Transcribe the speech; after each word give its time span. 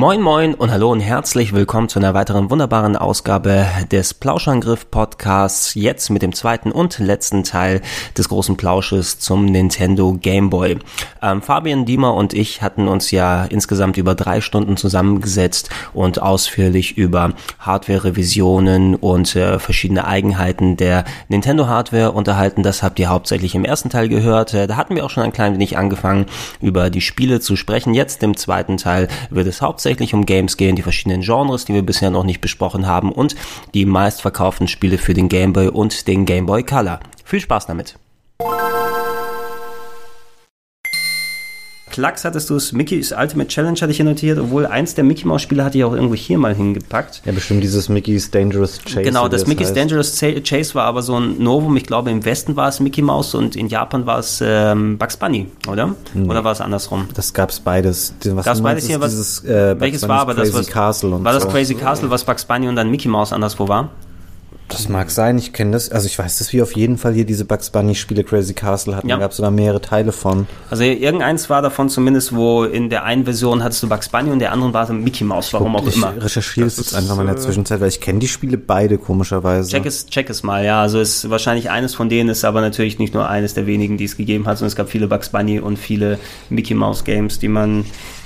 Moin 0.00 0.22
moin 0.22 0.54
und 0.54 0.70
hallo 0.70 0.90
und 0.90 1.00
herzlich 1.00 1.52
willkommen 1.52 1.90
zu 1.90 1.98
einer 1.98 2.14
weiteren 2.14 2.48
wunderbaren 2.48 2.96
Ausgabe 2.96 3.66
des 3.92 4.14
Plauschangriff 4.14 4.90
Podcasts. 4.90 5.74
Jetzt 5.74 6.08
mit 6.08 6.22
dem 6.22 6.32
zweiten 6.32 6.72
und 6.72 6.98
letzten 7.00 7.44
Teil 7.44 7.82
des 8.16 8.30
großen 8.30 8.56
Plausches 8.56 9.18
zum 9.18 9.44
Nintendo 9.44 10.14
Game 10.14 10.48
Boy. 10.48 10.78
Ähm, 11.20 11.42
Fabian 11.42 11.84
Diemer 11.84 12.14
und 12.14 12.32
ich 12.32 12.62
hatten 12.62 12.88
uns 12.88 13.10
ja 13.10 13.44
insgesamt 13.44 13.98
über 13.98 14.14
drei 14.14 14.40
Stunden 14.40 14.78
zusammengesetzt 14.78 15.68
und 15.92 16.22
ausführlich 16.22 16.96
über 16.96 17.34
Hardware-Revisionen 17.58 18.94
und 18.94 19.36
äh, 19.36 19.58
verschiedene 19.58 20.06
Eigenheiten 20.06 20.78
der 20.78 21.04
Nintendo 21.28 21.66
Hardware 21.66 22.12
unterhalten. 22.12 22.62
Das 22.62 22.82
habt 22.82 22.98
ihr 23.00 23.10
hauptsächlich 23.10 23.54
im 23.54 23.66
ersten 23.66 23.90
Teil 23.90 24.08
gehört. 24.08 24.54
Äh, 24.54 24.66
da 24.66 24.78
hatten 24.78 24.96
wir 24.96 25.04
auch 25.04 25.10
schon 25.10 25.24
ein 25.24 25.34
klein 25.34 25.52
wenig 25.52 25.76
angefangen, 25.76 26.24
über 26.62 26.88
die 26.88 27.02
Spiele 27.02 27.40
zu 27.40 27.54
sprechen. 27.54 27.92
Jetzt 27.92 28.22
im 28.22 28.34
zweiten 28.34 28.78
Teil 28.78 29.08
wird 29.28 29.46
es 29.46 29.60
hauptsächlich 29.60 29.89
hauptsächlich 29.90 30.14
um 30.14 30.24
Games 30.24 30.56
gehen, 30.56 30.76
die 30.76 30.82
verschiedenen 30.82 31.22
Genres, 31.22 31.64
die 31.64 31.74
wir 31.74 31.82
bisher 31.82 32.10
noch 32.10 32.22
nicht 32.22 32.40
besprochen 32.40 32.86
haben 32.86 33.10
und 33.10 33.34
die 33.74 33.86
meistverkauften 33.86 34.68
Spiele 34.68 34.98
für 34.98 35.14
den 35.14 35.28
Game 35.28 35.52
Boy 35.52 35.66
und 35.66 36.06
den 36.06 36.26
Game 36.26 36.46
Boy 36.46 36.62
Color. 36.62 37.00
Viel 37.24 37.40
Spaß 37.40 37.66
damit! 37.66 37.96
Klacks 41.90 42.24
hattest 42.24 42.50
du 42.50 42.56
es, 42.56 42.72
Mickey's 42.72 43.12
Ultimate 43.12 43.48
Challenge 43.48 43.78
hatte 43.80 43.90
ich 43.90 43.96
hier 43.96 44.06
notiert, 44.06 44.38
obwohl 44.38 44.66
eins 44.66 44.94
der 44.94 45.04
Mickey 45.04 45.26
Mouse 45.26 45.42
Spiele 45.42 45.64
hatte 45.64 45.78
ich 45.78 45.84
auch 45.84 45.92
irgendwo 45.92 46.14
hier 46.14 46.38
mal 46.38 46.54
hingepackt. 46.54 47.22
Ja, 47.24 47.32
bestimmt 47.32 47.62
dieses 47.62 47.88
Mickey's 47.88 48.30
Dangerous 48.30 48.78
Chase. 48.84 49.02
Genau, 49.02 49.28
das, 49.28 49.42
das 49.42 49.48
Mickey's 49.48 49.68
heißt. 49.68 49.76
Dangerous 49.76 50.20
Chase 50.44 50.74
war 50.74 50.84
aber 50.84 51.02
so 51.02 51.18
ein 51.18 51.42
Novum. 51.42 51.76
Ich 51.76 51.84
glaube, 51.84 52.10
im 52.10 52.24
Westen 52.24 52.56
war 52.56 52.68
es 52.68 52.80
Mickey 52.80 53.02
Mouse 53.02 53.34
und 53.34 53.56
in 53.56 53.68
Japan 53.68 54.06
war 54.06 54.18
es 54.18 54.42
ähm, 54.44 54.98
Bugs 54.98 55.16
Bunny, 55.16 55.48
oder? 55.68 55.94
Nee. 56.14 56.28
Oder 56.28 56.44
war 56.44 56.52
es 56.52 56.60
andersrum? 56.60 57.08
Das 57.14 57.34
gab 57.34 57.50
es 57.50 57.60
beides. 57.60 58.14
Was 58.24 58.44
gab 58.44 58.54
es 58.54 58.62
beides 58.62 58.86
hier? 58.86 59.00
Was, 59.00 59.10
dieses, 59.10 59.44
äh, 59.44 59.78
welches 59.78 60.06
war 60.08 60.20
aber 60.20 60.34
das? 60.34 60.52
Was, 60.54 60.66
Castle 60.68 61.10
und 61.14 61.24
war 61.24 61.32
das 61.32 61.42
so. 61.42 61.48
Crazy 61.48 61.74
Castle, 61.74 62.10
was 62.10 62.24
Bugs 62.24 62.44
Bunny 62.44 62.68
und 62.68 62.76
dann 62.76 62.90
Mickey 62.90 63.08
Mouse 63.08 63.32
anderswo 63.32 63.68
war? 63.68 63.90
Das 64.70 64.88
mag 64.88 65.10
sein, 65.10 65.36
ich 65.36 65.52
kenne 65.52 65.72
das. 65.72 65.90
Also 65.90 66.06
ich 66.06 66.18
weiß, 66.18 66.38
dass 66.38 66.52
wir 66.52 66.62
auf 66.62 66.76
jeden 66.76 66.96
Fall 66.96 67.12
hier 67.12 67.24
diese 67.24 67.44
Bugs 67.44 67.70
Bunny 67.70 67.94
Spiele 67.94 68.24
Crazy 68.24 68.54
Castle 68.54 68.96
hatten. 68.96 69.08
Ja. 69.08 69.16
Da 69.16 69.20
gab 69.20 69.32
es 69.32 69.36
sogar 69.38 69.50
mehrere 69.50 69.80
Teile 69.80 70.12
von. 70.12 70.46
Also 70.70 70.84
irgendeins 70.84 71.50
war 71.50 71.60
davon 71.60 71.88
zumindest, 71.88 72.34
wo 72.34 72.64
in 72.64 72.88
der 72.88 73.04
einen 73.04 73.24
Version 73.24 73.64
hattest 73.64 73.82
du 73.82 73.88
Bugs 73.88 74.08
Bunny 74.08 74.30
und 74.30 74.38
der 74.38 74.52
anderen 74.52 74.72
war 74.72 74.86
so 74.86 74.92
Mickey 74.92 75.24
Mouse, 75.24 75.52
warum 75.52 75.74
auch 75.76 75.86
ich 75.86 75.96
immer. 75.96 76.14
Ich 76.16 76.24
recherchiere 76.24 76.66
es 76.66 76.76
jetzt 76.76 76.94
einfach 76.94 77.16
mal 77.16 77.22
in 77.22 77.28
der 77.28 77.36
äh, 77.36 77.40
Zwischenzeit, 77.40 77.80
weil 77.80 77.88
ich 77.88 78.00
kenne 78.00 78.20
die 78.20 78.28
Spiele 78.28 78.58
beide 78.58 78.98
komischerweise. 78.98 79.70
Check 79.70 79.86
es, 79.86 80.06
check 80.06 80.30
es 80.30 80.42
mal, 80.42 80.64
ja. 80.64 80.80
Also 80.80 81.00
ist 81.00 81.28
wahrscheinlich 81.28 81.70
eines 81.70 81.94
von 81.94 82.08
denen, 82.08 82.28
ist 82.28 82.44
aber 82.44 82.60
natürlich 82.60 82.98
nicht 82.98 83.12
nur 83.12 83.28
eines 83.28 83.54
der 83.54 83.66
wenigen, 83.66 83.96
die 83.96 84.04
es 84.04 84.16
gegeben 84.16 84.46
hat, 84.46 84.58
sondern 84.58 84.68
es 84.68 84.76
gab 84.76 84.88
viele 84.88 85.08
Bugs 85.08 85.30
Bunny 85.30 85.58
und 85.58 85.78
viele 85.78 86.18
Mickey 86.48 86.74
Mouse 86.74 87.04
Games, 87.04 87.38
die 87.38 87.48
man 87.48 87.84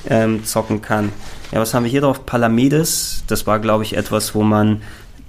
ähm, 0.09 0.45
zocken 0.45 0.83
kann. 0.83 1.11
Ja, 1.53 1.61
was 1.61 1.73
haben 1.73 1.85
wir 1.85 1.91
hier 1.91 2.01
drauf? 2.01 2.27
Palamedes, 2.27 3.25
das 3.29 3.47
war 3.47 3.61
glaube 3.61 3.85
ich 3.85 3.97
etwas, 3.97 4.35
wo 4.35 4.43
man 4.43 4.83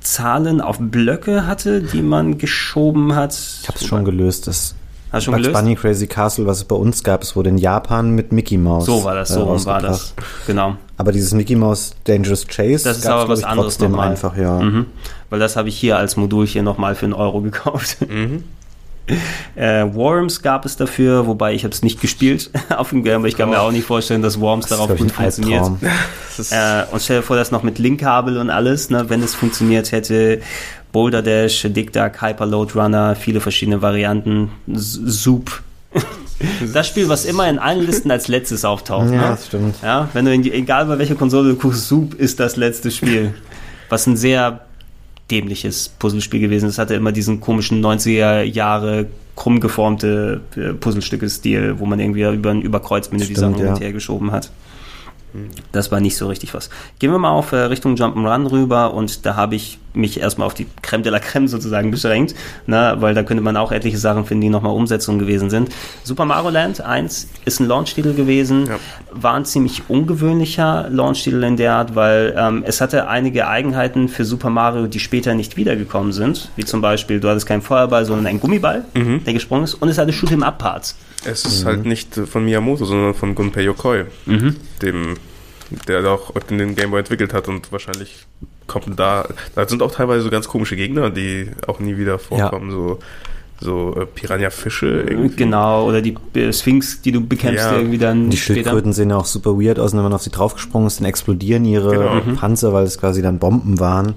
Zahlen 0.05 0.61
auf 0.61 0.77
Blöcke 0.79 1.47
hatte, 1.47 1.81
die 1.81 2.01
man 2.01 2.37
geschoben 2.37 3.15
hat. 3.15 3.37
Ich 3.61 3.67
habe 3.67 3.77
es 3.77 3.85
schon 3.85 4.05
gelöst. 4.05 4.47
Das 4.47 4.75
Hast 5.11 5.23
schon 5.23 5.33
Bugs 5.33 5.43
gelöst? 5.43 5.61
Bunny 5.61 5.75
Crazy 5.75 6.07
Castle, 6.07 6.45
was 6.45 6.57
es 6.57 6.63
bei 6.65 6.75
uns 6.75 7.03
gab, 7.03 7.23
es 7.23 7.35
wurde 7.35 7.49
in 7.49 7.57
Japan 7.57 8.11
mit 8.11 8.31
Mickey 8.31 8.57
Mouse. 8.57 8.85
So 8.85 9.03
war 9.03 9.15
das, 9.15 9.29
so 9.29 9.41
äh, 9.43 9.65
war 9.65 9.81
das. 9.81 10.13
Genau. 10.45 10.75
Aber 10.97 11.11
dieses 11.11 11.33
Mickey 11.33 11.55
Mouse 11.55 11.95
Dangerous 12.03 12.47
Chase, 12.47 12.83
das 12.83 12.97
ist 12.97 13.07
aber 13.07 13.29
was 13.29 13.43
anderes 13.43 13.79
nochmal. 13.79 14.09
einfach, 14.09 14.35
ja. 14.37 14.59
Mhm. 14.59 14.87
Weil 15.29 15.39
das 15.39 15.55
habe 15.55 15.69
ich 15.69 15.77
hier 15.77 15.97
als 15.97 16.17
Modul 16.17 16.45
hier 16.45 16.63
nochmal 16.63 16.95
für 16.95 17.05
einen 17.05 17.13
Euro 17.13 17.41
gekauft. 17.41 17.97
Mhm. 18.09 18.43
Äh, 19.55 19.85
Worms 19.93 20.41
gab 20.41 20.65
es 20.65 20.75
dafür, 20.75 21.27
wobei 21.27 21.53
ich 21.53 21.63
habe 21.63 21.73
es 21.73 21.81
nicht 21.81 22.01
gespielt 22.01 22.49
auf 22.75 22.89
dem 22.89 23.05
Game, 23.05 23.19
aber 23.21 23.27
ich 23.29 23.37
kann 23.37 23.47
oh. 23.47 23.51
mir 23.53 23.61
auch 23.61 23.71
nicht 23.71 23.85
vorstellen, 23.85 24.21
dass 24.21 24.41
Worms 24.41 24.67
das 24.67 24.77
darauf 24.77 24.97
gut 24.97 25.11
funktioniert. 25.13 25.65
Äh, 26.51 26.83
und 26.91 27.01
stell 27.01 27.17
dir 27.17 27.23
vor, 27.23 27.37
dass 27.37 27.51
noch 27.51 27.63
mit 27.63 27.79
Linkkabel 27.79 28.37
und 28.37 28.49
alles, 28.49 28.89
ne, 28.89 29.09
wenn 29.09 29.23
es 29.23 29.33
funktioniert 29.33 29.93
hätte. 29.93 30.41
Boulder 30.91 31.21
Dash, 31.21 31.65
Dick 31.69 31.93
Duck, 31.93 32.21
Hyper 32.21 32.45
Load 32.45 32.77
Runner, 32.77 33.15
viele 33.15 33.39
verschiedene 33.39 33.81
Varianten, 33.81 34.51
Soup. 34.73 35.61
Das 36.73 36.87
Spiel, 36.87 37.07
was 37.07 37.23
immer 37.23 37.49
in 37.49 37.59
allen 37.59 37.85
Listen 37.85 38.11
als 38.11 38.27
letztes 38.27 38.65
auftaucht. 38.65 39.05
Ja, 39.05 39.11
ne? 39.11 39.21
das 39.21 39.47
stimmt. 39.47 39.77
Ja, 39.81 40.09
wenn 40.11 40.25
du 40.25 40.33
in, 40.33 40.43
egal 40.43 40.85
bei 40.85 40.99
welcher 40.99 41.15
Konsole 41.15 41.51
du 41.51 41.55
guckst, 41.55 41.87
Soup 41.87 42.13
ist 42.13 42.41
das 42.41 42.57
letzte 42.57 42.91
Spiel. 42.91 43.33
Was 43.87 44.05
ein 44.05 44.17
sehr 44.17 44.65
dämliches 45.31 45.89
Puzzlespiel 45.89 46.39
gewesen. 46.39 46.69
Es 46.69 46.77
hatte 46.77 46.95
immer 46.95 47.11
diesen 47.11 47.39
komischen 47.41 47.83
90er 47.83 48.43
Jahre 48.43 49.07
krumm 49.35 49.59
geformte 49.59 50.41
äh, 50.55 50.73
Puzzlestücke-Stil, 50.73 51.79
wo 51.79 51.85
man 51.85 51.99
irgendwie 51.99 52.23
über 52.23 52.51
ein 52.51 52.61
Überkreuzmenü 52.61 53.25
die 53.25 53.35
Sachen 53.35 53.59
ja. 53.59 53.91
geschoben 53.91 54.31
hat. 54.31 54.51
Das 55.71 55.91
war 55.91 55.99
nicht 55.99 56.15
so 56.15 56.27
richtig 56.27 56.53
was. 56.53 56.69
Gehen 56.99 57.11
wir 57.11 57.19
mal 57.19 57.31
auf 57.31 57.51
äh, 57.51 57.57
Richtung 57.57 57.95
Jump'n'Run 57.95 58.49
rüber 58.49 58.93
und 58.93 59.25
da 59.25 59.35
habe 59.35 59.55
ich 59.55 59.79
mich 59.95 60.19
erstmal 60.19 60.47
auf 60.47 60.53
die 60.53 60.67
Creme 60.81 61.03
de 61.03 61.11
la 61.11 61.19
Creme 61.19 61.47
sozusagen 61.47 61.91
beschränkt, 61.91 62.35
na, 62.67 63.01
weil 63.01 63.13
da 63.13 63.23
könnte 63.23 63.43
man 63.43 63.57
auch 63.57 63.71
etliche 63.71 63.97
Sachen 63.97 64.25
finden, 64.25 64.41
die 64.41 64.49
nochmal 64.49 64.73
Umsetzungen 64.73 65.19
gewesen 65.19 65.49
sind. 65.49 65.69
Super 66.03 66.25
Mario 66.25 66.49
Land 66.49 66.81
1 66.81 67.29
ist 67.45 67.59
ein 67.59 67.67
Launch-Titel 67.67 68.13
gewesen, 68.13 68.67
ja. 68.67 68.79
war 69.11 69.33
ein 69.35 69.45
ziemlich 69.45 69.83
ungewöhnlicher 69.87 70.87
Launch-Titel 70.89 71.43
in 71.43 71.57
der 71.57 71.73
Art, 71.73 71.95
weil 71.95 72.35
ähm, 72.37 72.63
es 72.65 72.81
hatte 72.81 73.07
einige 73.07 73.47
Eigenheiten 73.47 74.09
für 74.09 74.25
Super 74.25 74.49
Mario, 74.49 74.87
die 74.87 74.99
später 74.99 75.33
nicht 75.33 75.57
wiedergekommen 75.57 76.11
sind, 76.11 76.49
wie 76.55 76.65
zum 76.65 76.81
Beispiel, 76.81 77.19
du 77.19 77.29
hattest 77.29 77.47
keinen 77.47 77.61
Feuerball, 77.61 78.05
sondern 78.05 78.27
einen 78.27 78.39
Gummiball, 78.39 78.85
mhm. 78.93 79.23
der 79.23 79.33
gesprungen 79.33 79.63
ist 79.63 79.75
und 79.75 79.89
es 79.89 79.97
hatte 79.97 80.11
Shoot'em-Up-Parts. 80.11 80.95
Es 81.25 81.43
ist 81.43 81.63
mhm. 81.63 81.67
halt 81.67 81.85
nicht 81.85 82.15
von 82.15 82.45
Miyamoto, 82.45 82.85
sondern 82.85 83.13
von 83.13 83.33
Gunpei 83.33 83.63
Yokoi, 83.63 84.05
mhm. 84.25 84.55
dem, 84.81 85.15
der 85.87 86.05
auch 86.05 86.31
den 86.49 86.75
Game 86.75 86.91
Boy 86.91 86.99
entwickelt 86.99 87.33
hat 87.33 87.47
und 87.47 87.71
wahrscheinlich 87.71 88.25
kommt 88.67 88.99
da, 88.99 89.27
da 89.55 89.67
sind 89.67 89.81
auch 89.81 89.91
teilweise 89.91 90.21
so 90.21 90.29
ganz 90.29 90.47
komische 90.47 90.75
Gegner, 90.75 91.09
die 91.09 91.51
auch 91.67 91.79
nie 91.79 91.97
wieder 91.97 92.19
vorkommen, 92.19 92.69
ja. 92.69 92.75
so 92.75 92.99
so 93.61 93.95
äh, 93.95 94.05
Piranha-Fische 94.05 95.05
irgendwie. 95.07 95.35
Genau, 95.35 95.87
oder 95.87 96.01
die 96.01 96.15
äh, 96.35 96.51
Sphinx, 96.51 97.01
die 97.01 97.11
du 97.11 97.25
bekämpfst 97.25 97.65
ja. 97.65 97.77
irgendwie 97.77 97.97
dann 97.97 98.29
Die 98.29 98.37
Schildkröten 98.37 98.93
sehen 98.93 99.09
ja 99.09 99.17
auch 99.17 99.25
super 99.25 99.59
weird 99.59 99.79
aus, 99.79 99.93
wenn 99.93 100.03
man 100.03 100.13
auf 100.13 100.23
sie 100.23 100.29
draufgesprungen 100.29 100.87
ist, 100.87 100.99
dann 100.99 101.07
explodieren 101.07 101.65
ihre 101.65 101.91
genau. 101.91 102.37
Panzer, 102.37 102.73
weil 102.73 102.83
es 102.83 102.99
quasi 102.99 103.21
dann 103.21 103.39
Bomben 103.39 103.79
waren. 103.79 104.15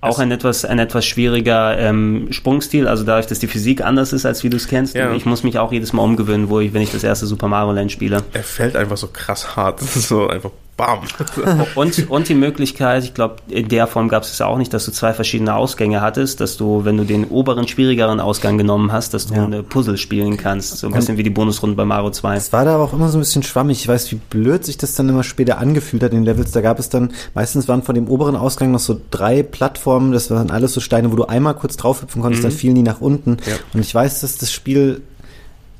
Auch 0.00 0.18
ein 0.18 0.30
etwas, 0.30 0.64
ein 0.64 0.78
etwas 0.78 1.06
schwieriger 1.06 1.78
ähm, 1.78 2.28
Sprungstil, 2.30 2.86
also 2.86 3.02
dadurch, 3.02 3.26
dass 3.26 3.38
die 3.38 3.48
Physik 3.48 3.82
anders 3.82 4.12
ist, 4.12 4.26
als 4.26 4.44
wie 4.44 4.50
du 4.50 4.56
es 4.56 4.68
kennst. 4.68 4.94
Ja. 4.94 5.12
Ich 5.14 5.24
muss 5.24 5.42
mich 5.42 5.58
auch 5.58 5.72
jedes 5.72 5.92
Mal 5.92 6.02
umgewöhnen, 6.02 6.48
wo 6.48 6.60
ich, 6.60 6.74
wenn 6.74 6.82
ich 6.82 6.92
das 6.92 7.02
erste 7.02 7.26
Super 7.26 7.48
Mario 7.48 7.72
Land 7.72 7.90
spiele. 7.90 8.22
Er 8.32 8.42
fällt 8.42 8.76
einfach 8.76 8.96
so 8.96 9.08
krass 9.08 9.56
hart. 9.56 9.80
Das 9.80 9.96
ist 9.96 10.08
so 10.08 10.28
einfach 10.28 10.50
Bam. 10.76 11.00
und, 11.74 12.10
und 12.10 12.28
die 12.28 12.34
Möglichkeit, 12.34 13.04
ich 13.04 13.14
glaube, 13.14 13.36
in 13.48 13.68
der 13.68 13.86
Form 13.86 14.08
gab 14.08 14.24
es 14.24 14.40
auch 14.42 14.58
nicht, 14.58 14.74
dass 14.74 14.84
du 14.84 14.92
zwei 14.92 15.14
verschiedene 15.14 15.54
Ausgänge 15.54 16.02
hattest, 16.02 16.40
dass 16.40 16.58
du, 16.58 16.84
wenn 16.84 16.98
du 16.98 17.04
den 17.04 17.24
oberen, 17.28 17.66
schwierigeren 17.66 18.20
Ausgang 18.20 18.58
genommen 18.58 18.92
hast, 18.92 19.14
dass 19.14 19.26
du 19.28 19.34
ja. 19.34 19.44
eine 19.44 19.62
Puzzle 19.62 19.96
spielen 19.96 20.36
kannst. 20.36 20.76
So 20.76 20.88
ein 20.88 20.92
bisschen 20.92 21.14
und 21.14 21.18
wie 21.18 21.22
die 21.22 21.30
Bonusrunde 21.30 21.76
bei 21.76 21.86
Mario 21.86 22.10
2. 22.10 22.36
Es 22.36 22.52
war 22.52 22.66
da 22.66 22.74
aber 22.74 22.84
auch 22.84 22.92
immer 22.92 23.08
so 23.08 23.16
ein 23.16 23.20
bisschen 23.20 23.42
schwammig. 23.42 23.80
Ich 23.80 23.88
weiß, 23.88 24.12
wie 24.12 24.16
blöd 24.16 24.66
sich 24.66 24.76
das 24.76 24.94
dann 24.94 25.08
immer 25.08 25.22
später 25.24 25.58
angefühlt 25.58 26.02
hat 26.02 26.12
in 26.12 26.18
den 26.18 26.24
Levels. 26.24 26.50
Da 26.50 26.60
gab 26.60 26.78
es 26.78 26.90
dann, 26.90 27.12
meistens 27.32 27.68
waren 27.68 27.82
von 27.82 27.94
dem 27.94 28.08
oberen 28.08 28.36
Ausgang 28.36 28.70
noch 28.70 28.80
so 28.80 29.00
drei 29.10 29.42
Plattformen, 29.42 30.12
das 30.12 30.30
waren 30.30 30.50
alles 30.50 30.74
so 30.74 30.80
Steine, 30.80 31.10
wo 31.10 31.16
du 31.16 31.24
einmal 31.24 31.54
kurz 31.54 31.78
draufhüpfen 31.78 32.20
konntest, 32.20 32.42
mhm. 32.42 32.48
dann 32.48 32.56
fielen 32.56 32.74
die 32.74 32.82
nach 32.82 33.00
unten. 33.00 33.38
Ja. 33.46 33.54
Und 33.72 33.80
ich 33.80 33.94
weiß, 33.94 34.20
dass 34.20 34.36
das 34.36 34.52
Spiel 34.52 35.00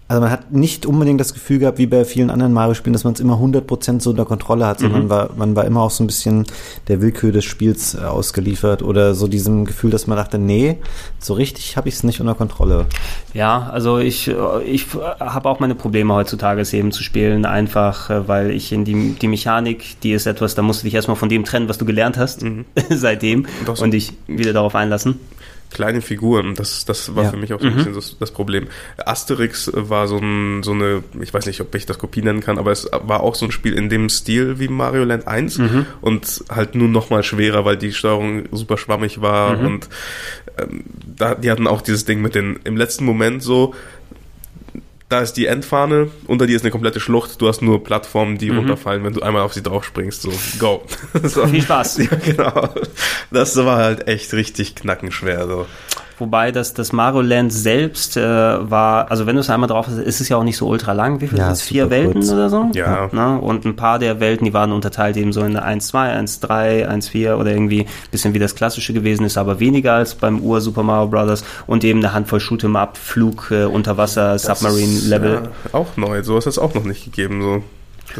also 0.08 0.22
man 0.22 0.30
hat 0.30 0.52
nicht 0.52 0.86
unbedingt 0.86 1.20
das 1.20 1.34
Gefühl 1.34 1.58
gehabt, 1.58 1.78
wie 1.78 1.86
bei 1.86 2.04
vielen 2.04 2.30
anderen 2.30 2.52
Mario-Spielen, 2.52 2.92
dass 2.92 3.02
man 3.02 3.14
es 3.14 3.20
immer 3.20 3.40
100% 3.40 4.00
so 4.00 4.10
unter 4.10 4.24
Kontrolle 4.24 4.64
hat, 4.64 4.78
sondern 4.78 5.04
mhm. 5.04 5.10
war, 5.10 5.30
man 5.36 5.56
war 5.56 5.64
immer 5.64 5.82
auch 5.82 5.90
so 5.90 6.04
ein 6.04 6.06
bisschen 6.06 6.46
der 6.86 7.00
Willkür 7.00 7.32
des 7.32 7.44
Spiels 7.44 7.94
äh, 7.94 8.04
ausgeliefert 8.04 8.82
oder 8.82 9.16
so 9.16 9.26
diesem 9.26 9.64
Gefühl, 9.64 9.90
dass 9.90 10.06
man 10.06 10.16
dachte, 10.16 10.38
nee, 10.38 10.78
so 11.18 11.34
richtig 11.34 11.76
habe 11.76 11.88
ich 11.88 11.96
es 11.96 12.04
nicht 12.04 12.20
unter 12.20 12.36
Kontrolle. 12.36 12.86
Ja, 13.34 13.68
also 13.72 13.98
ich, 13.98 14.30
ich 14.64 14.86
habe 14.94 15.48
auch 15.48 15.58
meine 15.58 15.74
Probleme 15.74 16.14
heutzutage, 16.14 16.60
es 16.60 16.72
eben 16.72 16.92
zu 16.92 17.02
spielen, 17.02 17.44
einfach 17.44 18.08
äh, 18.08 18.28
weil 18.28 18.52
ich 18.52 18.70
in 18.70 18.84
die, 18.84 19.16
die 19.20 19.28
Mechanik, 19.28 20.00
die 20.02 20.12
ist 20.12 20.26
etwas, 20.26 20.54
da 20.54 20.62
musst 20.62 20.82
du 20.82 20.84
dich 20.84 20.94
erstmal 20.94 21.16
von 21.16 21.28
dem 21.28 21.44
trennen, 21.44 21.68
was 21.68 21.78
du 21.78 21.84
gelernt 21.84 22.16
hast, 22.16 22.44
mhm. 22.44 22.64
seitdem 22.90 23.46
und 23.80 23.90
dich 23.90 24.12
wieder 24.28 24.52
darauf 24.52 24.76
einlassen. 24.76 25.18
Kleine 25.70 26.00
Figuren. 26.00 26.54
Das, 26.54 26.84
das 26.84 27.14
war 27.14 27.24
Ja. 27.24 27.30
für 27.30 27.36
mich 27.36 27.52
auch 27.52 27.60
so 27.60 27.66
ein 27.66 27.74
bisschen 27.76 27.94
das, 27.94 28.16
das 28.18 28.30
Problem. 28.30 28.68
Asterix 29.04 29.70
war 29.74 30.08
so, 30.08 30.18
ein, 30.18 30.62
so 30.62 30.72
eine, 30.72 31.02
ich 31.20 31.32
weiß 31.32 31.46
nicht, 31.46 31.60
ob 31.60 31.74
ich 31.74 31.86
das 31.86 31.98
Kopie 31.98 32.22
nennen 32.22 32.40
kann, 32.40 32.58
aber 32.58 32.72
es 32.72 32.88
war 32.92 33.20
auch 33.22 33.34
so 33.34 33.44
ein 33.46 33.52
Spiel 33.52 33.74
in 33.74 33.88
dem 33.88 34.08
Stil 34.08 34.58
wie 34.58 34.68
Mario 34.68 35.04
Land 35.04 35.26
1 35.28 35.60
und 36.00 36.44
halt 36.50 36.74
nur 36.74 36.88
noch 36.88 37.10
mal 37.10 37.22
schwerer, 37.22 37.64
weil 37.64 37.76
die 37.76 37.92
Steuerung 37.92 38.44
super 38.52 38.78
schwammig 38.78 39.20
war 39.20 39.58
und 39.66 39.88
ähm, 40.58 40.84
da, 41.16 41.34
die 41.34 41.50
hatten 41.50 41.66
auch 41.66 41.82
dieses 41.82 42.04
Ding 42.04 42.20
mit 42.22 42.34
den, 42.34 42.58
im 42.64 42.76
letzten 42.76 43.04
Moment 43.04 43.42
so, 43.42 43.74
da 45.08 45.20
ist 45.20 45.34
die 45.34 45.46
Endfahne, 45.46 46.10
unter 46.26 46.46
dir 46.46 46.56
ist 46.56 46.62
eine 46.62 46.72
komplette 46.72 46.98
Schlucht, 46.98 47.40
du 47.40 47.46
hast 47.46 47.62
nur 47.62 47.84
Plattformen, 47.84 48.38
die 48.38 48.48
runterfallen, 48.50 49.04
wenn 49.04 49.12
du 49.12 49.22
einmal 49.22 49.42
auf 49.42 49.52
sie 49.54 49.62
drauf 49.62 49.84
springst, 49.84 50.22
so, 50.22 50.32
go. 50.58 50.84
so. 51.22 51.46
Viel 51.46 51.62
Spaß. 51.62 51.98
Ja, 52.06 52.16
genau. 52.16 52.68
Das 53.30 53.56
war 53.56 53.78
halt 53.78 54.08
echt 54.08 54.32
richtig 54.32 54.74
knackenschwer, 54.74 55.46
so. 55.46 55.66
Wobei 56.18 56.50
das, 56.50 56.72
das 56.72 56.92
Mario 56.92 57.20
Land 57.20 57.52
selbst 57.52 58.16
äh, 58.16 58.22
war, 58.22 59.10
also 59.10 59.26
wenn 59.26 59.34
du 59.36 59.40
es 59.40 59.50
einmal 59.50 59.68
drauf 59.68 59.86
hast, 59.86 59.98
ist 59.98 60.20
es 60.20 60.28
ja 60.30 60.38
auch 60.38 60.44
nicht 60.44 60.56
so 60.56 60.66
ultra 60.66 60.92
lang. 60.92 61.20
Wie 61.20 61.26
viel 61.28 61.36
Ja, 61.38 61.44
sind 61.46 61.52
es? 61.52 61.60
ist 61.60 61.68
Vier 61.68 61.90
Welten 61.90 62.14
kurz. 62.14 62.32
oder 62.32 62.48
so? 62.48 62.70
Ja. 62.72 63.08
Ne? 63.12 63.38
Und 63.38 63.64
ein 63.66 63.76
paar 63.76 63.98
der 63.98 64.18
Welten, 64.18 64.46
die 64.46 64.54
waren 64.54 64.72
unterteilt 64.72 65.16
eben 65.18 65.32
so 65.34 65.42
in 65.42 65.56
1, 65.56 65.88
2, 65.88 66.08
1, 66.12 66.40
3, 66.40 66.88
1, 66.88 67.08
4 67.08 67.36
oder 67.38 67.50
irgendwie 67.50 67.80
ein 67.82 67.86
bisschen 68.10 68.32
wie 68.32 68.38
das 68.38 68.54
klassische 68.54 68.94
gewesen 68.94 69.26
ist, 69.26 69.36
aber 69.36 69.60
weniger 69.60 69.92
als 69.94 70.14
beim 70.14 70.40
Ur 70.40 70.60
Super 70.62 70.82
Mario 70.82 71.08
Bros. 71.08 71.44
und 71.66 71.84
eben 71.84 71.98
eine 71.98 72.14
Handvoll 72.14 72.38
Shoot'em 72.40 72.76
Up, 72.78 72.96
Flug, 72.96 73.50
äh, 73.50 73.64
Unterwasser, 73.64 74.38
Submarine 74.38 74.98
Level. 75.00 75.42
Ja, 75.72 75.78
auch 75.78 75.96
neu, 75.96 76.22
sowas 76.22 76.46
hat 76.46 76.52
es 76.52 76.58
auch 76.58 76.72
noch 76.74 76.84
nicht 76.84 77.04
gegeben, 77.04 77.42
so. 77.42 77.62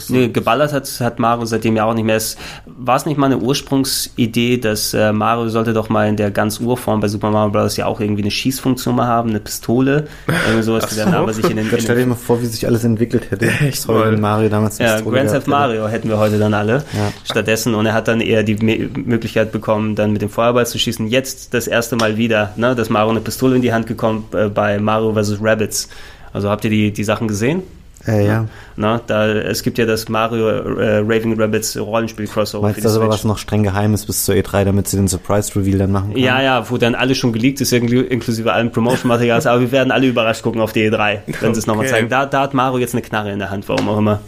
Nee, 0.09 0.29
geballert 0.29 0.73
hat, 0.73 0.87
hat 1.01 1.19
Mario 1.19 1.47
seitdem 1.47 1.77
ja 1.77 1.85
auch 1.85 1.95
nicht 1.95 2.05
mehr. 2.05 2.21
War 2.67 2.97
es 2.97 3.07
nicht 3.07 3.17
mal 3.17 3.27
eine 3.27 3.39
Ursprungsidee, 3.39 4.59
dass 4.59 4.93
äh, 4.95 5.13
Mario 5.13 5.49
sollte 5.49 5.73
doch 5.73 5.89
mal 5.89 6.09
in 6.09 6.17
der 6.17 6.31
ganz 6.31 6.61
Urform 6.61 7.01
bei 7.01 7.09
Super 7.09 7.31
Mario 7.31 7.51
Bros. 7.53 7.77
ja 7.77 7.87
auch 7.87 8.01
irgendwie 8.01 8.23
eine 8.23 8.31
Schießfunktion 8.31 8.95
mal 8.97 9.07
haben, 9.07 9.31
eine 9.31 9.41
Pistole, 9.41 10.07
irgendwie 10.27 10.63
sowas, 10.63 10.91
wie 10.91 10.97
der 10.97 11.05
so. 11.05 11.11
Name 11.11 11.33
sich 11.33 11.49
in 11.49 11.57
den, 11.57 11.71
Gott, 11.71 11.81
stell 11.83 11.97
dir 11.97 12.07
mal 12.07 12.15
vor, 12.15 12.41
wie 12.43 12.47
sich 12.47 12.67
alles 12.67 12.85
entwickelt 12.85 13.31
hätte. 13.31 13.47
Echt 13.61 13.87
mal. 13.89 14.13
wenn 14.13 14.21
Mario 14.21 14.49
damals 14.49 14.79
ja, 14.79 14.95
Pistole 14.97 15.17
Grand 15.17 15.31
Theft 15.31 15.47
Mario 15.47 15.89
hätten 15.89 16.09
wir 16.09 16.19
heute 16.19 16.39
dann 16.39 16.55
alle 16.55 16.85
Ja. 16.93 17.13
stattdessen 17.25 17.75
und 17.75 17.87
er 17.87 17.95
hat 17.95 18.09
dann 18.09 18.21
eher 18.21 18.43
die 18.43 18.57
Me 18.57 18.89
Möglichkeit 19.05 19.53
bekommen, 19.53 19.95
dann 19.95 20.13
mit 20.13 20.23
dem 20.23 20.29
Feuerball 20.29 20.67
zu 20.67 20.79
schießen. 20.79 21.07
Jetzt 21.09 21.55
das 21.55 21.67
erste 21.67 21.97
Mal 21.97 22.17
wieder, 22.17 22.53
ne, 22.57 22.75
dass 22.75 22.91
Mario 22.91 23.11
eine 23.11 23.21
Pistole 23.21 23.57
in 23.57 23.63
die 23.63 23.73
Hand 23.73 23.87
gekommen 23.87 24.25
äh, 24.33 24.49
bei 24.49 24.79
Mario 24.79 25.15
vs. 25.15 25.39
Rabbids. 25.41 25.89
Also 26.33 26.51
habt 26.51 26.65
ihr 26.65 26.71
die, 26.71 26.93
die 26.93 27.05
Sachen 27.05 27.29
gesehen? 27.29 27.63
Äh, 28.07 28.27
ja. 28.27 28.47
Na, 28.77 29.01
da, 29.07 29.27
es 29.33 29.63
gibt 29.63 29.79
ja 29.79 29.87
das 29.87 30.09
Mario 30.09 30.49
äh, 30.49 30.99
Raving 30.99 31.41
Rabbids 31.41 31.77
Rollenspiel-Crossover. 31.77 32.63
Meinst 32.63 32.79
du 32.79 32.83
das 32.85 32.97
aber, 32.97 33.07
Switch. 33.07 33.15
was 33.15 33.25
noch 33.25 33.39
streng 33.39 33.63
geheim 33.63 33.95
ist 33.95 34.07
bis 34.07 34.25
zur 34.25 34.35
E3, 34.35 34.65
damit 34.65 34.87
sie 34.89 34.97
den 34.97 35.09
Surprise-Reveal 35.09 35.79
dann 35.79 35.93
machen 35.93 36.13
können? 36.13 36.23
Ja, 36.25 36.41
ja, 36.43 36.69
wo 36.71 36.77
dann 36.79 36.95
alles 36.95 37.19
schon 37.19 37.33
geleakt 37.33 37.61
ist, 37.61 37.73
inklu- 37.73 38.05
inklusive 38.07 38.53
allem 38.53 38.71
Promotion-Materials, 38.71 39.47
aber 39.47 39.61
wir 39.61 39.73
werden 39.73 39.91
alle 39.91 40.07
überrascht 40.07 40.43
gucken 40.43 40.61
auf 40.61 40.73
die 40.73 40.89
E3, 40.91 41.21
wenn 41.41 41.55
sie 41.55 41.59
es 41.61 41.67
nochmal 41.67 41.87
zeigen. 41.89 42.09
Da, 42.09 42.27
da 42.27 42.43
hat 42.43 42.55
Mario 42.55 42.79
jetzt 42.79 42.95
eine 42.95 43.03
Knarre 43.03 43.33
in 43.33 43.39
der 43.39 43.51
Hand, 43.51 43.69
warum 43.69 43.89
auch 43.89 43.99
immer. 43.99 44.21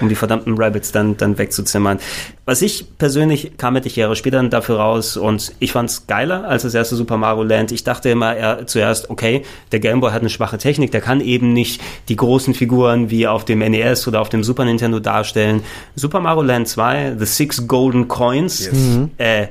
Um 0.00 0.08
die 0.08 0.14
verdammten 0.14 0.54
Rabbits 0.56 0.92
dann, 0.92 1.16
dann 1.16 1.38
wegzuzimmern. 1.38 1.98
Was 2.44 2.62
ich 2.62 2.86
persönlich 2.98 3.56
kam 3.56 3.74
etliche 3.76 4.02
Jahre 4.02 4.14
später 4.14 4.36
dann 4.36 4.50
dafür 4.50 4.76
raus 4.76 5.16
und 5.16 5.52
ich 5.58 5.72
fand's 5.72 6.06
geiler 6.06 6.44
als 6.46 6.62
das 6.62 6.74
erste 6.74 6.94
Super 6.96 7.16
Mario 7.16 7.42
Land. 7.42 7.72
Ich 7.72 7.82
dachte 7.82 8.10
immer 8.10 8.34
er, 8.36 8.66
zuerst, 8.66 9.10
okay, 9.10 9.42
der 9.72 9.80
Game 9.80 10.00
Boy 10.00 10.12
hat 10.12 10.20
eine 10.20 10.30
schwache 10.30 10.58
Technik, 10.58 10.90
der 10.92 11.00
kann 11.00 11.20
eben 11.20 11.52
nicht 11.52 11.80
die 12.08 12.16
großen 12.16 12.54
Figuren 12.54 13.10
wie 13.10 13.26
auf 13.26 13.44
dem 13.44 13.58
NES 13.60 14.06
oder 14.06 14.20
auf 14.20 14.28
dem 14.28 14.44
Super 14.44 14.64
Nintendo 14.64 15.00
darstellen. 15.00 15.62
Super 15.94 16.20
Mario 16.20 16.42
Land 16.42 16.68
2, 16.68 17.16
The 17.18 17.26
Six 17.26 17.66
Golden 17.66 18.08
Coins, 18.08 18.66
Yes. 18.66 18.98
äh, 19.18 19.46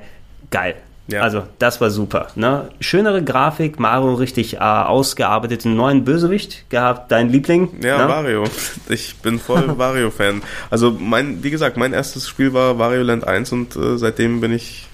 geil. 0.52 0.76
Ja. 1.08 1.22
Also, 1.22 1.44
das 1.60 1.80
war 1.82 1.92
super. 1.92 2.28
Ne? 2.36 2.70
Schönere 2.80 3.24
Grafik, 3.24 3.80
Mario 3.80 4.16
richtig 4.16 4.56
äh, 4.56 4.58
ausgearbeitet, 4.60 5.66
einen 5.66 5.76
neuen 5.76 6.04
Bösewicht 6.04 6.68
gehabt, 6.70 7.12
dein 7.12 7.30
Liebling. 7.30 7.70
Ja, 7.84 8.00
ne? 8.00 8.10
Wario. 8.10 8.44
Ich 8.90 9.16
bin 9.18 9.40
voll 9.40 9.78
Wario-Fan. 9.78 10.42
Also 10.72 10.92
mein, 11.00 11.44
wie 11.44 11.52
gesagt, 11.52 11.78
mein 11.78 11.94
erstes 11.94 12.28
Spiel 12.28 12.54
war 12.54 12.80
Wario 12.80 13.04
Land 13.04 13.28
1 13.28 13.52
und 13.52 13.76
äh, 13.76 13.98
seitdem 13.98 14.42
bin 14.42 14.52
ich 14.52 14.88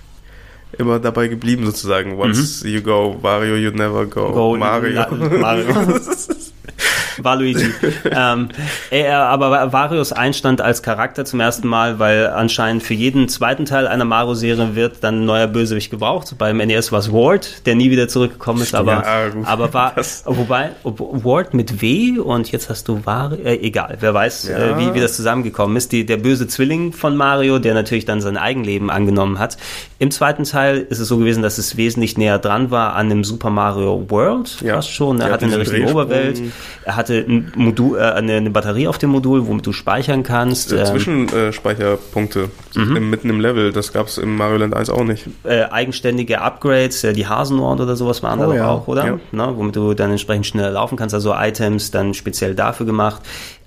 immer 0.78 1.00
dabei 1.00 1.28
geblieben 1.28 1.66
sozusagen. 1.66 2.18
Once 2.18 2.64
you 2.66 2.82
go 2.82 3.18
Wario, 3.22 3.56
you 3.56 3.72
never 3.72 4.06
go, 4.06 4.30
Mhm. 4.30 4.34
Go, 4.34 4.58
Mario. 4.58 4.94
La, 4.94 5.08
Mario. 5.12 5.66
Waluigi. 7.24 7.72
ähm, 8.12 8.50
er, 8.90 9.20
aber 9.28 9.72
Varios 9.74 10.12
Einstand 10.12 10.62
als 10.62 10.84
Charakter 10.84 11.26
zum 11.26 11.40
ersten 11.40 11.68
Mal, 11.68 12.00
weil 12.00 12.28
anscheinend 12.28 12.84
für 12.84 12.94
jeden 12.94 13.28
zweiten 13.30 13.66
Teil 13.66 13.88
einer 13.88 14.06
Mario-Serie 14.06 14.76
wird 14.76 15.04
dann 15.04 15.22
ein 15.22 15.26
neuer 15.26 15.48
Bösewicht 15.48 15.92
gebraucht. 15.92 16.36
Beim 16.38 16.58
NES 16.58 16.92
war 16.92 17.00
es 17.00 17.12
Ward, 17.12 17.66
der 17.66 17.76
nie 17.76 17.92
wieder 17.92 18.08
zurückgekommen 18.08 18.62
ist, 18.62 18.76
aber, 18.76 19.04
Ja, 19.04 19.32
aber 19.46 19.74
war, 19.74 19.94
Das- 19.96 20.24
wobei, 20.26 20.72
ob- 20.84 21.00
Ward 21.26 21.54
mit 21.54 21.82
W 21.82 22.20
und 22.20 22.52
jetzt 22.52 22.70
hast 22.70 22.88
du 22.88 23.06
Wario, 23.06 23.38
äh, 23.44 23.56
egal, 23.62 23.98
wer 24.00 24.14
weiß, 24.14 24.48
Ja. 24.50 24.58
äh, 24.58 24.78
wie, 24.80 24.94
wie 24.94 25.00
das 25.00 25.16
zusammengekommen 25.16 25.76
ist. 25.78 25.92
Die, 25.92 26.06
der 26.06 26.18
böse 26.18 26.48
Zwilling 26.48 26.94
von 26.94 27.16
Mario, 27.16 27.60
der 27.60 27.74
natürlich 27.74 28.06
dann 28.06 28.22
sein 28.22 28.38
Eigenleben 28.38 28.90
angenommen 28.90 29.40
hat. 29.40 29.58
Im 30.02 30.10
zweiten 30.10 30.46
Teil 30.46 30.80
ist 30.90 30.98
es 30.98 31.08
so 31.10 31.20
gewesen, 31.20 31.44
dass 31.44 31.60
es 31.60 31.78
wesentlich 31.78 32.18
näher 32.18 32.40
dran 32.40 32.72
war 32.72 32.96
an 32.96 33.08
dem 33.10 33.24
Super 33.24 33.52
Mario 33.52 34.04
World, 34.10 34.60
Ja. 34.62 34.74
fast 34.74 34.90
schon. 34.92 35.22
Er 35.22 35.28
Ja, 35.28 35.34
hatte 35.34 35.46
eine 35.46 35.60
richtige. 35.60 35.86
Oberwelt. 35.92 36.42
Er 36.86 36.96
hatte 36.96 37.24
ein 37.28 37.52
Modul, 37.56 38.00
äh, 38.00 38.02
eine, 38.02 38.34
eine 38.34 38.50
Batterie 38.50 38.88
auf 38.88 38.98
dem 38.98 39.12
Modul, 39.12 39.46
womit 39.46 39.68
du 39.68 39.72
speichern 39.74 40.24
kannst. 40.24 40.74
Äh, 40.74 40.86
Zwischenspeicherpunkte 40.86 42.50
Mhm. 42.76 43.10
mitten 43.12 43.30
im 43.30 43.40
Level, 43.42 43.72
das 43.74 43.94
gab 43.94 44.08
es 44.08 44.18
im 44.18 44.36
Mario 44.38 44.58
Land 44.58 44.74
1 44.76 44.90
auch 44.90 45.04
nicht. 45.04 45.28
äh, 45.44 45.66
eigenständige 45.66 46.42
Upgrades, 46.42 47.02
die 47.02 47.28
Hasenohren 47.28 47.80
oder 47.80 47.96
sowas 47.96 48.24
waren 48.24 48.40
da 48.40 48.46
Oh 48.48 48.50
doch 48.50 48.56
ja. 48.56 48.70
auch, 48.70 48.88
oder? 48.88 49.06
Ja. 49.06 49.20
Ne, 49.32 49.54
womit 49.56 49.76
du 49.76 49.94
dann 49.94 50.10
entsprechend 50.12 50.48
schneller 50.48 50.72
laufen 50.72 50.96
kannst, 50.98 51.14
also 51.14 51.34
Items 51.36 51.92
dann 51.92 52.14
speziell 52.16 52.56
dafür 52.56 52.86
gemacht. 52.88 53.22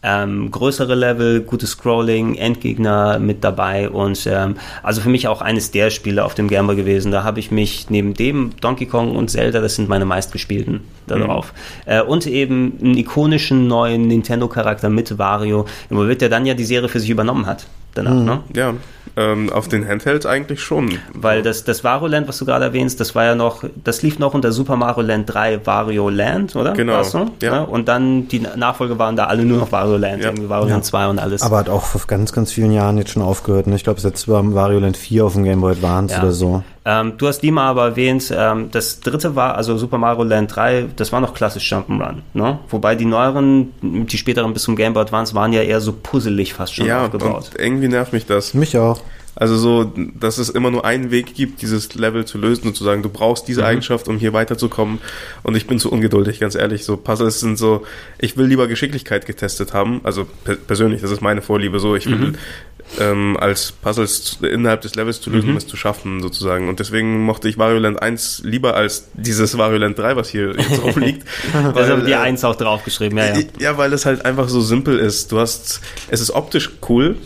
Ähm, 0.06 0.50
größere 0.50 0.94
Level, 0.94 1.40
gutes 1.40 1.70
Scrolling, 1.70 2.34
Endgegner 2.34 3.18
mit 3.18 3.42
dabei 3.42 3.88
und 3.88 4.28
ähm, 4.30 4.56
also 4.82 5.00
für 5.00 5.08
mich 5.08 5.28
auch 5.28 5.40
eines 5.40 5.70
der 5.70 5.90
Spiele 5.90 6.24
auf 6.24 6.34
dem 6.34 6.48
Game 6.48 6.66
Boy 6.66 6.76
gewesen. 6.76 7.10
Da 7.10 7.24
habe 7.24 7.40
ich 7.40 7.50
mich 7.50 7.88
neben 7.88 8.12
dem 8.12 8.50
Donkey 8.60 8.84
Kong 8.84 9.16
und 9.16 9.30
Zelda, 9.30 9.60
das 9.60 9.76
sind 9.76 9.88
meine 9.88 10.04
meistgespielten 10.04 10.80
da 11.06 11.16
drauf. 11.18 11.54
Äh, 11.86 12.02
und 12.02 12.26
eben 12.26 12.78
einen 12.82 12.96
ikonischen 12.98 13.66
neuen 13.66 14.06
Nintendo-Charakter 14.08 14.90
mit 14.90 15.18
Wario, 15.18 15.66
involviert, 15.90 16.20
der 16.20 16.28
dann 16.28 16.46
ja 16.46 16.54
die 16.54 16.64
Serie 16.64 16.88
für 16.88 17.00
sich 17.00 17.10
übernommen 17.10 17.46
hat. 17.46 17.66
Danach, 17.94 18.12
ne? 18.24 18.40
Ja, 18.54 18.74
ähm, 19.16 19.50
auf 19.52 19.68
den 19.68 19.86
Handhelds 19.86 20.26
eigentlich 20.26 20.60
schon. 20.60 20.98
Weil 21.12 21.42
das, 21.42 21.62
das 21.64 21.84
Wario 21.84 22.08
Land, 22.08 22.26
was 22.26 22.38
du 22.38 22.44
gerade 22.44 22.64
erwähnst, 22.64 22.98
das 22.98 23.14
war 23.14 23.24
ja 23.24 23.34
noch, 23.36 23.62
das 23.84 24.02
lief 24.02 24.18
noch 24.18 24.34
unter 24.34 24.50
Super 24.50 24.74
Mario 24.76 25.02
Land 25.02 25.32
3 25.32 25.64
Wario 25.66 26.08
Land, 26.08 26.56
oder? 26.56 26.72
Genau, 26.72 27.02
so? 27.04 27.28
ja. 27.40 27.62
Und 27.62 27.86
dann 27.86 28.26
die 28.28 28.40
Nachfolge 28.40 28.98
waren 28.98 29.14
da 29.14 29.26
alle 29.26 29.44
nur 29.44 29.58
noch 29.58 29.70
Wario 29.72 29.96
Land, 29.96 30.22
Ja. 30.22 30.30
irgendwie 30.30 30.48
Wario 30.48 30.68
Land 30.68 30.84
2 30.84 31.06
und 31.08 31.18
alles. 31.20 31.42
Aber 31.42 31.58
hat 31.58 31.68
auch 31.68 31.84
vor 31.84 32.00
ganz, 32.08 32.32
ganz 32.32 32.50
vielen 32.50 32.72
Jahren 32.72 32.98
jetzt 32.98 33.10
schon 33.10 33.22
aufgehört. 33.22 33.68
Ne? 33.68 33.76
Ich 33.76 33.84
glaube, 33.84 33.96
das 33.96 34.04
letzte 34.04 34.32
war 34.32 34.54
Wario 34.54 34.80
Land 34.80 34.96
4 34.96 35.24
auf 35.24 35.34
dem 35.34 35.44
Game 35.44 35.60
Boy 35.60 35.72
Advance 35.72 36.14
Ja. 36.14 36.20
oder 36.22 36.32
so. 36.32 36.64
Ähm, 36.84 37.14
du 37.16 37.26
hast 37.28 37.40
die 37.40 37.50
mal 37.50 37.68
aber 37.68 37.84
erwähnt, 37.84 38.32
ähm, 38.36 38.68
das 38.70 39.00
dritte 39.00 39.34
war, 39.36 39.56
also 39.56 39.76
Super 39.78 39.98
Mario 39.98 40.24
Land 40.24 40.54
3, 40.54 40.86
das 40.96 41.12
war 41.12 41.20
noch 41.20 41.34
klassisch 41.34 41.72
Jump'n'Run, 41.72 42.16
ne? 42.34 42.58
Wobei 42.68 42.94
die 42.94 43.04
neueren, 43.06 43.72
die 43.82 44.18
späteren 44.18 44.52
bis 44.52 44.62
zum 44.64 44.76
Game 44.76 44.92
Boy 44.92 45.02
Advance 45.02 45.34
waren 45.34 45.52
ja 45.52 45.62
eher 45.62 45.80
so 45.80 45.92
puzzelig 45.92 46.54
fast 46.54 46.74
schon 46.74 46.86
Ja, 46.86 47.04
aufgebaut. 47.06 47.50
und 47.52 47.60
irgendwie 47.60 47.88
nervt 47.88 48.12
mich 48.12 48.26
das. 48.26 48.54
Mich 48.54 48.76
auch. 48.76 49.00
Also 49.36 49.56
so, 49.56 49.92
dass 50.20 50.38
es 50.38 50.48
immer 50.48 50.70
nur 50.70 50.84
einen 50.84 51.10
Weg 51.10 51.34
gibt, 51.34 51.60
dieses 51.60 51.92
Level 51.96 52.24
zu 52.24 52.38
lösen, 52.38 52.62
sozusagen. 52.66 53.02
Du 53.02 53.08
brauchst 53.08 53.48
diese 53.48 53.66
Eigenschaft, 53.66 54.06
um 54.06 54.16
hier 54.16 54.32
weiterzukommen. 54.32 55.00
Und 55.42 55.56
ich 55.56 55.66
bin 55.66 55.80
zu 55.80 55.90
ungeduldig, 55.90 56.38
ganz 56.38 56.54
ehrlich. 56.54 56.84
So 56.84 56.96
Puzzles 56.96 57.40
sind 57.40 57.58
so, 57.58 57.82
ich 58.18 58.36
will 58.36 58.46
lieber 58.46 58.68
Geschicklichkeit 58.68 59.26
getestet 59.26 59.72
haben. 59.74 60.02
Also 60.04 60.24
per 60.44 60.54
persönlich, 60.54 61.00
das 61.02 61.10
ist 61.10 61.20
meine 61.20 61.42
Vorliebe 61.42 61.80
so. 61.80 61.96
Ich 61.96 62.06
will 62.08 62.34
ähm, 63.00 63.36
als 63.38 63.72
Puzzles 63.72 64.38
innerhalb 64.42 64.82
des 64.82 64.94
Levels 64.94 65.20
zu 65.20 65.30
lösen, 65.30 65.56
es 65.56 65.66
zu 65.66 65.76
schaffen, 65.76 66.20
sozusagen. 66.20 66.68
Und 66.68 66.80
deswegen 66.80 67.24
mochte 67.24 67.48
ich 67.48 67.58
Wario 67.58 67.78
Land 67.78 68.00
1 68.00 68.42
lieber 68.44 68.74
als 68.74 69.08
dieses 69.14 69.58
Wario 69.58 69.78
Land 69.78 69.98
3, 69.98 70.16
was 70.16 70.28
hier 70.28 70.54
jetzt 70.56 70.82
rumliegt. 70.82 71.26
Da 71.52 71.70
ist 71.70 71.90
aber 71.90 72.02
die 72.02 72.12
äh, 72.12 72.16
1 72.16 72.44
auch 72.44 72.54
draufgeschrieben, 72.54 73.18
ja, 73.18 73.34
ja. 73.34 73.42
ja, 73.58 73.78
weil 73.78 73.92
es 73.92 74.06
halt 74.06 74.24
einfach 74.24 74.48
so 74.48 74.60
simpel 74.60 74.98
ist. 74.98 75.32
Du 75.32 75.38
hast, 75.38 75.80
es 76.08 76.20
ist 76.20 76.30
optisch 76.30 76.70
cool. 76.88 77.16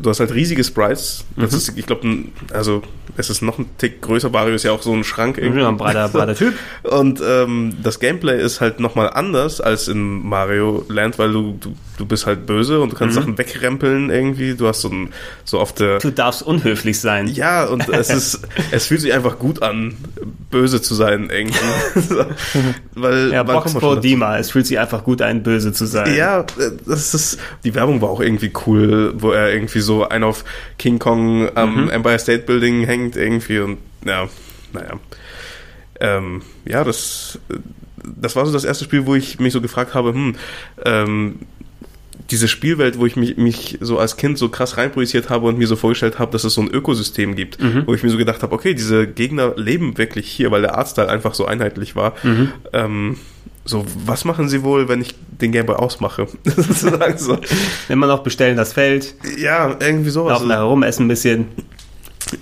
Du 0.00 0.10
hast 0.10 0.20
halt 0.20 0.34
riesige 0.34 0.64
Sprites. 0.64 1.24
Das 1.36 1.52
ist, 1.52 1.76
ich 1.76 1.86
glaube, 1.86 2.24
also 2.52 2.82
es 3.16 3.28
ist 3.28 3.42
noch 3.42 3.58
ein 3.58 3.66
Tick 3.76 4.00
größer. 4.00 4.32
Wario 4.32 4.54
ist 4.54 4.62
ja 4.62 4.72
auch 4.72 4.82
so 4.82 4.92
ein 4.92 5.04
Schrank 5.04 5.36
irgendwie. 5.38 5.60
Ja, 5.60 5.68
ein 5.68 5.76
breiter, 5.76 6.08
breiter 6.08 6.34
Typ. 6.34 6.54
Und 6.82 7.20
ähm, 7.24 7.76
das 7.82 8.00
Gameplay 8.00 8.42
ist 8.42 8.60
halt 8.60 8.80
nochmal 8.80 9.10
anders 9.10 9.60
als 9.60 9.88
in 9.88 10.26
Mario 10.26 10.84
Land, 10.88 11.18
weil 11.18 11.32
du, 11.32 11.58
du, 11.60 11.74
du 11.98 12.06
bist 12.06 12.26
halt 12.26 12.46
böse 12.46 12.80
und 12.80 12.92
du 12.92 12.96
kannst 12.96 13.14
Sachen 13.14 13.36
wegrempeln 13.38 14.10
irgendwie. 14.10 14.54
Du 14.54 14.66
hast 14.66 14.80
so, 14.80 14.88
ein, 14.88 15.12
so 15.44 15.60
oft 15.60 15.78
der, 15.80 15.98
Du 15.98 16.10
darfst 16.10 16.42
unhöflich 16.42 16.98
sein. 16.98 17.28
ja, 17.28 17.64
und 17.64 17.88
es 17.88 18.10
ist, 18.10 18.40
es 18.70 18.86
fühlt 18.86 19.00
sich 19.00 19.12
einfach 19.12 19.38
gut 19.38 19.62
an, 19.62 19.94
böse 20.50 20.80
zu 20.82 20.94
sein 20.94 21.30
irgendwie. 21.30 21.58
weil 22.94 23.32
Ja, 23.32 23.42
Box 23.42 23.74
dazu? 23.74 23.96
Dima. 23.96 24.38
Es 24.38 24.50
fühlt 24.50 24.66
sich 24.66 24.78
einfach 24.78 25.04
gut 25.04 25.22
ein, 25.22 25.42
böse 25.42 25.72
zu 25.72 25.86
sein. 25.86 26.14
Ja, 26.16 26.44
das 26.86 27.14
ist, 27.14 27.38
die 27.64 27.74
Werbung 27.74 28.00
war 28.00 28.10
auch 28.10 28.20
irgendwie 28.20 28.52
cool, 28.66 29.12
wo 29.16 29.30
er 29.30 29.52
irgendwie 29.52 29.80
so 29.80 30.08
ein 30.08 30.24
auf 30.24 30.44
King 30.78 30.98
Kong 30.98 31.50
am 31.56 31.90
Empire 31.90 32.18
State 32.18 32.44
Building 32.44 32.84
hängt 32.84 33.16
irgendwie 33.16 33.58
und 33.58 33.78
ja, 34.04 34.28
naja. 34.72 34.98
ähm, 36.00 36.42
ja, 36.64 36.84
das, 36.84 37.38
das 38.02 38.34
war 38.34 38.46
so 38.46 38.52
das 38.52 38.64
erste 38.64 38.84
Spiel, 38.84 39.06
wo 39.06 39.14
ich 39.14 39.38
mich 39.38 39.52
so 39.52 39.60
gefragt 39.60 39.94
habe, 39.94 40.12
hm, 40.12 40.36
ähm, 40.84 41.40
diese 42.32 42.48
Spielwelt, 42.48 42.98
wo 42.98 43.06
ich 43.06 43.14
mich, 43.14 43.36
mich 43.36 43.78
so 43.80 43.98
als 43.98 44.16
Kind 44.16 44.36
so 44.38 44.48
krass 44.48 44.76
reinprojiziert 44.76 45.30
habe 45.30 45.46
und 45.46 45.58
mir 45.58 45.66
so 45.68 45.76
vorgestellt 45.76 46.18
habe, 46.18 46.32
dass 46.32 46.42
es 46.44 46.54
so 46.54 46.62
ein 46.62 46.68
Ökosystem 46.70 47.36
gibt, 47.36 47.62
Mhm. 47.62 47.82
wo 47.86 47.94
ich 47.94 48.02
mir 48.02 48.10
so 48.10 48.16
gedacht 48.16 48.42
habe, 48.42 48.52
okay, 48.54 48.74
diese 48.74 49.06
Gegner 49.06 49.52
leben 49.56 49.98
wirklich 49.98 50.28
hier, 50.28 50.50
weil 50.50 50.62
der 50.62 50.76
Artstyle 50.76 51.08
einfach 51.08 51.34
so 51.34 51.44
einheitlich 51.46 51.94
war. 51.94 52.14
Mhm. 52.24 52.48
Ähm, 52.72 53.16
so, 53.64 53.86
was 54.06 54.24
machen 54.24 54.48
sie 54.48 54.64
wohl, 54.64 54.88
wenn 54.88 55.00
ich 55.00 55.14
den 55.40 55.52
Gameboy 55.52 55.76
ausmache? 55.76 56.26
Sozusagen 56.44 57.16
so. 57.16 57.38
Immer 57.88 58.08
noch 58.08 58.24
bestellen 58.24 58.56
das 58.56 58.72
Feld, 58.72 59.14
Ja, 59.38 59.76
irgendwie 59.78 60.10
sowas. 60.10 60.32
laufen 60.32 60.48
da 60.48 60.56
herum, 60.56 60.82
essen 60.82 61.04
ein 61.04 61.08
bisschen. 61.08 61.46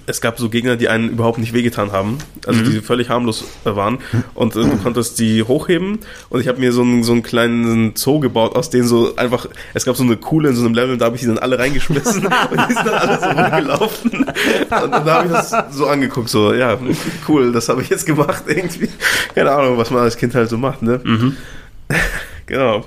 Es 0.07 0.21
gab 0.21 0.39
so 0.39 0.49
Gegner, 0.49 0.77
die 0.77 0.89
einen 0.89 1.11
überhaupt 1.11 1.39
nicht 1.39 1.53
wehgetan 1.53 1.93
haben, 1.93 2.19
also 2.47 2.63
die 2.63 2.81
völlig 2.81 3.09
harmlos 3.09 3.45
äh, 3.65 3.75
waren. 3.75 3.99
Und 4.35 4.57
äh, 4.57 4.61
du 4.61 4.77
konntest 4.79 5.19
die 5.19 5.43
hochheben. 5.43 6.01
Und 6.29 6.41
ich 6.41 6.49
habe 6.49 6.61
mir 6.61 6.73
so 6.73 6.83
einen, 6.83 7.03
so 7.03 7.13
einen 7.13 7.23
kleinen 7.23 7.95
Zoo 7.97 8.21
gebaut, 8.21 8.57
aus 8.57 8.71
denen 8.71 8.87
so 8.87 9.17
einfach, 9.17 9.47
es 9.75 9.85
gab 9.85 9.97
so 9.97 10.03
eine 10.03 10.17
Kuhle 10.17 10.51
in 10.51 10.57
so 10.57 10.65
einem 10.65 10.75
Level, 10.75 10.97
da 10.97 11.07
habe 11.07 11.17
ich 11.17 11.23
die 11.23 11.29
dann 11.29 11.39
alle 11.39 11.59
reingeschmissen. 11.59 12.27
Und 12.51 12.61
die 12.69 12.75
sind 12.75 12.87
dann 12.87 12.95
alle 12.95 13.21
so 13.21 13.27
rumgelaufen. 13.27 14.11
Und 14.13 14.71
dann 14.71 15.05
habe 15.05 15.27
ich 15.27 15.33
das 15.33 15.55
so 15.71 15.87
angeguckt, 15.87 16.29
so, 16.29 16.53
ja, 16.55 16.79
cool, 17.29 17.53
das 17.53 17.69
habe 17.69 17.83
ich 17.83 17.89
jetzt 17.89 18.07
gemacht 18.07 18.45
irgendwie, 18.47 18.89
keine 19.35 19.51
Ahnung, 19.53 19.79
was 19.79 19.91
man 19.91 20.03
als 20.03 20.17
Kind 20.17 20.35
halt 20.35 20.49
so 20.49 20.59
macht, 20.59 20.83
ne? 20.83 21.01
genau. 22.47 22.87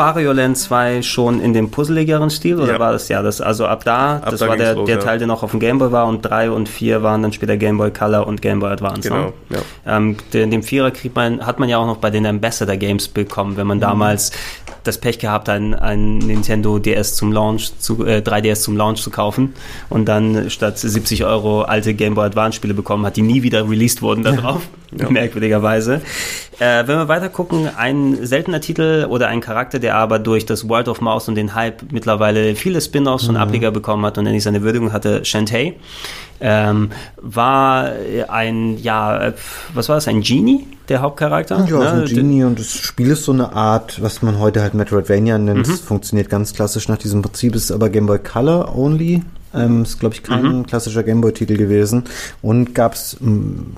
Wario 0.00 0.32
Land 0.32 0.56
2 0.56 1.02
schon 1.02 1.40
in 1.42 1.52
dem 1.52 1.70
puzzligeren 1.70 2.30
Stil 2.30 2.58
oder 2.58 2.72
Ja. 2.72 2.78
war 2.78 2.92
das 2.92 3.08
ja 3.10 3.22
das 3.22 3.42
also 3.42 3.66
ab 3.66 3.84
da, 3.84 4.16
Ab 4.16 4.30
das 4.30 4.40
da 4.40 4.48
war 4.48 4.56
der, 4.56 4.74
los, 4.74 4.86
der 4.86 4.96
ja. 4.96 5.02
Teil, 5.02 5.18
der 5.18 5.26
noch 5.28 5.42
auf 5.42 5.50
dem 5.50 5.60
Game 5.60 5.78
Boy 5.78 5.92
war 5.92 6.06
und 6.06 6.22
3 6.22 6.50
und 6.50 6.68
4 6.70 7.02
waren 7.02 7.20
dann 7.22 7.32
später 7.34 7.58
Game 7.58 7.76
Boy 7.76 7.90
Color 7.90 8.26
und 8.26 8.40
Game 8.40 8.60
Boy 8.60 8.70
Advance. 8.72 9.08
Genau, 9.08 9.32
Ne? 9.50 9.58
ja. 9.84 9.96
Ähm, 9.96 10.16
den, 10.32 10.50
den 10.50 10.62
Vierer 10.62 10.90
kriegt 10.90 11.14
man, 11.14 11.44
hat 11.46 11.58
man 11.58 11.68
ja 11.68 11.76
auch 11.76 11.86
noch 11.86 11.98
bei 11.98 12.08
den 12.10 12.24
Ambassador 12.24 12.76
Games 12.76 13.08
bekommen, 13.08 13.56
wenn 13.58 13.66
man 13.66 13.76
Mhm. 13.76 13.82
damals 13.82 14.32
das 14.84 14.96
Pech 14.96 15.18
gehabt 15.18 15.48
hat, 15.50 15.56
ein, 15.56 15.74
ein 15.74 16.16
Nintendo 16.18 16.78
DS 16.78 17.14
zum 17.14 17.32
Launch, 17.32 17.72
zu, 17.78 18.06
äh, 18.06 18.22
3DS 18.22 18.62
zum 18.62 18.78
Launch 18.78 19.02
zu 19.02 19.10
kaufen 19.10 19.52
und 19.90 20.06
dann 20.06 20.48
statt 20.48 20.78
70 20.78 21.26
Euro 21.26 21.62
alte 21.62 21.92
Game 21.92 22.14
Boy 22.14 22.24
Advance 22.24 22.56
Spiele 22.56 22.72
bekommen 22.72 23.04
hat, 23.04 23.16
die 23.16 23.22
nie 23.22 23.42
wieder 23.42 23.68
released 23.68 24.00
wurden 24.00 24.24
da 24.24 24.32
drauf, 24.40 24.62
merkwürdigerweise. 25.10 26.00
Äh, 26.60 26.86
wenn 26.86 26.98
wir 26.98 27.08
weiter 27.08 27.30
gucken, 27.30 27.70
ein 27.74 28.18
seltener 28.26 28.60
Titel 28.60 29.06
oder 29.08 29.28
ein 29.28 29.40
Charakter, 29.40 29.78
der 29.78 29.96
aber 29.96 30.18
durch 30.18 30.44
das 30.44 30.68
Word 30.68 30.88
of 30.88 31.00
Mouse 31.00 31.26
und 31.26 31.34
den 31.34 31.54
Hype 31.54 31.90
mittlerweile 31.90 32.54
viele 32.54 32.82
Spin-offs 32.82 33.28
und 33.28 33.36
Ableger 33.38 33.70
bekommen 33.70 34.04
hat 34.04 34.18
und 34.18 34.26
endlich 34.26 34.44
seine 34.44 34.60
Würdigung 34.60 34.92
hatte, 34.92 35.24
Shantae, 35.24 35.72
ähm, 36.42 36.90
war 37.16 37.90
ein, 38.28 38.76
ja, 38.76 39.32
was 39.72 39.88
war 39.88 39.96
das, 39.96 40.06
ein 40.08 40.20
Genie, 40.20 40.66
der 40.90 41.00
Hauptcharakter? 41.00 41.66
Ja, 41.66 41.78
Ne? 41.78 42.02
ein 42.02 42.04
Genie 42.04 42.44
und 42.44 42.58
das 42.58 42.72
Spiel 42.72 43.10
ist 43.10 43.24
so 43.24 43.32
eine 43.32 43.52
Art, 43.54 44.02
was 44.02 44.20
man 44.20 44.38
heute 44.38 44.60
halt 44.60 44.74
Metroidvania 44.74 45.38
nennt. 45.38 45.66
Es 45.66 45.80
funktioniert 45.80 46.28
ganz 46.28 46.52
klassisch 46.52 46.88
nach 46.88 46.98
diesem 46.98 47.22
Prinzip, 47.22 47.54
ist 47.54 47.72
aber 47.72 47.88
Game 47.88 48.06
Boy 48.06 48.18
Color 48.18 48.76
only. 48.76 49.22
Ähm, 49.52 49.82
ist, 49.82 49.98
glaube 49.98 50.14
ich, 50.14 50.22
kein 50.22 50.64
klassischer 50.66 51.02
Gameboy-Titel 51.02 51.56
gewesen. 51.56 52.04
Und 52.40 52.74
gab's 52.74 53.16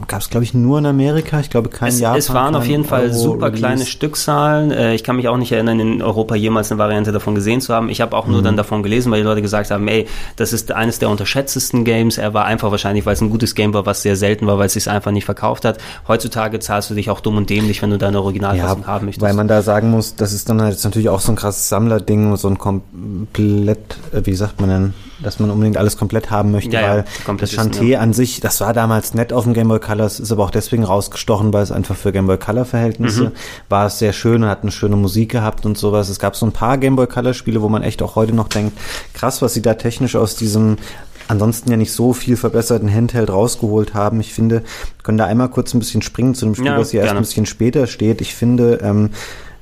gab's 0.06 0.28
glaube 0.30 0.44
ich, 0.44 0.52
nur 0.54 0.78
in 0.78 0.86
Amerika. 0.86 1.40
Ich 1.40 1.48
glaube, 1.50 1.68
kein 1.70 1.88
Es, 1.88 1.98
Japan. 2.00 2.18
es 2.18 2.32
waren 2.34 2.54
auf 2.54 2.66
jeden 2.66 2.84
Fall 2.84 3.04
Euro 3.04 3.12
super 3.14 3.46
Release. 3.46 3.58
kleine 3.60 3.86
Stückzahlen. 3.86 4.70
Äh, 4.70 4.94
Ich 4.94 5.02
kann 5.04 5.16
mich 5.16 5.28
auch 5.28 5.36
nicht 5.38 5.50
erinnern, 5.52 5.80
in 5.80 6.02
Europa 6.02 6.34
jemals 6.34 6.70
eine 6.70 6.78
Variante 6.78 7.10
davon 7.12 7.34
gesehen 7.34 7.60
zu 7.60 7.72
haben. 7.74 7.88
Ich 7.88 8.00
habe 8.00 8.14
auch 8.16 8.26
nur 8.26 8.40
Mhm. 8.40 8.44
dann 8.44 8.56
davon 8.56 8.82
gelesen, 8.82 9.10
weil 9.10 9.20
die 9.20 9.26
Leute 9.26 9.40
gesagt 9.42 9.70
haben, 9.70 9.88
ey, 9.88 10.06
das 10.36 10.52
ist 10.52 10.72
eines 10.72 10.98
der 10.98 11.08
unterschätztesten 11.08 11.84
Games. 11.84 12.18
Er 12.18 12.34
war 12.34 12.44
einfach 12.44 12.70
wahrscheinlich, 12.70 13.06
weil 13.06 13.14
es 13.14 13.20
ein 13.22 13.30
gutes 13.30 13.54
Game 13.54 13.72
war, 13.72 13.86
was 13.86 14.02
sehr 14.02 14.16
selten 14.16 14.46
war, 14.46 14.58
weil 14.58 14.66
es 14.66 14.74
sich 14.74 14.90
einfach 14.90 15.10
nicht 15.10 15.24
verkauft 15.24 15.64
hat. 15.64 15.78
Heutzutage 16.06 16.58
zahlst 16.60 16.90
du 16.90 16.94
dich 16.94 17.08
auch 17.08 17.20
dumm 17.20 17.36
und 17.38 17.48
dämlich, 17.48 17.80
wenn 17.82 17.90
du 17.90 17.98
deine 17.98 18.20
Originalfassung 18.20 18.86
haben 18.86 19.06
möchtest. 19.06 19.22
Weil 19.22 19.34
man 19.34 19.48
da 19.48 19.62
sagen 19.62 19.90
muss, 19.90 20.16
das 20.16 20.32
ist 20.34 20.48
dann 20.48 20.60
halt 20.60 20.82
natürlich 20.84 21.08
auch 21.08 21.20
so 21.20 21.32
ein 21.32 21.36
krasses 21.36 21.68
Sammlerding, 21.68 22.36
so 22.36 22.48
ein 22.48 22.58
komplett, 22.58 23.96
äh, 24.12 24.20
wie 24.24 24.34
sagt 24.34 24.60
man 24.60 24.70
denn, 24.70 24.94
dass 25.22 25.38
man 25.38 25.50
unbedingt 25.50 25.76
alles 25.76 25.96
komplett 25.96 26.30
haben 26.30 26.50
möchte, 26.50 26.72
Ja, 26.74 26.80
ja, 26.80 26.88
weil 26.88 27.04
komplett 27.24 27.56
das 27.56 27.58
Chanté 27.66 27.84
ja. 27.84 28.00
an 28.00 28.12
sich, 28.12 28.40
das 28.40 28.60
war 28.60 28.72
damals 28.72 29.14
nett 29.14 29.32
auf 29.32 29.44
dem 29.44 29.54
Game 29.54 29.68
Boy 29.68 29.80
Color, 29.80 30.06
es 30.06 30.20
ist 30.20 30.32
aber 30.32 30.44
auch 30.44 30.50
deswegen 30.50 30.84
rausgestochen, 30.84 31.52
weil 31.52 31.62
es 31.62 31.72
einfach 31.72 31.96
für 31.96 32.12
Game 32.12 32.26
Boy 32.26 32.38
Color 32.38 32.64
Verhältnisse 32.64 33.24
Mhm. 33.24 33.32
war 33.68 33.86
es 33.86 33.98
sehr 33.98 34.12
schön 34.12 34.42
und 34.42 34.48
hat 34.48 34.62
eine 34.62 34.72
schöne 34.72 34.96
Musik 34.96 35.30
gehabt 35.32 35.64
und 35.66 35.78
sowas. 35.78 36.08
Es 36.08 36.18
gab 36.18 36.36
so 36.36 36.46
ein 36.46 36.52
paar 36.52 36.78
Game 36.78 36.96
Boy 36.96 37.06
Color 37.06 37.34
Spiele, 37.34 37.62
wo 37.62 37.68
man 37.68 37.82
echt 37.82 38.02
auch 38.02 38.16
heute 38.16 38.34
noch 38.34 38.48
denkt, 38.48 38.76
krass, 39.14 39.42
was 39.42 39.54
sie 39.54 39.62
da 39.62 39.74
technisch 39.74 40.16
aus 40.16 40.36
diesem 40.36 40.76
ansonsten 41.28 41.70
ja 41.70 41.76
nicht 41.76 41.92
so 41.92 42.12
viel 42.12 42.36
verbesserten 42.36 42.92
Handheld 42.92 43.30
rausgeholt 43.30 43.94
haben. 43.94 44.20
Ich 44.20 44.34
finde, 44.34 44.56
wir 44.56 45.02
können 45.04 45.18
da 45.18 45.24
einmal 45.26 45.48
kurz 45.48 45.72
ein 45.72 45.78
bisschen 45.78 46.02
springen 46.02 46.34
zu 46.34 46.44
dem 46.44 46.54
Spiel, 46.54 46.66
Ja, 46.66 46.76
was 46.78 46.90
hier 46.90 47.00
erst 47.00 47.08
gerne. 47.10 47.20
ein 47.20 47.22
bisschen 47.22 47.46
später 47.46 47.86
steht. 47.86 48.20
Ich 48.20 48.34
finde, 48.34 48.80
ähm, 48.82 49.10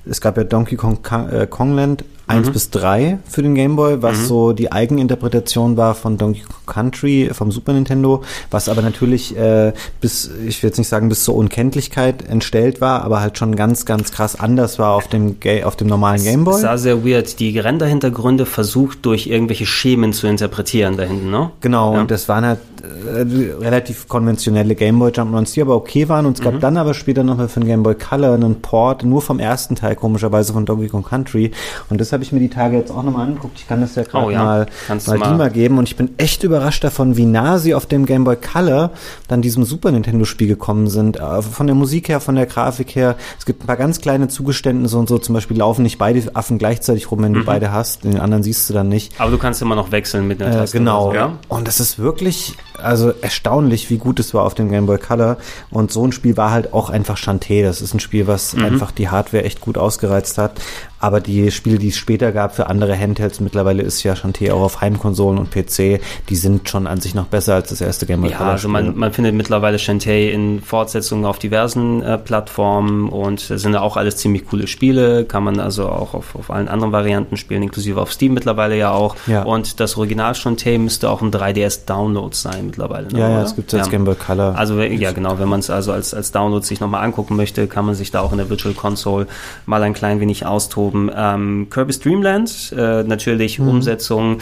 es 0.09 0.21
gab 0.23 0.37
ja 0.39 0.45
Donkey 0.45 0.77
Kong 0.77 0.99
äh, 1.31 1.47
Kongland 1.47 2.05
1 2.31 2.49
Mhm. 2.49 2.53
bis 2.53 2.71
3 2.71 3.19
für 3.29 3.43
den 3.43 3.55
Game 3.55 3.77
Boy, 3.77 4.03
was 4.03 4.27
so 4.29 4.53
die 4.53 4.73
Eigeninterpretation 4.73 5.77
war 5.77 5.95
von 5.95 6.17
Donkey 6.19 6.41
Kong 6.43 6.57
Country 6.67 7.31
vom 7.33 7.51
Super 7.51 7.73
Nintendo, 7.73 8.23
was 8.51 8.69
aber 8.69 8.83
natürlich 8.83 9.37
äh, 9.37 9.73
bis, 10.01 10.31
ich 10.47 10.63
will 10.63 10.69
jetzt 10.69 10.79
nicht 10.79 10.89
sagen 10.89 11.09
bis 11.09 11.25
zur 11.25 11.35
Unkenntlichkeit 11.35 12.27
entstellt 12.29 12.81
war, 12.81 13.03
aber 13.05 13.21
halt 13.21 13.39
schon 13.39 13.57
ganz, 13.57 13.85
ganz 13.85 14.13
krass 14.13 14.39
anders 14.39 14.79
war 14.79 14.95
auf 14.95 15.09
dem, 15.09 15.41
Ga 15.41 15.65
auf 15.65 15.77
dem 15.77 15.89
normalen 15.89 16.23
Game 16.23 16.45
Boy. 16.45 16.55
Es 16.55 16.61
sah 16.63 16.79
sehr 16.79 17.05
weird. 17.05 17.41
Die 17.41 17.59
Renderhintergründe 17.59 18.47
versucht 18.47 19.05
durch 19.07 19.27
irgendwelche 19.27 19.67
Schemen 19.67 20.13
zu 20.13 20.27
interpretieren 20.27 20.97
da 20.97 21.03
hinten, 21.05 21.31
ne? 21.31 21.51
Genau, 21.61 21.95
Ja. 21.95 22.01
und 22.03 22.11
das 22.11 22.29
waren 22.29 22.45
halt 22.45 22.59
äh, 22.83 23.53
relativ 23.63 24.09
konventionelle 24.09 24.75
Gameboy 24.75 25.11
Jump'n'Runs, 25.11 25.53
die 25.53 25.61
aber 25.61 25.77
okay 25.77 26.09
waren. 26.09 26.25
Und 26.25 26.39
es 26.39 26.41
Mhm. 26.41 26.45
gab 26.45 26.61
dann 26.61 26.77
aber 26.79 26.95
später 26.95 27.23
noch 27.23 27.37
mal 27.37 27.49
für 27.49 27.61
den 27.61 27.67
Game 27.67 27.83
Boy 27.83 27.95
Color 27.95 28.35
einen 28.35 28.63
Port, 28.63 29.05
nur 29.05 29.21
vom 29.21 29.39
ersten 29.39 29.75
Teil, 29.77 29.97
komischerweise 29.97 30.55
von 30.55 30.65
Donkey 30.65 30.89
Kong 30.89 31.05
Country. 31.05 31.51
Und 31.91 32.01
das 32.01 32.13
habe 32.21 32.25
ich 32.27 32.33
mir 32.33 32.41
die 32.41 32.51
Tage 32.51 32.77
jetzt 32.77 32.91
auch 32.91 33.03
nochmal 33.03 33.27
angeguckt. 33.29 33.59
Ich 33.59 33.67
kann 33.67 33.81
das 33.81 33.95
ja 33.95 34.03
gerade 34.03 34.27
Oh 34.27 34.31
ja, 34.31 34.45
mal, 34.45 34.67
kannst 34.87 35.09
mal, 35.09 35.17
mal- 35.17 35.31
die 35.33 35.39
mal 35.39 35.51
geben. 35.51 35.79
Und 35.79 35.89
ich 35.89 35.97
bin 35.97 36.11
echt 36.19 36.43
überrascht 36.45 36.85
davon, 36.85 37.17
wie 37.17 37.25
nah 37.25 37.57
sie 37.59 37.75
auf 37.75 37.87
dem 37.87 38.05
Game 38.05 38.25
Boy 38.25 38.37
Color 38.37 38.91
dann 39.27 39.41
diesem 39.41 39.65
Super 39.65 39.91
Nintendo 39.91 40.27
Spiel 40.27 40.49
gekommen 40.49 40.89
sind. 40.89 41.17
Äh, 41.19 41.41
Von 41.41 41.67
der 41.67 41.75
Musik 41.75 42.11
her, 42.11 42.21
von 42.21 42.35
der 42.35 42.45
Grafik 42.45 42.95
her. 42.95 43.17
Es 43.39 43.47
gibt 43.47 43.65
ein 43.65 43.67
paar 43.67 43.79
ganz 43.79 44.03
kleine 44.03 44.29
Zugeständnisse 44.29 44.99
und 44.99 45.09
so. 45.09 45.17
Zum 45.19 45.35
Beispiel 45.35 45.57
laufen 45.57 45.83
nicht 45.83 45.97
beide 45.97 46.23
Affen 46.37 46.59
gleichzeitig 46.59 47.11
rum, 47.11 47.23
wenn 47.23 47.33
Mhm. 47.33 47.37
du 47.37 47.45
beide 47.45 47.73
hast. 47.73 48.05
Den 48.05 48.21
anderen 48.21 48.43
siehst 48.43 48.69
du 48.69 48.75
dann 48.75 48.91
nicht. 48.91 49.19
Aber 49.19 49.31
du 49.31 49.39
kannst 49.39 49.63
immer 49.63 49.77
noch 49.77 49.93
wechseln 49.93 50.29
mit 50.29 50.43
einer 50.43 50.55
Äh, 50.55 50.59
Taste. 50.59 50.77
genau. 50.77 51.11
so, 51.13 51.15
ja? 51.15 51.33
Und 51.49 51.69
es 51.69 51.81
ist 51.81 51.99
wirklich, 51.99 52.55
also 52.77 53.13
erstaunlich, 53.23 53.89
wie 53.89 53.97
gut 53.97 54.21
es 54.21 54.35
war 54.35 54.45
auf 54.45 54.53
dem 54.53 54.69
Game 54.69 54.85
Boy 54.85 54.99
Color. 54.99 55.39
Und 55.71 55.91
so 55.91 56.07
ein 56.07 56.13
Spiel 56.13 56.37
war 56.37 56.51
halt 56.51 56.75
auch 56.75 56.91
einfach 56.91 57.17
Chanté. 57.17 57.63
Das 57.63 57.81
ist 57.81 57.95
ein 57.95 58.01
Spiel, 58.01 58.27
was 58.27 58.53
Mhm. 58.55 58.65
einfach 58.65 58.91
die 58.91 59.09
Hardware 59.09 59.45
echt 59.45 59.63
gut 59.63 59.79
ausgereizt 59.79 60.37
hat. 60.37 60.61
Aber 61.01 61.21
die 61.21 61.51
Spiele, 61.51 61.79
die 61.79 61.89
es 61.89 61.97
später 61.97 62.31
gab 62.31 62.55
für 62.55 62.67
andere 62.67 62.97
Handhelds, 62.97 63.41
mittlerweile 63.41 63.83
ist 63.83 64.03
ja 64.03 64.13
Chanté 64.13 64.53
auch 64.53 64.61
auf 64.61 64.81
Heimkonsolen 64.83 65.39
und 65.39 65.51
PC, 65.51 66.01
die 66.29 66.37
sind 66.37 66.69
schon 66.69 66.87
an 66.87 67.01
sich 67.01 67.15
noch 67.15 67.27
besser 67.27 67.55
als 67.55 67.71
das 67.71 67.81
erste 67.81 68.05
Game 68.07 68.21
Boy 68.21 68.31
Ja, 68.31 68.37
Color. 68.37 68.51
also 68.53 68.69
man, 68.69 68.97
man 68.97 69.13
findet 69.13 69.35
mittlerweile 69.35 69.79
Shantae 69.79 70.31
in 70.31 70.61
Fortsetzungen 70.61 71.25
auf 71.25 71.39
diversen 71.39 72.03
äh, 72.03 72.19
Plattformen 72.19 73.09
und 73.09 73.51
es 73.51 73.63
sind 73.63 73.73
ja 73.73 73.81
auch 73.81 73.97
alles 73.97 74.17
ziemlich 74.17 74.47
coole 74.47 74.67
Spiele, 74.67 75.25
kann 75.25 75.43
man 75.43 75.59
also 75.59 75.89
auch 75.89 76.15
auf, 76.15 76.35
auf 76.35 76.51
allen 76.51 76.69
anderen 76.69 76.93
Varianten 76.93 77.37
spielen, 77.37 77.63
inklusive 77.63 78.01
auf 78.01 78.13
Steam 78.13 78.35
mittlerweile 78.35 78.77
ja 78.77 78.93
auch. 78.93 79.17
Ja. 79.27 79.43
Und 79.43 79.81
das 79.81 79.97
Original 79.97 80.35
Shantae 80.35 80.79
müsste 80.79 81.09
auch 81.09 81.23
ein 81.23 81.31
3DS-Download 81.31 82.35
sein 82.37 82.67
mittlerweile. 82.67 83.09
Ne, 83.09 83.21
ja, 83.21 83.31
ja, 83.31 83.43
es 83.43 83.57
gibt 83.57 83.73
als 83.75 83.89
Game 83.89 84.05
Boy 84.05 84.15
Color. 84.17 84.57
Also 84.57 84.81
ja 84.81 85.13
genau, 85.13 85.39
wenn 85.39 85.49
man 85.49 85.61
es 85.61 85.71
also 85.71 85.93
als, 85.93 86.13
als 86.13 86.31
Download 86.33 86.65
sich 86.65 86.81
nochmal 86.81 87.05
angucken 87.05 87.37
möchte, 87.37 87.67
kann 87.67 87.87
man 87.87 87.95
sich 87.95 88.11
da 88.11 88.21
auch 88.21 88.33
in 88.33 88.39
der 88.39 88.51
Virtual 88.51 88.75
Console 88.75 89.27
mal 89.67 89.83
ein 89.83 89.95
klein 89.95 90.21
wenig 90.21 90.45
austoben. 90.45 90.90
Geschoben. 90.91 91.11
Ähm, 91.15 91.69
Kirby's 91.71 92.01
Dream 92.01 92.23
Land, 92.23 92.75
äh, 92.77 93.03
natürlich 93.03 93.59
Mhm. 93.59 93.69
Umsetzung. 93.69 94.39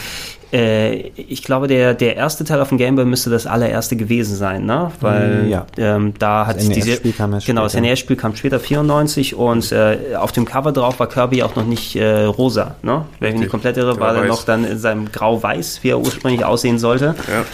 Äh, 0.51 1.09
ich 1.15 1.43
glaube, 1.43 1.67
der, 1.67 1.93
der 1.93 2.15
erste 2.15 2.43
Teil 2.43 2.59
auf 2.59 2.69
dem 2.69 2.79
Game 2.79 2.95
Boy 2.95 3.05
müsste 3.05 3.29
das 3.29 3.45
allererste 3.45 3.95
gewesen 3.95 4.35
sein, 4.35 4.65
ne? 4.65 4.91
Weil 4.99 5.45
Ja. 5.47 5.67
ähm, 5.77 6.13
da 6.17 6.47
hat 6.47 6.57
Das 6.57 6.67
diese 6.69 6.89
NES-Spiel 6.89 7.11
kam 7.13 7.33
erst 7.33 7.45
genau 7.45 7.63
das 7.63 7.73
später. 7.73 7.85
NES-Spiel 7.85 8.15
kam 8.15 8.35
später 8.35 8.59
94 8.59 9.35
und 9.35 9.71
äh, 9.71 10.15
auf 10.17 10.31
dem 10.31 10.45
Cover 10.45 10.71
drauf 10.71 10.99
war 10.99 11.07
Kirby 11.07 11.43
auch 11.43 11.55
noch 11.55 11.65
nicht 11.65 11.95
äh, 11.95 12.23
rosa, 12.23 12.75
ne? 12.81 13.05
Wenn 13.19 13.27
ich 13.29 13.33
mich 13.35 13.41
nicht 13.41 13.51
komplett 13.51 13.77
irre, 13.77 13.99
war 13.99 14.15
er 14.15 14.25
noch 14.25 14.43
dann 14.43 14.65
in 14.65 14.79
seinem 14.79 15.11
Grau-Weiß, 15.11 15.81
wie 15.83 15.89
er 15.89 15.99
ursprünglich 15.99 16.43
aussehen 16.43 16.79
sollte. 16.79 17.13
Ja. 17.27 17.45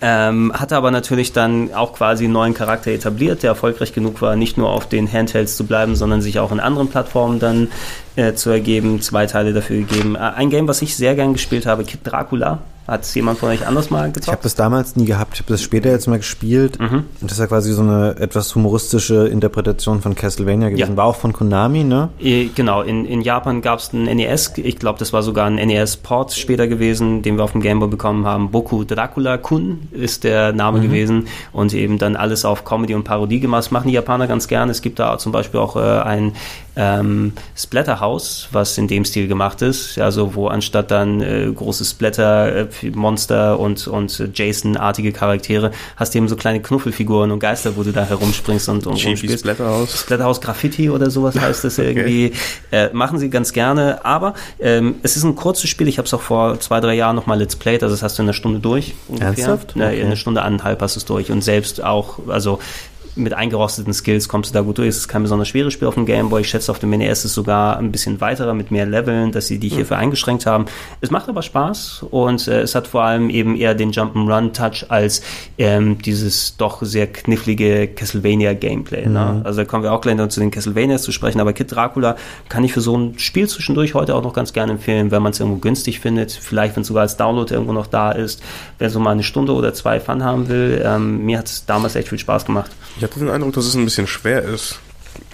Ähm, 0.00 0.52
hatte 0.54 0.76
aber 0.76 0.92
natürlich 0.92 1.32
dann 1.32 1.74
auch 1.74 1.92
quasi 1.92 2.24
einen 2.24 2.32
neuen 2.32 2.54
Charakter 2.54 2.92
etabliert, 2.92 3.42
der 3.42 3.50
erfolgreich 3.50 3.92
genug 3.92 4.22
war, 4.22 4.36
nicht 4.36 4.56
nur 4.56 4.70
auf 4.70 4.88
den 4.88 5.12
Handhelds 5.12 5.56
zu 5.56 5.66
bleiben, 5.66 5.96
sondern 5.96 6.22
sich 6.22 6.38
auch 6.38 6.52
in 6.52 6.60
anderen 6.60 6.88
Plattformen 6.88 7.40
dann 7.40 7.68
äh, 8.14 8.34
zu 8.34 8.50
ergeben. 8.50 9.00
Zwei 9.00 9.26
Teile 9.26 9.52
dafür 9.52 9.78
gegeben. 9.78 10.14
Äh, 10.14 10.20
ein 10.20 10.50
Game, 10.50 10.68
was 10.68 10.82
ich 10.82 10.96
sehr 10.96 11.16
gern 11.16 11.32
gespielt 11.32 11.66
habe, 11.66 11.82
Kid 11.82 12.00
Dracula. 12.04 12.60
Hat 12.88 13.02
es 13.02 13.14
jemand 13.14 13.38
von 13.38 13.50
euch 13.50 13.66
anders 13.66 13.90
mal 13.90 13.98
Ich 13.98 14.02
habe 14.04 14.12
gezockt? 14.12 14.44
das 14.46 14.54
damals 14.54 14.96
nie 14.96 15.04
gehabt. 15.04 15.34
Ich 15.34 15.40
habe 15.40 15.52
das 15.52 15.60
später 15.62 15.90
jetzt 15.90 16.06
mal 16.08 16.16
gespielt. 16.16 16.80
Mhm. 16.80 17.04
Und 17.20 17.22
das 17.22 17.32
ist 17.32 17.38
ja 17.38 17.46
quasi 17.46 17.72
so 17.74 17.82
eine 17.82 18.16
etwas 18.18 18.54
humoristische 18.54 19.28
Interpretation 19.28 20.00
von 20.00 20.14
Castlevania 20.14 20.70
gewesen. 20.70 20.92
Ja. 20.92 20.96
War 20.96 21.04
auch 21.04 21.16
von 21.16 21.34
Konami, 21.34 21.84
ne? 21.84 22.08
Genau, 22.54 22.80
in, 22.80 23.04
in 23.04 23.20
Japan 23.20 23.60
gab 23.60 23.80
es 23.80 23.92
einen 23.92 24.04
NES, 24.16 24.54
ich 24.56 24.78
glaube, 24.78 24.98
das 24.98 25.12
war 25.12 25.22
sogar 25.22 25.46
ein 25.46 25.56
NES-Port 25.56 26.32
später 26.32 26.66
gewesen, 26.66 27.20
den 27.20 27.36
wir 27.36 27.44
auf 27.44 27.52
dem 27.52 27.60
Game 27.60 27.78
Boy 27.78 27.88
bekommen 27.88 28.24
haben. 28.24 28.50
Boku 28.50 28.84
Dracula 28.84 29.36
Kun 29.36 29.88
ist 29.92 30.24
der 30.24 30.52
Name 30.52 30.80
gewesen 30.80 31.26
und 31.52 31.74
eben 31.74 31.98
dann 31.98 32.16
alles 32.16 32.46
auf 32.46 32.64
Comedy 32.64 32.94
und 32.94 33.04
Parodie 33.04 33.40
gemacht. 33.40 33.64
Das 33.64 33.70
machen 33.70 33.88
die 33.88 33.94
Japaner 33.94 34.26
ganz 34.26 34.48
gern. 34.48 34.70
Es 34.70 34.80
gibt 34.80 34.98
da 34.98 35.18
zum 35.18 35.30
Beispiel 35.30 35.60
auch 35.60 35.76
äh, 35.76 35.80
ein 35.80 36.32
ähm, 36.78 37.32
Splatterhouse, 37.56 38.48
was 38.52 38.78
in 38.78 38.86
dem 38.86 39.04
Stil 39.04 39.26
gemacht 39.26 39.62
ist, 39.62 39.98
also 39.98 40.36
wo 40.36 40.46
anstatt 40.46 40.92
dann 40.92 41.20
äh, 41.20 41.50
große 41.52 41.84
Splatter, 41.84 42.56
äh, 42.56 42.66
Monster 42.94 43.58
und, 43.58 43.88
und 43.88 44.20
äh, 44.20 44.28
Jason-artige 44.32 45.10
Charaktere, 45.12 45.72
hast 45.96 46.14
du 46.14 46.18
eben 46.18 46.28
so 46.28 46.36
kleine 46.36 46.62
Knuffelfiguren 46.62 47.32
und 47.32 47.40
Geister, 47.40 47.76
wo 47.76 47.82
du 47.82 47.90
da 47.90 48.04
herumspringst 48.04 48.68
und, 48.68 48.86
und 48.86 49.04
rumspielst. 49.04 49.40
Splatterhouse. 49.40 50.00
Splatterhouse 50.00 50.40
Graffiti 50.40 50.88
oder 50.88 51.10
sowas 51.10 51.38
heißt 51.38 51.64
es 51.64 51.78
irgendwie. 51.78 52.32
Äh, 52.70 52.90
machen 52.92 53.18
sie 53.18 53.28
ganz 53.28 53.52
gerne, 53.52 54.04
aber 54.04 54.34
ähm, 54.60 54.96
es 55.02 55.16
ist 55.16 55.24
ein 55.24 55.34
kurzes 55.34 55.68
Spiel. 55.68 55.88
Ich 55.88 55.98
habe 55.98 56.06
es 56.06 56.14
auch 56.14 56.22
vor 56.22 56.60
zwei, 56.60 56.78
drei 56.80 56.94
Jahren 56.94 57.16
nochmal 57.16 57.40
Let's 57.40 57.56
Played, 57.56 57.82
also 57.82 57.94
das 57.94 58.02
hast 58.04 58.18
du 58.18 58.22
in 58.22 58.28
einer 58.28 58.34
Stunde 58.34 58.60
durch. 58.60 58.94
Ungefähr. 59.08 59.28
Ernsthaft? 59.28 59.74
Ja, 59.74 59.88
Okay. 59.88 60.00
in 60.00 60.06
einer 60.06 60.16
Stunde, 60.16 60.42
anderthalb 60.42 60.80
hast 60.80 60.94
du 60.94 61.00
es 61.00 61.04
durch 61.06 61.32
und 61.32 61.42
selbst 61.42 61.82
auch, 61.82 62.20
also 62.28 62.60
mit 63.18 63.34
eingerosteten 63.34 63.92
Skills 63.92 64.28
kommst 64.28 64.50
du 64.50 64.54
da 64.54 64.60
gut 64.62 64.78
durch. 64.78 64.88
Es 64.88 64.96
ist 64.98 65.08
kein 65.08 65.22
besonders 65.22 65.48
schweres 65.48 65.72
Spiel 65.72 65.88
auf 65.88 65.94
dem 65.94 66.06
Game 66.06 66.30
Boy. 66.30 66.42
Ich 66.42 66.48
schätze, 66.48 66.70
auf 66.70 66.78
dem 66.78 66.90
NES 66.90 67.18
ist 67.18 67.24
es 67.26 67.34
sogar 67.34 67.76
ein 67.78 67.92
bisschen 67.92 68.20
weiterer 68.20 68.54
mit 68.54 68.70
mehr 68.70 68.86
Leveln, 68.86 69.32
dass 69.32 69.46
sie 69.46 69.58
die 69.58 69.68
hierfür 69.68 69.98
eingeschränkt 69.98 70.46
haben. 70.46 70.66
Es 71.00 71.10
macht 71.10 71.28
aber 71.28 71.42
Spaß 71.42 72.06
und 72.10 72.48
äh, 72.48 72.60
es 72.60 72.74
hat 72.74 72.86
vor 72.86 73.02
allem 73.02 73.30
eben 73.30 73.56
eher 73.56 73.74
den 73.74 73.92
Jump'n'Run-Touch 73.92 74.86
als 74.88 75.22
ähm, 75.58 75.98
dieses 75.98 76.56
doch 76.56 76.82
sehr 76.82 77.06
knifflige 77.06 77.88
Castlevania-Gameplay. 77.88 79.06
Ne? 79.06 79.42
Also 79.44 79.60
da 79.60 79.64
kommen 79.64 79.82
wir 79.82 79.92
auch 79.92 80.00
gleich 80.00 80.16
noch 80.16 80.28
zu 80.28 80.40
den 80.40 80.50
Castlevanias 80.50 81.02
zu 81.02 81.12
sprechen. 81.12 81.40
Aber 81.40 81.52
Kid 81.52 81.74
Dracula 81.74 82.16
kann 82.48 82.64
ich 82.64 82.72
für 82.72 82.80
so 82.80 82.96
ein 82.96 83.18
Spiel 83.18 83.48
zwischendurch 83.48 83.94
heute 83.94 84.14
auch 84.14 84.22
noch 84.22 84.32
ganz 84.32 84.52
gerne 84.52 84.72
empfehlen, 84.72 85.10
wenn 85.10 85.22
man 85.22 85.32
es 85.32 85.40
irgendwo 85.40 85.58
günstig 85.58 86.00
findet. 86.00 86.32
Vielleicht, 86.32 86.76
wenn 86.76 86.82
es 86.82 86.88
sogar 86.88 87.02
als 87.02 87.16
Download 87.16 87.52
irgendwo 87.52 87.72
noch 87.72 87.86
da 87.86 88.12
ist. 88.12 88.42
Wer 88.78 88.90
so 88.90 89.00
mal 89.00 89.12
eine 89.12 89.22
Stunde 89.22 89.52
oder 89.52 89.74
zwei 89.74 90.00
Fun 90.00 90.24
haben 90.24 90.48
will. 90.48 90.82
Ähm, 90.84 91.24
mir 91.24 91.38
hat 91.38 91.46
es 91.46 91.66
damals 91.66 91.96
echt 91.96 92.08
viel 92.08 92.18
Spaß 92.18 92.44
gemacht. 92.44 92.70
Ich 92.96 93.04
hatte 93.10 93.18
den 93.20 93.30
Eindruck, 93.30 93.54
dass 93.54 93.64
es 93.64 93.74
ein 93.74 93.84
bisschen 93.84 94.06
schwer 94.06 94.42
ist. 94.42 94.78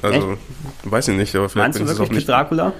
Also, 0.03 0.39
weiß 0.85 1.09
ich 1.09 1.17
nicht, 1.17 1.35
aber 1.37 1.49
vielleicht 1.49 1.79
Meinst 1.79 1.81
du 1.81 1.87
wirklich 1.87 2.11
nicht. 2.11 2.29
Dracula? 2.29 2.73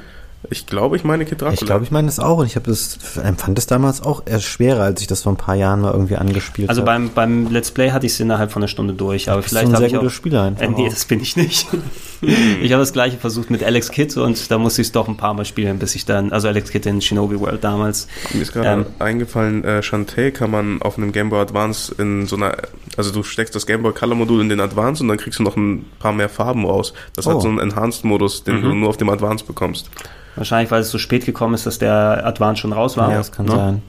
Ich 0.51 0.67
glaube, 0.67 0.97
ich 0.97 1.05
meine 1.05 1.25
Kid 1.25 1.41
Dracula. 1.41 1.55
Ich 1.55 1.67
glaube, 1.67 1.85
ich 1.85 1.91
meine 1.91 2.07
das 2.07 2.19
auch. 2.21 2.39
Und 2.39 2.47
ich 2.47 2.57
habe 2.57 2.67
das, 2.71 2.99
empfand 3.23 3.59
es 3.59 3.67
damals 3.67 4.03
auch 4.03 4.23
eher 4.27 4.41
schwerer, 4.41 4.83
als 4.83 5.01
ich 5.01 5.07
das 5.07 5.23
vor 5.23 5.33
ein 5.33 5.37
paar 5.37 5.55
Jahren 5.55 5.81
mal 5.81 5.93
irgendwie 5.93 6.17
angespielt 6.17 6.69
Also 6.69 6.83
habe. 6.83 6.91
beim, 6.91 7.11
beim 7.15 7.51
Let's 7.53 7.71
Play 7.71 7.91
hatte 7.93 8.07
ich 8.07 8.13
es 8.13 8.21
innerhalb 8.21 8.53
von 8.53 8.63
einer 8.63 8.69
Stunde 8.69 8.95
durch, 8.95 9.31
aber 9.31 9.43
vielleicht 9.43 9.67
habe 9.69 9.79
sehr 9.79 9.87
ich 9.89 9.97
auch. 9.97 10.01
guter 10.01 10.11
Spieler 10.13 10.43
einfach 10.43 10.63
Äh, 10.63 10.69
nee, 10.69 10.87
auch. 10.87 10.91
das 10.93 11.05
bin 11.07 11.21
ich 11.21 11.37
nicht. 11.37 11.67
ich 12.23 12.73
habe 12.73 12.81
das 12.83 12.93
gleiche 12.93 13.17
versucht 13.19 13.51
mit 13.51 13.63
Alex 13.63 13.91
Kidd 13.91 14.17
und 14.21 14.51
da 14.51 14.59
musste 14.59 14.83
ich 14.83 14.89
es 14.89 14.93
doch 14.93 15.09
ein 15.09 15.17
paar 15.17 15.35
Mal 15.35 15.45
spielen, 15.45 15.79
bis 15.79 15.95
ich 15.95 16.05
dann, 16.05 16.33
also 16.33 16.49
Alex 16.49 16.71
Kidd 16.71 16.89
in 16.89 17.01
Shinobi 17.01 17.39
World 17.41 17.63
damals. 17.65 18.07
Mir 18.33 18.43
ist 18.43 18.53
gerade 18.53 18.69
Ähm, 18.83 18.87
eingefallen, 18.99 19.65
äh, 19.65 19.83
Shantae 19.83 20.31
kann 20.31 20.51
man 20.51 20.81
auf 20.83 20.99
einem 20.99 21.13
Game 21.13 21.31
Boy 21.31 21.41
Advance 21.41 21.95
in 21.99 22.27
so 22.27 22.37
einer, 22.37 22.57
also 22.97 23.11
du 23.13 23.23
steckst 23.23 23.55
das 23.55 23.67
Game 23.67 23.83
Boy 23.83 23.93
Color 23.93 24.15
Modul 24.15 24.41
in 24.41 24.49
den 24.49 24.61
Advance 24.61 25.03
und 25.03 25.09
dann 25.09 25.19
kriegst 25.19 25.39
du 25.39 25.43
noch 25.43 25.57
ein 25.57 25.85
paar 25.99 26.13
mehr 26.13 26.29
Farben 26.29 26.65
raus. 26.65 26.93
Das 27.17 27.27
Oh. 27.27 27.31
hat 27.35 27.43
so 27.43 27.49
einen 27.49 27.59
Enhanced 27.59 28.05
Modus, 28.05 28.45
den 28.45 28.59
Mhm. 28.59 28.63
du 28.63 28.75
nur 28.75 28.89
auf 28.91 28.97
dem 28.97 29.09
Advance 29.09 29.45
bekommst. 29.45 29.91
Wahrscheinlich, 30.37 30.71
weil 30.71 30.81
es 30.81 30.91
so 30.91 30.99
spät 30.99 31.25
gekommen 31.27 31.55
ist, 31.55 31.67
dass 31.67 31.79
der 31.79 32.25
Advance 32.27 32.61
schon 32.61 32.73
raus 32.73 32.97
war. 32.97 33.11
ja, 33.11 33.19
das 33.19 33.33
kann 33.33 33.47
ne? 33.47 33.53
sein. 33.53 33.83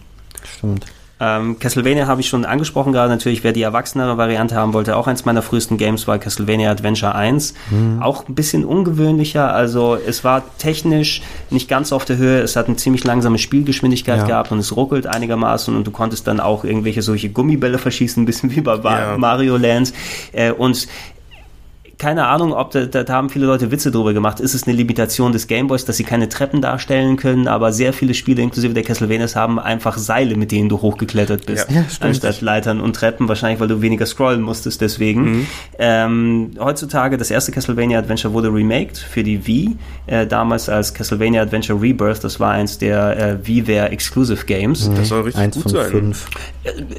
Stimmt. 0.58 0.86
Ähm, 1.18 1.60
Castlevania 1.60 2.08
habe 2.08 2.20
ich 2.20 2.28
schon 2.28 2.44
angesprochen 2.44 2.92
gerade. 2.92 3.10
Natürlich, 3.10 3.42
wer 3.46 3.54
die 3.54 3.62
erwachsenere 3.62 4.18
Variante 4.18 4.56
haben 4.56 4.74
wollte, 4.74 4.98
auch 4.98 5.08
eins 5.08 5.24
meiner 5.24 5.42
frühesten 5.42 5.78
Games 5.78 6.10
war 6.10 6.20
Castlevania 6.20 6.70
Adventure 6.70 7.16
1. 7.16 7.54
Auch 8.02 8.28
ein 8.28 8.36
bisschen 8.36 8.66
ungewöhnlicher. 8.66 9.54
Also 9.54 9.96
es 9.96 10.26
war 10.26 10.44
technisch 10.58 11.22
nicht 11.50 11.70
ganz 11.70 11.94
auf 11.94 12.04
der 12.04 12.18
Höhe. 12.18 12.40
Es 12.42 12.58
hat 12.58 12.68
eine 12.68 12.76
ziemlich 12.76 13.06
langsame 13.06 13.38
Spielgeschwindigkeit 13.38 14.20
Ja. 14.20 14.28
gehabt 14.28 14.52
und 14.52 14.60
es 14.60 14.76
ruckelt 14.76 15.08
einigermaßen 15.08 15.74
und 15.74 15.88
du 15.88 15.92
konntest 15.92 16.28
dann 16.28 16.42
auch 16.42 16.66
irgendwelche 16.66 17.02
solche 17.02 17.30
Gummibälle 17.30 17.78
verschießen, 17.78 18.22
ein 18.22 18.26
bisschen 18.26 18.54
wie 18.54 18.60
bei 18.60 18.76
Ja. 18.76 19.16
Mario 19.18 19.56
Land. 19.56 19.94
Äh, 20.34 20.52
und 20.52 20.86
keine 21.98 22.28
Ahnung, 22.28 22.54
ob 22.54 22.72
da, 22.72 22.86
da, 22.86 23.04
da 23.04 23.14
haben 23.14 23.30
viele 23.30 23.46
Leute 23.46 23.72
Witze 23.72 23.92
drüber 23.92 24.14
gemacht. 24.14 24.40
Ist 24.40 24.54
es 24.54 24.64
eine 24.68 24.76
Limitation 24.76 25.32
des 25.32 25.48
Gameboys, 25.48 25.86
dass 25.86 25.98
sie 25.98 26.04
keine 26.04 26.28
Treppen 26.30 26.62
darstellen 26.62 27.16
können, 27.18 27.48
aber 27.48 27.72
sehr 27.72 27.94
viele 27.94 28.14
Spiele, 28.14 28.42
inklusive 28.42 28.74
der 28.74 28.84
Castlevanias, 28.84 29.36
haben 29.36 29.60
einfach 29.60 29.98
Seile, 29.98 30.36
mit 30.36 30.52
denen 30.52 30.70
du 30.70 30.82
hochgeklettert 30.82 31.46
bist, 31.46 31.70
Ja, 31.72 31.84
stimmt. 31.90 32.02
anstatt 32.10 32.42
Leitern 32.42 32.82
und 32.82 32.96
Treppen, 32.96 33.28
wahrscheinlich, 33.28 33.60
weil 33.60 33.68
du 33.68 33.82
weniger 33.82 34.06
scrollen 34.06 34.42
musstest 34.42 34.82
deswegen. 34.82 35.48
Ähm, 35.80 36.52
heutzutage, 36.60 37.18
das 37.18 37.32
erste 37.32 37.52
Castlevania 37.52 38.00
Adventure 38.00 38.34
wurde 38.34 38.50
remaked 38.54 38.98
für 38.98 39.24
die 39.24 39.46
Wii, 39.46 39.78
äh, 40.08 40.28
damals 40.28 40.70
als 40.70 40.94
Castlevania 40.94 41.42
Adventure 41.42 41.82
Rebirth, 41.82 42.24
das 42.24 42.40
war 42.40 42.52
eins 42.52 42.78
der 42.78 43.18
äh, 43.18 43.48
WiiWare 43.48 43.90
Exclusive 43.92 44.46
Games. 44.46 44.90
Das 44.96 45.10
soll 45.10 45.22
richtig 45.22 45.42
Eins 45.44 45.56
gut 45.56 45.64
von 45.64 45.72
sein. 45.72 45.92
fünf. 45.92 46.28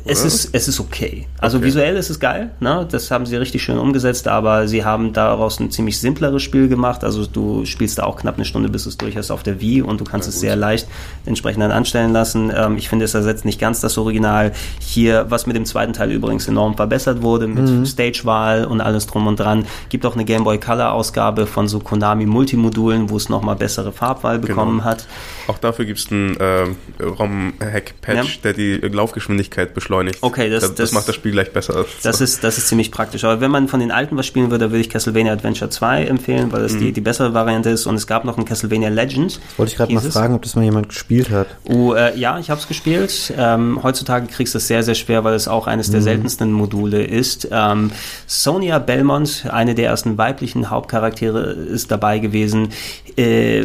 Es 0.04 0.24
ist, 0.24 0.50
es 0.52 0.68
ist 0.68 0.80
okay. 0.80 1.26
Also 1.38 1.56
Okay. 1.58 1.66
visuell 1.66 1.96
ist 1.96 2.10
es 2.10 2.20
geil, 2.20 2.50
ne? 2.60 2.86
Das 2.90 3.10
haben 3.10 3.24
sie 3.26 3.36
richtig 3.36 3.62
schön 3.62 3.78
umgesetzt, 3.78 4.28
aber 4.28 4.68
sie 4.68 4.84
haben 4.86 5.12
daraus 5.12 5.60
ein 5.60 5.70
ziemlich 5.70 5.98
simpleres 6.00 6.42
Spiel 6.42 6.68
gemacht. 6.68 7.04
Also 7.04 7.26
du 7.26 7.66
spielst 7.66 7.98
da 7.98 8.04
auch 8.04 8.16
knapp 8.16 8.36
eine 8.36 8.46
Stunde, 8.46 8.70
bis 8.70 8.86
es 8.86 8.96
durch 8.96 9.14
ist 9.16 9.30
auf 9.30 9.42
der 9.42 9.60
Wii 9.60 9.82
und 9.82 10.00
du 10.00 10.04
kannst 10.04 10.26
es 10.26 10.40
sehr 10.40 10.56
leicht 10.56 10.88
entsprechend 11.26 11.62
dann 11.62 11.70
anstellen 11.72 12.14
lassen. 12.14 12.50
Ähm, 12.56 12.78
ich 12.78 12.88
finde, 12.88 13.04
es 13.04 13.12
ersetzt 13.12 13.44
nicht 13.44 13.60
ganz 13.60 13.80
das 13.82 13.98
Original. 13.98 14.52
Hier, 14.80 15.26
was 15.28 15.46
mit 15.46 15.56
dem 15.56 15.66
zweiten 15.66 15.92
Teil 15.92 16.10
übrigens 16.10 16.48
enorm 16.48 16.74
verbessert 16.76 17.20
wurde, 17.20 17.46
mit 17.48 17.86
Stagewahl 17.86 18.64
und 18.64 18.80
alles 18.80 19.06
drum 19.06 19.26
und 19.26 19.38
dran. 19.38 19.66
Gibt 19.90 20.06
auch 20.06 20.14
eine 20.14 20.24
Game 20.24 20.44
Boy 20.44 20.58
Color 20.58 20.92
Ausgabe 20.92 21.46
von 21.46 21.68
so 21.68 21.80
Konami 21.80 22.24
Multimodulen, 22.24 23.10
wo 23.10 23.16
es 23.16 23.28
nochmal 23.28 23.56
bessere 23.56 23.90
Farbwahl 23.92 24.38
bekommen 24.38 24.84
hat. 24.84 25.06
Auch 25.48 25.58
dafür 25.58 25.84
gibt 25.84 25.98
es 25.98 26.10
einen 26.12 26.36
ähm, 26.40 26.76
ROM-Hack-Patch, 27.00 28.34
Ja. 28.36 28.40
der 28.44 28.52
die 28.52 28.74
Laufgeschwindigkeit 28.76 29.74
beschleunigt. 29.74 30.18
Okay, 30.22 30.48
das- 30.50 30.62
das, 30.62 30.74
das- 30.74 30.92
macht 30.92 31.08
das 31.08 31.14
Spiel 31.16 31.32
gleich 31.32 31.52
besser. 31.52 31.84
Das 32.02 32.20
ist, 32.20 32.44
das 32.44 32.58
ist 32.58 32.68
ziemlich 32.68 32.90
praktisch. 32.90 33.24
Aber 33.24 33.40
wenn 33.40 33.50
man 33.50 33.68
von 33.68 33.80
den 33.80 33.90
alten 33.90 34.16
was 34.16 34.26
spielen 34.26 34.50
würde, 34.50 34.70
würde 34.76 34.82
ich 34.82 34.90
Castlevania 34.90 35.32
Adventure 35.32 35.70
2 35.70 36.04
empfehlen, 36.04 36.52
weil 36.52 36.62
das 36.62 36.76
die, 36.76 36.92
die 36.92 37.00
bessere 37.00 37.32
Variante 37.32 37.70
ist. 37.70 37.86
Und 37.86 37.94
es 37.94 38.06
gab 38.06 38.24
noch 38.24 38.36
ein 38.36 38.44
Castlevania 38.44 38.90
Legend. 38.90 39.40
Wollte 39.56 39.72
ich 39.72 39.76
gerade 39.78 39.94
mal 39.94 40.04
es. 40.04 40.12
fragen, 40.12 40.34
ob 40.34 40.42
das 40.42 40.54
mal 40.54 40.64
jemand 40.64 40.90
gespielt 40.90 41.30
hat. 41.30 41.46
Oh, 41.64 41.94
äh, 41.94 42.16
ja, 42.18 42.38
ich 42.38 42.50
habe 42.50 42.60
es 42.60 42.68
gespielt. 42.68 43.32
Ähm, 43.38 43.80
heutzutage 43.82 44.26
kriegst 44.26 44.52
du 44.52 44.58
es 44.58 44.68
sehr, 44.68 44.82
sehr 44.82 44.94
schwer, 44.94 45.24
weil 45.24 45.34
es 45.34 45.48
auch 45.48 45.66
eines 45.66 45.90
der 45.90 46.02
seltensten 46.02 46.52
Module 46.52 47.02
ist. 47.02 47.48
Ähm, 47.50 47.90
Sonia 48.26 48.78
Belmont, 48.78 49.46
eine 49.50 49.74
der 49.74 49.86
ersten 49.86 50.18
weiblichen 50.18 50.68
Hauptcharaktere, 50.68 51.40
ist 51.52 51.90
dabei 51.90 52.18
gewesen. 52.18 52.68
Äh, 53.16 53.64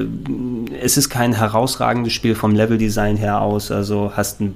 es 0.82 0.96
ist 0.96 1.10
kein 1.10 1.34
herausragendes 1.34 2.14
Spiel 2.14 2.36
vom 2.36 2.56
Leveldesign 2.56 3.18
her 3.18 3.42
aus. 3.42 3.70
Also 3.70 4.14
hast 4.16 4.40
ein 4.40 4.56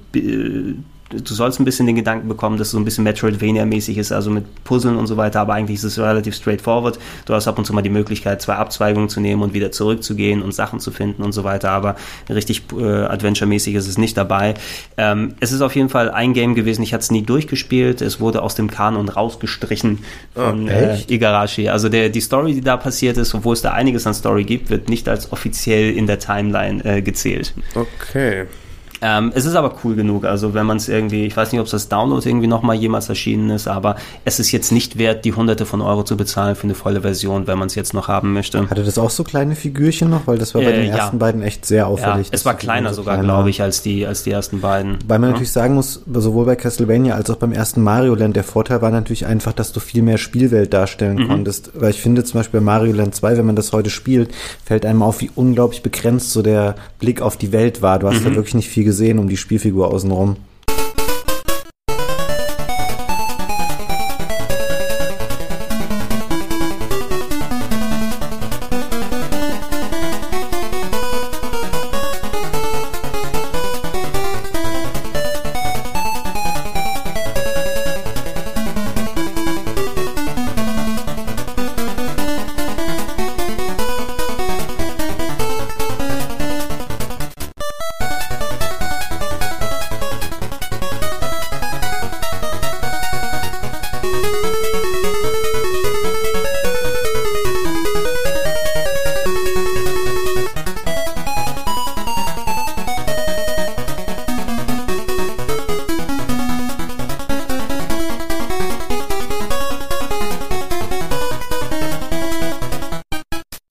du 1.10 1.34
sollst 1.34 1.60
ein 1.60 1.66
bisschen 1.66 1.86
den 1.86 1.96
Gedanken 1.96 2.28
bekommen, 2.28 2.58
dass 2.58 2.68
es 2.68 2.72
so 2.72 2.80
ein 2.80 2.86
bisschen 2.86 3.04
Metroidvania-mäßig 3.04 3.98
ist, 3.98 4.12
also 4.12 4.32
mit 4.32 4.64
Puzzeln 4.64 4.98
und 4.98 5.08
so 5.08 5.18
weiter, 5.18 5.40
aber 5.40 5.54
eigentlich 5.54 5.78
ist 5.78 5.84
es 5.84 6.00
relativ 6.00 6.36
straightforward. 6.36 6.98
Du 7.26 7.34
hast 7.34 7.48
ab 7.48 7.58
und 7.58 7.66
zu 7.66 7.74
mal 7.74 7.84
die 7.84 7.90
Möglichkeit, 7.90 8.42
zwei 8.42 8.56
Abzweigungen 8.56 9.08
zu 9.10 9.20
nehmen 9.20 9.44
und 9.44 9.54
wieder 9.54 9.72
zurückzugehen 9.72 10.42
und 10.42 10.54
Sachen 10.54 10.80
zu 10.80 10.92
finden 10.92 11.22
und 11.22 11.32
so 11.32 11.44
weiter, 11.44 11.72
aber 11.72 11.96
richtig 12.30 12.64
äh, 12.76 12.84
Adventure-mäßig 12.84 13.76
ist 13.76 13.88
es 13.88 13.98
nicht 13.98 14.18
dabei. 14.18 14.56
Ähm, 14.98 15.36
es 15.40 15.52
ist 15.52 15.62
auf 15.62 15.76
jeden 15.76 15.90
Fall 15.90 16.10
ein 16.10 16.34
Game 16.34 16.56
gewesen, 16.56 16.82
ich 16.82 16.94
hatte 16.94 17.04
es 17.04 17.12
nie 17.12 17.22
durchgespielt, 17.22 18.02
es 18.02 18.20
wurde 18.20 18.42
aus 18.42 18.56
dem 18.56 18.72
Kanon 18.72 19.08
rausgestrichen 19.08 20.00
von 20.34 20.68
äh, 20.68 20.94
echt? 20.94 21.12
Igarashi. 21.12 21.70
Also 21.70 21.88
der, 21.90 22.10
die 22.10 22.22
Story, 22.22 22.54
die 22.54 22.62
da 22.62 22.78
passiert 22.78 23.18
ist, 23.18 23.36
obwohl 23.36 23.54
es 23.54 23.62
da 23.62 23.72
einiges 23.72 24.08
an 24.08 24.16
Story 24.16 24.44
gibt, 24.44 24.72
wird 24.72 24.90
nicht 24.90 25.08
als 25.08 25.32
offiziell 25.32 25.96
in 25.96 26.08
der 26.08 26.18
Timeline 26.18 26.84
äh, 26.84 27.02
gezählt. 27.04 27.54
Okay. 27.76 28.48
Ähm, 29.02 29.32
es 29.36 29.46
ist 29.46 29.56
aber 29.56 29.76
cool 29.84 29.96
genug. 29.96 30.26
Also 30.26 30.54
wenn 30.54 30.66
man 30.66 30.78
es 30.78 30.88
irgendwie, 30.88 31.26
ich 31.26 31.36
weiß 31.36 31.52
nicht, 31.52 31.60
ob 31.60 31.66
es 31.66 31.72
das 31.72 31.90
Download 31.90 32.28
irgendwie 32.28 32.48
nochmal 32.48 32.76
jemals 32.76 33.10
erschienen 33.10 33.50
ist, 33.50 33.68
aber 33.68 33.96
es 34.24 34.40
ist 34.40 34.52
jetzt 34.52 34.72
nicht 34.72 34.98
wert, 34.98 35.26
die 35.26 35.34
hunderte 35.34 35.66
von 35.66 35.82
Euro 35.82 36.04
zu 36.04 36.16
bezahlen 36.18 36.56
für 36.56 36.64
eine 36.64 36.76
volle 36.76 37.02
Version, 37.02 37.48
wenn 37.48 37.58
man 37.60 37.68
es 37.68 37.76
jetzt 37.76 37.94
noch 37.94 38.08
haben 38.08 38.34
möchte. 38.34 38.70
Hatte 38.70 38.84
das 38.84 38.98
auch 38.98 39.10
so 39.10 39.24
kleine 39.24 39.56
Figürchen 39.56 40.10
noch? 40.10 40.28
Weil 40.28 40.38
das 40.38 40.56
war 40.56 40.62
bei 40.62 40.72
Äh, 40.72 40.82
den 40.82 40.88
ja. 40.90 40.96
ersten 40.98 41.20
beiden 41.20 41.42
echt 41.42 41.66
sehr 41.66 41.80
Ja, 41.80 41.86
auffällig. 41.88 42.28
es 42.28 42.32
dass 42.32 42.46
war 42.46 42.56
kleiner 42.56 42.90
so 42.94 43.02
sogar, 43.02 43.18
glaube 43.22 43.50
ich, 43.50 43.62
als 43.62 43.82
die, 43.82 44.06
als 44.08 44.24
die 44.24 44.32
ersten 44.32 44.62
beiden. 44.62 44.98
Weil 45.08 45.20
man 45.20 45.30
Ja. 45.30 45.34
natürlich 45.34 45.52
sagen 45.52 45.76
muss, 45.76 46.02
sowohl 46.12 46.46
bei 46.46 46.56
Castlevania 46.56 47.16
als 47.16 47.30
auch 47.30 47.36
beim 47.36 47.52
ersten 47.52 47.82
Mario 47.84 48.16
Land, 48.16 48.36
der 48.36 48.44
Vorteil 48.44 48.82
war 48.82 48.92
natürlich 48.92 49.26
einfach, 49.26 49.54
dass 49.54 49.72
du 49.74 49.80
viel 49.80 50.02
mehr 50.02 50.18
Spielwelt 50.18 50.74
darstellen 50.74 51.18
Mhm. 51.18 51.28
konntest. 51.28 51.72
Weil 51.76 51.90
ich 51.92 52.02
finde 52.02 52.24
zum 52.24 52.40
Beispiel 52.40 52.60
bei 52.62 52.64
Mario 52.66 52.94
Land 52.94 53.14
2, 53.16 53.38
wenn 53.38 53.46
man 53.46 53.56
das 53.56 53.74
heute 53.74 53.90
spielt, 53.90 54.32
fällt 54.64 54.86
einem 54.86 55.02
auf, 55.04 55.22
wie 55.22 55.30
unglaublich 55.36 55.84
begrenzt 55.84 56.32
so 56.32 56.42
der 56.42 56.76
Blick 57.00 57.22
auf 57.22 57.38
die 57.38 57.52
Welt 57.52 57.82
war. 57.82 58.00
Du 58.00 58.08
hast 58.08 58.22
Mhm. 58.22 58.26
da 58.30 58.36
wirklich 58.36 58.56
nicht 58.56 58.70
viel 58.70 58.85
gesehen 58.86 59.20
um 59.20 59.28
die 59.28 59.36
Spielfigur 59.36 59.90
außenrum. 59.90 60.38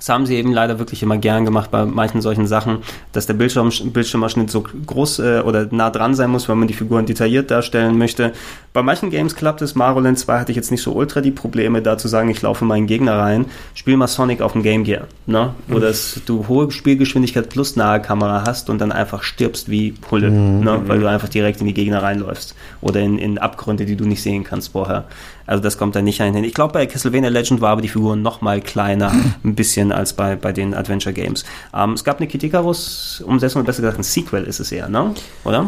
Das 0.04 0.10
haben 0.10 0.26
sie 0.26 0.36
eben 0.36 0.52
leider 0.52 0.78
wirklich 0.78 1.02
immer 1.02 1.16
gern 1.16 1.46
gemacht 1.46 1.70
bei 1.70 1.86
manchen 1.86 2.20
solchen 2.20 2.46
Sachen, 2.46 2.80
dass 3.12 3.24
der 3.24 3.32
Bildschirm, 3.32 3.70
Bildschirmausschnitt 3.84 4.50
so 4.50 4.60
groß 4.60 5.20
äh, 5.20 5.40
oder 5.40 5.66
nah 5.70 5.88
dran 5.88 6.14
sein 6.14 6.28
muss, 6.28 6.46
wenn 6.46 6.58
man 6.58 6.68
die 6.68 6.74
Figuren 6.74 7.06
detailliert 7.06 7.50
darstellen 7.50 7.96
möchte. 7.96 8.34
Bei 8.74 8.82
manchen 8.82 9.10
Games 9.10 9.36
klappt 9.36 9.62
es. 9.62 9.76
Mario 9.76 10.00
Land 10.00 10.18
2 10.18 10.40
hatte 10.40 10.50
ich 10.50 10.56
jetzt 10.56 10.72
nicht 10.72 10.82
so 10.82 10.94
ultra 10.94 11.20
die 11.20 11.30
Probleme, 11.30 11.80
da 11.80 11.96
zu 11.96 12.08
sagen, 12.08 12.28
ich 12.28 12.42
laufe 12.42 12.64
meinen 12.64 12.88
Gegner 12.88 13.16
rein. 13.16 13.46
Spiel 13.72 13.96
mal 13.96 14.08
Sonic 14.08 14.40
auf 14.42 14.54
dem 14.54 14.64
Game 14.64 14.82
Gear, 14.82 15.06
ne? 15.26 15.54
Wo 15.68 15.78
das, 15.78 16.20
du 16.26 16.48
hohe 16.48 16.72
Spielgeschwindigkeit 16.72 17.48
plus 17.48 17.76
nahe 17.76 18.02
Kamera 18.02 18.42
hast 18.44 18.68
und 18.70 18.80
dann 18.80 18.90
einfach 18.90 19.22
stirbst 19.22 19.70
wie 19.70 19.94
Hulle, 20.10 20.28
ne? 20.28 20.82
Weil 20.86 20.98
du 20.98 21.08
einfach 21.08 21.28
direkt 21.28 21.60
in 21.60 21.68
die 21.68 21.72
Gegner 21.72 22.02
reinläufst. 22.02 22.56
Oder 22.80 22.98
in, 22.98 23.16
in 23.16 23.38
Abgründe, 23.38 23.86
die 23.86 23.94
du 23.94 24.06
nicht 24.06 24.24
sehen 24.24 24.42
kannst 24.42 24.72
vorher. 24.72 25.04
Also 25.46 25.62
das 25.62 25.78
kommt 25.78 25.94
da 25.94 26.02
nicht 26.02 26.20
ein 26.20 26.34
hin. 26.34 26.42
Ich 26.42 26.54
glaube, 26.54 26.72
bei 26.72 26.86
Castlevania 26.86 27.30
Legend 27.30 27.60
war 27.60 27.70
aber 27.70 27.82
die 27.82 27.88
Figur 27.88 28.16
noch 28.16 28.40
mal 28.40 28.60
kleiner, 28.60 29.12
ein 29.44 29.54
bisschen 29.54 29.92
als 29.92 30.14
bei, 30.14 30.34
bei 30.34 30.52
den 30.52 30.74
Adventure 30.74 31.12
Games. 31.12 31.44
Ähm, 31.72 31.92
es 31.92 32.02
gab 32.02 32.18
eine 32.18 32.26
Kid 32.26 32.42
Icarus 32.42 33.22
Umsetzung, 33.24 33.60
oder 33.60 33.66
besser 33.66 33.82
gesagt 33.82 34.00
ein 34.00 34.02
Sequel 34.02 34.42
ist 34.42 34.58
es 34.58 34.72
eher, 34.72 34.88
ne? 34.88 35.14
Oder? 35.44 35.64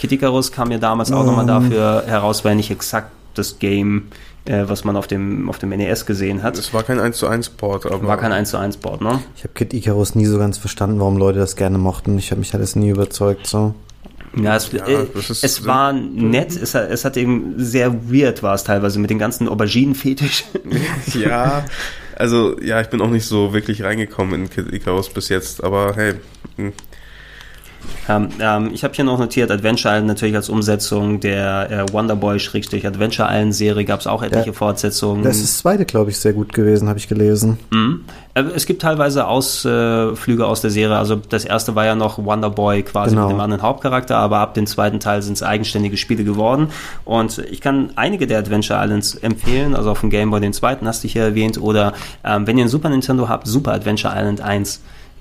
Kid 0.00 0.12
Icarus 0.12 0.50
kam 0.50 0.70
ja 0.72 0.78
damals 0.78 1.12
auch 1.12 1.24
nochmal 1.24 1.44
dafür 1.46 2.04
heraus, 2.06 2.42
weil 2.44 2.54
nicht 2.56 2.70
exakt 2.70 3.10
das 3.34 3.58
Game, 3.58 4.08
äh, 4.46 4.64
was 4.66 4.82
man 4.84 4.96
auf 4.96 5.06
dem, 5.06 5.48
auf 5.50 5.58
dem 5.58 5.68
NES 5.68 6.06
gesehen 6.06 6.42
hat. 6.42 6.56
Es 6.58 6.72
war 6.72 6.82
kein 6.82 6.98
1 6.98 7.18
zu 7.18 7.26
1 7.28 7.50
Port, 7.50 7.84
aber. 7.84 8.06
War 8.08 8.16
kein 8.16 8.32
1 8.32 8.48
zu 8.50 8.56
1 8.56 8.78
Board, 8.78 9.02
ne? 9.02 9.20
Ich 9.36 9.42
habe 9.44 9.52
Kid 9.54 9.74
Icarus 9.74 10.14
nie 10.14 10.24
so 10.24 10.38
ganz 10.38 10.56
verstanden, 10.56 10.98
warum 11.00 11.18
Leute 11.18 11.38
das 11.38 11.54
gerne 11.54 11.76
mochten. 11.76 12.16
Ich 12.18 12.30
habe 12.30 12.38
mich 12.40 12.54
alles 12.54 12.76
nie 12.76 12.88
überzeugt. 12.88 13.46
So. 13.46 13.74
Ja, 14.34 14.56
es, 14.56 14.72
Ja, 14.72 14.86
äh, 14.86 15.06
ist- 15.14 15.44
es 15.44 15.66
war 15.66 15.92
nett, 15.92 16.56
es, 16.56 16.74
hat- 16.74 16.88
es 16.90 17.04
hat 17.04 17.16
eben 17.18 17.54
sehr 17.58 18.10
weird 18.10 18.42
war 18.42 18.54
es 18.54 18.64
teilweise 18.64 18.98
mit 19.00 19.10
den 19.10 19.18
ganzen 19.18 19.48
Auberginen-Fetisch. 19.48 20.44
ja, 21.14 21.64
also 22.16 22.58
ja, 22.60 22.80
ich 22.80 22.88
bin 22.88 23.00
auch 23.02 23.10
nicht 23.10 23.26
so 23.26 23.52
wirklich 23.52 23.82
reingekommen 23.82 24.42
in 24.44 24.50
Kid 24.50 24.72
Icarus 24.72 25.08
bis 25.10 25.28
jetzt, 25.28 25.62
aber 25.62 25.92
hey, 25.94 26.14
hm, 26.56 26.72
Ähm, 28.08 28.28
ähm, 28.40 28.70
ich 28.72 28.82
habe 28.84 28.94
hier 28.94 29.04
noch 29.04 29.18
notiert, 29.18 29.50
Adventure 29.50 29.92
Island 29.94 30.08
natürlich 30.08 30.34
als 30.34 30.48
Umsetzung 30.48 31.20
der 31.20 31.70
äh, 31.88 31.92
Wonderboy-Adventure 31.92 33.28
Island-Serie 33.30 33.84
gab 33.84 34.00
es 34.00 34.06
auch 34.06 34.22
etliche 34.22 34.48
Ja. 34.48 34.52
Fortsetzungen. 34.52 35.22
Das 35.22 35.36
ist 35.36 35.44
das 35.44 35.58
zweite, 35.58 35.84
glaube 35.84 36.10
ich, 36.10 36.18
sehr 36.18 36.32
gut 36.32 36.52
gewesen, 36.52 36.88
habe 36.88 36.98
ich 36.98 37.08
gelesen. 37.08 37.58
Mhm. 37.70 38.04
Äh, 38.34 38.42
Es 38.54 38.66
gibt 38.66 38.82
teilweise 38.82 39.26
Ausflüge 39.26 40.46
aus 40.46 40.60
der 40.60 40.70
Serie. 40.70 40.96
Also 40.96 41.16
das 41.16 41.44
erste 41.44 41.74
war 41.74 41.84
ja 41.84 41.94
noch 41.94 42.18
Wonderboy 42.24 42.82
quasi 42.82 43.14
Genau. 43.14 43.28
mit 43.28 43.36
dem 43.36 43.40
anderen 43.40 43.62
Hauptcharakter, 43.62 44.16
aber 44.16 44.38
ab 44.38 44.54
dem 44.54 44.66
zweiten 44.66 45.00
Teil 45.00 45.22
sind 45.22 45.34
es 45.34 45.42
eigenständige 45.42 45.96
Spiele 45.96 46.24
geworden. 46.24 46.68
Und 47.04 47.38
ich 47.50 47.60
kann 47.60 47.90
einige 47.96 48.26
der 48.26 48.38
Adventure 48.38 48.82
Islands 48.82 49.14
empfehlen. 49.16 49.74
Also 49.74 49.90
auf 49.90 50.00
dem 50.00 50.10
Game 50.10 50.30
Boy 50.30 50.40
den 50.40 50.52
zweiten 50.52 50.86
hast 50.86 51.04
du 51.04 51.08
hier 51.08 51.22
erwähnt. 51.22 51.60
Oder 51.60 51.92
ähm, 52.24 52.46
wenn 52.46 52.58
ihr 52.58 52.64
ein 52.64 52.68
Super 52.68 52.88
Nintendo 52.88 53.28
habt, 53.28 53.46
Super 53.46 53.72
Adventure 53.72 54.12
Island 54.16 54.40
1 54.40 54.80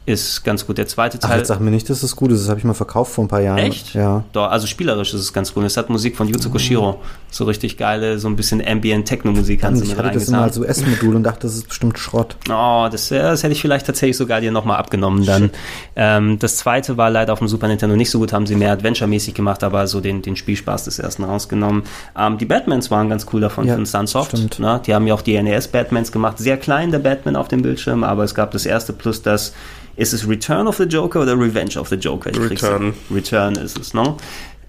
ist 0.10 0.43
ganz 0.43 0.65
gut. 0.67 0.78
Der 0.78 0.88
zweite 0.88 1.17
Ach, 1.22 1.28
Teil. 1.30 1.38
jetzt 1.39 1.48
sag 1.48 1.60
mir 1.60 1.72
nicht, 1.72 1.89
dass 1.89 2.02
das 2.02 2.15
gut 2.15 2.32
ist. 2.32 2.41
Das 2.41 2.50
habe 2.50 2.60
ich 2.60 2.65
mal 2.65 2.74
verkauft 2.74 3.13
vor 3.13 3.24
ein 3.24 3.28
paar 3.28 3.41
Jahren. 3.41 3.58
Echt? 3.60 3.93
Ja. 3.93 4.24
Doch, 4.34 4.50
also 4.50 4.67
spielerisch 4.67 5.13
ist 5.13 5.22
es 5.22 5.32
ganz 5.34 5.54
cool. 5.56 5.65
Es 5.65 5.78
hat 5.78 5.89
Musik 5.89 6.15
von 6.17 6.28
Yuzo 6.28 6.50
Koshiro. 6.50 7.00
So 7.32 7.45
richtig 7.45 7.78
geile, 7.78 8.17
so 8.19 8.28
ein 8.28 8.36
bisschen 8.36 8.65
Ambient 8.65 9.08
Techno-Musik 9.08 9.63
haben 9.63 9.76
sie 9.76 9.84
Ich 9.84 9.89
mit 9.89 9.98
hatte 10.00 10.17
das 10.17 10.28
immer 10.28 10.41
als 10.41 10.58
US-Modul 10.58 11.15
und 11.15 11.24
dachte, 11.24 11.41
das 11.41 11.56
ist 11.56 11.67
bestimmt 11.67 12.00
Schrott. 12.00 12.36
Oh, 12.50 12.88
das, 12.91 13.10
das 13.10 13.43
hätte 13.43 13.54
ich 13.54 13.62
vielleicht 13.62 13.86
tatsächlich 13.86 14.17
sogar 14.17 14.41
dir 14.41 14.52
nochmal 14.52 14.78
abgenommen 14.78 15.26
dann. 15.26 15.52
Ähm, 15.95 16.39
das 16.39 16.58
zweite 16.58 16.98
war 16.98 17.10
leider 17.12 17.34
auf 17.34 17.39
dem 17.39 17.48
Super 17.48 17.67
Nintendo 17.67 17.95
nicht 17.95 18.10
so 18.10 18.17
gut, 18.19 18.34
haben 18.34 18.48
sie 18.48 18.56
mehr 18.56 18.72
Adventure-mäßig 18.72 19.34
gemacht, 19.36 19.63
aber 19.63 19.86
so 19.88 20.02
den, 20.02 20.22
den 20.24 20.36
Spielspaß 20.36 20.86
des 20.86 20.98
ersten 20.98 21.24
rausgenommen. 21.24 21.84
Ähm, 22.17 22.38
die 22.39 22.45
Batmans 22.45 22.89
waren 22.89 23.10
ganz 23.10 23.28
cool 23.32 23.41
davon 23.41 23.67
Ja, 23.67 23.76
von 23.76 23.86
Sunsoft. 23.86 24.32
stimmt. 24.36 24.60
Ne? 24.60 24.82
Die 24.88 24.95
haben 24.95 25.06
ja 25.06 25.13
auch 25.13 25.22
die 25.22 25.39
NES-Batmans 25.41 26.12
gemacht. 26.12 26.39
Sehr 26.39 26.58
klein, 26.58 26.89
der 26.91 27.00
Batman 27.00 27.36
auf 27.36 27.48
dem 27.48 27.62
Bildschirm, 27.62 28.04
aber 28.04 28.24
es 28.24 28.34
gab 28.34 28.52
das 28.52 28.65
erste 28.65 28.91
plus 28.93 29.22
das, 29.22 29.54
ist 30.00 30.14
es 30.14 30.28
Return 30.28 30.68
of 30.68 30.78
the 30.78 30.84
Joker 30.84 31.22
oder 31.22 31.38
Revenge 31.38 31.78
of 31.78 31.90
the 31.90 31.96
Joker? 31.96 32.32
Ich 32.32 32.40
Return. 32.40 32.94
Return 33.14 33.56
ist 33.56 33.78
es, 33.78 33.94
ne? 33.94 34.16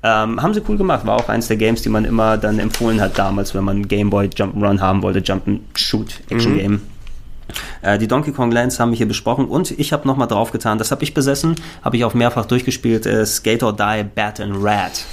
Ähm, 0.02 0.42
haben 0.42 0.54
sie 0.54 0.62
cool 0.68 0.76
gemacht, 0.76 1.06
war 1.06 1.16
auch 1.16 1.28
eins 1.28 1.48
der 1.48 1.56
Games, 1.56 1.82
die 1.82 1.88
man 1.88 2.04
immer 2.04 2.36
dann 2.38 2.58
empfohlen 2.58 3.00
hat 3.00 3.18
damals, 3.18 3.54
wenn 3.54 3.64
man 3.64 3.86
Game 3.86 4.10
Boy 4.10 4.28
Jump'n'Run 4.28 4.80
haben 4.80 5.02
wollte, 5.02 5.20
Jump'n'Shoot 5.20 6.30
Action 6.30 6.56
Game. 6.56 6.82
Äh, 7.82 7.98
die 7.98 8.08
Donkey 8.08 8.32
Kong 8.32 8.50
Lands 8.50 8.80
haben 8.80 8.90
wir 8.90 8.96
hier 8.96 9.08
besprochen 9.08 9.46
und 9.46 9.70
ich 9.72 9.92
habe 9.92 10.08
nochmal 10.08 10.28
draufgetan, 10.28 10.78
das 10.78 10.90
habe 10.90 11.02
ich 11.04 11.14
besessen, 11.14 11.54
habe 11.82 11.96
ich 11.96 12.04
auch 12.04 12.14
mehrfach 12.14 12.46
durchgespielt, 12.46 13.06
äh, 13.06 13.26
Skate 13.26 13.62
or 13.62 13.76
Die, 13.76 14.04
Bat 14.14 14.40
and 14.40 14.56
Rat. 14.56 15.04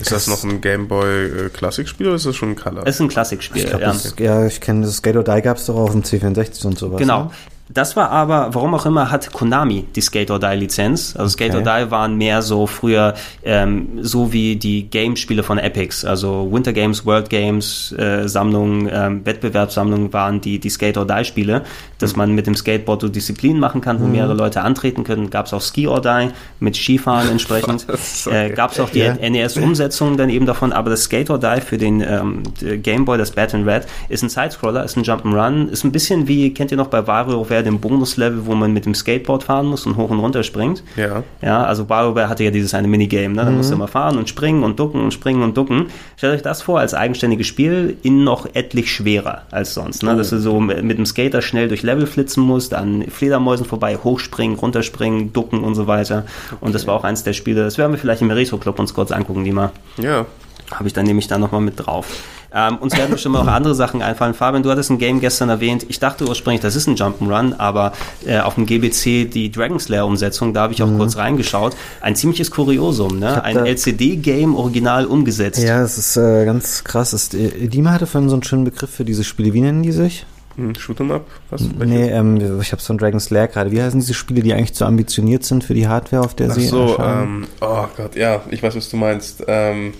ist 0.00 0.12
das 0.12 0.28
noch 0.28 0.44
ein 0.44 0.60
Game 0.60 0.86
Boy 0.86 1.26
äh, 1.26 1.48
Klassikspiel 1.48 2.06
oder 2.06 2.16
ist 2.16 2.26
das 2.26 2.36
schon 2.36 2.50
ein 2.50 2.56
Color? 2.56 2.86
Ist 2.86 3.00
ein 3.00 3.08
Klassikspiel. 3.08 3.68
Ja. 3.68 3.78
das, 3.78 4.14
ja, 4.18 4.46
ich 4.46 4.60
kenne 4.60 4.86
das 4.86 4.96
Skate 4.96 5.16
or 5.16 5.24
Die 5.24 5.42
gab 5.42 5.56
es 5.56 5.66
doch 5.66 5.74
auch 5.74 5.84
auf 5.88 5.92
dem 5.92 6.02
C64 6.02 6.64
und 6.64 6.78
sowas. 6.78 6.98
Genau. 6.98 7.24
Ne? 7.24 7.30
Das 7.70 7.96
war 7.96 8.10
aber, 8.10 8.48
warum 8.54 8.74
auch 8.74 8.86
immer, 8.86 9.10
hat 9.10 9.32
Konami 9.32 9.84
die 9.94 10.00
Skate 10.00 10.30
or 10.30 10.38
Die 10.38 10.46
Lizenz. 10.56 11.14
Also 11.16 11.30
Skate 11.30 11.54
or 11.54 11.60
Okay. 11.60 11.84
Die 11.84 11.90
waren 11.90 12.16
mehr 12.16 12.40
so 12.42 12.66
früher 12.66 13.14
ähm, 13.44 13.98
so 14.00 14.32
wie 14.32 14.56
die 14.56 14.88
Gamespiele 14.88 15.42
von 15.42 15.58
Epics. 15.58 16.04
Also 16.04 16.48
Winter 16.50 16.72
Games, 16.72 17.04
World 17.04 17.28
Games, 17.30 17.92
äh, 17.98 18.26
Sammlungen, 18.28 18.88
ähm, 18.92 19.26
Wettbewerbssammlungen 19.26 20.12
waren 20.12 20.40
die, 20.40 20.58
die 20.58 20.70
Skate 20.70 20.96
or 20.96 21.06
Die 21.06 21.24
Spiele, 21.24 21.62
dass 21.98 22.16
man 22.16 22.34
mit 22.34 22.46
dem 22.46 22.54
Skateboard 22.54 23.02
so 23.02 23.08
Disziplinen 23.08 23.60
machen 23.60 23.80
kann, 23.80 24.00
wo 24.00 24.06
mehrere 24.06 24.34
Leute 24.34 24.62
antreten 24.62 25.04
können. 25.04 25.30
Gab 25.30 25.46
es 25.46 25.52
auch 25.52 25.60
Ski 25.62 25.86
or 25.88 26.00
Die 26.00 26.28
mit 26.60 26.76
Skifahren 26.76 27.28
entsprechend. 27.30 27.86
Was? 27.88 28.26
äh, 28.28 28.50
Gab 28.50 28.72
es 28.72 28.80
auch 28.80 28.90
die 28.90 29.00
Ja. 29.00 29.14
NES-Umsetzung 29.14 30.16
dann 30.16 30.30
eben 30.30 30.46
davon, 30.46 30.72
aber 30.72 30.90
das 30.90 31.02
Skate 31.04 31.30
or 31.30 31.38
Die 31.38 31.60
für 31.60 31.76
den 31.78 32.00
ähm, 32.00 32.42
Game 32.82 33.04
Boy, 33.04 33.18
das 33.18 33.32
Bat 33.32 33.54
and 33.54 33.66
Red, 33.66 33.86
ist 34.08 34.22
ein 34.22 34.28
Sidescroller, 34.28 34.84
ist 34.84 34.96
ein 34.96 35.02
Jump'n'Run, 35.04 35.68
ist 35.68 35.84
ein 35.84 35.92
bisschen 35.92 36.28
wie, 36.28 36.54
kennt 36.54 36.70
ihr 36.70 36.76
noch 36.76 36.88
bei 36.88 37.06
WarioWare 37.06 37.57
den 37.62 37.80
Bonuslevel, 37.80 38.46
wo 38.46 38.54
man 38.54 38.72
mit 38.72 38.86
dem 38.86 38.94
Skateboard 38.94 39.44
fahren 39.44 39.66
muss 39.66 39.86
und 39.86 39.96
hoch 39.96 40.10
und 40.10 40.18
runter 40.18 40.42
springt? 40.42 40.82
Ja. 40.96 41.22
Ja, 41.42 41.64
also 41.64 41.88
WarioWare 41.88 42.28
hatte 42.28 42.44
ja 42.44 42.50
dieses 42.50 42.74
eine 42.74 42.88
Minigame, 42.88 43.34
ne? 43.34 43.44
da 43.44 43.50
musst 43.50 43.70
du 43.70 43.74
immer 43.74 43.88
fahren 43.88 44.18
und 44.18 44.28
springen 44.28 44.62
und 44.62 44.78
ducken 44.78 45.02
und 45.02 45.12
springen 45.12 45.42
und 45.42 45.56
ducken. 45.56 45.86
Stellt 46.16 46.34
euch 46.34 46.42
das 46.42 46.62
vor 46.62 46.80
als 46.80 46.94
eigenständiges 46.94 47.46
Spiel, 47.46 47.96
in 48.02 48.24
noch 48.24 48.46
etlich 48.54 48.92
schwerer 48.92 49.42
als 49.50 49.74
sonst, 49.74 50.02
ne? 50.02 50.16
dass 50.16 50.30
du 50.30 50.38
so 50.38 50.60
mit 50.60 50.88
mit 50.88 50.98
dem 50.98 51.06
Skater 51.06 51.42
schnell 51.42 51.68
durch 51.68 51.82
Level 51.82 52.06
flitzen 52.06 52.42
musst, 52.42 52.74
an 52.74 53.04
Fledermäusen 53.08 53.66
vorbei, 53.66 53.96
hochspringen, 54.02 54.58
runterspringen, 54.58 55.32
ducken 55.32 55.62
und 55.62 55.74
so 55.74 55.86
weiter. 55.86 56.24
Und 56.60 56.74
das 56.74 56.86
war 56.86 56.94
auch 56.94 57.04
eins 57.04 57.22
der 57.22 57.32
Spiele, 57.32 57.62
das 57.62 57.78
werden 57.78 57.92
wir 57.92 57.98
vielleicht 57.98 58.22
im 58.22 58.30
Retro 58.30 58.58
Club 58.58 58.78
uns 58.78 58.94
kurz 58.94 59.12
angucken, 59.12 59.44
die 59.44 59.52
mal. 59.52 59.70
Ja. 59.98 60.26
Habe 60.72 60.86
ich 60.86 60.92
dann 60.92 61.06
nämlich 61.06 61.28
da 61.28 61.38
nochmal 61.38 61.60
mit 61.60 61.74
drauf. 61.76 62.06
Ähm, 62.52 62.78
uns 62.78 62.96
werden 62.96 63.10
bestimmt 63.10 63.36
auch 63.36 63.46
andere 63.46 63.74
Sachen 63.74 64.00
einfallen. 64.00 64.34
Fabian, 64.34 64.62
du 64.62 64.70
hattest 64.70 64.90
ein 64.90 64.98
Game 64.98 65.20
gestern 65.20 65.50
erwähnt. 65.50 65.84
Ich 65.88 65.98
dachte 65.98 66.26
ursprünglich, 66.26 66.62
das 66.62 66.76
ist 66.76 66.86
ein 66.86 66.96
Jump'n'Run, 66.96 67.54
aber 67.58 67.92
äh, 68.24 68.38
auf 68.38 68.54
dem 68.54 68.64
GBC 68.64 69.30
die 69.30 69.50
Dragon 69.50 69.78
Slayer 69.78 70.06
Umsetzung, 70.06 70.54
da 70.54 70.62
habe 70.62 70.72
ich 70.72 70.82
auch 70.82 70.88
mhm. 70.88 70.98
kurz 70.98 71.16
reingeschaut. 71.16 71.76
Ein 72.00 72.16
ziemliches 72.16 72.50
Kuriosum, 72.50 73.18
ne? 73.18 73.42
Ein 73.44 73.58
LCD-Game 73.58 74.56
original 74.56 75.04
umgesetzt. 75.06 75.62
Ja, 75.62 75.82
es 75.82 75.98
ist 75.98 76.16
äh, 76.16 76.44
ganz 76.46 76.84
krass. 76.84 77.12
Ist, 77.12 77.34
äh, 77.34 77.68
Dima 77.68 77.92
hatte 77.92 78.06
vorhin 78.06 78.30
so 78.30 78.36
einen 78.36 78.42
schönen 78.42 78.64
Begriff 78.64 78.90
für 78.90 79.04
diese 79.04 79.24
Spiele. 79.24 79.52
Wie 79.52 79.60
nennen 79.60 79.82
die 79.82 79.92
sich? 79.92 80.24
Hm, 80.58 80.72
Shoot'em 80.72 81.12
Up? 81.12 81.26
Was, 81.50 81.60
nee, 81.60 82.08
ähm, 82.08 82.60
ich 82.60 82.72
habe 82.72 82.82
von 82.82 82.98
Dragon 82.98 83.20
Slayer 83.20 83.46
gerade. 83.46 83.70
Wie 83.70 83.80
heißen 83.80 84.00
diese 84.00 84.14
Spiele, 84.14 84.42
die 84.42 84.52
eigentlich 84.52 84.74
zu 84.74 84.86
ambitioniert 84.86 85.44
sind 85.44 85.62
für 85.62 85.74
die 85.74 85.86
Hardware, 85.86 86.24
auf 86.24 86.34
der 86.34 86.50
Ach 86.50 86.54
sie 86.54 86.66
so, 86.66 86.98
ähm, 86.98 87.46
oh 87.60 87.84
Gott, 87.96 88.16
ja, 88.16 88.42
ich 88.50 88.60
weiß, 88.62 88.74
was 88.74 88.88
du 88.88 88.96
meinst. 88.96 89.44
Ähm, 89.46 89.92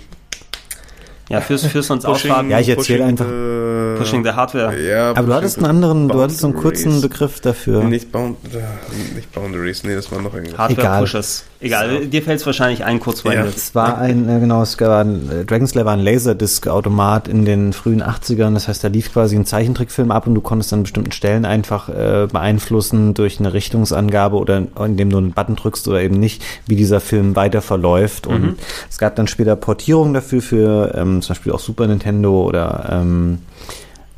ja, 1.29 1.41
fürs, 1.41 1.67
fürs 1.67 1.91
uns 1.91 2.05
Ausfahren. 2.05 2.51
Ja, 2.51 2.59
ich 2.61 2.69
erzähle 2.69 3.05
einfach. 3.05 3.27
The, 3.27 3.99
pushing 3.99 4.25
the 4.25 4.31
Hardware. 4.31 4.81
Ja, 4.81 5.11
Aber 5.11 5.27
du 5.27 5.35
hattest 5.35 5.59
einen 5.59 5.67
anderen, 5.67 6.09
du 6.09 6.21
hattest 6.21 6.41
so 6.41 6.47
einen 6.47 6.57
kurzen 6.57 7.01
Begriff 7.01 7.41
dafür. 7.41 7.85
Nicht, 7.85 8.11
Bound, 8.13 8.39
äh, 8.55 9.15
nicht 9.15 9.33
Boundaries, 9.33 9.85
nee, 9.85 9.95
das 9.95 10.11
war 10.11 10.23
noch 10.23 10.35
irgendwas. 10.35 10.59
Hardware 10.59 10.81
Egal. 10.81 11.01
Pushes. 11.01 11.45
Egal, 11.61 12.03
so. 12.03 12.07
dir 12.07 12.23
fällt 12.23 12.39
es 12.41 12.47
wahrscheinlich 12.47 12.85
ein 12.85 13.01
kurz 13.01 13.25
ja. 13.25 13.45
Es 13.45 13.75
war 13.75 13.99
ein, 13.99 14.29
äh, 14.29 14.39
genau, 14.39 14.63
es 14.63 14.79
war 14.81 15.05
ein, 15.05 15.29
äh, 15.31 15.45
Dragon 15.45 15.67
Slayer 15.67 15.85
war 15.85 15.95
ein 15.95 16.01
Laserdisc-Automat 16.01 17.27
in 17.27 17.45
den 17.45 17.73
frühen 17.73 18.03
80ern. 18.03 18.55
Das 18.55 18.69
heißt, 18.69 18.85
da 18.85 18.89
lief 18.89 19.13
quasi 19.13 19.37
ein 19.37 19.45
Zeichentrickfilm 19.45 20.13
ab 20.13 20.27
und 20.27 20.35
du 20.35 20.41
konntest 20.41 20.73
an 20.73 20.83
bestimmten 20.83 21.11
Stellen 21.13 21.45
einfach 21.45 21.89
äh, 21.89 22.29
beeinflussen 22.31 23.15
durch 23.15 23.41
eine 23.41 23.53
Richtungsangabe 23.53 24.37
oder 24.37 24.63
indem 24.85 25.11
du 25.11 25.19
einen 25.19 25.33
Button 25.33 25.57
drückst 25.57 25.89
oder 25.89 26.01
eben 26.01 26.21
nicht, 26.21 26.45
wie 26.67 26.77
dieser 26.77 27.01
Film 27.01 27.35
weiter 27.35 27.61
verläuft. 27.61 28.29
Und 28.29 28.43
mhm. 28.43 28.57
es 28.89 28.99
gab 28.99 29.17
dann 29.17 29.27
später 29.27 29.57
Portierungen 29.57 30.15
dafür 30.15 30.41
für 30.41 30.95
ähm, 30.95 31.18
zum 31.23 31.35
Beispiel 31.35 31.53
auch 31.53 31.61
Super 31.61 31.87
Nintendo 31.87 32.43
oder 32.43 32.89
ähm, 32.91 33.39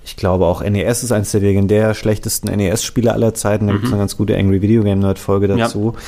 ich 0.04 0.16
glaube 0.16 0.46
auch 0.46 0.62
NES 0.62 1.04
ist 1.04 1.12
eines 1.12 1.30
der 1.30 1.40
legendär 1.40 1.94
schlechtesten 1.94 2.48
NES-Spiele 2.48 3.12
aller 3.12 3.34
Zeiten. 3.34 3.66
Da 3.66 3.72
mhm. 3.72 3.76
gibt 3.76 3.86
es 3.86 3.92
eine 3.92 4.00
ganz 4.00 4.16
gute 4.16 4.36
Angry 4.36 4.62
Video 4.62 4.82
Game 4.82 5.00
Nerd-Folge 5.00 5.48
dazu. 5.48 5.94
Ja. 5.94 6.00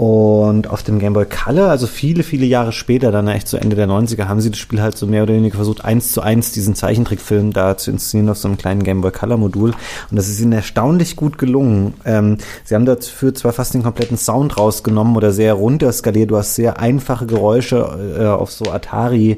Und 0.00 0.70
auf 0.70 0.82
dem 0.82 0.98
Game 0.98 1.12
Boy 1.12 1.26
Color, 1.26 1.68
also 1.68 1.86
viele, 1.86 2.22
viele 2.22 2.46
Jahre 2.46 2.72
später, 2.72 3.12
dann 3.12 3.28
echt 3.28 3.48
zu 3.48 3.58
so 3.58 3.62
Ende 3.62 3.76
der 3.76 3.86
90er, 3.86 4.28
haben 4.28 4.40
sie 4.40 4.48
das 4.48 4.58
Spiel 4.58 4.80
halt 4.80 4.96
so 4.96 5.06
mehr 5.06 5.24
oder 5.24 5.34
weniger 5.34 5.56
versucht, 5.56 5.84
eins 5.84 6.12
zu 6.12 6.22
eins 6.22 6.52
diesen 6.52 6.74
Zeichentrickfilm 6.74 7.52
da 7.52 7.76
zu 7.76 7.90
inszenieren 7.90 8.30
auf 8.30 8.38
so 8.38 8.48
einem 8.48 8.56
kleinen 8.56 8.82
Game 8.82 9.02
Boy 9.02 9.10
Color 9.10 9.36
Modul. 9.36 9.72
Und 10.10 10.16
das 10.16 10.30
ist 10.30 10.40
ihnen 10.40 10.52
erstaunlich 10.52 11.16
gut 11.16 11.36
gelungen. 11.36 11.92
Ähm, 12.06 12.38
sie 12.64 12.76
haben 12.76 12.86
dafür 12.86 13.34
zwar 13.34 13.52
fast 13.52 13.74
den 13.74 13.82
kompletten 13.82 14.16
Sound 14.16 14.56
rausgenommen 14.56 15.16
oder 15.18 15.32
sehr 15.32 15.52
runterskaliert. 15.52 16.30
Du 16.30 16.38
hast 16.38 16.54
sehr 16.54 16.80
einfache 16.80 17.26
Geräusche 17.26 18.16
äh, 18.18 18.24
auf 18.24 18.52
so 18.52 18.72
Atari 18.72 19.36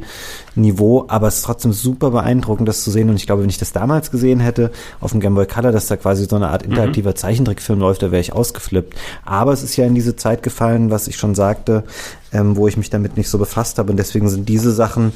Niveau, 0.55 1.05
aber 1.09 1.29
es 1.29 1.37
ist 1.37 1.45
trotzdem 1.45 1.73
super 1.73 2.11
beeindruckend, 2.11 2.69
das 2.69 2.85
zu 2.85 2.91
sehen. 2.91 3.09
Und 3.09 3.17
ich 3.17 3.27
glaube, 3.27 3.43
wenn 3.43 3.49
ich 3.49 3.59
das 3.59 3.73
damals 3.73 4.11
gesehen 4.11 4.41
hätte, 4.41 4.71
auf 5.01 5.13
dem 5.13 5.21
Game 5.21 5.35
Boy 5.35 5.47
Color, 5.47 5.73
dass 5.73 5.87
da 5.87 5.97
quasi 5.97 6.27
so 6.27 6.37
eine 6.37 6.49
Art 6.49 6.63
interaktiver 6.63 7.11
mhm. 7.11 7.17
Zeichentrickfilm 7.17 7.79
läuft, 7.79 8.03
da 8.03 8.11
wäre 8.11 8.21
ich 8.21 8.33
ausgeflippt. 8.33 8.95
Aber 9.25 9.53
es 9.53 9.63
ist 9.63 9.77
ja 9.77 9.87
in 9.87 9.95
diese 9.95 10.17
Zeit 10.17 10.43
gefallen, 10.43 10.91
was 10.91 11.09
ich 11.09 11.17
schon 11.17 11.35
sagte, 11.35 11.85
ähm, 12.33 12.57
wo 12.57 12.69
ich 12.69 12.77
mich 12.77 12.91
damit 12.91 13.17
nicht 13.17 13.29
so 13.29 13.39
befasst 13.39 13.79
habe. 13.79 13.91
Und 13.91 13.97
deswegen 13.97 14.29
sind 14.29 14.49
diese 14.49 14.73
Sachen 14.73 15.13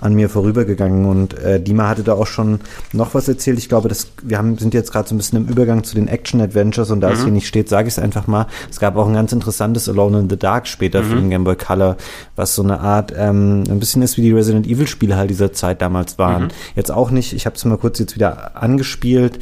an 0.00 0.14
mir 0.14 0.28
vorübergegangen. 0.28 1.06
Und 1.06 1.38
äh, 1.38 1.60
Dima 1.60 1.88
hatte 1.88 2.02
da 2.02 2.14
auch 2.14 2.26
schon 2.26 2.60
noch 2.92 3.14
was 3.14 3.28
erzählt. 3.28 3.58
Ich 3.58 3.68
glaube, 3.68 3.88
dass 3.88 4.08
wir 4.22 4.38
haben, 4.38 4.58
sind 4.58 4.74
jetzt 4.74 4.92
gerade 4.92 5.08
so 5.08 5.14
ein 5.14 5.18
bisschen 5.18 5.38
im 5.38 5.48
Übergang 5.48 5.84
zu 5.84 5.94
den 5.94 6.08
Action-Adventures 6.08 6.90
und 6.90 7.00
da 7.00 7.08
mhm. 7.08 7.14
es 7.14 7.22
hier 7.22 7.32
nicht 7.32 7.46
steht, 7.46 7.68
sage 7.68 7.88
ich 7.88 7.94
es 7.94 7.98
einfach 7.98 8.26
mal. 8.26 8.46
Es 8.70 8.80
gab 8.80 8.96
auch 8.96 9.06
ein 9.06 9.14
ganz 9.14 9.32
interessantes 9.32 9.88
Alone 9.88 10.20
in 10.20 10.30
the 10.30 10.38
Dark 10.38 10.66
später 10.66 11.02
mhm. 11.02 11.06
für 11.06 11.14
den 11.16 11.30
Game 11.30 11.44
Boy 11.44 11.56
Color, 11.56 11.96
was 12.36 12.54
so 12.54 12.62
eine 12.62 12.80
Art, 12.80 13.12
ähm, 13.16 13.64
ein 13.68 13.78
bisschen 13.78 14.02
ist 14.02 14.16
wie 14.16 14.22
die 14.22 14.32
Resident 14.32 14.66
Evil-Spiele 14.66 15.16
halt 15.16 15.30
dieser 15.30 15.52
Zeit 15.52 15.82
damals 15.82 16.18
waren. 16.18 16.44
Mhm. 16.44 16.48
Jetzt 16.76 16.90
auch 16.90 17.10
nicht, 17.10 17.32
ich 17.32 17.46
habe 17.46 17.56
es 17.56 17.64
mal 17.64 17.78
kurz 17.78 17.98
jetzt 17.98 18.14
wieder 18.14 18.56
angespielt 18.62 19.38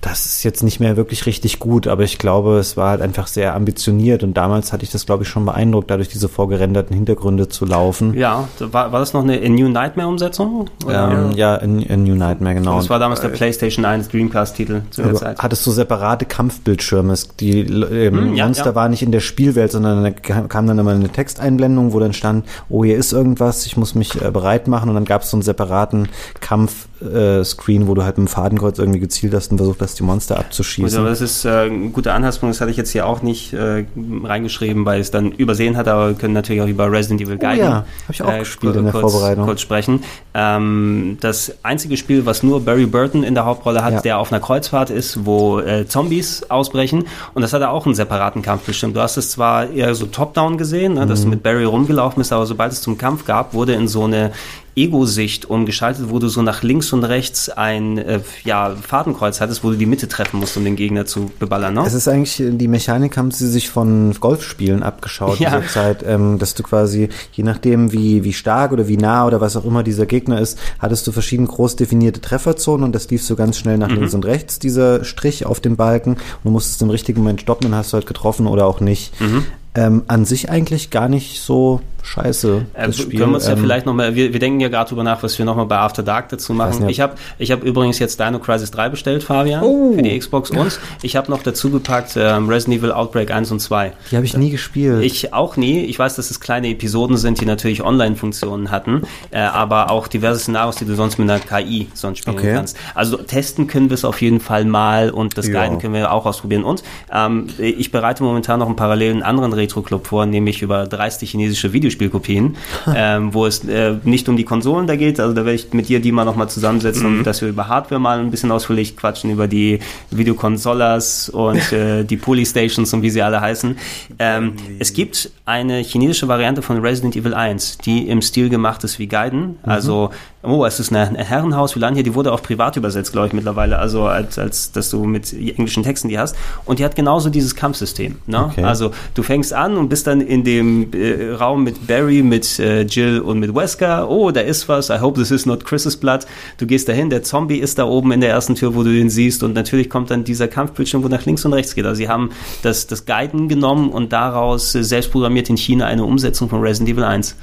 das 0.00 0.26
ist 0.26 0.44
jetzt 0.44 0.62
nicht 0.62 0.78
mehr 0.78 0.96
wirklich 0.96 1.26
richtig 1.26 1.58
gut, 1.58 1.88
aber 1.88 2.04
ich 2.04 2.18
glaube, 2.18 2.58
es 2.58 2.76
war 2.76 2.90
halt 2.90 3.00
einfach 3.00 3.26
sehr 3.26 3.54
ambitioniert 3.54 4.22
und 4.22 4.34
damals 4.34 4.72
hatte 4.72 4.84
ich 4.84 4.92
das, 4.92 5.06
glaube 5.06 5.24
ich, 5.24 5.28
schon 5.28 5.44
beeindruckt, 5.44 5.90
dadurch 5.90 6.08
diese 6.08 6.28
vorgerenderten 6.28 6.94
Hintergründe 6.94 7.48
zu 7.48 7.64
laufen. 7.64 8.14
Ja, 8.14 8.48
war, 8.60 8.92
war 8.92 9.00
das 9.00 9.12
noch 9.12 9.22
eine 9.22 9.40
A 9.40 9.48
New 9.48 9.68
Nightmare-Umsetzung? 9.68 10.70
Ähm, 10.88 11.32
ja, 11.32 11.56
A, 11.56 11.66
New 11.66 12.14
Nightmare, 12.14 12.54
genau. 12.54 12.76
Das 12.76 12.88
war 12.90 13.00
damals 13.00 13.20
der 13.20 13.30
PlayStation 13.30 13.84
1 13.84 14.08
Dreamcast-Titel 14.08 14.82
zu 14.90 15.02
der 15.02 15.14
Zeit. 15.14 15.38
Hattest 15.40 15.66
du 15.66 15.72
separate 15.72 16.26
Kampfbildschirme? 16.26 17.14
Die 17.40 17.60
ähm, 17.60 18.14
hm, 18.14 18.34
ja, 18.34 18.44
Monster 18.44 18.66
ja. 18.66 18.74
war 18.74 18.88
nicht 18.88 19.02
in 19.02 19.10
der 19.10 19.20
Spielwelt, 19.20 19.72
sondern 19.72 20.04
da 20.04 20.10
kam 20.10 20.66
dann 20.66 20.78
immer 20.78 20.92
eine 20.92 21.08
Texteinblendung, 21.08 21.92
wo 21.92 21.98
dann 21.98 22.12
stand, 22.12 22.46
oh, 22.68 22.84
hier 22.84 22.96
ist 22.96 23.12
irgendwas, 23.12 23.66
ich 23.66 23.76
muss 23.76 23.94
mich 23.94 24.20
äh, 24.20 24.30
bereit 24.30 24.68
machen 24.68 24.90
und 24.90 24.94
dann 24.94 25.04
gab 25.06 25.22
es 25.22 25.30
so 25.30 25.36
einen 25.36 25.42
separaten 25.42 26.08
Kampf-Screen, 26.40 27.82
äh, 27.82 27.86
wo 27.88 27.94
du 27.94 28.04
halt 28.04 28.18
mit 28.18 28.28
dem 28.28 28.30
Fadenkreuz 28.30 28.78
irgendwie 28.78 29.00
gezielt 29.00 29.34
hast 29.34 29.50
und 29.50 29.58
versucht 29.58 29.80
hast, 29.80 29.87
die 29.94 30.02
Monster 30.02 30.38
abzuschießen. 30.38 30.84
Also 30.84 31.04
das 31.04 31.20
ist 31.20 31.44
äh, 31.44 31.66
ein 31.66 31.92
guter 31.92 32.14
Anhaltspunkt, 32.14 32.54
das 32.54 32.60
hatte 32.60 32.70
ich 32.70 32.76
jetzt 32.76 32.90
hier 32.90 33.06
auch 33.06 33.22
nicht 33.22 33.52
äh, 33.52 33.84
reingeschrieben, 34.24 34.84
weil 34.84 35.00
ich 35.00 35.06
es 35.06 35.10
dann 35.10 35.32
übersehen 35.32 35.76
hatte, 35.76 35.92
aber 35.92 36.08
wir 36.08 36.14
können 36.14 36.34
natürlich 36.34 36.62
auch 36.62 36.66
über 36.66 36.90
Resident 36.90 37.20
Evil 37.20 37.38
Guide 37.38 37.60
oh 37.60 37.64
ja, 37.64 37.70
habe 37.74 37.86
ich 38.10 38.22
auch 38.22 38.32
äh, 38.32 38.38
gespielt 38.40 38.76
in 38.76 38.84
der 38.84 38.92
kurz, 38.92 39.12
Vorbereitung. 39.12 39.44
kurz 39.44 39.60
sprechen. 39.60 40.04
Ähm, 40.34 41.18
das 41.20 41.52
einzige 41.62 41.96
Spiel, 41.96 42.26
was 42.26 42.42
nur 42.42 42.64
Barry 42.64 42.86
Burton 42.86 43.22
in 43.22 43.34
der 43.34 43.44
Hauptrolle 43.44 43.82
hat, 43.82 43.94
ja. 43.94 44.00
der 44.00 44.18
auf 44.18 44.32
einer 44.32 44.40
Kreuzfahrt 44.40 44.90
ist, 44.90 45.24
wo 45.24 45.60
äh, 45.60 45.86
Zombies 45.86 46.50
ausbrechen 46.50 47.06
und 47.34 47.42
das 47.42 47.52
hat 47.52 47.62
er 47.62 47.70
auch 47.70 47.86
einen 47.86 47.94
separaten 47.94 48.42
Kampf 48.42 48.62
bestimmt. 48.64 48.96
Du 48.96 49.00
hast 49.00 49.16
es 49.16 49.30
zwar 49.30 49.70
eher 49.70 49.94
so 49.94 50.06
top-down 50.06 50.58
gesehen, 50.58 50.94
ne, 50.94 51.06
dass 51.06 51.20
mhm. 51.20 51.24
du 51.24 51.30
mit 51.30 51.42
Barry 51.42 51.64
rumgelaufen 51.64 52.20
bist, 52.20 52.32
aber 52.32 52.46
sobald 52.46 52.72
es 52.72 52.82
zum 52.82 52.98
Kampf 52.98 53.24
gab, 53.24 53.54
wurde 53.54 53.74
in 53.74 53.88
so 53.88 54.04
eine 54.04 54.32
Ego-Sicht 54.78 55.50
umgeschaltet, 55.50 56.06
wo 56.10 56.18
du 56.18 56.28
so 56.28 56.42
nach 56.42 56.62
links 56.62 56.92
und 56.92 57.04
rechts 57.04 57.48
ein 57.48 57.98
äh, 57.98 58.20
ja, 58.44 58.74
Fadenkreuz 58.74 59.40
hattest, 59.40 59.64
wo 59.64 59.70
du 59.70 59.76
die 59.76 59.86
Mitte 59.86 60.08
treffen 60.08 60.38
musst, 60.40 60.56
um 60.56 60.64
den 60.64 60.76
Gegner 60.76 61.04
zu 61.04 61.30
beballern. 61.38 61.74
Ne? 61.74 61.82
Es 61.84 61.94
ist 61.94 62.08
eigentlich, 62.08 62.42
die 62.46 62.68
Mechanik 62.68 63.16
haben 63.16 63.30
sie 63.30 63.48
sich 63.48 63.68
von 63.68 64.14
Golfspielen 64.20 64.82
abgeschaut 64.82 65.38
ja. 65.40 65.50
dieser 65.50 65.68
Zeit, 65.68 66.04
ähm, 66.06 66.38
dass 66.38 66.54
du 66.54 66.62
quasi, 66.62 67.08
je 67.32 67.44
nachdem 67.44 67.92
wie, 67.92 68.24
wie 68.24 68.32
stark 68.32 68.72
oder 68.72 68.88
wie 68.88 68.96
nah 68.96 69.26
oder 69.26 69.40
was 69.40 69.56
auch 69.56 69.64
immer 69.64 69.82
dieser 69.82 70.06
Gegner 70.06 70.40
ist, 70.40 70.58
hattest 70.78 71.06
du 71.06 71.12
verschieden 71.12 71.46
groß 71.46 71.76
definierte 71.76 72.20
Trefferzonen 72.20 72.84
und 72.84 72.94
das 72.94 73.10
lief 73.10 73.24
so 73.24 73.34
ganz 73.36 73.58
schnell 73.58 73.78
nach 73.78 73.88
mhm. 73.88 73.96
links 73.96 74.14
und 74.14 74.24
rechts, 74.24 74.58
dieser 74.58 75.04
Strich 75.04 75.44
auf 75.44 75.60
dem 75.60 75.76
Balken 75.76 76.12
und 76.12 76.44
du 76.44 76.50
musstest 76.50 76.80
im 76.82 76.90
richtigen 76.90 77.20
Moment 77.20 77.40
stoppen, 77.40 77.70
dann 77.70 77.74
hast 77.74 77.92
du 77.92 77.96
halt 77.96 78.06
getroffen 78.06 78.46
oder 78.46 78.66
auch 78.66 78.80
nicht. 78.80 79.20
Mhm. 79.20 79.44
Ähm, 79.74 80.02
an 80.08 80.24
sich 80.24 80.50
eigentlich 80.50 80.90
gar 80.90 81.08
nicht 81.08 81.40
so 81.40 81.80
scheiße. 82.08 82.66
Äh, 82.74 82.92
Spiel. 82.92 83.18
Können 83.18 83.32
wir 83.32 83.36
uns 83.36 83.46
ja 83.46 83.52
ähm, 83.52 83.60
vielleicht 83.60 83.86
nochmal, 83.86 84.14
wir, 84.14 84.32
wir 84.32 84.40
denken 84.40 84.60
ja 84.60 84.68
gerade 84.68 84.88
drüber 84.88 85.04
nach, 85.04 85.22
was 85.22 85.38
wir 85.38 85.44
nochmal 85.44 85.66
bei 85.66 85.76
After 85.76 86.02
Dark 86.02 86.28
dazu 86.30 86.54
machen. 86.54 86.88
Ich 86.88 87.00
habe 87.00 87.14
ich 87.38 87.52
hab 87.52 87.62
übrigens 87.62 87.98
jetzt 87.98 88.18
Dino 88.18 88.38
Crisis 88.38 88.70
3 88.70 88.88
bestellt, 88.88 89.22
Fabian, 89.22 89.62
oh. 89.62 89.94
für 89.94 90.02
die 90.02 90.18
Xbox 90.18 90.50
und 90.50 90.78
ich 91.02 91.16
habe 91.16 91.30
noch 91.30 91.42
dazu 91.42 91.70
gepackt 91.70 92.16
ähm, 92.16 92.48
Resident 92.48 92.80
Evil 92.80 92.92
Outbreak 92.92 93.30
1 93.30 93.50
und 93.50 93.60
2. 93.60 93.92
Die 94.10 94.16
habe 94.16 94.26
ich 94.26 94.36
nie 94.36 94.50
gespielt. 94.50 95.02
Ich 95.02 95.32
auch 95.32 95.56
nie. 95.56 95.84
Ich 95.84 95.98
weiß, 95.98 96.16
dass 96.16 96.30
es 96.30 96.40
kleine 96.40 96.68
Episoden 96.68 97.16
sind, 97.16 97.40
die 97.40 97.46
natürlich 97.46 97.82
Online-Funktionen 97.82 98.70
hatten, 98.70 99.02
äh, 99.30 99.40
aber 99.40 99.90
auch 99.90 100.08
diverse 100.08 100.40
Szenarios, 100.40 100.76
die 100.76 100.84
du 100.84 100.94
sonst 100.94 101.18
mit 101.18 101.30
einer 101.30 101.40
KI 101.40 101.88
sonst 101.94 102.18
spielen 102.18 102.38
okay. 102.38 102.54
kannst. 102.54 102.76
Also 102.94 103.18
testen 103.18 103.66
können 103.66 103.90
wir 103.90 103.94
es 103.94 104.04
auf 104.04 104.22
jeden 104.22 104.40
Fall 104.40 104.64
mal 104.64 105.10
und 105.10 105.36
das 105.36 105.48
ja. 105.48 105.54
Guiden 105.60 105.78
können 105.78 105.94
wir 105.94 106.12
auch 106.12 106.26
ausprobieren. 106.26 106.64
Und 106.64 106.82
ähm, 107.12 107.48
ich 107.58 107.90
bereite 107.90 108.22
momentan 108.22 108.60
noch 108.60 108.66
einen 108.66 108.76
parallelen 108.76 109.22
anderen 109.22 109.52
Retro-Club 109.58 110.06
vor, 110.06 110.24
nämlich 110.24 110.62
über 110.62 110.86
dreiste 110.86 111.26
chinesische 111.26 111.72
Videospiele 111.72 111.98
Videospielkopien, 111.98 112.56
ähm, 112.94 113.34
wo 113.34 113.46
es 113.46 113.64
äh, 113.64 113.96
nicht 114.04 114.28
um 114.28 114.36
die 114.36 114.44
Konsolen 114.44 114.86
da 114.86 114.96
geht. 114.96 115.20
Also 115.20 115.34
da 115.34 115.44
werde 115.44 115.54
ich 115.54 115.72
mit 115.72 115.88
dir 115.88 116.00
die 116.00 116.12
mal 116.12 116.24
nochmal 116.24 116.48
zusammensetzen, 116.48 117.10
mhm. 117.10 117.18
und 117.18 117.24
dass 117.24 117.40
wir 117.40 117.48
über 117.48 117.68
Hardware 117.68 118.00
mal 118.00 118.20
ein 118.20 118.30
bisschen 118.30 118.50
ausführlich 118.50 118.96
quatschen, 118.96 119.30
über 119.30 119.48
die 119.48 119.80
Videokonsolas 120.10 121.28
und 121.28 121.72
äh, 121.72 122.04
die 122.04 122.16
Polystations 122.16 122.92
und 122.92 123.02
wie 123.02 123.10
sie 123.10 123.22
alle 123.22 123.40
heißen. 123.40 123.76
Ähm, 124.18 124.54
es 124.78 124.92
gibt 124.92 125.30
eine 125.44 125.78
chinesische 125.78 126.28
Variante 126.28 126.62
von 126.62 126.78
Resident 126.78 127.16
Evil 127.16 127.34
1, 127.34 127.78
die 127.78 128.08
im 128.08 128.22
Stil 128.22 128.48
gemacht 128.48 128.84
ist 128.84 128.98
wie 128.98 129.06
Gaiden. 129.06 129.40
Mhm. 129.40 129.56
Also 129.62 130.10
Oh, 130.40 130.64
es 130.64 130.78
ist 130.78 130.92
ein 130.92 131.16
Herrenhaus, 131.16 131.74
wie 131.74 131.80
lange 131.80 131.96
hier, 131.96 132.04
die 132.04 132.14
wurde 132.14 132.32
auch 132.32 132.42
privat 132.42 132.76
übersetzt, 132.76 133.10
glaube 133.10 133.26
ich, 133.26 133.32
mittlerweile, 133.32 133.78
also 133.80 134.04
als, 134.04 134.38
als 134.38 134.70
dass 134.70 134.88
du 134.88 135.04
mit 135.04 135.32
englischen 135.32 135.82
Texten 135.82 136.08
die 136.08 136.18
hast. 136.18 136.36
Und 136.64 136.78
die 136.78 136.84
hat 136.84 136.94
genauso 136.94 137.28
dieses 137.28 137.56
Kampfsystem. 137.56 138.18
Ne? 138.26 138.44
Okay. 138.44 138.62
Also 138.62 138.92
du 139.14 139.24
fängst 139.24 139.47
an 139.52 139.76
und 139.76 139.88
bist 139.88 140.06
dann 140.06 140.20
in 140.20 140.44
dem 140.44 140.92
äh, 140.92 141.30
Raum 141.32 141.64
mit 141.64 141.86
Barry, 141.86 142.22
mit 142.22 142.58
äh, 142.58 142.82
Jill 142.82 143.20
und 143.20 143.38
mit 143.38 143.54
Wesker. 143.54 144.08
Oh, 144.08 144.30
da 144.30 144.40
ist 144.40 144.68
was. 144.68 144.90
I 144.90 144.98
hope 145.00 145.18
this 145.18 145.30
is 145.30 145.46
not 145.46 145.64
Chris's 145.64 145.96
Blood. 145.96 146.26
Du 146.58 146.66
gehst 146.66 146.88
dahin, 146.88 147.10
der 147.10 147.22
Zombie 147.22 147.58
ist 147.58 147.78
da 147.78 147.84
oben 147.84 148.12
in 148.12 148.20
der 148.20 148.30
ersten 148.30 148.54
Tür, 148.54 148.74
wo 148.74 148.82
du 148.82 148.90
ihn 148.90 149.10
siehst. 149.10 149.42
Und 149.42 149.54
natürlich 149.54 149.90
kommt 149.90 150.10
dann 150.10 150.24
dieser 150.24 150.48
Kampfbildschirm, 150.48 151.02
wo 151.02 151.08
nach 151.08 151.24
links 151.26 151.44
und 151.44 151.52
rechts 151.52 151.74
geht. 151.74 151.86
Also 151.86 151.98
sie 151.98 152.08
haben 152.08 152.30
das, 152.62 152.86
das 152.86 153.06
Guiden 153.06 153.48
genommen 153.48 153.90
und 153.90 154.12
daraus 154.12 154.74
äh, 154.74 154.82
selbst 154.82 155.10
programmiert 155.12 155.50
in 155.50 155.56
China 155.56 155.86
eine 155.86 156.04
Umsetzung 156.04 156.48
von 156.48 156.60
Resident 156.60 156.90
Evil 156.90 157.04
1. 157.04 157.36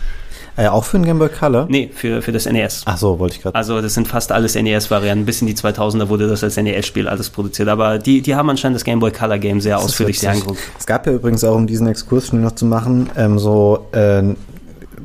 Äh, 0.57 0.67
auch 0.67 0.85
für 0.85 0.97
den 0.97 1.05
Game 1.05 1.19
Boy 1.19 1.29
Color? 1.29 1.67
Nee, 1.69 1.89
für, 1.93 2.21
für 2.21 2.31
das 2.31 2.45
NES. 2.45 2.83
Ach 2.85 2.97
so, 2.97 3.19
wollte 3.19 3.35
ich 3.35 3.41
gerade. 3.41 3.55
Also 3.55 3.81
das 3.81 3.93
sind 3.93 4.07
fast 4.07 4.31
alles 4.31 4.55
NES-Varianten. 4.55 5.25
Bis 5.25 5.41
in 5.41 5.47
die 5.47 5.55
2000er 5.55 6.07
wurde 6.07 6.27
das 6.27 6.43
als 6.43 6.55
NES-Spiel 6.55 7.07
alles 7.07 7.29
produziert. 7.29 7.67
Aber 7.67 7.97
die, 7.99 8.21
die 8.21 8.35
haben 8.35 8.49
anscheinend 8.49 8.75
das 8.75 8.85
Game 8.85 8.99
Boy 8.99 9.11
Color 9.11 9.37
Game 9.37 9.59
sehr 9.59 9.75
das 9.75 9.85
ausführlich 9.85 10.19
sehr 10.19 10.31
angeguckt. 10.31 10.59
Es 10.79 10.85
gab 10.85 11.05
ja 11.07 11.13
übrigens 11.13 11.43
auch, 11.43 11.55
um 11.55 11.67
diesen 11.67 11.87
Exkurs 11.87 12.27
schon 12.27 12.41
noch 12.41 12.53
zu 12.53 12.65
machen, 12.65 13.09
ähm, 13.17 13.37
so 13.37 13.87
äh, 13.91 14.23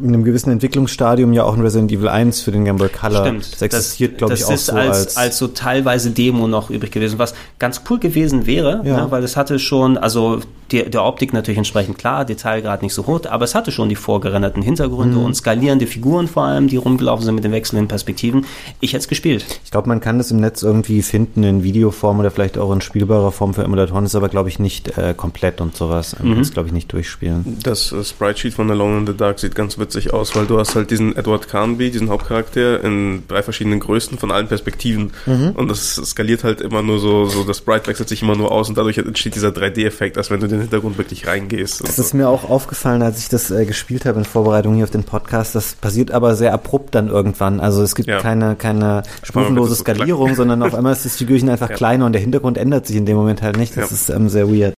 in 0.03 0.09
einem 0.09 0.25
gewissen 0.25 0.51
Entwicklungsstadium 0.51 1.33
ja 1.33 1.45
auch 1.45 1.55
ein 1.55 1.61
Resident 1.61 1.91
Evil 1.93 2.09
1 2.09 2.41
für 2.41 2.51
den 2.53 2.65
Game 2.65 2.77
Boy 2.77 2.89
Color. 2.89 3.25
Stimmt. 3.27 3.53
Das 3.53 3.63
existiert, 3.63 4.19
glaube 4.19 4.35
ich, 4.35 4.45
auch 4.45 4.51
ist 4.53 4.67
so 4.67 4.73
als, 4.73 4.97
als, 4.99 5.17
als 5.17 5.39
so 5.39 5.49
teilweise 5.49 6.11
Demo 6.11 6.47
noch 6.49 6.71
übrig 6.71 6.91
gewesen, 6.91 7.19
was 7.19 7.35
ganz 7.59 7.83
cool 7.91 7.99
gewesen 7.99 8.47
wäre, 8.47 8.81
Ja. 8.85 9.05
ne, 9.05 9.11
weil 9.11 9.23
es 9.25 9.37
hatte 9.37 9.59
schon, 9.59 9.97
also 9.99 10.41
die, 10.73 10.89
der 10.89 11.03
Optik 11.05 11.33
natürlich 11.33 11.59
entsprechend 11.59 11.99
klar, 11.99 12.25
Detailgrad 12.25 12.83
nicht 12.83 12.95
so 12.95 13.05
hoch, 13.07 13.21
aber 13.29 13.45
es 13.45 13.57
hatte 13.57 13.73
schon 13.73 13.89
die 13.89 13.97
vorgerenderten 13.97 14.63
Hintergründe 14.63 15.19
Mhm. 15.19 15.25
und 15.25 15.35
skalierende 15.35 15.87
Figuren 15.89 16.29
vor 16.29 16.45
allem, 16.45 16.69
die 16.69 16.77
rumgelaufen 16.77 17.25
sind 17.25 17.35
mit 17.35 17.43
den 17.43 17.51
wechselnden 17.51 17.89
Perspektiven. 17.89 18.47
Ich 18.79 18.93
hätte 18.93 19.01
es 19.03 19.09
gespielt. 19.09 19.45
Ich 19.65 19.73
glaube, 19.73 19.89
man 19.89 20.01
kann 20.01 20.19
das 20.19 20.31
im 20.31 20.39
Netz 20.39 20.63
irgendwie 20.63 21.03
finden 21.03 21.43
in 21.43 21.65
Videoform 21.65 22.21
oder 22.21 22.31
vielleicht 22.31 22.57
auch 22.57 22.73
in 22.73 22.81
spielbarer 22.81 23.33
Form 23.33 23.53
für 23.53 23.65
Emulatoren, 23.65 24.05
ist 24.05 24.15
aber, 24.15 24.29
glaube 24.29 24.49
ich, 24.49 24.61
nicht 24.61 24.97
äh, 24.97 25.13
komplett 25.17 25.61
und 25.61 25.75
sowas. 25.77 26.15
Man 26.23 26.35
kann 26.35 26.41
es, 26.43 26.53
glaube 26.53 26.69
ich, 26.69 26.73
nicht 26.73 26.93
durchspielen. 26.93 27.59
Das 27.65 27.91
äh, 27.91 28.05
Sprite-Sheet 28.05 28.55
von 28.55 28.71
Alone 28.71 28.99
in 28.99 29.07
the 29.09 29.17
Dark 29.17 29.41
sieht 29.41 29.57
ganz 29.57 29.77
witzig 29.77 29.90
aus, 30.13 30.35
weil 30.37 30.47
du 30.47 30.59
hast 30.59 30.75
halt 30.75 30.91
diesen 30.91 31.17
Edward 31.17 31.49
Carnby, 31.49 31.91
diesen 31.91 32.09
Hauptcharakter, 32.09 32.83
in 32.85 33.25
drei 33.29 33.43
verschiedenen 33.43 33.81
Größen 33.81 34.19
von 34.19 34.31
allen 34.31 34.49
Perspektiven. 34.49 35.13
Und 35.27 35.69
das 35.69 35.97
skaliert 35.97 36.45
halt 36.45 36.61
immer 36.61 36.83
nur 36.83 36.99
so, 36.99 37.27
so 37.27 37.45
das 37.45 37.59
Sprite 37.59 37.87
wechselt 37.89 38.09
sich 38.09 38.23
immer 38.23 38.37
nur 38.37 38.51
aus 38.51 38.69
und 38.69 38.79
dadurch 38.79 38.99
entsteht 38.99 39.35
dieser 39.35 39.49
3D-Effekt, 39.49 40.17
als 40.19 40.31
wenn 40.31 40.41
du 40.41 40.47
in 40.47 40.53
den 40.53 40.61
Hintergrund 40.61 40.99
wirklich 40.99 41.27
reingehst. 41.27 41.83
Das 41.87 41.99
ist 41.99 42.15
mir 42.15 42.29
auch 42.29 42.49
aufgefallen, 42.49 43.03
als 43.03 43.19
ich 43.19 43.29
das 43.29 43.51
äh, 43.51 43.67
gespielt 43.67 44.05
habe 44.07 44.19
in 44.19 44.25
Vorbereitung 44.25 44.75
hier 44.75 44.85
auf 44.85 44.91
den 44.91 45.05
Podcast. 45.05 45.55
Das 45.55 45.75
passiert 45.75 46.11
aber 46.11 46.35
sehr 46.37 46.53
abrupt 46.55 46.95
dann 46.95 47.09
irgendwann. 47.09 47.61
Also 47.61 47.83
es 47.83 47.95
gibt 47.95 48.09
Ja. 48.09 48.21
keine, 48.21 48.57
keine 48.57 49.03
stufenlose 49.23 49.75
so 49.75 49.81
Skalierung, 49.83 50.27
klein. 50.27 50.37
sondern 50.37 50.63
auf 50.63 50.75
einmal 50.75 50.93
ist 50.93 51.05
das 51.05 51.17
Figürchen 51.17 51.49
einfach 51.49 51.71
Ja. 51.71 51.77
kleiner 51.77 52.07
und 52.07 52.13
der 52.13 52.21
Hintergrund 52.21 52.59
ändert 52.59 52.87
sich 52.87 52.97
in 52.97 53.07
dem 53.07 53.17
Moment 53.17 53.43
halt 53.43 53.57
nicht. 53.57 53.77
Das 53.77 53.91
Ja. 53.91 53.95
ist 53.97 54.09
ähm, 54.11 54.29
sehr 54.29 54.49
weird. 54.51 54.75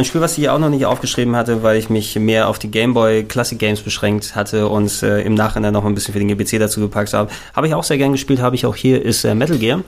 Ein 0.00 0.06
Spiel, 0.06 0.22
was 0.22 0.32
ich 0.32 0.38
hier 0.38 0.54
auch 0.54 0.58
noch 0.58 0.70
nicht 0.70 0.86
aufgeschrieben 0.86 1.36
hatte, 1.36 1.62
weil 1.62 1.76
ich 1.76 1.90
mich 1.90 2.16
mehr 2.16 2.48
auf 2.48 2.58
die 2.58 2.70
Game 2.70 2.94
Boy 2.94 3.22
Classic 3.22 3.58
Games 3.58 3.82
beschränkt 3.82 4.34
hatte 4.34 4.66
und 4.66 5.02
äh, 5.02 5.20
im 5.20 5.34
Nachhinein 5.34 5.74
noch 5.74 5.84
ein 5.84 5.94
bisschen 5.94 6.14
für 6.14 6.18
den 6.18 6.28
GBC 6.28 6.58
dazu 6.58 6.80
gepackt 6.80 7.12
habe, 7.12 7.30
habe 7.54 7.66
ich 7.66 7.74
auch 7.74 7.84
sehr 7.84 7.98
gern 7.98 8.12
gespielt, 8.12 8.40
habe 8.40 8.56
ich 8.56 8.64
auch 8.64 8.74
hier, 8.74 9.04
ist 9.04 9.24
äh, 9.26 9.34
Metal 9.34 9.58
Gear 9.58 9.82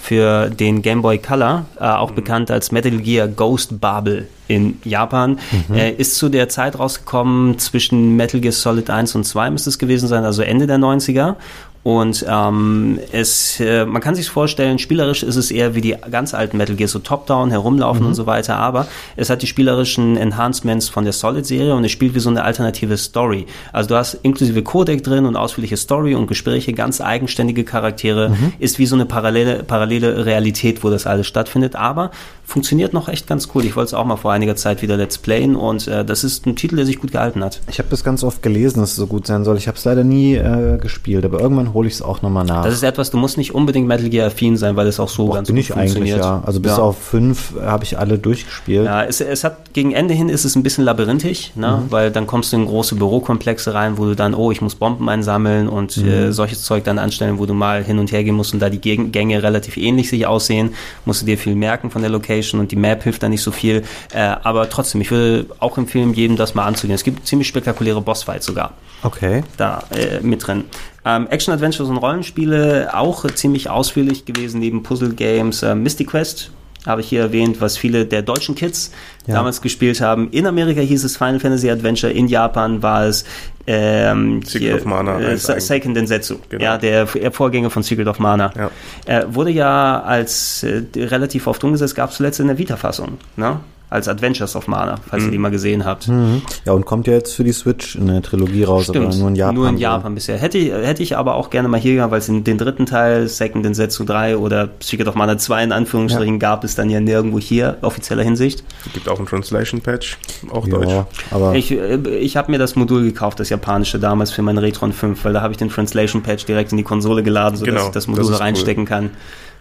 für 0.00 0.50
den 0.50 0.82
Game 0.82 1.00
Boy 1.00 1.18
Color, 1.18 1.66
äh, 1.78 1.84
auch 1.84 2.10
bekannt 2.10 2.50
als 2.50 2.72
Metal 2.72 2.90
Gear 2.90 3.28
Ghost 3.28 3.80
Babel 3.80 4.26
in 4.48 4.80
Japan, 4.82 5.38
äh, 5.72 5.92
ist 5.92 6.16
zu 6.16 6.28
der 6.28 6.48
Zeit 6.48 6.76
rausgekommen 6.76 7.56
zwischen 7.60 8.16
Metal 8.16 8.40
Gear 8.40 8.50
Solid 8.50 8.90
1 8.90 9.14
und 9.14 9.22
2 9.22 9.50
müsste 9.50 9.70
es 9.70 9.78
gewesen 9.78 10.08
sein, 10.08 10.24
also 10.24 10.42
Ende 10.42 10.66
der 10.66 10.78
90er. 10.78 11.36
Und 11.82 12.24
ähm, 12.28 13.00
es, 13.10 13.58
äh, 13.58 13.84
man 13.84 14.00
kann 14.00 14.14
sich 14.14 14.28
vorstellen, 14.28 14.78
spielerisch 14.78 15.24
ist 15.24 15.34
es 15.34 15.50
eher 15.50 15.74
wie 15.74 15.80
die 15.80 15.96
ganz 16.10 16.32
alten 16.32 16.56
Metal 16.56 16.76
Gear, 16.76 16.88
so 16.88 17.00
top-down, 17.00 17.50
herumlaufen 17.50 18.06
und 18.06 18.14
so 18.14 18.26
weiter, 18.26 18.56
aber 18.56 18.86
es 19.16 19.30
hat 19.30 19.42
die 19.42 19.48
spielerischen 19.48 20.16
Enhancements 20.16 20.88
von 20.88 21.04
der 21.04 21.12
Solid-Serie 21.12 21.74
und 21.74 21.84
es 21.84 21.90
spielt 21.90 22.14
wie 22.14 22.20
so 22.20 22.30
eine 22.30 22.44
alternative 22.44 22.96
Story. 22.96 23.46
Also 23.72 23.88
du 23.88 23.96
hast 23.96 24.14
inklusive 24.22 24.62
Codec 24.62 25.02
drin 25.02 25.26
und 25.26 25.34
ausführliche 25.34 25.76
Story 25.76 26.14
und 26.14 26.28
Gespräche, 26.28 26.72
ganz 26.72 27.00
eigenständige 27.00 27.64
Charaktere, 27.64 28.36
ist 28.60 28.78
wie 28.78 28.86
so 28.86 28.94
eine 28.94 29.06
parallele, 29.06 29.64
parallele 29.64 30.24
Realität, 30.24 30.84
wo 30.84 30.90
das 30.90 31.06
alles 31.06 31.26
stattfindet, 31.26 31.74
aber 31.74 32.12
funktioniert 32.44 32.92
noch 32.92 33.08
echt 33.08 33.26
ganz 33.26 33.48
cool. 33.54 33.64
Ich 33.64 33.76
wollte 33.76 33.88
es 33.88 33.94
auch 33.94 34.04
mal 34.04 34.16
vor 34.16 34.32
einiger 34.32 34.56
Zeit 34.56 34.82
wieder 34.82 34.96
Let's 34.96 35.18
Playen 35.18 35.56
und 35.56 35.88
äh, 35.88 36.04
das 36.04 36.22
ist 36.22 36.46
ein 36.46 36.54
Titel, 36.54 36.76
der 36.76 36.86
sich 36.86 37.00
gut 37.00 37.12
gehalten 37.12 37.42
hat. 37.42 37.60
Ich 37.70 37.78
habe 37.78 37.88
das 37.88 38.04
ganz 38.04 38.22
oft 38.22 38.42
gelesen, 38.42 38.80
dass 38.80 38.90
es 38.90 38.96
so 38.96 39.06
gut 39.06 39.26
sein 39.26 39.44
soll. 39.44 39.56
Ich 39.56 39.68
habe 39.68 39.78
es 39.78 39.84
leider 39.84 40.04
nie 40.04 40.34
äh, 40.34 40.78
gespielt, 40.78 41.24
aber 41.24 41.40
irgendwann 41.40 41.71
hole 41.72 41.88
ich 41.88 41.94
es 41.94 42.02
auch 42.02 42.22
nochmal 42.22 42.44
nach. 42.44 42.64
Das 42.64 42.74
ist 42.74 42.82
etwas, 42.82 43.10
du 43.10 43.16
musst 43.16 43.36
nicht 43.38 43.54
unbedingt 43.54 43.86
Metal 43.88 44.08
Gear 44.08 44.26
affin 44.28 44.56
sein, 44.56 44.76
weil 44.76 44.86
es 44.86 45.00
auch 45.00 45.08
so 45.08 45.26
Boah, 45.26 45.34
ganz 45.36 45.48
bin 45.48 45.56
gut 45.56 45.64
ich 45.64 45.72
eigentlich, 45.74 45.92
funktioniert. 45.92 46.18
ja. 46.24 46.42
Also 46.44 46.60
bis 46.60 46.72
Ja. 46.72 46.78
auf 46.78 46.98
fünf 46.98 47.54
äh, 47.56 47.62
habe 47.62 47.84
ich 47.84 47.98
alle 47.98 48.18
durchgespielt. 48.18 48.84
Ja, 48.86 49.04
es, 49.04 49.20
es 49.20 49.44
hat 49.44 49.72
gegen 49.72 49.92
Ende 49.92 50.14
hin 50.14 50.28
ist 50.28 50.44
es 50.44 50.56
ein 50.56 50.62
bisschen 50.62 50.84
labyrinthisch, 50.84 51.52
ne? 51.54 51.82
Mhm. 51.84 51.90
weil 51.90 52.10
dann 52.10 52.26
kommst 52.26 52.52
du 52.52 52.56
in 52.56 52.66
große 52.66 52.94
Bürokomplexe 52.96 53.74
rein, 53.74 53.98
wo 53.98 54.04
du 54.04 54.14
dann, 54.16 54.34
oh, 54.34 54.50
ich 54.50 54.60
muss 54.60 54.74
Bomben 54.74 55.08
einsammeln 55.08 55.68
und 55.68 55.96
Mhm. 55.96 56.08
äh, 56.08 56.32
solches 56.32 56.62
Zeug 56.62 56.84
dann 56.84 56.98
anstellen, 56.98 57.38
wo 57.38 57.46
du 57.46 57.54
mal 57.54 57.82
hin 57.84 57.98
und 57.98 58.12
her 58.12 58.24
gehen 58.24 58.34
musst 58.34 58.52
und 58.54 58.60
da 58.60 58.68
die 58.70 58.78
Geg- 58.80 59.10
Gänge 59.12 59.42
relativ 59.42 59.76
ähnlich 59.76 60.08
sich 60.08 60.26
aussehen, 60.26 60.74
musst 61.04 61.22
du 61.22 61.26
dir 61.26 61.38
viel 61.38 61.54
merken 61.54 61.90
von 61.90 62.02
der 62.02 62.10
Location 62.10 62.60
und 62.60 62.70
die 62.72 62.76
Map 62.76 63.02
hilft 63.02 63.22
da 63.22 63.28
nicht 63.28 63.42
so 63.42 63.50
viel. 63.50 63.82
Äh, 64.12 64.20
aber 64.42 64.68
trotzdem, 64.68 65.00
ich 65.00 65.10
würde 65.10 65.46
auch 65.58 65.78
empfehlen, 65.78 66.14
jedem 66.14 66.36
das 66.36 66.54
mal 66.54 66.64
anzugehen. 66.66 66.94
Es 66.94 67.04
gibt 67.04 67.26
ziemlich 67.26 67.48
spektakuläre 67.48 68.00
Bossfights 68.00 68.46
sogar 68.46 68.72
Okay. 69.02 69.42
da 69.56 69.82
äh, 69.90 70.20
mit 70.20 70.46
drin. 70.46 70.64
Ähm, 71.04 71.26
Action, 71.30 71.52
Adventures 71.52 71.88
und 71.88 71.96
Rollenspiele 71.96 72.90
auch 72.94 73.24
äh, 73.24 73.34
ziemlich 73.34 73.68
ausführlich 73.70 74.24
gewesen, 74.24 74.60
neben 74.60 74.82
Puzzle 74.82 75.14
Games. 75.14 75.62
Äh, 75.62 75.74
Mystic 75.74 76.08
Quest 76.08 76.50
habe 76.86 77.00
ich 77.00 77.08
hier 77.08 77.20
erwähnt, 77.20 77.60
was 77.60 77.76
viele 77.76 78.04
der 78.06 78.22
deutschen 78.22 78.54
Kids 78.56 78.90
Ja. 79.26 79.34
damals 79.34 79.62
gespielt 79.62 80.00
haben. 80.00 80.30
In 80.32 80.46
Amerika 80.48 80.80
hieß 80.80 81.04
es 81.04 81.16
Final 81.16 81.38
Fantasy 81.38 81.70
Adventure, 81.70 82.12
in 82.12 82.26
Japan 82.26 82.82
war 82.82 83.04
es 83.06 83.24
ähm, 83.68 84.42
Secret 84.42 84.74
of 84.74 84.84
Mana 84.84 85.20
äh. 85.20 85.36
Seiken 85.36 85.94
Densetsu, 85.94 86.38
Genau. 86.48 86.64
ja, 86.64 86.78
der 86.78 87.02
F- 87.02 87.16
Vorgänger 87.32 87.70
von 87.70 87.84
Secret 87.84 88.08
of 88.08 88.18
Mana. 88.18 88.52
Ja. 88.56 88.70
Äh, 89.06 89.24
wurde 89.32 89.50
ja 89.52 90.02
als 90.02 90.64
äh, 90.64 90.82
relativ 90.96 91.46
oft 91.46 91.62
umgesetzt, 91.62 91.94
gab 91.94 92.10
es 92.10 92.16
zuletzt 92.16 92.40
in 92.40 92.48
der 92.48 92.58
Vita-Fassung, 92.58 93.18
ne? 93.36 93.60
Als 93.92 94.08
Adventures 94.08 94.56
of 94.56 94.66
Mana, 94.68 94.96
falls 95.08 95.22
ihr 95.22 95.28
Mhm. 95.28 95.32
die 95.32 95.38
mal 95.38 95.50
gesehen 95.50 95.84
habt. 95.84 96.08
Mhm. 96.08 96.42
Ja, 96.64 96.72
und 96.72 96.84
kommt 96.86 97.06
ja 97.06 97.12
jetzt 97.12 97.34
für 97.34 97.44
die 97.44 97.52
Switch 97.52 97.96
eine 97.96 98.22
Trilogie 98.22 98.64
raus, 98.64 98.88
aber 98.90 99.00
nur 99.14 99.28
in 99.28 99.36
Japan. 99.36 99.54
Nur 99.54 99.68
in. 99.68 99.76
Japan 99.78 100.14
bisher. 100.14 100.38
Hätte, 100.38 100.58
ich- 100.58 100.72
hätte 100.72 101.02
ich 101.02 101.16
aber 101.16 101.34
auch 101.34 101.50
gerne 101.50 101.68
mal 101.68 101.78
hier 101.78 101.94
gehabt, 101.96 102.10
weil 102.10 102.18
es 102.20 102.28
in 102.28 102.42
den 102.44 102.58
dritten 102.58 102.86
Teil, 102.86 103.28
Second 103.28 103.64
Densetsu 103.64 104.04
3 104.04 104.36
oder 104.38 104.70
Secret 104.80 105.06
of 105.08 105.14
Mana 105.14 105.36
2 105.38 105.62
in 105.64 105.72
Anführungsstrichen 105.72 106.38
gab 106.38 106.64
es 106.64 106.74
dann 106.74 106.90
ja 106.90 107.00
nirgendwo 107.00 107.38
hier 107.38 107.76
offizieller 107.82 108.22
Hinsicht. 108.22 108.64
Gibt 108.94 109.08
auch 109.08 109.18
einen 109.18 109.26
Translation-Patch, 109.26 110.18
auch 110.50 110.66
Deutsch. 110.66 110.88
Ja, 110.90 111.06
aber 111.30 111.54
Ich, 111.54 111.70
äh, 111.70 111.96
ich 112.18 112.36
habe 112.36 112.50
mir 112.50 112.58
das 112.58 112.76
Modul 112.76 113.02
gekauft, 113.04 113.40
das 113.40 113.50
japanische 113.50 113.98
damals 113.98 114.30
für 114.30 114.42
meinen 114.42 114.58
Retron 114.58 114.92
5, 114.92 115.24
weil 115.24 115.32
da 115.32 115.42
habe 115.42 115.52
ich 115.52 115.58
den 115.58 115.68
Translation 115.68 116.22
Patch 116.22 116.46
direkt 116.46 116.72
in 116.72 116.78
die 116.78 116.84
Konsole 116.84 117.22
geladen, 117.22 117.56
sodass 117.56 117.74
Genau, 117.74 117.86
ich 117.86 117.92
das 117.92 118.04
das 118.04 118.06
Modul 118.08 118.26
cool. 118.26 118.34
reinstecken 118.36 118.84
kann 118.84 119.10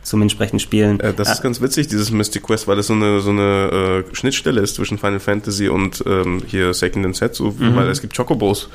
zum 0.04 0.22
entsprechenden 0.22 0.60
Spielen. 0.60 1.00
Äh, 1.00 1.14
das 1.14 1.32
ist 1.32 1.42
ganz 1.42 1.62
witzig, 1.62 1.88
dieses 1.88 2.12
Mystic 2.12 2.44
Quest, 2.44 2.68
weil 2.68 2.80
es 2.80 2.88
so 2.88 2.94
eine, 2.94 3.22
so 3.22 3.30
eine 3.30 4.04
äh, 4.10 4.16
Schnittstelle 4.16 4.62
ist 4.62 4.76
zwischen 4.76 4.98
Final 4.98 5.20
Fantasy 5.20 5.70
und 5.70 6.04
ähm, 6.06 6.42
hier 6.48 6.74
Seiken 6.74 7.04
Densetsu, 7.04 7.54
weil 7.60 7.88
es 7.90 8.02
gibt 8.02 8.16
Chocobos 8.16 8.70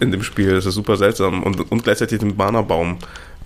in 0.00 0.10
dem 0.10 0.22
Spiel. 0.22 0.54
Das 0.54 0.66
ist 0.66 0.74
super 0.74 0.96
seltsam. 0.96 1.42
Und, 1.42 1.70
und 1.70 1.84
gleichzeitig 1.84 2.18
den 2.18 2.36
Mana-Baum. 2.36 2.98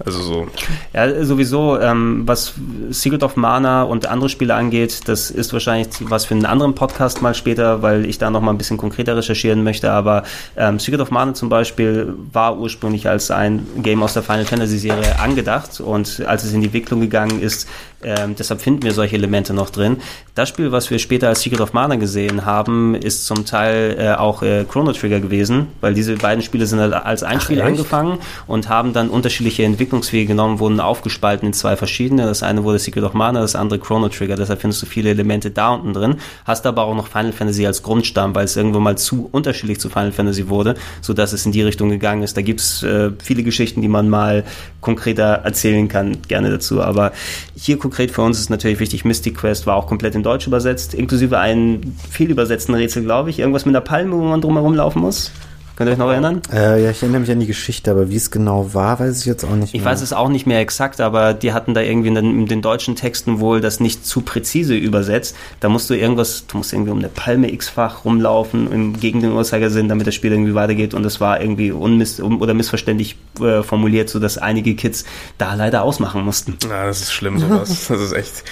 Also 0.05 0.23
so. 0.23 0.47
Ja, 0.95 1.25
sowieso, 1.25 1.79
ähm, 1.79 2.23
was 2.27 2.55
Secret 2.91 3.23
of 3.23 3.37
Mana 3.37 3.83
und 3.83 4.07
andere 4.07 4.29
Spiele 4.29 4.55
angeht, 4.55 5.09
das 5.09 5.31
ist 5.31 5.53
wahrscheinlich 5.53 5.89
was 6.01 6.25
für 6.25 6.35
einen 6.35 6.47
anderen 6.47 6.75
Podcast 6.75 7.21
mal 7.21 7.35
später, 7.35 7.83
weil 7.83 8.07
ich 8.07 8.19
da 8.19 8.31
noch 8.31 8.41
mal 8.41 8.51
ein 8.51 8.59
bisschen 8.59 8.79
konkreter 8.79 9.17
recherchieren 9.17 9.63
möchte. 9.63 9.93
Aber 9.93 10.23
ähm, 10.57 10.79
Secret 10.79 11.01
of 11.01 11.11
Mana 11.11 11.35
zum 11.35 11.49
Beispiel 11.49 12.15
war 12.33 12.59
ursprünglich 12.59 13.09
als 13.09 13.31
ein 13.31 13.67
Game 13.83 14.03
aus 14.03 14.15
der 14.15 14.23
Final 14.23 14.47
Fantasy 14.47 14.79
Serie 14.79 15.19
angedacht 15.19 15.81
und 15.81 16.23
als 16.27 16.45
es 16.45 16.53
in 16.53 16.61
die 16.61 16.67
Entwicklung 16.67 17.01
gegangen 17.01 17.41
ist, 17.41 17.69
ähm, 18.03 18.35
deshalb 18.37 18.61
finden 18.61 18.83
wir 18.83 18.93
solche 18.93 19.17
Elemente 19.17 19.53
noch 19.53 19.71
drin. 19.71 19.99
Das 20.35 20.49
Spiel, 20.49 20.73
was 20.73 20.91
wir 20.91 20.99
später 20.99 21.29
als 21.29 21.43
Secret 21.43 21.61
of 21.61 21.73
Mana 21.73 21.97
gesehen 21.97 22.47
haben, 22.47 22.95
ist 22.95 23.27
zum 23.27 23.45
Teil 23.45 23.97
äh, 23.99 24.13
auch 24.15 24.43
äh, 24.43 24.65
Chrono 24.65 24.93
Trigger 24.93 25.21
gewesen, 25.21 25.69
weil 25.81 25.93
diese 25.93 26.17
beiden 26.17 26.43
Spiele 26.43 26.67
sind 26.67 26.81
halt 26.81 26.95
als 26.95 27.23
ein 27.23 27.41
Spiel 27.41 27.59
echt? 27.59 27.67
angefangen 27.67 28.19
und 28.47 28.69
haben 28.69 28.93
dann 28.93 29.11
unterschiedliche 29.11 29.65
Entwicklungswege 29.65 30.29
genommen, 30.29 30.59
wurden 30.61 30.81
aufgespalten 30.81 31.47
in 31.47 31.53
zwei 31.53 31.77
verschiedene. 31.77 32.25
Das 32.25 32.43
eine 32.43 32.65
wurde 32.65 32.79
Secret 32.79 33.05
of 33.05 33.13
Mana, 33.13 33.41
das 33.41 33.55
andere 33.55 33.79
Chrono 33.79 34.09
Trigger. 34.09 34.37
Deshalb 34.37 34.61
findest 34.61 34.83
du 34.83 34.87
viele 34.87 35.11
Elemente 35.11 35.51
da 35.51 35.75
unten 35.75 35.93
drin. 35.93 36.17
Hast 36.45 36.67
aber 36.67 36.85
auch 36.85 36.95
noch 36.95 37.09
Final 37.09 37.33
Fantasy 37.33 37.67
als 37.67 37.83
Grundstamm, 37.83 38.35
weil 38.35 38.45
es 38.45 38.57
irgendwann 38.57 38.83
mal 38.83 38.97
zu 38.97 39.29
unterschiedlich 39.31 39.79
zu 39.79 39.91
Final 39.91 40.13
Fantasy 40.13 40.49
wurde, 40.49 40.75
sodass 41.03 41.33
es 41.33 41.45
in 41.45 41.53
die 41.53 41.63
Richtung 41.63 41.91
gegangen 41.91 42.23
ist. 42.23 42.37
Da 42.37 42.43
gibt's 42.43 42.83
äh, 42.83 43.11
viele 43.23 43.43
Geschichten, 43.43 43.83
die 43.83 43.89
man 43.89 44.09
mal 44.09 44.45
konkreter 44.81 45.43
erzählen 45.45 45.89
kann, 45.89 46.23
gerne 46.29 46.51
dazu. 46.51 46.83
Aber 46.83 47.13
hier 47.57 47.79
konkret 47.91 48.13
für 48.13 48.23
uns 48.23 48.39
ist 48.39 48.51
natürlich 48.51 48.79
wichtig, 48.79 49.05
Mystic 49.05 49.37
Quest 49.37 49.67
war 49.67 49.75
auch 49.75 49.89
komplett 49.89 50.15
in 50.15 50.23
Deutsch 50.23 50.47
übersetzt, 50.47 50.95
inklusive 50.95 51.41
einen 51.41 51.99
viel 52.09 52.31
übersetzten 52.31 52.73
Rätsel, 52.73 53.03
glaube 53.03 53.31
ich. 53.31 53.41
Irgendwas 53.41 53.67
mit 53.67 53.75
einer 53.75 53.85
Palme, 53.85 54.13
wo 54.13 54.23
man 54.23 54.41
drumherum 54.41 54.75
laufen 54.75 55.01
muss. 55.01 55.33
Könnt 55.81 55.89
ihr 55.89 55.93
euch 55.93 55.99
noch 55.99 56.11
erinnern? 56.11 56.43
Äh, 56.53 56.85
ja, 56.85 56.91
ich 56.91 57.01
erinnere 57.01 57.23
mich 57.23 57.31
an 57.31 57.41
die 57.41 57.47
Geschichte, 57.47 57.91
aber 57.91 58.11
wie 58.11 58.17
es 58.17 58.31
genau 58.31 58.75
war, 58.75 59.01
weiß 59.01 59.19
ich 59.21 59.25
jetzt 59.25 59.45
auch 59.45 59.57
nicht 59.57 59.73
Ich 59.73 59.81
mehr. 59.81 59.91
weiß 59.91 60.03
es 60.03 60.13
auch 60.13 60.29
nicht 60.29 60.47
mehr 60.47 60.61
exakt, 60.61 61.01
aber 61.01 61.33
die 61.33 61.55
hatten 61.55 61.73
da 61.73 61.81
irgendwie 61.81 62.09
in 62.09 62.17
den, 62.17 62.41
in 62.41 62.47
den 62.47 62.61
deutschen 62.61 62.97
Texten 62.97 63.41
wohl 63.41 63.63
das 63.63 63.81
nicht 63.81 64.05
zu 64.05 64.21
präzise 64.21 64.75
übersetzt. 64.75 65.35
Da 65.61 65.71
musst 65.71 65.89
du 65.89 65.95
irgendwas, 65.95 66.45
du 66.47 66.59
musst 66.59 66.75
irgendwie 66.75 66.91
um 66.91 66.99
eine 66.99 67.09
Palme 67.09 67.51
x-fach 67.51 68.05
rumlaufen 68.05 68.71
im, 68.71 69.01
gegen 69.01 69.23
den 69.23 69.33
Uhrzeigersinn, 69.33 69.89
damit 69.89 70.07
das 70.07 70.15
Spiel 70.15 70.33
irgendwie 70.33 70.55
weitergeht 70.55 70.93
und 70.93 71.03
das 71.03 71.19
war 71.19 71.41
irgendwie 71.41 71.71
unmiss 71.73 72.21
oder 72.21 72.53
missverständlich 72.53 73.17
äh, 73.41 73.63
formuliert, 73.63 74.11
sodass 74.11 74.37
einige 74.37 74.75
Kids 74.75 75.07
da 75.39 75.55
leider 75.55 75.83
ausmachen 75.83 76.23
mussten. 76.27 76.59
Ja, 76.69 76.85
das 76.85 77.01
ist 77.01 77.13
schlimm, 77.15 77.39
sowas. 77.39 77.87
Das 77.89 77.99
ist 78.03 78.13
echt 78.13 78.45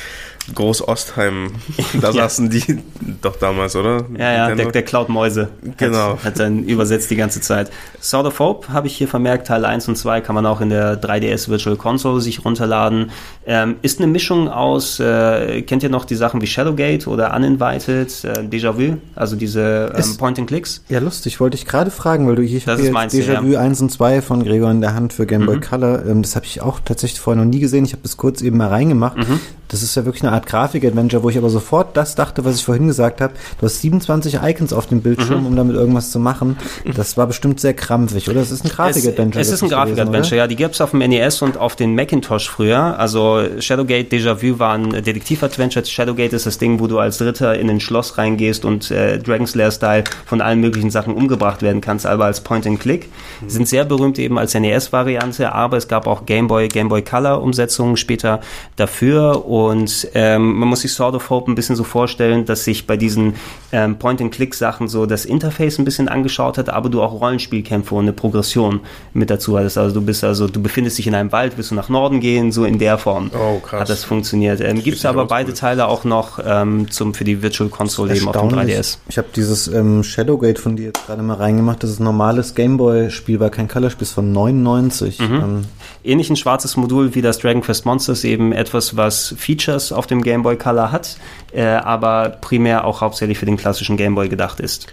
Groß-Ostheim. 0.55 1.53
Da 2.01 2.09
Ja. 2.11 2.13
saßen 2.29 2.51
die 2.51 2.79
doch 3.23 3.37
damals, 3.37 3.75
oder? 3.77 4.05
Ja, 4.17 4.33
ja, 4.33 4.37
der, 4.37 4.49
Nintendo? 4.49 4.71
der 4.73 4.83
Cloud 4.83 5.09
Mäuse 5.09 5.49
Genau. 5.77 6.13
hat, 6.17 6.25
hat 6.25 6.39
dann 6.41 6.65
übersetzt 6.65 7.11
die 7.11 7.17
ganze 7.17 7.41
Zeit. 7.41 7.71
Sword 8.01 8.27
of 8.27 8.39
Hope 8.39 8.69
habe 8.73 8.87
ich 8.87 8.97
hier 8.97 9.09
vermerkt, 9.09 9.47
Teil 9.49 9.65
1 9.65 9.89
und 9.89 9.97
2 9.97 10.21
kann 10.21 10.35
man 10.35 10.47
auch 10.47 10.61
in 10.61 10.71
der 10.71 11.01
3DS 11.01 11.49
Virtual 11.49 11.77
Console 11.77 12.21
sich 12.21 12.45
runterladen. 12.45 13.11
Ähm, 13.47 13.77
ist 13.83 13.99
eine 13.99 14.07
Mischung 14.07 14.49
aus, 14.49 15.01
äh, 15.01 15.63
kennt 15.63 15.83
ihr 15.83 15.89
noch 15.89 16.05
die 16.05 16.15
Sachen 16.15 16.41
wie 16.41 16.47
Shadowgate 16.47 17.07
oder 17.09 17.35
Uninvited, 17.35 18.25
äh, 18.25 18.41
Déjà-vu, 18.43 18.99
also 19.15 19.37
diese 19.37 19.93
ähm, 19.97 20.17
Point-and-Clicks? 20.19 20.85
Ja, 20.89 20.99
lustig, 21.01 21.41
wollte 21.41 21.57
ich 21.57 21.65
gerade 21.67 21.91
fragen, 21.91 22.29
weil 22.29 22.37
du 22.37 22.43
hier 22.43 22.59
ich 22.59 22.65
Das 22.65 22.81
hier, 22.81 22.93
Déjà-vu 22.93 23.47
ja. 23.53 23.61
1 23.61 23.81
und 23.81 23.91
2 23.91 24.23
von 24.23 24.45
Gregor 24.45 24.71
in 24.71 24.81
der 24.81 24.95
Hand 24.95 25.13
für 25.13 25.27
Game 25.27 25.47
Boy 25.47 25.57
Mhm. 25.57 25.61
Color. 25.63 26.07
Ähm, 26.07 26.23
das 26.23 26.37
habe 26.37 26.47
ich 26.47 26.61
auch 26.61 26.81
tatsächlich 26.85 27.21
vorher 27.21 27.43
noch 27.43 27.51
nie 27.51 27.61
gesehen. 27.61 27.85
Ich 27.85 27.93
habe 27.93 28.03
das 28.03 28.17
kurz 28.17 28.43
eben 28.43 28.57
mal 28.59 28.69
reingemacht. 28.69 29.17
Mhm. 29.17 29.41
Das 29.69 29.83
ist 29.83 29.95
ja 29.97 30.05
wirklich 30.07 30.23
eine 30.23 30.33
Art 30.39 30.47
Grafik-Adventure, 30.47 31.23
wo 31.25 31.31
ich 31.31 31.37
aber 31.39 31.51
sofort 31.51 31.97
das 31.97 32.15
dachte, 32.15 32.45
was 32.45 32.57
ich 32.57 32.65
vorhin 32.65 32.87
gesagt 32.87 33.21
habe. 33.21 33.35
Du 33.61 33.67
hast 33.67 33.81
27 33.81 34.39
Icons 34.43 34.73
auf 34.73 34.87
dem 34.87 35.03
Bildschirm, 35.03 35.41
Mhm. 35.41 35.47
um 35.47 35.57
damit 35.57 35.75
irgendwas 35.77 36.13
zu 36.13 36.21
machen. 36.21 36.57
Das 36.97 37.17
war 37.17 37.27
bestimmt 37.27 37.59
sehr 37.61 37.75
krampfig, 37.75 38.29
oder? 38.31 38.41
Es 38.41 38.51
ist 38.53 38.65
ein 38.65 38.69
Grafik-Adventure. 38.71 39.41
Es, 39.41 39.49
es 39.49 39.55
ist 39.55 39.63
ein 39.65 39.69
Grafik-Adventure, 39.69 40.37
ja. 40.37 40.47
Die 40.47 40.55
gab 40.57 40.73
es 40.73 40.81
auf 40.81 40.93
dem 40.93 41.01
NES 41.01 41.43
und 41.43 41.57
auf 41.59 41.75
den 41.75 41.95
Macintosh 41.97 42.49
früher. 42.49 42.99
Also 42.99 43.43
Shadowgate, 43.59 44.11
Déjà-vu 44.17 44.59
waren 44.61 44.91
Detektiv-Adventure. 44.91 45.85
Shadowgate 45.85 46.35
ist 46.37 46.47
das 46.47 46.59
Ding, 46.59 46.79
wo 46.79 46.87
du 46.87 46.99
als 47.01 47.21
Ritter 47.21 47.59
in 47.59 47.69
ein 47.69 47.81
Schloss 47.81 48.17
reingehst 48.17 48.65
und 48.65 48.91
äh, 48.93 49.19
Dragon's 49.19 49.55
Lair-Style 49.57 50.05
von 50.25 50.41
allen 50.41 50.61
möglichen 50.61 50.91
Sachen 50.91 51.15
umgebracht 51.15 51.63
werden 51.63 51.81
kannst, 51.81 52.07
aber 52.07 52.27
als 52.27 52.41
Point-and-Click. 52.43 53.09
Mhm. 53.41 53.49
Sind 53.51 53.69
sehr 53.69 53.85
berühmt 53.85 54.19
eben 54.21 54.39
als 54.39 54.55
NES-Variante, 54.55 55.53
aber 55.53 55.77
es 55.77 55.89
gab 55.89 56.07
auch 56.07 56.27
Game 56.27 56.47
Boy, 56.47 56.69
Game 56.69 56.89
Boy 56.89 57.03
Color-Umsetzungen 57.03 57.97
später 57.97 58.41
dafür. 58.77 59.47
Und 59.47 60.09
ähm, 60.37 60.59
man 60.59 60.69
muss 60.69 60.81
sich 60.83 60.93
Sword 60.93 61.15
of 61.15 61.31
Hope 61.31 61.51
ein 61.51 61.55
bisschen 61.55 61.77
so 61.77 61.85
vorstellen, 61.85 62.45
dass 62.45 62.65
sich 62.65 62.87
bei 62.87 62.97
diesen 62.97 63.35
ähm, 63.73 63.99
Point-and-Click-Sachen 63.99 64.89
so 64.89 65.07
das 65.07 65.25
Interface 65.25 65.79
ein 65.79 65.85
bisschen 65.85 66.09
angeschaut 66.09 66.59
hat, 66.59 66.69
aber 66.69 66.89
du 66.89 67.03
auch 67.03 67.21
Rollenspielkämpfe 67.21 67.95
und 67.95 68.05
eine 68.05 68.13
Progression 68.13 68.81
mit 69.15 69.31
dazu 69.31 69.59
hattest. 69.59 69.79
Also 69.79 69.95
du 69.95 70.01
bist 70.05 70.25
also, 70.25 70.47
du 70.49 70.61
befindest 70.63 70.99
dich 70.99 71.07
in 71.07 71.15
einem 71.15 71.33
Wald, 71.33 71.55
willst 71.57 71.71
du 71.71 71.75
nach 71.75 71.89
Norden 71.89 72.21
gehen, 72.21 72.53
so 72.53 72.65
in 72.65 72.79
der 72.79 72.99
Form 72.99 73.31
Oh, 73.35 73.59
krass. 73.61 73.81
hat 73.81 73.89
das 73.89 74.05
funktioniert. 74.05 74.61
Ähm, 74.61 74.83
Gibt 74.83 74.99
es 74.99 75.07
aber 75.07 75.27
beide 75.27 75.55
Teile 75.55 75.89
auch 75.89 76.05
noch 76.05 76.39
ähm, 76.45 76.91
zum, 76.91 77.15
für 77.15 77.25
die 77.25 77.43
Virtual 77.43 77.69
Console 77.71 78.15
eben 78.17 78.29
auf 78.29 78.37
dem 78.37 78.43
Erstaunlich. 78.51 78.77
3DS. 78.77 78.99
Ich 79.09 79.19
habe 79.19 79.29
dieses 79.35 79.69
ähm, 79.69 80.03
Shadowgate 80.03 80.61
von 80.61 80.77
dir 80.77 80.87
jetzt 80.87 81.07
gerade 81.07 81.23
mal 81.23 81.35
reingemacht. 81.35 81.83
Das 81.83 81.91
ist 81.91 82.01
ein 82.01 82.05
normales 82.05 82.55
Gameboy-Spiel, 82.55 83.41
war 83.41 83.51
kein 83.51 83.69
Colorspiel, 83.69 84.03
ist 84.03 84.13
von 84.13 84.33
99. 84.33 85.19
Mhm. 85.21 85.65
Ähnlich 86.05 86.31
ein 86.31 86.37
schwarzes 86.37 86.77
Modul 86.77 87.15
wie 87.15 87.23
das 87.23 87.39
Dragon 87.39 87.63
Quest 87.63 87.85
Monsters, 87.85 88.25
eben 88.25 88.53
etwas, 88.53 88.97
was 88.97 89.35
Features 89.37 89.93
auf 89.93 90.07
dem 90.07 90.23
Game 90.23 90.43
Boy 90.43 90.57
Color 90.57 90.93
hat, 90.93 91.19
äh, 91.53 91.63
aber 91.65 92.39
primär 92.41 92.85
auch 92.85 93.01
hauptsächlich 93.01 93.39
für 93.39 93.47
den 93.47 93.57
klassischen 93.57 93.97
Game 93.97 94.15
Boy 94.15 94.29
gedacht 94.29 94.61
ist. 94.61 94.93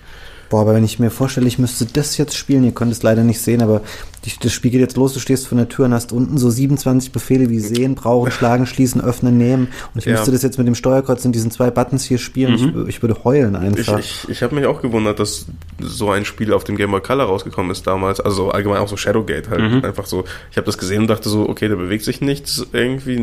Boah, 0.56 0.62
aber 0.62 0.74
wenn 0.74 0.86
ich 0.86 1.00
mir 1.00 1.10
vorstelle, 1.12 1.48
ich 1.50 1.60
müsste 1.60 1.86
das 1.86 2.16
jetzt 2.18 2.34
spielen, 2.38 2.64
ihr 2.64 2.72
könnt 2.72 2.90
es 2.94 3.04
leider 3.04 3.24
nicht 3.26 3.42
sehen, 3.42 3.62
aber 3.62 3.82
die, 4.24 4.32
das 4.40 4.54
Spiel 4.54 4.72
geht 4.72 4.80
jetzt 4.80 4.96
los, 4.96 5.12
du 5.14 5.20
stehst 5.20 5.48
vor 5.48 5.58
der 5.58 5.68
Tür 5.68 5.84
und 5.84 5.94
hast 5.94 6.14
unten 6.14 6.38
so 6.38 6.50
27 6.50 7.12
Befehle 7.12 7.50
wie 7.50 7.60
sehen, 7.60 7.94
brauchen, 7.96 8.32
schlagen, 8.32 8.66
schließen, 8.66 9.02
öffnen, 9.02 9.38
nehmen. 9.38 9.68
Und 9.94 10.00
ich 10.00 10.06
Ja. 10.06 10.14
müsste 10.14 10.32
das 10.32 10.44
jetzt 10.44 10.58
mit 10.58 10.66
dem 10.66 10.74
Steuerkreuz 10.76 11.26
und 11.26 11.34
diesen 11.34 11.52
zwei 11.52 11.72
Buttons 11.72 12.06
hier 12.06 12.20
spielen. 12.20 12.54
Ich, 12.56 12.88
ich 12.88 13.02
würde 13.04 13.22
heulen 13.26 13.56
Ich, 13.56 13.60
einfach. 13.80 14.00
ich, 14.00 14.30
ich 14.30 14.44
habe 14.44 14.56
mich 14.56 14.66
auch 14.66 14.82
gewundert, 14.82 15.20
dass 15.20 15.46
so 15.82 16.10
ein 16.10 16.24
Spiel 16.24 16.54
auf 16.54 16.64
dem 16.64 16.78
Game 16.78 16.92
Boy 16.92 17.02
Color 17.02 17.26
rausgekommen 17.26 17.70
ist 17.74 17.86
damals. 17.86 18.22
Also 18.22 18.50
allgemein 18.52 18.78
auch 18.78 18.88
so 18.88 18.96
Shadowgate 18.96 19.50
halt. 19.50 19.84
Einfach 19.84 20.06
so. 20.06 20.24
Ich 20.52 20.56
habe 20.56 20.66
das 20.68 20.78
gesehen 20.78 21.02
und 21.02 21.08
dachte 21.08 21.28
so, 21.28 21.50
okay, 21.50 21.68
da 21.68 21.76
bewegt 21.76 22.06
sich 22.06 22.22
nichts 22.22 22.66
irgendwie. 22.72 23.20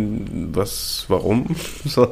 Was, 0.53 1.07
warum? 1.09 1.47
So, 1.87 2.09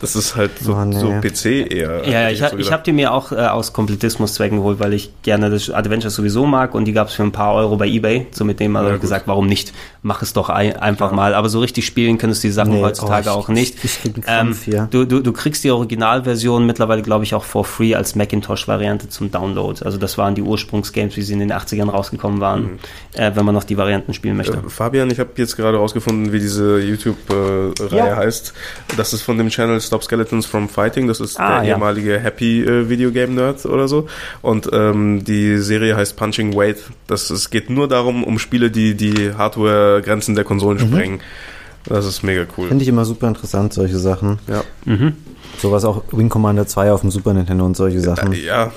das 0.00 0.14
ist 0.16 0.36
halt 0.36 0.58
so, 0.60 0.74
Oh, 0.74 0.84
nee. 0.84 0.98
so 0.98 1.08
PC 1.10 1.72
eher. 1.72 2.06
Ja, 2.08 2.28
ich, 2.30 2.42
ha- 2.42 2.50
so 2.50 2.58
ich 2.58 2.70
habe 2.72 2.82
die 2.82 2.92
mir 2.92 3.12
auch 3.12 3.32
äh, 3.32 3.36
aus 3.36 3.72
Kompletismus-Zwecken 3.72 4.58
geholt, 4.58 4.78
weil 4.78 4.92
ich 4.92 5.10
gerne 5.22 5.48
das 5.50 5.70
Adventure 5.70 6.10
sowieso 6.10 6.44
mag 6.46 6.74
und 6.74 6.84
die 6.84 6.92
gab 6.92 7.08
es 7.08 7.14
für 7.14 7.22
ein 7.22 7.32
paar 7.32 7.54
Euro 7.54 7.76
bei 7.76 7.86
Ebay. 7.86 8.26
So 8.30 8.44
mit 8.44 8.60
dem 8.60 8.76
habe 8.76 8.88
Ja, 8.88 8.94
ich 8.96 9.00
gesagt, 9.00 9.26
warum 9.26 9.46
nicht? 9.46 9.72
Mach 10.02 10.22
es 10.22 10.32
doch 10.32 10.50
ein, 10.50 10.76
einfach 10.76 11.12
mal. 11.12 11.34
Aber 11.34 11.48
so 11.48 11.60
richtig 11.60 11.86
spielen 11.86 12.18
könntest 12.18 12.44
du 12.44 12.48
die 12.48 12.52
Sachen 12.52 12.74
Nee, 12.74 12.82
heutzutage 12.82 13.28
oh, 13.28 13.32
ich- 13.32 13.36
auch 13.36 13.48
nicht. 13.48 13.84
ich 13.84 14.00
krieg 14.02 14.14
einen 14.16 14.22
Krampf 14.24 14.64
hier. 14.64 14.88
du, 14.90 15.04
du, 15.04 15.20
du 15.20 15.32
kriegst 15.32 15.64
die 15.64 15.70
Originalversion 15.70 16.66
mittlerweile, 16.66 17.02
glaube 17.02 17.24
ich, 17.24 17.34
auch 17.34 17.44
for 17.44 17.64
free 17.64 17.94
als 17.94 18.14
Macintosh-Variante 18.14 19.08
zum 19.08 19.30
Download. 19.30 19.82
Also 19.84 19.98
das 19.98 20.18
waren 20.18 20.34
die 20.34 20.42
Ursprungsgames, 20.42 21.16
wie 21.16 21.22
sie 21.22 21.32
in 21.32 21.38
den 21.40 21.52
80ern 21.52 21.88
rausgekommen 21.90 22.40
waren, 22.40 22.62
Mhm. 22.62 22.78
äh, 23.14 23.32
wenn 23.34 23.44
man 23.44 23.54
noch 23.54 23.64
die 23.64 23.76
Varianten 23.78 24.12
spielen 24.14 24.36
möchte. 24.36 24.58
Äh, 24.58 24.68
Fabian, 24.68 25.10
ich 25.10 25.18
habe 25.18 25.30
jetzt 25.36 25.56
gerade 25.56 25.78
rausgefunden, 25.78 26.32
wie 26.32 26.38
diese 26.38 26.78
YouTube-Reihe 26.80 27.96
Ja. 27.96 28.16
heißt. 28.16 28.52
Das 28.96 29.12
ist 29.12 29.22
von 29.22 29.38
dem 29.38 29.48
Channel 29.48 29.80
Stop 29.86 30.02
Skeletons 30.04 30.44
from 30.46 30.68
Fighting. 30.68 31.06
Das 31.06 31.20
ist 31.20 31.38
Ah, 31.40 31.60
der 31.60 31.68
ja. 31.68 31.74
ehemalige 31.76 32.18
Happy 32.18 32.62
äh, 32.62 32.88
Video 32.88 33.10
Game 33.12 33.34
Nerd 33.34 33.64
oder 33.66 33.88
so. 33.88 34.06
Und 34.42 34.68
ähm, 34.72 35.24
die 35.24 35.58
Serie 35.58 35.96
heißt 35.96 36.16
Punching 36.16 36.54
Weight. 36.54 36.78
Das, 37.06 37.30
es 37.30 37.50
geht 37.50 37.70
nur 37.70 37.88
darum, 37.88 38.24
um 38.24 38.38
Spiele, 38.38 38.70
die 38.70 38.94
die 38.94 39.32
Hardware-Grenzen 39.34 40.34
der 40.34 40.44
Konsolen 40.44 40.78
Mhm. 40.78 40.86
sprengen. 40.92 41.20
Das 41.84 42.04
ist 42.04 42.22
mega 42.24 42.44
cool. 42.58 42.68
Finde 42.68 42.82
ich 42.82 42.88
immer 42.88 43.04
super 43.04 43.28
interessant, 43.28 43.72
solche 43.72 43.98
Sachen. 43.98 44.40
Ja. 44.48 44.64
Sowas 45.58 45.84
auch 45.84 46.02
Wing 46.10 46.28
Commander 46.28 46.66
2 46.66 46.90
auf 46.92 47.00
dem 47.02 47.10
Super 47.10 47.32
Nintendo 47.32 47.64
und 47.64 47.76
solche 47.76 48.00
Sachen. 48.00 48.32
Äh, 48.32 48.40
ja, 48.44 48.72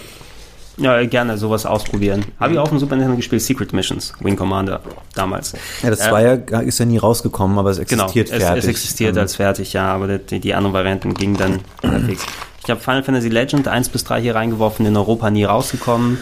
Ja, 0.80 1.04
gerne 1.06 1.38
sowas 1.38 1.66
ausprobieren. 1.66 2.24
Habe 2.40 2.54
ich 2.54 2.60
auch 2.60 2.64
auf 2.64 2.70
dem 2.70 2.80
Super 2.80 2.96
Nintendo 2.96 3.18
gespielt, 3.18 3.42
Secret 3.42 3.74
Missions, 3.74 4.14
Wing 4.22 4.36
Commander 4.36 4.82
damals. 5.14 5.54
Ja, 5.84 5.90
das 5.90 6.00
Äh, 6.00 6.10
Zweier 6.10 6.62
ist 6.64 6.80
ja 6.80 6.86
nie 6.86 6.98
rausgekommen, 6.98 7.58
aber 7.58 7.72
es 7.72 7.80
Genau, 7.86 8.04
existiert 8.06 8.30
es, 8.32 8.44
fertig. 8.44 8.64
es 8.64 8.70
existiert 8.70 9.16
Ähm, 9.16 9.22
als 9.22 9.36
fertig, 9.36 9.74
ja, 9.74 9.94
aber 9.94 10.18
die, 10.18 10.40
die 10.40 10.54
anderen 10.54 10.74
Varianten 10.74 11.14
gingen 11.14 11.36
dann 11.38 11.60
halbwegs. 11.84 12.26
Ich 12.64 12.70
habe 12.70 12.80
Final 12.80 13.04
Fantasy 13.04 13.30
Legend 13.30 13.68
1 13.68 13.90
bis 13.90 14.04
3 14.04 14.22
hier 14.22 14.36
reingeworfen, 14.36 14.86
in 14.86 14.96
Europa 14.96 15.30
nie 15.30 15.44
rausgekommen. 15.44 16.18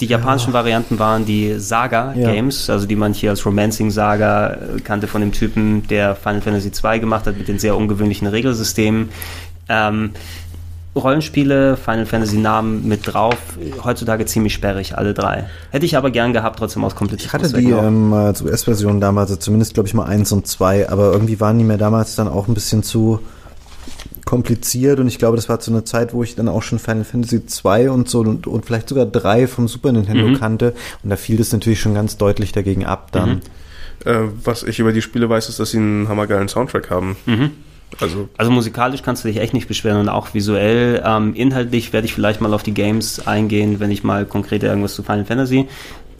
Die 0.00 0.06
japanischen 0.06 0.54
Varianten 0.54 0.98
waren 0.98 1.26
die 1.26 1.58
Saga-Games, 1.58 2.70
also 2.70 2.86
die 2.86 2.96
man 2.96 3.12
hier 3.12 3.28
als 3.30 3.44
Romancing-Saga 3.44 4.50
äh, 4.76 4.80
kannte 4.82 5.08
von 5.08 5.20
dem 5.20 5.32
Typen, 5.32 5.86
der 5.88 6.16
Final 6.16 6.40
Fantasy 6.40 6.72
2 6.72 7.00
gemacht 7.00 7.26
hat 7.26 7.36
mit 7.36 7.48
den 7.48 7.58
sehr 7.58 7.76
ungewöhnlichen 7.76 8.26
Regelsystemen. 8.26 9.10
Ähm, 9.68 10.12
Rollenspiele, 10.96 11.76
Final 11.76 12.04
Fantasy 12.06 12.38
Namen 12.38 12.86
mit 12.88 13.06
drauf, 13.06 13.36
heutzutage 13.84 14.26
ziemlich 14.26 14.54
sperrig, 14.54 14.98
alle 14.98 15.14
drei. 15.14 15.46
Hätte 15.70 15.86
ich 15.86 15.96
aber 15.96 16.10
gern 16.10 16.32
gehabt, 16.32 16.58
trotzdem 16.58 16.82
aus 16.84 16.94
Ich 17.16 17.32
hatte 17.32 17.52
die 17.52 17.70
ähm, 17.70 18.12
als 18.12 18.42
US-Version 18.42 19.00
damals, 19.00 19.30
also 19.30 19.40
zumindest 19.40 19.74
glaube 19.74 19.88
ich 19.88 19.94
mal 19.94 20.06
eins 20.06 20.32
und 20.32 20.48
zwei, 20.48 20.88
aber 20.88 21.12
irgendwie 21.12 21.38
waren 21.38 21.58
die 21.58 21.64
mir 21.64 21.78
damals 21.78 22.16
dann 22.16 22.26
auch 22.26 22.48
ein 22.48 22.54
bisschen 22.54 22.82
zu 22.82 23.20
kompliziert 24.24 25.00
und 25.00 25.08
ich 25.08 25.18
glaube, 25.18 25.36
das 25.36 25.48
war 25.48 25.60
zu 25.60 25.70
einer 25.70 25.84
Zeit, 25.84 26.12
wo 26.12 26.22
ich 26.22 26.36
dann 26.36 26.48
auch 26.48 26.62
schon 26.62 26.78
Final 26.78 27.04
Fantasy 27.04 27.46
2 27.46 27.90
und 27.90 28.08
so 28.08 28.20
und, 28.20 28.46
und 28.46 28.64
vielleicht 28.64 28.88
sogar 28.88 29.06
3 29.06 29.46
vom 29.46 29.66
Super 29.68 29.92
Nintendo 29.92 30.28
Mhm. 30.28 30.38
kannte 30.38 30.74
und 31.02 31.10
da 31.10 31.16
fiel 31.16 31.36
das 31.36 31.52
natürlich 31.52 31.80
schon 31.80 31.94
ganz 31.94 32.16
deutlich 32.16 32.52
dagegen 32.52 32.84
ab 32.84 33.10
dann. 33.12 33.28
Mhm. 33.30 33.40
äh, 34.04 34.28
was 34.44 34.62
ich 34.62 34.78
über 34.78 34.92
die 34.92 35.02
Spiele 35.02 35.28
weiß, 35.28 35.48
ist, 35.48 35.58
dass 35.60 35.70
sie 35.70 35.78
einen 35.78 36.08
hammergeilen 36.08 36.48
Soundtrack 36.48 36.90
haben. 36.90 37.16
Mhm. 37.26 37.50
Also 38.00 38.28
Also 38.36 38.50
musikalisch 38.50 39.02
kannst 39.02 39.24
du 39.24 39.28
dich 39.28 39.38
echt 39.38 39.54
nicht 39.54 39.68
beschweren 39.68 39.98
und 40.00 40.08
auch 40.08 40.32
visuell. 40.34 41.02
Ähm, 41.04 41.34
inhaltlich 41.34 41.92
werde 41.92 42.06
ich 42.06 42.14
vielleicht 42.14 42.40
mal 42.40 42.54
auf 42.54 42.62
die 42.62 42.74
Games 42.74 43.26
eingehen, 43.26 43.80
wenn 43.80 43.90
ich 43.90 44.04
mal 44.04 44.26
konkret 44.26 44.62
irgendwas 44.62 44.94
zu 44.94 45.02
Final 45.02 45.24
Fantasy 45.24 45.66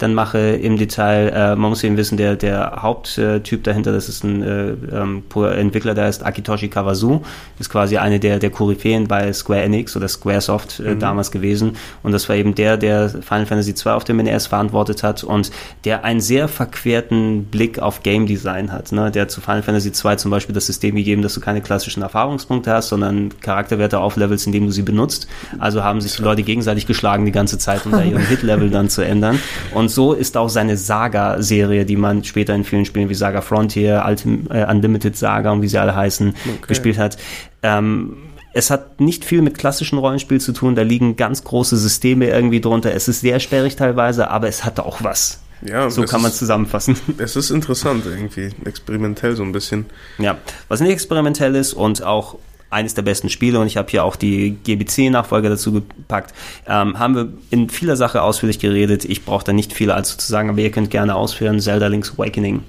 dann 0.01 0.13
mache 0.13 0.39
im 0.39 0.77
Detail. 0.77 1.29
Äh, 1.29 1.55
man 1.55 1.69
muss 1.69 1.83
eben 1.83 1.97
wissen, 1.97 2.17
der, 2.17 2.35
der 2.35 2.79
Haupttyp 2.81 3.63
dahinter, 3.63 3.91
das 3.91 4.09
ist 4.09 4.23
ein 4.23 4.41
äh, 4.41 4.69
ähm, 4.91 5.23
Entwickler, 5.35 5.93
der 5.93 6.05
heißt 6.05 6.25
Akitoshi 6.25 6.69
Kawazu, 6.69 7.21
ist 7.59 7.69
quasi 7.69 7.97
eine 7.97 8.19
der, 8.19 8.39
der 8.39 8.49
Koryphäen 8.49 9.07
bei 9.07 9.31
Square 9.33 9.61
Enix 9.61 9.95
oder 9.95 10.07
Squaresoft 10.07 10.79
äh, 10.79 10.95
damals 10.95 11.31
gewesen. 11.31 11.77
Und 12.03 12.11
das 12.11 12.27
war 12.29 12.35
eben 12.35 12.55
der, 12.55 12.77
der 12.77 13.09
Final 13.09 13.45
Fantasy 13.45 13.75
2 13.75 13.93
auf 13.93 14.03
dem 14.03 14.17
NES 14.17 14.47
verantwortet 14.47 15.03
hat 15.03 15.23
und 15.23 15.51
der 15.85 16.03
einen 16.03 16.21
sehr 16.21 16.47
verquerten 16.47 17.45
Blick 17.45 17.79
auf 17.79 18.03
Game 18.03 18.25
Design 18.25 18.71
hat. 18.71 18.91
Ne? 18.91 19.11
Der 19.11 19.23
hat 19.23 19.31
zu 19.31 19.41
Final 19.41 19.63
Fantasy 19.63 19.91
2 19.91 20.15
zum 20.15 20.31
Beispiel 20.31 20.55
das 20.55 20.65
System 20.65 20.95
gegeben, 20.95 21.21
dass 21.21 21.33
du 21.33 21.41
keine 21.41 21.61
klassischen 21.61 22.01
Erfahrungspunkte 22.01 22.71
hast, 22.71 22.89
sondern 22.89 23.29
Charakterwerte 23.41 23.99
auflevelst, 23.99 24.47
indem 24.47 24.65
du 24.65 24.71
sie 24.71 24.81
benutzt. 24.81 25.27
Also 25.59 25.83
haben 25.83 26.01
sich 26.01 26.15
die 26.15 26.23
Leute 26.23 26.43
gegenseitig 26.43 26.87
geschlagen 26.87 27.25
die 27.25 27.31
ganze 27.31 27.57
Zeit, 27.57 27.85
um 27.85 27.91
da 27.91 28.01
ihren 28.01 28.25
Hit-Level 28.27 28.69
dann 28.69 28.89
zu 28.89 29.03
ändern. 29.03 29.39
Und 29.73 29.90
so 29.93 30.13
ist 30.13 30.37
auch 30.37 30.49
seine 30.49 30.77
Saga-Serie, 30.77 31.85
die 31.85 31.95
man 31.97 32.23
später 32.23 32.53
in 32.55 32.63
vielen 32.63 32.85
Spielen 32.85 33.09
wie 33.09 33.13
Saga 33.15 33.41
Frontier, 33.41 34.03
Ultim 34.07 34.47
äh, 34.51 34.65
Unlimited 34.69 35.15
Saga 35.15 35.51
und 35.51 35.61
wie 35.61 35.67
sie 35.67 35.77
alle 35.77 35.95
heißen, 35.95 36.33
gespielt 36.67 36.97
hat. 36.97 37.17
Ähm, 37.63 38.17
es 38.53 38.69
hat 38.69 38.99
nicht 38.99 39.23
viel 39.23 39.41
mit 39.41 39.57
klassischen 39.57 39.97
Rollenspiel 39.97 40.41
zu 40.41 40.51
tun, 40.51 40.75
da 40.75 40.81
liegen 40.81 41.15
ganz 41.15 41.43
große 41.43 41.77
Systeme 41.77 42.27
irgendwie 42.27 42.59
drunter. 42.61 42.93
Es 42.93 43.07
ist 43.07 43.21
sehr 43.21 43.39
sperrig 43.39 43.75
teilweise, 43.75 44.29
aber 44.29 44.47
es 44.47 44.65
hatte 44.65 44.85
auch 44.85 45.03
was. 45.03 45.39
Ja, 45.63 45.89
so 45.89 46.03
es 46.03 46.09
kann 46.09 46.21
man 46.21 46.31
ist- 46.31 46.37
zusammenfassen. 46.39 46.97
Es 47.17 47.35
ist 47.35 47.51
interessant 47.51 48.03
irgendwie, 48.05 48.49
experimentell 48.65 49.35
so 49.35 49.43
ein 49.43 49.51
bisschen. 49.51 49.85
Ja, 50.17 50.37
was 50.67 50.81
nicht 50.81 50.91
experimentell 50.91 51.55
ist 51.55 51.73
und 51.73 52.03
auch 52.03 52.37
eines 52.71 52.93
der 52.95 53.03
besten 53.03 53.29
Spiele, 53.29 53.59
und 53.59 53.67
ich 53.67 53.77
habe 53.77 53.89
hier 53.91 54.03
auch 54.03 54.15
die 54.15 54.57
GBC-Nachfolger 54.63 55.49
dazu 55.49 55.71
gepackt, 55.73 56.33
ähm, 56.67 56.97
haben 56.97 57.15
wir 57.15 57.27
in 57.51 57.69
vieler 57.69 57.95
Sache 57.95 58.21
ausführlich 58.23 58.59
geredet. 58.59 59.05
Ich 59.05 59.23
brauche 59.25 59.43
da 59.45 59.53
nicht 59.53 59.73
viel 59.73 59.91
allzu 59.91 60.17
zu 60.17 60.27
sagen, 60.31 60.49
aber 60.49 60.59
ihr 60.59 60.71
könnt 60.71 60.89
gerne 60.89 61.15
ausführen. 61.15 61.59
Zelda 61.59 61.87
Link's 61.87 62.13
Awakening. 62.17 62.61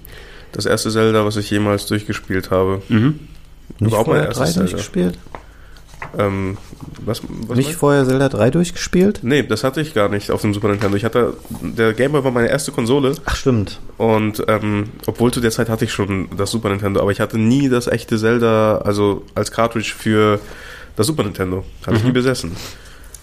Das 0.53 0.67
erste 0.67 0.91
Zelda, 0.91 1.25
was 1.25 1.37
ich 1.37 1.51
jemals 1.51 1.87
durchgespielt 1.87 2.51
habe. 2.51 2.83
Mhm. 2.89 3.21
Nicht 3.79 3.89
Überhaupt 3.89 4.09
mein 4.09 4.17
vorher 4.19 4.33
3 4.33 4.41
erstes 4.41 4.55
Zelda. 4.55 4.71
durchgespielt? 4.71 5.19
Ähm, 6.19 6.59
was, 7.05 7.23
was 7.47 7.57
Nicht 7.57 7.75
vorher 7.75 8.05
Zelda 8.05 8.29
3 8.29 8.51
durchgespielt? 8.51 9.21
Nee, 9.23 9.43
das 9.43 9.65
hatte 9.65 9.81
ich 9.81 9.95
gar 9.95 10.09
nicht 10.09 10.31
auf 10.31 10.43
dem 10.43 10.55
Super 10.55 10.69
Nintendo. 10.69 10.97
Ich 10.97 11.05
hatte, 11.05 11.35
der 11.61 11.95
Game 11.95 12.13
Boy 12.13 12.25
war 12.25 12.31
meine 12.31 12.49
erste 12.49 12.73
Konsole 12.73 13.15
Ach, 13.25 13.37
stimmt. 13.37 13.81
und 13.99 14.45
ähm, 14.49 14.91
obwohl 15.07 15.33
zu 15.33 15.41
der 15.41 15.51
Zeit 15.51 15.69
hatte 15.69 15.85
ich 15.85 15.93
schon 15.93 16.29
das 16.37 16.51
Super 16.51 16.69
Nintendo, 16.69 17.01
aber 17.01 17.13
ich 17.13 17.21
hatte 17.21 17.39
nie 17.39 17.69
das 17.69 17.87
echte 17.87 18.19
Zelda, 18.19 18.79
also 18.79 19.25
als 19.35 19.51
Cartridge 19.51 19.95
für 19.97 20.39
das 20.97 21.07
Super 21.07 21.23
Nintendo. 21.25 21.65
Hatte 21.87 21.97
ich 21.97 22.05
nie 22.05 22.13
besessen. 22.13 22.53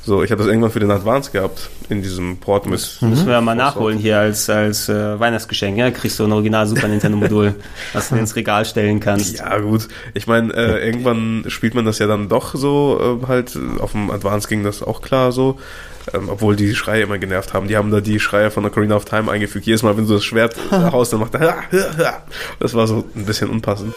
So, 0.10 0.24
ich 0.24 0.32
habe 0.32 0.39
das 0.39 0.47
irgendwann 0.47 0.72
für 0.72 0.80
den 0.80 0.89
Advance 0.89 1.30
gehabt, 1.30 1.70
in 1.88 2.01
diesem 2.01 2.38
Port 2.38 2.66
mit. 2.66 2.97
Müssen 2.99 3.28
wir 3.28 3.34
ja 3.34 3.41
mal 3.41 3.53
nachholen 3.53 3.99
hier 3.99 4.18
als, 4.18 4.49
als 4.49 4.89
äh, 4.89 5.20
Weihnachtsgeschenk. 5.20 5.78
Ja? 5.78 5.91
Kriegst 5.91 6.18
du 6.18 6.24
ein 6.24 6.32
Original 6.32 6.66
Super 6.66 6.88
Nintendo-Modul, 6.88 7.53
was 7.93 8.10
du 8.10 8.16
ins 8.16 8.36
Regal 8.36 8.66
stellen 8.66 8.99
kannst. 8.99 9.38
Ja, 9.38 9.60
gut. 9.60 9.88
Ich 10.16 10.26
meine, 10.26 10.51
äh, 10.51 10.84
irgendwann 10.84 11.43
spielt 11.47 11.76
man 11.76 11.86
das 11.86 11.99
ja 11.99 12.07
dann 12.07 12.28
doch 12.28 12.55
so, 12.55 13.20
äh, 13.22 13.28
halt, 13.28 13.55
auf 13.78 13.91
dem 13.91 14.10
Advance 14.10 14.47
ging 14.47 14.64
das 14.64 14.82
auch 14.82 15.03
klar 15.03 15.32
so. 15.32 15.60
Ähm, 16.12 16.28
obwohl 16.30 16.55
die 16.55 16.74
Schreie 16.74 17.03
immer 17.03 17.20
genervt 17.20 17.53
haben. 17.53 17.68
Die 17.68 17.78
haben 17.78 17.91
da 17.91 18.01
die 18.01 18.20
Schreie 18.20 18.49
von 18.49 18.66
Ocarina 18.66 18.95
of 18.95 19.05
Time 19.05 19.30
eingefügt. 19.30 19.68
Jedes 19.68 19.84
Mal, 19.84 19.95
wenn 19.95 20.07
du 20.07 20.16
das 20.16 20.24
Schwert 20.24 20.55
haust, 20.72 21.14
dann 21.14 21.20
macht 21.20 21.36
er. 21.36 21.55
Das 22.60 22.74
war 22.74 22.88
so 22.88 23.05
ein 23.16 23.26
bisschen 23.26 23.51
unpassend. 23.51 23.93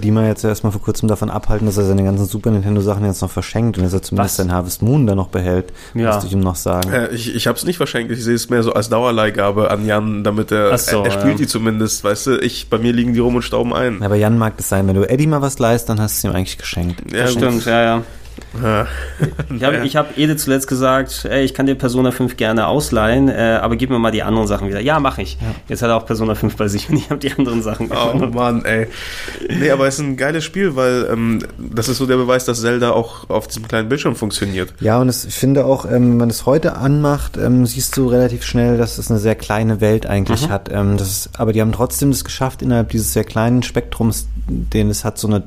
Dima 0.00 0.26
jetzt 0.26 0.42
erstmal 0.44 0.72
vor 0.72 0.82
kurzem 0.82 1.08
davon 1.08 1.30
abhalten, 1.30 1.66
dass 1.66 1.76
er 1.76 1.84
seine 1.84 2.02
ganzen 2.02 2.26
Super 2.26 2.50
Nintendo 2.50 2.80
Sachen 2.80 3.04
jetzt 3.04 3.22
noch 3.22 3.30
verschenkt 3.30 3.78
und 3.78 3.84
dass 3.84 3.92
er 3.92 4.02
zumindest 4.02 4.36
sein 4.36 4.52
Harvest 4.52 4.82
Moon 4.82 5.06
da 5.06 5.14
noch 5.14 5.28
behält. 5.28 5.72
Ja. 5.94 6.12
Musste 6.12 6.26
ich 6.26 6.32
ihm 6.32 6.40
noch 6.40 6.56
sagen. 6.56 6.92
Äh, 6.92 7.08
ich 7.08 7.34
ich 7.34 7.46
habe 7.46 7.56
es 7.56 7.64
nicht 7.64 7.76
verschenkt. 7.76 8.12
Ich 8.12 8.24
sehe 8.24 8.34
es 8.34 8.50
mehr 8.50 8.62
so 8.62 8.72
als 8.72 8.88
Dauerleihgabe 8.88 9.70
an 9.70 9.86
Jan, 9.86 10.24
damit 10.24 10.50
er, 10.52 10.70
Ach 10.72 10.78
so, 10.78 11.00
er, 11.00 11.06
er 11.06 11.10
spielt 11.12 11.32
ja. 11.34 11.38
die 11.38 11.46
zumindest. 11.46 12.02
Weißt 12.02 12.26
du, 12.26 12.38
ich, 12.38 12.68
bei 12.68 12.78
mir 12.78 12.92
liegen 12.92 13.14
die 13.14 13.20
rum 13.20 13.36
und 13.36 13.42
stauben 13.42 13.72
ein. 13.72 14.02
Aber 14.02 14.16
Jan 14.16 14.38
mag 14.38 14.56
das 14.56 14.68
sein. 14.68 14.86
Wenn 14.88 14.96
du 14.96 15.08
Eddie 15.08 15.26
mal 15.26 15.42
was 15.42 15.58
leist, 15.58 15.88
dann 15.88 16.00
hast 16.00 16.22
du 16.22 16.28
es 16.28 16.32
ihm 16.32 16.36
eigentlich 16.36 16.58
geschenkt. 16.58 17.12
Ja, 17.12 17.22
Das 17.22 17.32
stimmt, 17.32 17.64
ja, 17.66 17.82
ja. 17.82 18.02
Ja. 18.62 18.86
Ich 19.54 19.62
habe 19.62 19.76
ich 19.86 19.96
hab 19.96 20.18
Ede 20.18 20.36
zuletzt 20.36 20.66
gesagt, 20.66 21.24
ey, 21.30 21.44
ich 21.44 21.54
kann 21.54 21.66
dir 21.66 21.74
Persona 21.76 22.10
5 22.10 22.36
gerne 22.36 22.66
ausleihen, 22.66 23.28
äh, 23.28 23.58
aber 23.62 23.76
gib 23.76 23.90
mir 23.90 23.98
mal 23.98 24.10
die 24.10 24.22
anderen 24.22 24.46
Sachen 24.48 24.68
wieder. 24.68 24.80
Ja, 24.80 24.98
mache 24.98 25.22
ich. 25.22 25.38
Jetzt 25.68 25.82
hat 25.82 25.88
er 25.90 25.96
auch 25.96 26.06
Persona 26.06 26.34
5 26.34 26.56
bei 26.56 26.66
sich 26.68 26.88
und 26.90 26.96
ich 26.96 27.10
habe 27.10 27.20
die 27.20 27.32
anderen 27.32 27.62
Sachen 27.62 27.86
Oh 27.92 28.12
gefunden. 28.12 28.34
Mann, 28.34 28.64
ey. 28.64 28.88
Nee, 29.48 29.70
aber 29.70 29.86
es 29.86 29.94
ist 29.94 30.00
ein 30.00 30.16
geiles 30.16 30.44
Spiel, 30.44 30.74
weil 30.74 31.08
ähm, 31.12 31.38
das 31.58 31.88
ist 31.88 31.98
so 31.98 32.06
der 32.06 32.16
Beweis, 32.16 32.44
dass 32.44 32.60
Zelda 32.60 32.90
auch 32.90 33.30
auf 33.30 33.46
diesem 33.46 33.68
kleinen 33.68 33.88
Bildschirm 33.88 34.16
funktioniert. 34.16 34.74
Ja, 34.80 35.00
und 35.00 35.08
es, 35.08 35.24
ich 35.24 35.34
finde 35.34 35.64
auch, 35.64 35.84
ähm, 35.84 35.92
wenn 36.10 36.16
man 36.16 36.30
es 36.30 36.44
heute 36.46 36.76
anmacht, 36.76 37.36
ähm, 37.36 37.66
siehst 37.66 37.96
du 37.96 38.08
relativ 38.08 38.42
schnell, 38.44 38.78
dass 38.78 38.98
es 38.98 39.10
eine 39.10 39.20
sehr 39.20 39.36
kleine 39.36 39.80
Welt 39.80 40.06
eigentlich 40.06 40.48
Mhm. 40.48 40.50
hat. 40.50 40.68
Ähm, 40.72 40.96
das 40.96 41.08
ist, 41.08 41.30
aber 41.38 41.52
die 41.52 41.60
haben 41.60 41.72
trotzdem 41.72 42.10
das 42.10 42.24
geschafft, 42.24 42.62
innerhalb 42.62 42.88
dieses 42.90 43.12
sehr 43.12 43.24
kleinen 43.24 43.62
Spektrums, 43.62 44.26
den 44.48 44.90
es 44.90 45.04
hat, 45.04 45.18
so 45.18 45.28
eine 45.28 45.44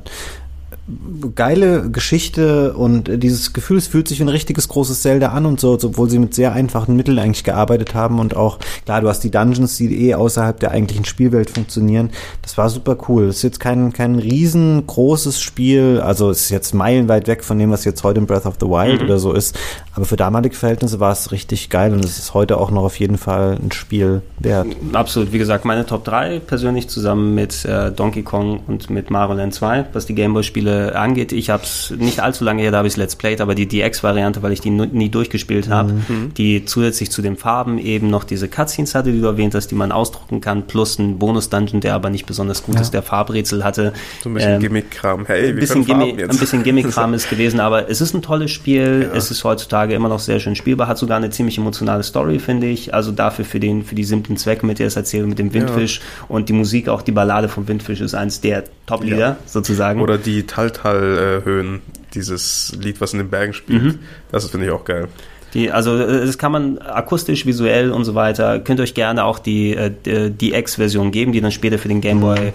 geile 1.35 1.89
Geschichte 1.89 2.73
und 2.73 3.09
dieses 3.23 3.53
Gefühl, 3.53 3.77
es 3.77 3.87
fühlt 3.87 4.09
sich 4.09 4.19
wie 4.19 4.23
ein 4.23 4.29
richtiges 4.29 4.67
großes 4.67 5.01
Zelda 5.01 5.29
an 5.29 5.45
und 5.45 5.59
so, 5.59 5.79
obwohl 5.81 6.09
sie 6.09 6.19
mit 6.19 6.33
sehr 6.33 6.51
einfachen 6.51 6.97
Mitteln 6.97 7.19
eigentlich 7.19 7.45
gearbeitet 7.45 7.93
haben 7.95 8.19
und 8.19 8.35
auch, 8.35 8.59
klar, 8.83 8.99
du 8.99 9.07
hast 9.07 9.21
die 9.21 9.31
Dungeons, 9.31 9.77
die 9.77 10.09
eh 10.09 10.15
außerhalb 10.15 10.59
der 10.59 10.71
eigentlichen 10.71 11.05
Spielwelt 11.05 11.49
funktionieren. 11.49 12.09
Das 12.41 12.57
war 12.57 12.69
super 12.69 12.97
cool. 13.07 13.27
Es 13.27 13.37
ist 13.37 13.43
jetzt 13.43 13.59
kein, 13.61 13.93
kein 13.93 14.15
riesengroßes 14.15 15.39
Spiel, 15.39 16.01
also 16.03 16.29
es 16.29 16.41
ist 16.41 16.49
jetzt 16.49 16.73
meilenweit 16.73 17.27
weg 17.27 17.45
von 17.45 17.57
dem, 17.57 17.71
was 17.71 17.85
jetzt 17.85 18.03
heute 18.03 18.19
in 18.19 18.27
Breath 18.27 18.45
of 18.45 18.55
the 18.59 18.67
Wild 18.67 19.03
oder 19.03 19.19
so 19.19 19.31
ist, 19.31 19.57
aber 19.95 20.05
für 20.05 20.15
damalige 20.15 20.55
Verhältnisse 20.55 20.99
war 20.99 21.11
es 21.11 21.31
richtig 21.31 21.69
geil 21.69 21.93
und 21.93 22.03
es 22.03 22.17
ist 22.17 22.33
heute 22.33 22.57
auch 22.57 22.71
noch 22.71 22.83
auf 22.83 22.99
jeden 22.99 23.17
Fall 23.17 23.57
ein 23.61 23.71
Spiel 23.71 24.21
wert. 24.39 24.67
Absolut, 24.93 25.31
wie 25.31 25.37
gesagt, 25.37 25.65
meine 25.65 25.85
Top 25.85 26.03
3 26.03 26.39
persönlich 26.39 26.87
zusammen 26.87 27.35
mit 27.35 27.63
äh, 27.65 27.91
Donkey 27.91 28.23
Kong 28.23 28.61
und 28.67 28.89
mit 28.89 29.11
Mario 29.11 29.35
Land 29.35 29.53
2, 29.53 29.85
was 29.93 30.05
die 30.07 30.15
Gameboy-Spiele 30.15 30.95
angeht. 30.97 31.31
Ich 31.31 31.49
habe 31.51 31.63
es 31.63 31.93
nicht 31.97 32.19
allzu 32.21 32.43
lange 32.43 32.61
her, 32.63 32.71
da 32.71 32.77
habe 32.79 32.87
ich 32.87 32.97
Let's 32.97 33.15
Played, 33.15 33.39
aber 33.41 33.53
die 33.53 33.67
DX-Variante, 33.67 34.41
weil 34.41 34.51
ich 34.51 34.61
die 34.61 34.71
nie 34.71 35.09
durchgespielt 35.09 35.69
habe, 35.69 35.93
die 36.37 36.65
zusätzlich 36.65 37.11
zu 37.11 37.21
den 37.21 37.37
Farben 37.37 37.77
eben 37.77 38.09
noch 38.09 38.23
diese 38.23 38.47
Cutscenes 38.47 38.95
hatte, 38.95 39.11
die 39.11 39.21
du 39.21 39.27
erwähnt 39.27 39.53
hast, 39.53 39.67
die 39.67 39.75
man 39.75 39.91
ausdrucken 39.91 40.41
kann, 40.41 40.65
plus 40.65 40.97
ein 40.97 41.19
Bonus-Dungeon, 41.19 41.81
der 41.81 41.93
aber 41.93 42.09
nicht 42.09 42.25
besonders 42.25 42.63
gut 42.63 42.75
Ja. 42.75 42.81
ist, 42.81 42.93
der 42.95 43.03
Farbrätsel 43.03 43.63
hatte. 43.63 43.93
So 44.23 44.29
ein 44.29 44.33
bisschen 44.33 44.53
Ähm, 44.53 44.59
Gimmick-Kram. 44.61 45.25
Hey, 45.27 45.43
wir 45.43 45.49
ein 45.49 45.55
bisschen, 45.59 45.85
Gimmick, 45.85 46.19
ein 46.21 46.37
bisschen 46.37 46.63
Gimmick-Kram 46.63 47.13
ist 47.13 47.29
gewesen, 47.29 47.59
aber 47.59 47.89
es 47.89 48.01
ist 48.01 48.15
ein 48.15 48.21
tolles 48.23 48.49
Spiel. 48.49 49.07
Ja. 49.11 49.15
Es 49.17 49.29
ist 49.29 49.43
heutzutage 49.43 49.82
immer 49.91 50.07
noch 50.07 50.19
sehr 50.19 50.39
schön 50.39 50.55
spielbar, 50.55 50.87
hat 50.87 50.97
sogar 50.97 51.17
eine 51.17 51.29
ziemlich 51.29 51.57
emotionale 51.57 52.03
Story, 52.03 52.39
finde 52.39 52.67
ich. 52.67 52.93
Also 52.93 53.11
dafür 53.11 53.43
für 53.43 53.59
den, 53.59 53.83
für 53.83 53.95
die 53.95 54.05
simplen 54.05 54.37
Zwecke, 54.37 54.65
mit 54.65 54.79
der 54.79 54.87
es 54.87 54.95
erzählt, 54.95 55.27
mit 55.27 55.39
dem 55.39 55.53
Windfisch 55.53 55.99
und 56.29 56.47
die 56.47 56.53
Musik, 56.53 56.87
auch 56.87 57.01
die 57.01 57.11
Ballade 57.11 57.49
vom 57.49 57.67
Windfisch 57.67 57.99
ist 57.99 58.13
eins 58.15 58.39
der 58.39 58.63
Top-Lieder, 58.85 59.17
Ja. 59.17 59.37
sozusagen. 59.45 59.99
Oder 60.01 60.17
die 60.17 60.43
Taltal-Höhen, 60.43 61.81
dieses 62.13 62.75
Lied, 62.79 63.01
was 63.01 63.13
in 63.13 63.19
den 63.19 63.29
Bergen 63.29 63.53
spielt. 63.53 63.83
Mhm. 63.83 63.99
Das 64.31 64.49
finde 64.49 64.67
ich 64.67 64.71
auch 64.71 64.85
geil. 64.85 65.07
Die, 65.53 65.71
also 65.71 65.95
äh, 65.97 66.25
das 66.25 66.37
kann 66.39 66.51
man 66.51 66.77
akustisch, 66.79 67.45
visuell 67.45 67.91
und 67.91 68.05
so 68.05 68.15
weiter. 68.15 68.59
Könnt 68.59 68.79
ihr 68.79 68.83
euch 68.83 68.95
gerne 68.95 69.23
auch 69.23 69.37
die, 69.39 69.75
äh, 69.75 69.91
die- 70.05 70.31
die 70.31 70.53
X-Version 70.53 71.11
geben, 71.11 71.31
die 71.31 71.41
dann 71.41 71.51
später 71.51 71.77
für 71.77 71.87
den 71.89 72.01
Game 72.01 72.21
Boy 72.21 72.53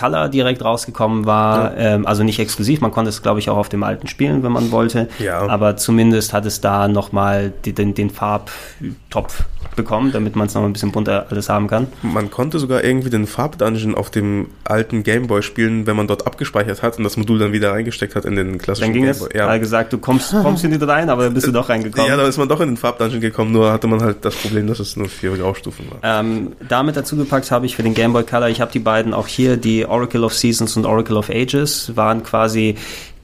Color 0.00 0.28
direkt 0.30 0.64
rausgekommen 0.64 1.26
war. 1.26 1.76
Ähm, 1.76 2.06
also 2.06 2.22
nicht 2.22 2.38
exklusiv, 2.38 2.80
man 2.80 2.90
konnte 2.90 3.10
es, 3.10 3.22
glaube 3.22 3.38
ich, 3.38 3.50
auch 3.50 3.56
auf 3.58 3.68
dem 3.68 3.82
alten 3.82 4.06
spielen, 4.08 4.42
wenn 4.42 4.52
man 4.52 4.70
wollte. 4.70 5.08
Ja. 5.18 5.46
Aber 5.46 5.76
zumindest 5.76 6.32
hat 6.32 6.46
es 6.46 6.60
da 6.60 6.88
nochmal 6.88 7.52
den, 7.66 7.94
den 7.94 8.08
Farbtopf 8.08 9.44
bekommen, 9.76 10.12
damit 10.12 10.36
man 10.36 10.46
es 10.46 10.54
noch 10.54 10.64
ein 10.64 10.72
bisschen 10.72 10.92
bunter 10.92 11.26
alles 11.30 11.48
haben 11.48 11.68
kann. 11.68 11.86
Man 12.02 12.30
konnte 12.30 12.58
sogar 12.58 12.82
irgendwie 12.82 13.10
den 13.10 13.26
Farbdungeon 13.26 13.94
auf 13.94 14.10
dem 14.10 14.48
alten 14.64 15.02
Gameboy 15.02 15.42
spielen, 15.42 15.86
wenn 15.86 15.96
man 15.96 16.06
dort 16.06 16.26
abgespeichert 16.26 16.82
hat 16.82 16.98
und 16.98 17.04
das 17.04 17.16
Modul 17.16 17.38
dann 17.38 17.52
wieder 17.52 17.72
reingesteckt 17.72 18.16
hat 18.16 18.24
in 18.24 18.36
den 18.36 18.58
klassischen 18.58 18.88
Dann 18.88 18.92
ging 18.94 19.06
es, 19.08 19.20
Gameboy. 19.20 19.38
er 19.38 19.48
hat 19.48 19.60
gesagt, 19.60 19.92
du 19.92 19.98
kommst, 19.98 20.32
kommst 20.42 20.62
hier 20.62 20.70
nicht 20.70 20.86
rein, 20.86 21.08
aber 21.08 21.24
dann 21.24 21.34
bist 21.34 21.46
du 21.46 21.52
doch 21.52 21.68
reingekommen. 21.68 22.08
Ja, 22.08 22.16
da 22.16 22.26
ist 22.26 22.38
man 22.38 22.48
doch 22.48 22.60
in 22.60 22.68
den 22.68 22.76
Farbdungeon 22.76 23.20
gekommen, 23.20 23.52
nur 23.52 23.72
hatte 23.72 23.86
man 23.86 24.02
halt 24.02 24.24
das 24.24 24.34
Problem, 24.34 24.66
dass 24.66 24.80
es 24.80 24.96
nur 24.96 25.08
vier 25.08 25.36
Graustufen 25.36 25.86
war. 25.90 26.20
Ähm, 26.20 26.52
damit 26.68 26.96
dazu 26.96 27.16
gepackt 27.16 27.50
habe 27.50 27.66
ich 27.66 27.76
für 27.76 27.82
den 27.82 27.94
Game 27.94 28.12
Boy 28.12 28.24
Color, 28.24 28.48
ich 28.48 28.60
habe 28.60 28.72
die 28.72 28.78
beiden 28.78 29.14
auch 29.14 29.26
hier, 29.26 29.56
die 29.56 29.86
Oracle 29.90 30.24
of 30.24 30.32
Seasons 30.34 30.76
und 30.76 30.86
Oracle 30.86 31.16
of 31.16 31.28
Ages, 31.28 31.94
waren 31.96 32.22
quasi 32.22 32.76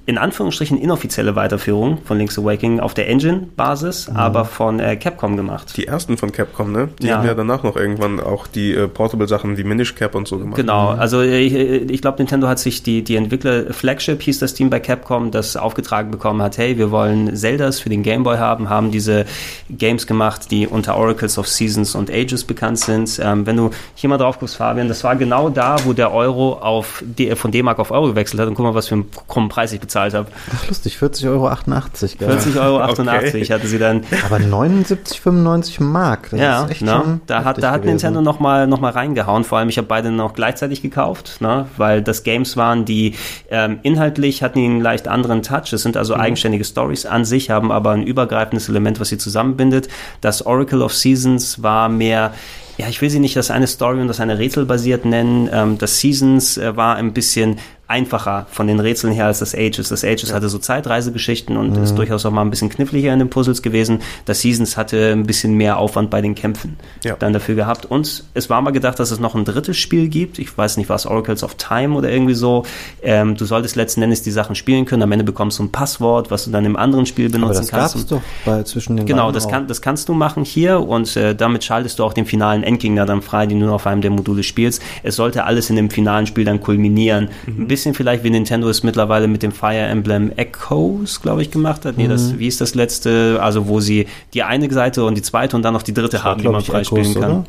in 0.06 0.18
Anführungsstrichen 0.18 0.80
inoffizielle 0.80 1.34
Weiterführung 1.34 1.98
von 2.04 2.16
Link's 2.16 2.38
Awakening 2.38 2.78
auf 2.78 2.94
der 2.94 3.08
Engine-Basis, 3.08 4.08
aber 4.14 4.44
von 4.44 4.78
äh, 4.78 4.94
Capcom 4.96 5.36
gemacht. 5.36 5.76
Die 5.76 5.88
ersten 5.88 6.16
von 6.16 6.30
Capcom, 6.30 6.70
ne? 6.70 6.88
Die 7.02 7.08
Ja. 7.08 7.18
haben 7.18 7.26
ja 7.26 7.34
danach 7.34 7.64
noch 7.64 7.74
irgendwann 7.74 8.20
auch 8.20 8.46
die 8.46 8.72
äh, 8.72 8.86
Portable-Sachen, 8.86 9.56
die 9.56 9.64
Minish 9.64 9.96
Cap 9.96 10.14
und 10.14 10.28
so 10.28 10.38
gemacht. 10.38 10.54
Genau, 10.56 10.90
also 10.90 11.22
ich, 11.22 11.52
ich 11.52 12.00
glaube, 12.00 12.18
Nintendo 12.18 12.46
hat 12.46 12.60
sich 12.60 12.84
die, 12.84 13.02
die 13.02 13.16
Entwickler, 13.16 13.72
Flagship 13.72 14.22
hieß 14.22 14.38
das 14.38 14.54
Team 14.54 14.70
bei 14.70 14.78
Capcom, 14.78 15.32
das 15.32 15.56
aufgetragen 15.56 16.12
bekommen 16.12 16.40
hat, 16.40 16.56
hey, 16.56 16.78
wir 16.78 16.92
wollen 16.92 17.34
Zeldas 17.34 17.80
für 17.80 17.88
den 17.88 18.04
Game 18.04 18.22
Boy 18.22 18.36
haben, 18.38 18.68
haben 18.70 18.92
diese 18.92 19.24
Games 19.70 20.06
gemacht, 20.06 20.52
die 20.52 20.68
unter 20.68 20.96
Oracles 20.96 21.36
of 21.36 21.48
Seasons 21.48 21.96
und 21.96 22.12
Ages 22.12 22.44
bekannt 22.44 22.78
sind. 22.78 23.20
Ähm, 23.20 23.44
wenn 23.44 23.56
du 23.56 23.70
hier 23.96 24.08
mal 24.08 24.18
drauf 24.18 24.38
guckst, 24.38 24.54
Fabian, 24.54 24.86
das 24.86 25.02
war 25.02 25.16
genau 25.16 25.48
da, 25.48 25.76
wo 25.84 25.92
der 25.92 26.12
Euro 26.14 26.52
auf 26.60 27.02
D 27.04 27.34
von 27.34 27.50
D-Mark 27.50 27.80
auf 27.80 27.90
Euro 27.90 28.06
gewechselt 28.06 28.40
hat 28.40 28.46
und 28.46 28.54
guck 28.54 28.66
mal, 28.66 28.74
was 28.76 28.86
für 28.86 28.94
einen 28.94 29.10
krummen 29.26 29.48
Preis 29.48 29.72
ich 29.72 29.80
bezahlt 29.80 29.95
bezahlt 29.96 30.14
habe. 30.14 30.28
Ach, 30.54 30.68
lustig, 30.68 30.98
40,88 31.00 31.28
Euro. 31.28 31.48
40,88 31.48 32.60
Euro 32.60 32.84
okay. 32.84 33.44
hatte 33.46 33.66
sie 33.66 33.78
dann. 33.78 34.04
Aber 34.24 34.36
79,95 34.36 35.82
Mark. 35.82 36.30
Das 36.30 36.40
ja, 36.40 36.66
ne? 36.80 37.20
da 37.26 37.44
hat, 37.44 37.62
da 37.62 37.70
hat 37.70 37.84
Nintendo 37.84 38.20
nochmal 38.20 38.66
noch 38.66 38.80
mal 38.80 38.92
reingehauen. 38.92 39.44
Vor 39.44 39.58
allem, 39.58 39.68
ich 39.68 39.78
habe 39.78 39.88
beide 39.88 40.10
noch 40.10 40.34
gleichzeitig 40.34 40.82
gekauft, 40.82 41.40
ne? 41.40 41.66
weil 41.76 42.02
das 42.02 42.22
Games 42.22 42.56
waren, 42.56 42.84
die 42.84 43.14
ähm, 43.50 43.78
inhaltlich 43.82 44.42
hatten 44.42 44.58
einen 44.58 44.80
leicht 44.80 45.08
anderen 45.08 45.42
Touch. 45.42 45.72
Es 45.72 45.82
sind 45.82 45.96
also 45.96 46.14
mhm. 46.14 46.20
eigenständige 46.20 46.64
Stories 46.64 47.06
an 47.06 47.24
sich, 47.24 47.50
haben 47.50 47.72
aber 47.72 47.92
ein 47.92 48.02
übergreifendes 48.02 48.68
Element, 48.68 49.00
was 49.00 49.08
sie 49.08 49.18
zusammenbindet. 49.18 49.88
Das 50.20 50.44
Oracle 50.44 50.82
of 50.82 50.92
Seasons 50.94 51.62
war 51.62 51.88
mehr 51.88 52.32
ja, 52.78 52.88
ich 52.88 53.00
will 53.00 53.08
sie 53.08 53.20
nicht 53.20 53.36
das 53.36 53.50
eine 53.50 53.66
Story 53.66 54.00
und 54.00 54.08
das 54.08 54.20
eine 54.20 54.38
Rätsel 54.38 54.66
basiert 54.66 55.06
nennen. 55.06 55.48
Ähm, 55.50 55.78
das 55.78 55.98
Seasons 55.98 56.58
äh, 56.58 56.76
war 56.76 56.96
ein 56.96 57.14
bisschen 57.14 57.58
einfacher 57.88 58.46
von 58.50 58.66
den 58.66 58.80
Rätseln 58.80 59.12
her 59.12 59.26
als 59.26 59.38
das 59.38 59.54
Ages. 59.54 59.88
Das 59.90 60.02
Ages 60.04 60.32
hatte 60.32 60.48
so 60.48 60.58
Zeitreisegeschichten 60.58 61.56
und 61.56 61.76
mhm. 61.76 61.84
ist 61.84 61.94
durchaus 61.94 62.26
auch 62.26 62.32
mal 62.32 62.42
ein 62.42 62.50
bisschen 62.50 62.68
kniffliger 62.68 63.12
in 63.12 63.20
den 63.20 63.30
Puzzles 63.30 63.62
gewesen. 63.62 64.00
Das 64.24 64.40
Seasons 64.40 64.76
hatte 64.76 65.12
ein 65.12 65.24
bisschen 65.24 65.54
mehr 65.54 65.78
Aufwand 65.78 66.10
bei 66.10 66.20
den 66.20 66.34
Kämpfen 66.34 66.76
ja. 67.04 67.14
dann 67.16 67.32
dafür 67.32 67.54
gehabt. 67.54 67.86
Und 67.86 68.24
es 68.34 68.50
war 68.50 68.60
mal 68.60 68.72
gedacht, 68.72 68.98
dass 68.98 69.12
es 69.12 69.20
noch 69.20 69.36
ein 69.36 69.44
drittes 69.44 69.76
Spiel 69.76 70.08
gibt. 70.08 70.40
Ich 70.40 70.56
weiß 70.56 70.78
nicht, 70.78 70.88
was 70.88 71.06
Oracles 71.06 71.44
of 71.44 71.54
Time 71.54 71.94
oder 71.94 72.10
irgendwie 72.10 72.34
so. 72.34 72.64
Ähm, 73.02 73.36
du 73.36 73.44
solltest 73.44 73.76
letzten 73.76 74.02
Endes 74.02 74.22
die 74.22 74.32
Sachen 74.32 74.56
spielen 74.56 74.84
können. 74.84 75.02
Am 75.02 75.12
Ende 75.12 75.24
bekommst 75.24 75.60
du 75.60 75.62
ein 75.62 75.70
Passwort, 75.70 76.32
was 76.32 76.44
du 76.44 76.50
dann 76.50 76.64
im 76.64 76.76
anderen 76.76 77.06
Spiel 77.06 77.28
benutzen 77.28 77.50
Aber 77.50 77.60
das 77.60 77.68
kannst. 77.68 77.94
Gab's 77.94 78.06
doch 78.06 78.22
bei 78.44 78.64
zwischen 78.64 78.96
den 78.96 79.06
Genau, 79.06 79.30
das, 79.30 79.48
kann, 79.48 79.68
das 79.68 79.80
kannst 79.80 80.08
du 80.08 80.14
machen 80.14 80.44
hier 80.44 80.80
und 80.80 81.16
äh, 81.16 81.36
damit 81.36 81.62
schaltest 81.62 82.00
du 82.00 82.04
auch 82.04 82.14
den 82.14 82.26
finalen 82.26 82.64
Endgegner 82.64 83.06
dann 83.06 83.22
frei, 83.22 83.46
den 83.46 83.60
du 83.60 83.66
nur 83.66 83.76
auf 83.76 83.86
einem 83.86 84.00
der 84.00 84.10
Module 84.10 84.42
spielst. 84.42 84.82
Es 85.04 85.14
sollte 85.14 85.44
alles 85.44 85.70
in 85.70 85.76
dem 85.76 85.88
finalen 85.88 86.26
Spiel 86.26 86.44
dann 86.44 86.60
kulminieren. 86.60 87.28
Mhm 87.46 87.75
bisschen 87.76 87.92
vielleicht, 87.92 88.24
wie 88.24 88.30
Nintendo 88.30 88.70
es 88.70 88.82
mittlerweile 88.82 89.28
mit 89.28 89.42
dem 89.42 89.52
Fire 89.52 89.76
Emblem 89.76 90.32
Echoes, 90.34 91.20
glaube 91.20 91.42
ich, 91.42 91.50
gemacht 91.50 91.84
hat. 91.84 91.98
Nee, 91.98 92.08
das, 92.08 92.32
mhm. 92.32 92.38
wie 92.38 92.46
ist 92.46 92.62
das 92.62 92.74
letzte? 92.74 93.38
Also, 93.42 93.68
wo 93.68 93.80
sie 93.80 94.06
die 94.32 94.42
eine 94.42 94.72
Seite 94.72 95.04
und 95.04 95.14
die 95.14 95.22
zweite 95.22 95.56
und 95.56 95.62
dann 95.62 95.74
noch 95.74 95.82
die 95.82 95.92
dritte 95.92 96.24
haben, 96.24 96.40
die 96.40 96.48
man 96.48 96.62
freispielen 96.62 97.12
kann. 97.12 97.30
Oder? 97.30 97.44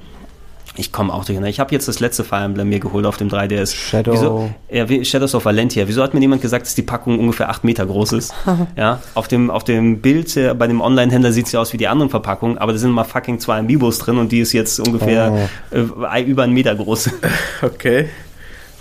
Ich 0.75 0.91
komme 0.91 1.13
auch 1.13 1.23
durcheinander. 1.23 1.49
Ich 1.49 1.61
habe 1.61 1.71
jetzt 1.71 1.87
das 1.87 2.01
letzte 2.01 2.25
Fire 2.25 2.43
Emblem 2.43 2.67
mir 2.67 2.79
geholt 2.79 3.05
auf 3.05 3.15
dem 3.15 3.29
3DS. 3.29 3.73
Shadow. 3.73 4.11
Wieso, 4.11 4.49
ja, 4.69 5.03
Shadows 5.05 5.33
of 5.33 5.45
Valentia. 5.45 5.87
Wieso 5.87 6.03
hat 6.03 6.13
mir 6.13 6.19
niemand 6.19 6.41
gesagt, 6.41 6.65
dass 6.65 6.75
die 6.75 6.83
Packung 6.83 7.19
ungefähr 7.19 7.49
8 7.49 7.63
Meter 7.63 7.85
groß 7.85 8.11
ist? 8.11 8.33
ja, 8.75 9.01
auf 9.15 9.29
dem, 9.29 9.49
auf 9.49 9.63
dem 9.63 10.01
Bild 10.01 10.35
äh, 10.35 10.53
bei 10.53 10.67
dem 10.67 10.81
Online-Händler 10.81 11.31
sieht 11.31 11.47
sie 11.47 11.57
aus 11.57 11.71
wie 11.71 11.77
die 11.77 11.87
anderen 11.87 12.09
Verpackungen, 12.09 12.57
aber 12.57 12.73
da 12.73 12.77
sind 12.77 12.91
mal 12.91 13.05
fucking 13.05 13.39
zwei 13.39 13.59
Amiibos 13.59 13.97
drin 13.99 14.17
und 14.17 14.33
die 14.33 14.41
ist 14.41 14.51
jetzt 14.51 14.79
ungefähr 14.79 15.49
oh. 15.71 15.75
äh, 16.05 16.21
über 16.21 16.43
einen 16.43 16.53
Meter 16.53 16.75
groß. 16.75 17.11
okay. 17.61 18.09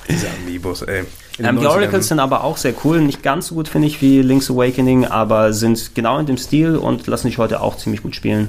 Diese 0.09 0.27
Amiibos, 0.43 0.83
ey. 0.83 1.05
Ähm, 1.39 1.61
die 1.61 1.67
Oracles 1.67 2.09
sind 2.09 2.21
aber 2.21 2.45
auch 2.45 2.57
sehr 2.57 2.75
cool. 2.85 3.01
Nicht 3.01 3.23
ganz 3.23 3.49
so 3.49 3.55
gut, 3.55 3.69
finde 3.69 3.89
ich, 3.89 4.01
wie 4.01 4.23
Link's 4.23 4.51
Awakening, 4.51 5.05
aber 5.05 5.53
sind 5.53 5.95
genau 5.95 6.19
in 6.19 6.27
dem 6.27 6.37
Stil 6.37 6.77
und 6.77 7.07
lassen 7.07 7.29
sich 7.29 7.39
heute 7.39 7.61
auch 7.61 7.77
ziemlich 7.77 8.03
gut 8.03 8.15
spielen. 8.15 8.49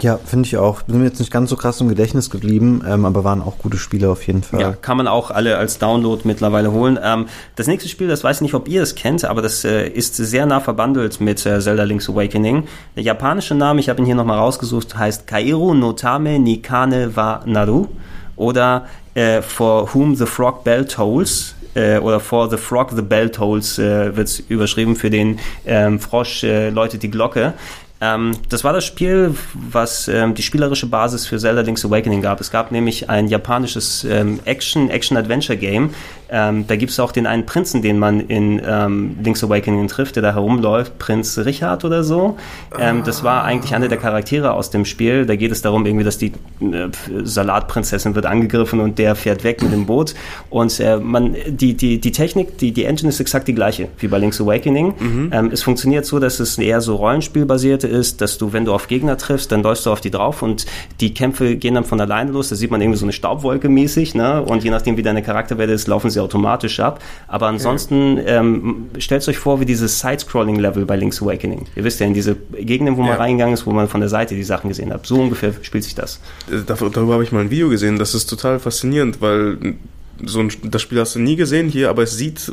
Ja, 0.00 0.18
finde 0.24 0.46
ich 0.46 0.56
auch. 0.56 0.80
Sind 0.86 0.98
mir 0.98 1.04
jetzt 1.04 1.20
nicht 1.20 1.30
ganz 1.30 1.50
so 1.50 1.56
krass 1.56 1.80
im 1.80 1.88
Gedächtnis 1.88 2.30
geblieben, 2.30 2.82
ähm, 2.86 3.04
aber 3.04 3.24
waren 3.24 3.42
auch 3.42 3.58
gute 3.58 3.76
Spiele 3.76 4.10
auf 4.10 4.26
jeden 4.26 4.42
Fall. 4.42 4.60
Ja, 4.60 4.72
kann 4.72 4.96
man 4.96 5.06
auch 5.06 5.30
alle 5.30 5.58
als 5.58 5.78
Download 5.78 6.22
mittlerweile 6.24 6.72
holen. 6.72 6.98
Ähm, 7.00 7.26
das 7.56 7.66
nächste 7.66 7.88
Spiel, 7.88 8.08
das 8.08 8.24
weiß 8.24 8.38
ich 8.38 8.42
nicht, 8.42 8.54
ob 8.54 8.68
ihr 8.68 8.82
es 8.82 8.94
kennt, 8.94 9.24
aber 9.24 9.42
das 9.42 9.64
äh, 9.64 9.86
ist 9.86 10.16
sehr 10.16 10.46
nah 10.46 10.60
verbandelt 10.60 11.20
mit 11.20 11.44
äh, 11.46 11.60
Zelda 11.60 11.84
Link's 11.84 12.08
Awakening. 12.08 12.64
Der 12.96 13.02
japanische 13.02 13.54
Name, 13.54 13.80
ich 13.80 13.88
habe 13.88 14.00
ihn 14.00 14.06
hier 14.06 14.14
nochmal 14.14 14.38
rausgesucht, 14.38 14.96
heißt 14.96 15.26
Kairu 15.26 15.74
no 15.74 15.92
Tame 15.92 16.38
Nikane 16.38 17.14
wa 17.14 17.42
Naru 17.44 17.86
oder 18.34 18.86
äh, 19.14 19.42
For 19.42 19.94
Whom 19.94 20.16
the 20.16 20.26
Frog 20.26 20.64
Bell 20.64 20.86
Tolls 20.86 21.54
äh, 21.74 21.98
oder 21.98 22.20
For 22.20 22.50
the 22.50 22.56
Frog 22.56 22.90
the 22.92 23.02
Bell 23.02 23.30
Tolls 23.30 23.78
äh, 23.78 24.16
wird 24.16 24.42
überschrieben 24.48 24.96
für 24.96 25.10
den 25.10 25.38
ähm, 25.66 25.98
Frosch 25.98 26.44
äh, 26.44 26.70
läutet 26.70 27.02
die 27.02 27.10
Glocke. 27.10 27.54
Ähm, 28.02 28.32
das 28.48 28.64
war 28.64 28.72
das 28.72 28.84
Spiel, 28.84 29.34
was 29.54 30.08
ähm, 30.08 30.34
die 30.34 30.42
spielerische 30.42 30.86
Basis 30.86 31.24
für 31.24 31.38
Zelda 31.38 31.60
Link's 31.60 31.84
Awakening 31.84 32.20
gab. 32.20 32.40
Es 32.40 32.50
gab 32.50 32.72
nämlich 32.72 33.08
ein 33.08 33.28
japanisches 33.28 34.02
ähm, 34.02 34.40
Action, 34.44 34.90
Action-Adventure-Game. 34.90 35.90
Ähm, 36.32 36.66
da 36.66 36.76
gibt 36.76 36.90
es 36.90 36.98
auch 36.98 37.12
den 37.12 37.26
einen 37.26 37.44
Prinzen, 37.44 37.82
den 37.82 37.98
man 37.98 38.20
in 38.20 38.60
ähm, 38.66 39.16
Link's 39.22 39.44
Awakening 39.44 39.86
trifft, 39.88 40.16
der 40.16 40.22
da 40.22 40.32
herumläuft, 40.32 40.98
Prinz 40.98 41.38
Richard 41.38 41.84
oder 41.84 42.02
so. 42.02 42.38
Ähm, 42.78 43.02
das 43.04 43.22
war 43.22 43.44
eigentlich 43.44 43.74
einer 43.74 43.88
der 43.88 43.98
Charaktere 43.98 44.54
aus 44.54 44.70
dem 44.70 44.86
Spiel. 44.86 45.26
Da 45.26 45.36
geht 45.36 45.52
es 45.52 45.60
darum, 45.60 45.84
irgendwie, 45.84 46.04
dass 46.04 46.16
die 46.16 46.32
äh, 46.60 46.88
Salatprinzessin 47.22 48.14
wird 48.14 48.24
angegriffen 48.24 48.80
und 48.80 48.98
der 48.98 49.14
fährt 49.14 49.44
weg 49.44 49.62
mit 49.62 49.72
dem 49.72 49.84
Boot. 49.84 50.14
Und 50.48 50.80
äh, 50.80 50.96
man, 50.96 51.36
die, 51.46 51.74
die, 51.74 52.00
die 52.00 52.12
Technik, 52.12 52.56
die, 52.56 52.72
die 52.72 52.84
Engine 52.84 53.10
ist 53.10 53.20
exakt 53.20 53.46
die 53.46 53.54
gleiche 53.54 53.88
wie 53.98 54.08
bei 54.08 54.16
Link's 54.16 54.40
Awakening. 54.40 54.94
Mhm. 54.98 55.50
es 55.52 55.62
funktioniert 55.62 56.06
so, 56.06 56.18
dass 56.18 56.40
es 56.40 56.56
eher 56.56 56.80
so 56.80 56.96
Rollenspielbasierte 56.96 57.86
ist, 57.86 58.22
dass 58.22 58.38
du, 58.38 58.54
wenn 58.54 58.64
du 58.64 58.72
auf 58.72 58.88
Gegner 58.88 59.18
triffst, 59.18 59.52
dann 59.52 59.62
läufst 59.62 59.84
du 59.84 59.90
auf 59.90 60.00
die 60.00 60.10
drauf 60.10 60.42
und 60.42 60.64
die 61.00 61.12
Kämpfe 61.12 61.56
gehen 61.56 61.74
dann 61.74 61.84
von 61.84 62.00
alleine 62.00 62.30
los. 62.32 62.48
Da 62.48 62.56
sieht 62.56 62.70
man 62.70 62.80
irgendwie 62.80 62.98
so 62.98 63.04
eine 63.04 63.12
Staubwolke 63.12 63.68
mäßig, 63.68 64.14
ne? 64.14 64.42
Und 64.42 64.64
je 64.64 64.70
nachdem, 64.70 64.96
wie 64.96 65.02
deine 65.02 65.22
Charakterwerte 65.22 65.72
ist, 65.72 65.88
laufen 65.88 66.10
sie 66.10 66.21
automatisch 66.22 66.80
ab. 66.80 67.02
Aber 67.28 67.46
ansonsten 67.46 68.18
okay. 68.18 68.24
ähm, 68.26 68.86
stellt 68.98 69.26
euch 69.28 69.38
vor, 69.38 69.60
wie 69.60 69.64
dieses 69.64 70.00
Side-Scrolling-Level 70.00 70.86
bei 70.86 70.96
Link's 70.96 71.22
Awakening. 71.22 71.66
Ihr 71.76 71.84
wisst 71.84 72.00
ja, 72.00 72.06
in 72.06 72.14
diese 72.14 72.36
Gegenden, 72.52 72.96
wo 72.96 73.02
man 73.02 73.16
reingegangen 73.16 73.54
ist, 73.54 73.66
wo 73.66 73.72
man 73.72 73.88
von 73.88 74.00
der 74.00 74.08
Seite 74.08 74.34
die 74.34 74.42
Sachen 74.42 74.68
gesehen 74.68 74.92
hat. 74.92 75.06
So 75.06 75.20
ungefähr 75.20 75.52
spielt 75.62 75.84
sich 75.84 75.94
das. 75.94 76.20
Äh, 76.50 76.62
darüber 76.66 77.14
habe 77.14 77.24
ich 77.24 77.32
mal 77.32 77.40
ein 77.40 77.50
Video 77.50 77.68
gesehen. 77.68 77.98
Das 77.98 78.14
ist 78.14 78.26
total 78.26 78.58
faszinierend, 78.58 79.20
weil 79.20 79.76
so 80.24 80.40
ein, 80.40 80.50
das 80.64 80.82
Spiel 80.82 81.00
hast 81.00 81.14
du 81.14 81.18
nie 81.18 81.36
gesehen 81.36 81.68
hier, 81.68 81.90
aber 81.90 82.02
es 82.02 82.16
sieht 82.16 82.52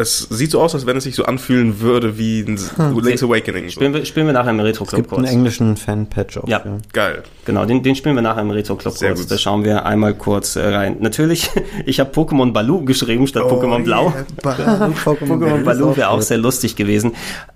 es 0.00 0.20
sieht 0.30 0.50
so 0.50 0.60
aus, 0.60 0.74
als 0.74 0.86
wenn 0.86 0.96
es 0.96 1.04
sich 1.04 1.14
so 1.14 1.24
anfühlen 1.24 1.80
würde 1.80 2.16
wie 2.16 2.40
ein 2.40 2.58
hm. 2.58 2.98
Link's 3.00 3.22
Awakening. 3.22 3.64
So. 3.66 3.72
Spielen, 3.72 3.94
wir, 3.94 4.04
spielen 4.04 4.26
wir 4.26 4.32
nachher 4.32 4.50
im 4.50 4.60
Retro 4.60 4.84
Club 4.84 4.92
Es 4.92 4.96
gibt 4.96 5.08
kurz. 5.10 5.18
einen 5.18 5.28
englischen 5.28 5.76
Fan-Patch 5.76 6.38
auch. 6.38 6.48
Ja. 6.48 6.62
ja. 6.64 6.78
geil. 6.92 7.22
Genau, 7.44 7.64
den, 7.66 7.82
den 7.82 7.94
spielen 7.94 8.14
wir 8.14 8.22
nachher 8.22 8.42
im 8.42 8.50
Retro 8.50 8.76
Club 8.76 8.94
Sehr 8.94 9.10
kurz. 9.10 9.20
Gut. 9.20 9.30
Da 9.30 9.38
schauen 9.38 9.64
wir 9.64 9.84
einmal 9.84 10.14
kurz 10.14 10.56
äh, 10.56 10.66
rein. 10.66 10.96
Natürlich, 11.00 11.50
ich 11.86 12.00
habe 12.00 12.10
Pokémon 12.10 12.52
Baloo 12.52 12.84
geschrieben 12.84 13.26
statt 13.26 13.44
oh, 13.46 13.54
Pokémon 13.54 13.84
Blau. 13.84 14.12
Yeah. 14.44 14.90
Pokémon 15.04 15.64
Baloo 15.64 15.96
wäre 15.96 16.08
auch 16.08 16.22
sehr 16.22 16.38
lustig 16.38 16.76
gewesen. 16.76 17.12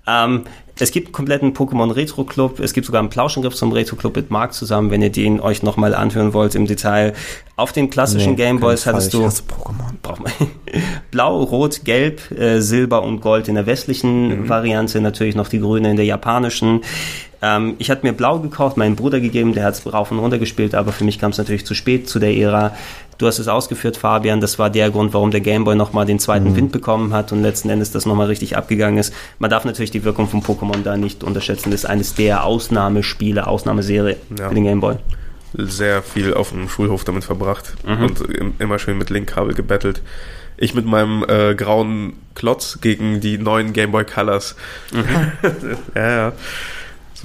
Ähm, 0.07 0.43
es 0.83 0.91
gibt 0.91 1.07
einen 1.07 1.13
kompletten 1.13 1.53
Pokémon 1.53 1.93
Retro 1.93 2.25
Club. 2.25 2.59
Es 2.59 2.73
gibt 2.73 2.85
sogar 2.85 2.99
einen 2.99 3.09
Plauschengriff 3.09 3.55
zum 3.55 3.71
Retro 3.71 3.95
Club 3.95 4.15
mit 4.15 4.29
Marc 4.29 4.53
zusammen, 4.53 4.91
wenn 4.91 5.01
ihr 5.01 5.11
den 5.11 5.39
euch 5.39 5.63
nochmal 5.63 5.95
anhören 5.95 6.33
wollt 6.33 6.53
im 6.53 6.65
Detail. 6.65 7.13
Auf 7.55 7.71
den 7.71 7.89
klassischen 7.89 8.31
nee, 8.31 8.37
Gameboys 8.37 8.85
hattest 8.85 9.13
du 9.13 9.29
Blau, 11.11 11.43
Rot, 11.43 11.85
Gelb, 11.85 12.29
äh, 12.31 12.59
Silber 12.59 13.03
und 13.03 13.21
Gold 13.21 13.47
in 13.47 13.55
der 13.55 13.65
westlichen 13.65 14.41
mhm. 14.41 14.49
Variante, 14.49 14.99
natürlich 14.99 15.35
noch 15.35 15.47
die 15.47 15.59
Grüne 15.59 15.91
in 15.91 15.95
der 15.95 16.05
japanischen. 16.05 16.81
Ähm, 17.45 17.75
ich 17.77 17.91
hatte 17.91 18.05
mir 18.05 18.13
Blau 18.13 18.39
gekauft, 18.39 18.75
meinen 18.75 18.95
Bruder 18.95 19.19
gegeben, 19.19 19.53
der 19.53 19.65
hat 19.65 19.75
es 19.75 19.93
rauf 19.93 20.09
und 20.09 20.17
runter 20.17 20.39
gespielt, 20.39 20.73
aber 20.73 20.91
für 20.91 21.03
mich 21.03 21.19
kam 21.19 21.29
es 21.29 21.37
natürlich 21.37 21.63
zu 21.63 21.75
spät 21.75 22.09
zu 22.09 22.17
der 22.17 22.35
Ära. 22.35 22.75
Du 23.19 23.27
hast 23.27 23.37
es 23.37 23.47
ausgeführt, 23.47 23.97
Fabian. 23.97 24.41
Das 24.41 24.57
war 24.57 24.71
der 24.71 24.89
Grund, 24.89 25.13
warum 25.13 25.29
der 25.29 25.41
Gameboy 25.41 25.75
nochmal 25.75 26.07
den 26.07 26.17
zweiten 26.17 26.49
mhm. 26.49 26.55
Wind 26.55 26.71
bekommen 26.71 27.13
hat 27.13 27.31
und 27.31 27.43
letzten 27.43 27.69
Endes 27.69 27.91
das 27.91 28.07
nochmal 28.07 28.27
richtig 28.27 28.57
abgegangen 28.57 28.97
ist. 28.97 29.13
Man 29.37 29.51
darf 29.51 29.63
natürlich 29.63 29.91
die 29.91 30.03
Wirkung 30.03 30.27
von 30.27 30.41
Pokémon 30.41 30.81
da 30.83 30.97
nicht 30.97 31.23
unterschätzen. 31.23 31.69
Das 31.69 31.81
ist 31.81 31.85
eines 31.85 32.15
der 32.15 32.43
Ausnahmespiele, 32.43 33.45
Ausnahmeserie 33.45 34.17
ja. 34.37 34.49
für 34.49 34.55
den 34.55 34.63
Gameboy. 34.63 34.95
Sehr 35.53 36.01
viel 36.01 36.33
auf 36.33 36.49
dem 36.49 36.67
Schulhof 36.67 37.03
damit 37.03 37.25
verbracht 37.25 37.75
mhm. 37.85 38.03
und 38.05 38.23
immer 38.59 38.79
schön 38.79 38.97
mit 38.97 39.11
Linkkabel 39.11 39.53
gebettelt. 39.53 40.01
Ich 40.57 40.73
mit 40.73 40.85
meinem 40.85 41.23
äh, 41.27 41.53
grauen 41.53 42.13
Klotz 42.33 42.79
gegen 42.81 43.21
die 43.21 43.37
neuen 43.37 43.71
Gameboy 43.71 44.03
Colors. 44.03 44.55
Mhm. 44.91 45.31
ja, 45.95 46.09
ja. 46.09 46.33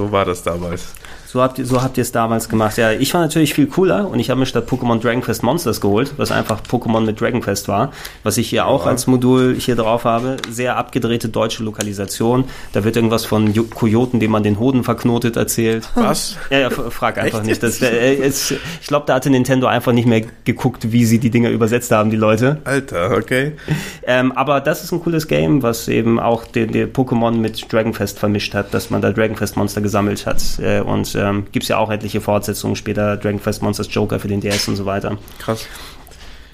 So 0.01 0.11
war 0.11 0.25
das 0.25 0.43
damals. 0.43 0.95
So 1.33 1.41
habt 1.41 1.61
ihr, 1.61 1.65
so 1.65 1.81
habt 1.81 1.97
ihr 1.97 2.03
es 2.03 2.11
damals 2.11 2.49
gemacht. 2.49 2.77
Ja, 2.77 2.91
ich 2.91 3.15
war 3.15 3.21
natürlich 3.21 3.55
viel 3.55 3.69
cooler 3.69 4.09
und 4.11 4.19
ich 4.19 4.31
habe 4.31 4.41
mir 4.41 4.47
statt 4.47 4.69
Pokémon 4.69 5.01
Dragon 5.01 5.21
Quest 5.21 5.45
Monsters 5.45 5.81
geholt, 5.81 6.15
was 6.17 6.33
einfach 6.33 6.61
Pokémon 6.61 7.03
mit 7.03 7.21
Dragon 7.21 7.41
Quest 7.41 7.69
war, 7.69 7.93
was 8.25 8.37
ich 8.37 8.49
hier 8.49 8.67
auch 8.67 8.85
ja. 8.85 8.91
als 8.91 9.07
Modul 9.07 9.55
hier 9.57 9.77
drauf 9.77 10.05
habe. 10.05 10.39
Sehr 10.51 10.77
abgedrehte 10.77 11.29
deutsche 11.29 11.63
Lokalisation. 11.63 12.47
Da 12.73 12.83
wird 12.83 12.97
irgendwas 12.97 13.27
von 13.27 13.55
Kojoten, 13.71 14.19
dem 14.19 14.33
man 14.33 14.43
den 14.43 14.59
Hoden 14.59 14.83
verknotet, 14.83 15.37
erzählt. 15.37 15.89
Was? 15.95 16.37
Ja, 16.51 16.59
ja 16.59 16.71
frag 16.71 17.17
einfach 17.19 17.39
Echt? 17.39 17.47
nicht. 17.47 17.63
Das, 17.63 17.81
äh, 17.81 18.13
ist, 18.13 18.51
ich 18.81 18.89
glaube, 18.89 19.07
da 19.07 19.15
hatte 19.15 19.31
Nintendo 19.31 19.69
einfach 19.69 19.93
nicht 19.93 20.09
mehr 20.09 20.23
geguckt, 20.43 20.91
wie 20.91 21.05
sie 21.05 21.21
die 21.21 21.31
Dinger 21.31 21.51
übersetzt 21.51 21.93
haben, 21.93 22.11
die 22.11 22.17
Leute. 22.17 22.59
Alter, 22.65 23.13
okay. 23.17 23.53
Ähm, 24.03 24.33
aber 24.33 24.61
das 24.61 24.83
ist 24.83 24.93
ein 24.93 25.01
cooles 25.01 25.29
Game, 25.29 25.63
was 25.63 25.87
eben 25.87 26.19
auch 26.19 26.45
den, 26.45 26.73
den 26.73 26.93
Pokémon 26.93 27.33
mit 27.33 27.73
Dragon 27.73 27.93
Quest 27.93 28.19
vermischt 28.19 28.55
hat, 28.55 28.75
dass 28.75 28.91
man 28.91 29.01
da 29.01 29.13
Dragon 29.13 29.37
Quest 29.37 29.57
Monster 29.57 29.81
gesammelt 29.81 30.27
hat 30.27 30.43
äh, 30.59 30.81
und 30.81 31.15
ähm, 31.21 31.47
Gibt 31.53 31.65
es 31.65 31.69
ja 31.69 31.79
auch 31.79 31.91
etliche 31.91 32.21
Fortsetzungen 32.21 32.77
später, 32.77 33.17
Dragon 33.17 33.41
Quest 33.41 33.63
Monsters 33.63 33.89
Joker 33.91 34.19
für 34.19 34.29
den 34.29 34.41
DS 34.41 34.69
und 34.69 34.77
so 34.77 34.87
weiter. 34.87 35.17
Krass. 35.39 35.67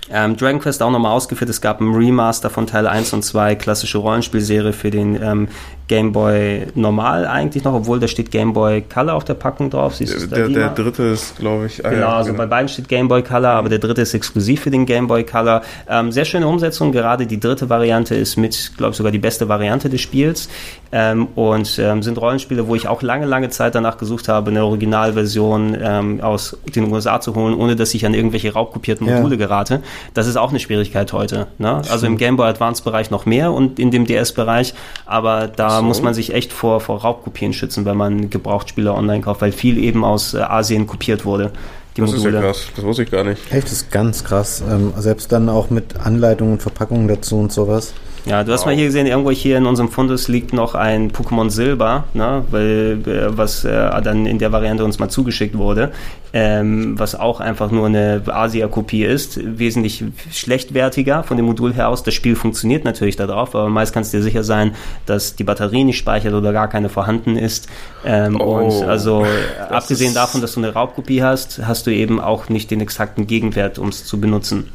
Ähm, 0.09 0.37
Dragon 0.37 0.61
Quest 0.61 0.83
auch 0.83 0.91
nochmal 0.91 1.13
ausgeführt, 1.13 1.51
es 1.51 1.61
gab 1.61 1.81
ein 1.81 1.93
Remaster 1.93 2.49
von 2.49 2.67
Teil 2.67 2.87
1 2.87 3.13
und 3.13 3.25
2, 3.25 3.57
klassische 3.57 3.99
Rollenspielserie 3.99 4.73
für 4.73 4.91
den 4.91 5.21
ähm, 5.21 5.49
Game 5.89 6.13
Boy 6.13 6.67
normal 6.75 7.27
eigentlich 7.27 7.63
noch, 7.65 7.75
obwohl 7.75 8.01
da 8.01 8.09
steht 8.09 8.31
Game 8.31 8.53
Boy 8.53 8.83
Color 8.83 9.15
auf 9.15 9.25
der 9.25 9.35
Packung 9.35 9.71
drauf. 9.71 9.95
Siehst 9.97 10.21
du 10.21 10.27
Der, 10.27 10.49
der 10.49 10.71
dritte 10.71 11.03
ist, 11.05 11.39
glaube 11.39 11.67
ich, 11.67 11.85
ah, 11.85 11.91
Genau, 11.91 12.03
ja, 12.03 12.17
also 12.17 12.35
bei 12.35 12.47
beiden 12.47 12.69
steht 12.69 12.89
Game 12.89 13.09
Boy 13.09 13.23
Color, 13.23 13.51
aber 13.51 13.69
der 13.69 13.79
dritte 13.79 14.03
ist 14.03 14.13
exklusiv 14.15 14.63
für 14.63 14.71
den 14.71 14.87
Game 14.87 15.07
Boy 15.07 15.25
Color. 15.25 15.63
Ähm, 15.89 16.11
sehr 16.13 16.25
schöne 16.25 16.47
Umsetzung, 16.49 16.93
gerade 16.93 17.27
die 17.27 17.39
dritte 17.39 17.69
Variante 17.71 18.15
ist 18.15 18.37
mit, 18.37 18.73
glaube 18.77 18.91
ich, 18.93 18.97
sogar 18.97 19.13
die 19.13 19.19
beste 19.19 19.49
Variante 19.49 19.89
des 19.89 20.01
Spiels. 20.01 20.49
Ähm, 20.93 21.27
und 21.35 21.79
ähm, 21.79 22.03
sind 22.03 22.17
Rollenspiele, 22.19 22.69
wo 22.69 22.75
ich 22.75 22.89
auch 22.89 23.03
lange, 23.03 23.27
lange 23.27 23.49
Zeit 23.51 23.75
danach 23.75 23.99
gesucht 23.99 24.29
habe, 24.29 24.51
eine 24.51 24.65
Originalversion 24.65 25.77
ähm, 25.81 26.21
aus 26.21 26.57
den 26.75 26.91
USA 26.93 27.21
zu 27.21 27.35
holen, 27.35 27.55
ohne 27.55 27.77
dass 27.77 27.93
ich 27.95 28.07
an 28.07 28.15
irgendwelche 28.15 28.53
raubkopierten 28.53 29.07
Ja. 29.07 29.17
Module 29.17 29.37
gerate. 29.37 29.83
Das 30.15 30.27
ist 30.27 30.37
auch 30.37 30.51
eine 30.51 30.61
Schwierigkeit 30.61 31.13
heute. 31.13 31.49
Ne? 31.59 31.83
Also 31.91 32.07
im 32.07 32.17
Game 32.17 32.37
Boy 32.37 32.49
Advance 32.49 32.83
Bereich 32.83 33.11
noch 33.11 33.27
mehr 33.27 33.53
und 33.53 33.79
in 33.79 33.91
dem 33.91 34.07
DS-Bereich, 34.07 34.75
aber 35.07 35.49
da 35.49 35.76
So. 35.81 35.87
muss 35.87 36.03
man 36.03 36.15
sich 36.15 36.33
echt 36.35 36.53
vor, 36.53 36.81
vor 36.81 37.01
Raubkopien 37.01 37.53
schützen, 37.53 37.85
wenn 37.85 37.97
man 37.97 38.31
Gebrauchtspieler 38.31 38.95
online 38.95 39.21
kauft, 39.23 39.41
weil 39.43 39.53
viel 39.53 39.79
eben 39.79 40.05
aus 40.05 40.35
äh, 40.35 40.39
Asien 40.41 40.87
kopiert 40.87 41.25
wurde. 41.25 41.53
Die 41.97 42.03
Das 42.03 42.11
ist 42.13 42.19
ja 42.25 42.31
Module. 42.31 42.43
krass, 42.43 42.67
das 42.77 42.85
wusste 42.85 43.03
ich 43.05 43.11
gar 43.11 43.25
nicht. 43.25 43.41
Echt, 43.51 43.65
das 43.65 43.73
ist 43.73 43.91
ganz 43.91 44.23
krass. 44.23 44.63
Ähm, 44.71 44.93
selbst 44.99 45.33
dann 45.33 45.49
auch 45.49 45.71
mit 45.71 45.97
Anleitungen 45.99 46.55
und 46.55 46.63
Verpackungen 46.63 47.09
dazu 47.09 47.37
und 47.39 47.53
sowas. 47.53 47.95
Ja, 48.27 48.43
du 48.43 48.53
hast 48.53 48.63
Wow. 48.63 48.67
mal 48.67 48.75
hier 48.75 48.87
gesehen, 48.87 49.07
irgendwo 49.07 49.31
hier 49.31 49.57
in 49.57 49.67
unserem 49.67 49.89
Fundus 49.89 50.27
liegt 50.27 50.53
noch 50.53 50.75
ein 50.75 51.13
Pokémon 51.13 51.49
Silber, 51.49 52.05
ne, 52.13 52.43
weil, 52.51 52.99
äh, 53.07 53.37
was 53.39 53.65
äh, 53.65 54.03
dann 54.03 54.27
in 54.27 54.39
der 54.41 54.51
Variante 54.51 54.85
uns 54.85 54.99
mal 54.99 55.09
zugeschickt 55.09 55.57
wurde, 55.57 55.93
ähm, 56.33 56.99
was 56.99 57.15
auch 57.15 57.41
einfach 57.41 57.71
nur 57.71 57.87
eine 57.87 58.23
Asia-Kopie 58.27 59.05
ist, 59.05 59.39
wesentlich 59.59 60.05
schlechtwertiger 60.33 61.23
von 61.23 61.37
dem 61.37 61.47
Modul 61.47 61.73
her 61.75 61.89
aus. 61.89 62.03
Das 62.03 62.15
Spiel 62.15 62.37
funktioniert 62.37 62.85
natürlich 62.85 63.17
da 63.17 63.27
drauf, 63.27 63.55
aber 63.55 63.69
meist 63.69 63.93
kannst 63.93 64.13
du 64.13 64.19
dir 64.19 64.23
sicher 64.23 64.45
sein, 64.45 64.75
dass 65.07 65.37
die 65.37 65.45
Batterie 65.45 65.85
nicht 65.85 65.99
speichert 65.99 66.35
oder 66.35 66.53
gar 66.53 66.69
keine 66.69 66.89
vorhanden 66.89 67.37
ist. 67.37 67.69
Ähm, 68.05 68.41
Oh, 68.41 68.59
und 68.59 68.83
also 68.85 69.25
äh, 69.25 69.61
abgesehen 69.73 70.15
davon, 70.15 70.41
dass 70.41 70.55
du 70.55 70.61
eine 70.61 70.73
Raubkopie 70.73 71.23
hast, 71.23 71.61
hast 71.67 71.87
du 71.87 71.91
eben 71.91 72.21
auch 72.21 72.49
nicht 72.49 72.71
den 72.71 72.81
exakten 72.81 73.27
Gegenwert, 73.27 73.79
um 73.79 73.89
es 73.89 74.05
zu 74.05 74.21
benutzen. 74.21 74.69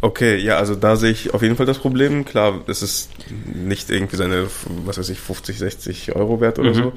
Okay, 0.00 0.36
ja, 0.36 0.58
also 0.58 0.74
da 0.74 0.96
sehe 0.96 1.10
ich 1.12 1.32
auf 1.32 1.40
jeden 1.40 1.56
Fall 1.56 1.64
das 1.64 1.78
Problem. 1.78 2.24
Klar, 2.26 2.60
es 2.66 2.82
ist 2.82 3.08
nicht 3.54 3.90
irgendwie 3.90 4.16
seine, 4.16 4.46
was 4.84 4.98
weiß 4.98 5.08
ich, 5.08 5.18
50, 5.18 5.58
60 5.58 6.14
Euro 6.14 6.40
wert 6.42 6.58
oder 6.58 6.70
Mhm. 6.70 6.74
so. 6.74 6.92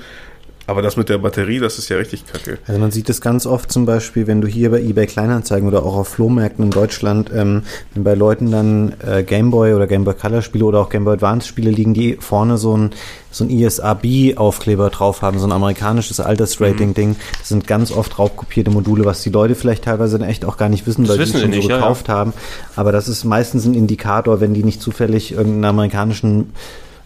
Aber 0.68 0.82
das 0.82 0.98
mit 0.98 1.08
der 1.08 1.18
Batterie, 1.18 1.60
das 1.60 1.80
ist 1.80 1.88
ja 1.88 1.96
richtig 1.96 2.26
kacke. 2.28 2.58
Also 2.68 2.80
man 2.80 2.92
sieht 2.92 3.10
es 3.10 3.22
ganz 3.22 3.46
oft 3.46 3.72
zum 3.72 3.86
Beispiel, 3.86 4.28
wenn 4.28 4.42
du 4.42 4.48
hier 4.50 4.70
bei 4.70 4.82
eBay 4.82 5.08
Kleinanzeigen 5.08 5.66
oder 5.66 5.84
auch 5.84 5.96
auf 5.96 6.10
Flohmärkten 6.10 6.66
in 6.66 6.72
Deutschland, 6.72 7.32
ähm, 7.34 7.64
wenn 7.94 8.04
bei 8.04 8.16
Leuten 8.16 8.52
dann 8.52 8.94
äh, 9.00 9.24
Gameboy 9.24 9.74
oder 9.74 9.88
Gameboy 9.88 10.14
Color 10.14 10.42
Spiele 10.42 10.66
oder 10.66 10.80
auch 10.82 10.90
Gameboy 10.90 11.14
Advance 11.14 11.48
Spiele 11.48 11.72
liegen, 11.72 11.94
die 11.94 12.18
vorne 12.20 12.58
so 12.58 12.76
ein 12.76 12.92
so 13.32 13.44
ein 13.44 13.50
ISRB-Aufkleber 13.50 14.90
drauf 14.90 15.22
haben, 15.22 15.38
so 15.38 15.46
ein 15.46 15.52
amerikanisches 15.52 16.20
Altersrating-Ding. 16.20 17.16
Das 17.38 17.50
sind 17.50 17.68
ganz 17.68 17.92
oft 17.92 18.18
raubkopierte 18.18 18.72
Module, 18.72 19.06
was 19.06 19.22
die 19.22 19.30
Leute 19.30 19.56
vielleicht 19.56 19.84
teilweise 19.84 20.18
dann 20.18 20.28
echt 20.28 20.44
auch 20.44 20.58
gar 20.58 20.70
nicht 20.70 20.88
wissen, 20.88 21.04
Das 21.04 21.12
weil 21.12 21.20
wissen 21.20 21.34
sie 21.34 21.38
es 21.38 21.42
sie 21.44 21.46
schon 21.46 21.52
so 21.54 21.58
nicht, 21.58 21.70
ja, 21.70 21.76
ja. 21.76 21.82
gekauft 21.82 22.10
haben. 22.10 22.34
Aber 22.76 22.92
das 22.92 23.08
ist 23.08 23.24
meistens 23.26 23.66
ein 23.66 23.74
Indikator, 23.74 24.42
wenn 24.42 24.54
die 24.54 24.64
nicht 24.64 24.82
zufällig 24.82 25.34
irgendeinen 25.34 25.66
amerikanischen 25.66 26.52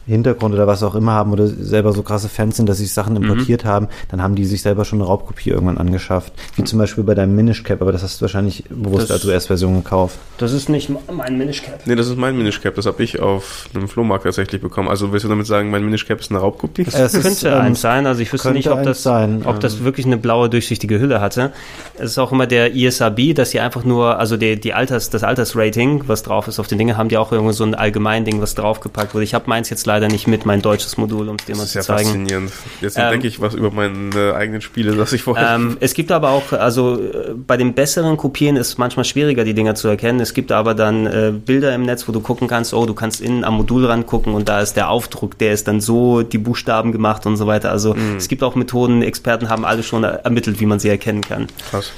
Hintergrund 0.05 0.53
oder 0.53 0.67
was 0.67 0.83
auch 0.83 0.95
immer 0.95 1.11
haben 1.13 1.31
oder 1.31 1.47
selber 1.47 1.93
so 1.93 2.01
krasse 2.03 2.27
Fans 2.29 2.57
sind, 2.57 2.67
dass 2.67 2.77
sie 2.77 2.85
Sachen 2.85 3.13
Mhm. 3.13 3.23
importiert 3.23 3.65
haben, 3.65 3.87
dann 4.09 4.21
haben 4.21 4.35
die 4.35 4.45
sich 4.45 4.61
selber 4.61 4.83
schon 4.85 4.99
eine 4.99 5.07
Raubkopie 5.07 5.49
irgendwann 5.51 5.77
angeschafft. 5.77 6.33
Wie 6.55 6.63
zum 6.63 6.79
Beispiel 6.79 7.03
bei 7.03 7.13
deinem 7.15 7.35
Minish 7.35 7.63
Cap, 7.63 7.81
aber 7.81 7.91
das 7.91 8.03
hast 8.03 8.19
du 8.19 8.21
wahrscheinlich 8.23 8.63
bewusst 8.69 9.09
Das- 9.09 9.11
als 9.11 9.25
US-Version 9.25 9.75
gekauft. 9.83 10.17
Das 10.37 10.51
ist 10.53 10.69
nicht 10.69 10.89
mein 11.11 11.37
Minish 11.37 11.61
Cap. 11.63 11.81
Nee, 11.85 11.95
das 11.95 12.07
ist 12.07 12.17
mein 12.17 12.37
Minish 12.37 12.61
Cap, 12.61 12.75
das 12.75 12.85
habe 12.85 13.01
ich 13.03 13.19
auf 13.19 13.67
einem 13.75 13.87
Flohmarkt 13.87 14.23
tatsächlich 14.25 14.61
bekommen. 14.61 14.87
Also 14.89 15.11
willst 15.11 15.25
du 15.25 15.29
damit 15.29 15.45
sagen, 15.47 15.69
mein 15.69 15.83
Minish 15.85 16.05
Cap 16.07 16.19
ist 16.19 16.31
eine 16.31 16.39
Raubkopie? 16.39 16.85
Es 16.91 17.13
ist, 17.13 17.21
könnte 17.21 17.49
ähm, 17.49 17.61
eins 17.61 17.81
sein, 17.81 18.05
also 18.07 18.21
ich 18.21 18.31
wüsste 18.33 18.51
nicht, 18.51 18.69
ob 18.71 18.83
das, 18.83 19.03
sein, 19.03 19.43
ob 19.45 19.59
das 19.59 19.83
wirklich 19.83 20.05
eine 20.05 20.17
blaue 20.17 20.49
durchsichtige 20.49 20.99
Hülle 20.99 21.21
hatte. 21.21 21.51
Es 21.97 22.11
ist 22.11 22.17
auch 22.17 22.31
immer 22.31 22.47
der 22.47 22.73
ISRB, 22.75 23.33
dass 23.35 23.51
sie 23.51 23.59
einfach 23.59 23.83
nur, 23.83 24.17
also 24.19 24.37
die, 24.37 24.59
die 24.59 24.73
Alters, 24.73 25.09
das 25.09 25.23
Altersrating, 25.23 26.03
was 26.07 26.23
drauf 26.23 26.47
ist 26.47 26.59
auf 26.59 26.67
den 26.67 26.77
Dingen, 26.77 26.97
haben 26.97 27.09
die 27.09 27.17
auch 27.17 27.31
irgendwo 27.31 27.51
so 27.51 27.63
ein 27.63 27.75
Allgemeinding, 27.75 28.41
was 28.41 28.55
draufgepackt 28.55 29.13
wurde. 29.13 29.23
Ich 29.23 29.33
habe 29.33 29.45
meins 29.47 29.69
jetzt 29.69 29.85
leider 29.91 30.07
nicht 30.07 30.25
mit, 30.27 30.45
mein 30.45 30.61
deutsches 30.61 30.95
Modul, 30.97 31.27
um 31.27 31.35
es 31.37 31.45
dir 31.45 31.55
mal 31.57 31.65
zu 31.67 31.77
ja 31.77 31.83
zeigen. 31.83 32.05
faszinierend. 32.05 32.51
Jetzt 32.79 32.97
Ähm, 32.97 33.09
denke 33.11 33.27
ich 33.27 33.41
was 33.41 33.53
über 33.53 33.71
meine 33.71 34.33
eigenen 34.35 34.61
Spiele, 34.61 34.95
das 34.95 35.11
ich 35.11 35.23
vorher. 35.23 35.55
Ähm, 35.55 35.75
es 35.81 35.93
gibt 35.93 36.11
aber 36.11 36.29
auch, 36.29 36.53
also 36.53 36.95
äh, 36.99 37.33
bei 37.35 37.57
den 37.57 37.73
besseren 37.73 38.15
Kopien 38.15 38.55
ist 38.55 38.69
es 38.69 38.77
manchmal 38.77 39.03
schwieriger, 39.05 39.43
die 39.43 39.53
Dinger 39.53 39.75
zu 39.75 39.87
erkennen. 39.89 40.19
Es 40.21 40.33
gibt 40.33 40.51
aber 40.53 40.73
dann 40.75 41.05
äh, 41.05 41.33
Bilder 41.33 41.75
im 41.75 41.83
Netz, 41.83 42.07
wo 42.07 42.11
du 42.13 42.21
gucken 42.21 42.47
kannst, 42.47 42.73
oh, 42.73 42.85
du 42.85 42.93
kannst 42.93 43.19
innen 43.21 43.43
am 43.43 43.55
Modul 43.57 43.85
rangucken 43.85 44.33
und 44.33 44.47
da 44.47 44.61
ist 44.61 44.75
der 44.75 44.89
Aufdruck, 44.89 45.37
der 45.37 45.51
ist 45.51 45.67
dann 45.67 45.81
so 45.81 46.21
die 46.21 46.37
Buchstaben 46.37 46.91
gemacht 46.91 47.25
und 47.25 47.35
so 47.37 47.47
weiter. 47.47 47.71
Also 47.71 47.95
es 48.17 48.27
gibt 48.29 48.43
auch 48.43 48.55
Methoden, 48.55 49.01
Experten 49.01 49.49
haben 49.49 49.65
alle 49.65 49.83
schon 49.83 50.03
er- 50.03 50.23
ermittelt, 50.25 50.59
wie 50.61 50.65
man 50.65 50.79
sie 50.79 50.89
erkennen 50.89 51.21
kann. 51.21 51.47
Krass. 51.69 51.91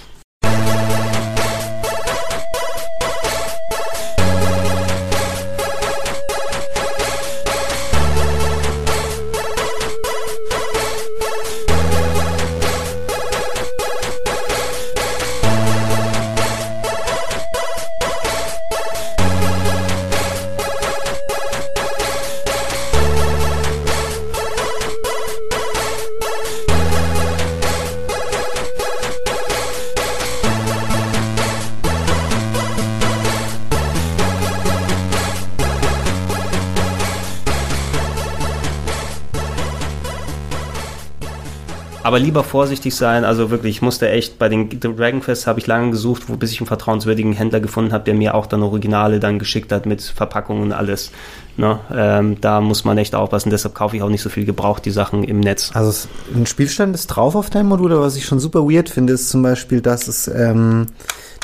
Aber 42.13 42.19
lieber 42.19 42.43
vorsichtig 42.43 42.95
sein, 42.95 43.25
also 43.25 43.49
wirklich, 43.49 43.77
ich 43.77 43.81
musste 43.81 44.07
echt, 44.07 44.37
bei 44.37 44.47
den 44.47 44.69
Dragon 44.79 45.19
Quest 45.19 45.47
habe 45.47 45.59
ich 45.59 45.65
lange 45.65 45.89
gesucht, 45.89 46.29
wo, 46.29 46.35
bis 46.35 46.51
ich 46.51 46.59
einen 46.59 46.67
vertrauenswürdigen 46.67 47.33
Händler 47.33 47.59
gefunden 47.59 47.91
habe, 47.91 48.03
der 48.03 48.13
mir 48.13 48.35
auch 48.35 48.45
dann 48.45 48.61
Originale 48.61 49.19
dann 49.19 49.39
geschickt 49.39 49.71
hat 49.71 49.87
mit 49.87 50.03
Verpackungen 50.03 50.61
und 50.61 50.73
alles. 50.73 51.09
Ne? 51.57 51.79
Ähm, 51.91 52.39
da 52.39 52.61
muss 52.61 52.85
man 52.85 52.99
echt 52.99 53.15
aufpassen, 53.15 53.49
deshalb 53.49 53.73
kaufe 53.73 53.97
ich 53.97 54.03
auch 54.03 54.09
nicht 54.09 54.21
so 54.21 54.29
viel 54.29 54.45
gebraucht 54.45 54.85
die 54.85 54.91
Sachen 54.91 55.23
im 55.23 55.39
Netz. 55.39 55.71
Also 55.73 56.07
ein 56.35 56.45
Spielstand 56.45 56.93
ist 56.93 57.07
drauf 57.07 57.33
auf 57.35 57.49
deinem 57.49 57.69
Modul, 57.69 57.91
aber 57.91 58.03
was 58.03 58.15
ich 58.15 58.25
schon 58.25 58.39
super 58.39 58.59
weird 58.59 58.89
finde, 58.89 59.13
ist 59.13 59.31
zum 59.31 59.41
Beispiel, 59.41 59.81
dass 59.81 60.07
es, 60.07 60.27
ähm, 60.27 60.85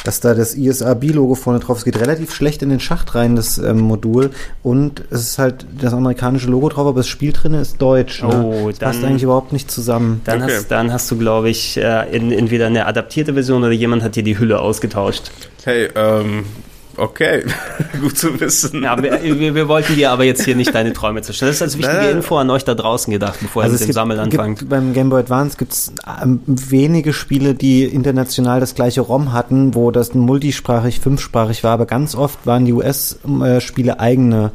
dass 0.04 0.20
da 0.20 0.34
das 0.34 0.56
ISRB-Logo 0.56 1.36
vorne 1.36 1.60
drauf 1.60 1.78
ist. 1.78 1.82
Es 1.88 1.92
geht 1.94 2.02
relativ 2.02 2.34
schlecht 2.34 2.62
in 2.62 2.70
den 2.70 2.80
Schacht 2.80 3.16
rein, 3.16 3.36
das 3.36 3.58
ähm, 3.58 3.80
Modul. 3.80 4.32
Und 4.64 5.04
es 5.10 5.22
ist 5.22 5.40
halt 5.40 5.66
das 5.82 5.94
amerikanische 5.94 6.48
Logo 6.50 6.70
drauf, 6.70 6.88
aber 6.88 7.00
das 7.00 7.08
Spiel 7.08 7.34
drin 7.34 7.54
ist 7.54 7.82
deutsch. 7.82 8.24
Ne? 8.24 8.30
Oh, 8.30 8.70
das 8.70 8.80
passt 8.80 9.00
dann- 9.04 9.10
eigentlich 9.10 9.24
überhaupt 9.24 9.54
nicht 9.54 9.70
zusammen. 9.72 10.22
Dann, 10.26 10.44
Okay. 10.44 10.56
hast, 10.58 10.72
dann 10.72 10.94
hast 10.94 11.10
du, 11.12 11.18
glaube 11.18 11.50
ich, 11.50 11.78
äh, 11.78 12.16
in, 12.16 12.32
entweder 12.32 12.68
eine 12.68 12.86
adaptierte 12.86 13.34
Version 13.34 13.64
oder 13.64 13.72
jemand 13.72 14.04
hat 14.04 14.16
dir 14.16 14.24
die 14.24 14.38
Hülle 14.40 14.60
ausgetauscht. 14.60 15.32
Hey, 15.66 15.90
ähm, 15.96 16.46
okay. 17.00 17.44
Gut 18.02 18.18
zu 18.18 18.40
wissen. 18.40 18.84
Ja, 18.84 19.02
wir, 19.02 19.22
wir, 19.24 19.56
wir 19.56 19.68
wollten 19.68 19.96
dir 19.96 20.12
aber 20.12 20.24
jetzt 20.24 20.44
hier 20.44 20.56
nicht 20.56 20.74
deine 20.74 20.94
Träume 20.94 21.22
zerstören. 21.22 21.50
Das 21.50 21.58
ist 21.58 21.62
als 21.62 21.78
wichtige 21.78 21.98
nein. 21.98 22.18
Info 22.18 22.38
an 22.38 22.50
euch 22.50 22.66
da 22.66 22.76
draußen 22.76 23.12
gedacht, 23.12 23.40
bevor 23.42 23.64
ihr 23.64 23.66
Also 23.66 23.74
mit 23.74 23.82
es 23.82 23.82
dem 23.82 23.88
gibt, 23.88 23.96
Sammeln 23.96 24.20
anfangt. 24.20 24.60
gibt 24.60 24.70
beim 24.70 24.94
Game 24.94 25.10
Boy 25.10 25.20
Advance 25.22 25.58
gibt's 25.58 25.92
ähm, 26.22 26.42
wenige 26.46 27.14
Spiele, 27.14 27.56
die 27.56 27.84
international 27.84 28.60
das 28.60 28.76
gleiche 28.76 29.02
ROM 29.02 29.34
hatten, 29.34 29.76
wo 29.76 29.92
das 29.92 30.14
multisprachig, 30.14 31.00
fünfsprachig 31.00 31.64
war, 31.64 31.72
aber 31.72 31.86
ganz 31.86 32.16
oft 32.16 32.46
waren 32.46 32.66
die 32.66 32.74
US-Spiele 32.74 34.00
eigene 34.00 34.52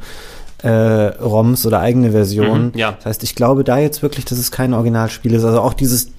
äh, 0.62 0.68
ROMs 0.68 1.66
oder 1.66 1.80
eigene 1.80 2.12
Versionen. 2.12 2.72
Mhm, 2.72 2.78
ja. 2.78 2.92
Das 2.92 3.06
heißt, 3.06 3.22
ich 3.22 3.34
glaube 3.34 3.64
da 3.64 3.78
jetzt 3.78 4.02
wirklich, 4.02 4.24
dass 4.24 4.38
es 4.38 4.50
kein 4.50 4.72
Originalspiel 4.72 5.34
ist. 5.34 5.44
Also 5.44 5.60
auch 5.60 5.74
dieses 5.74 6.10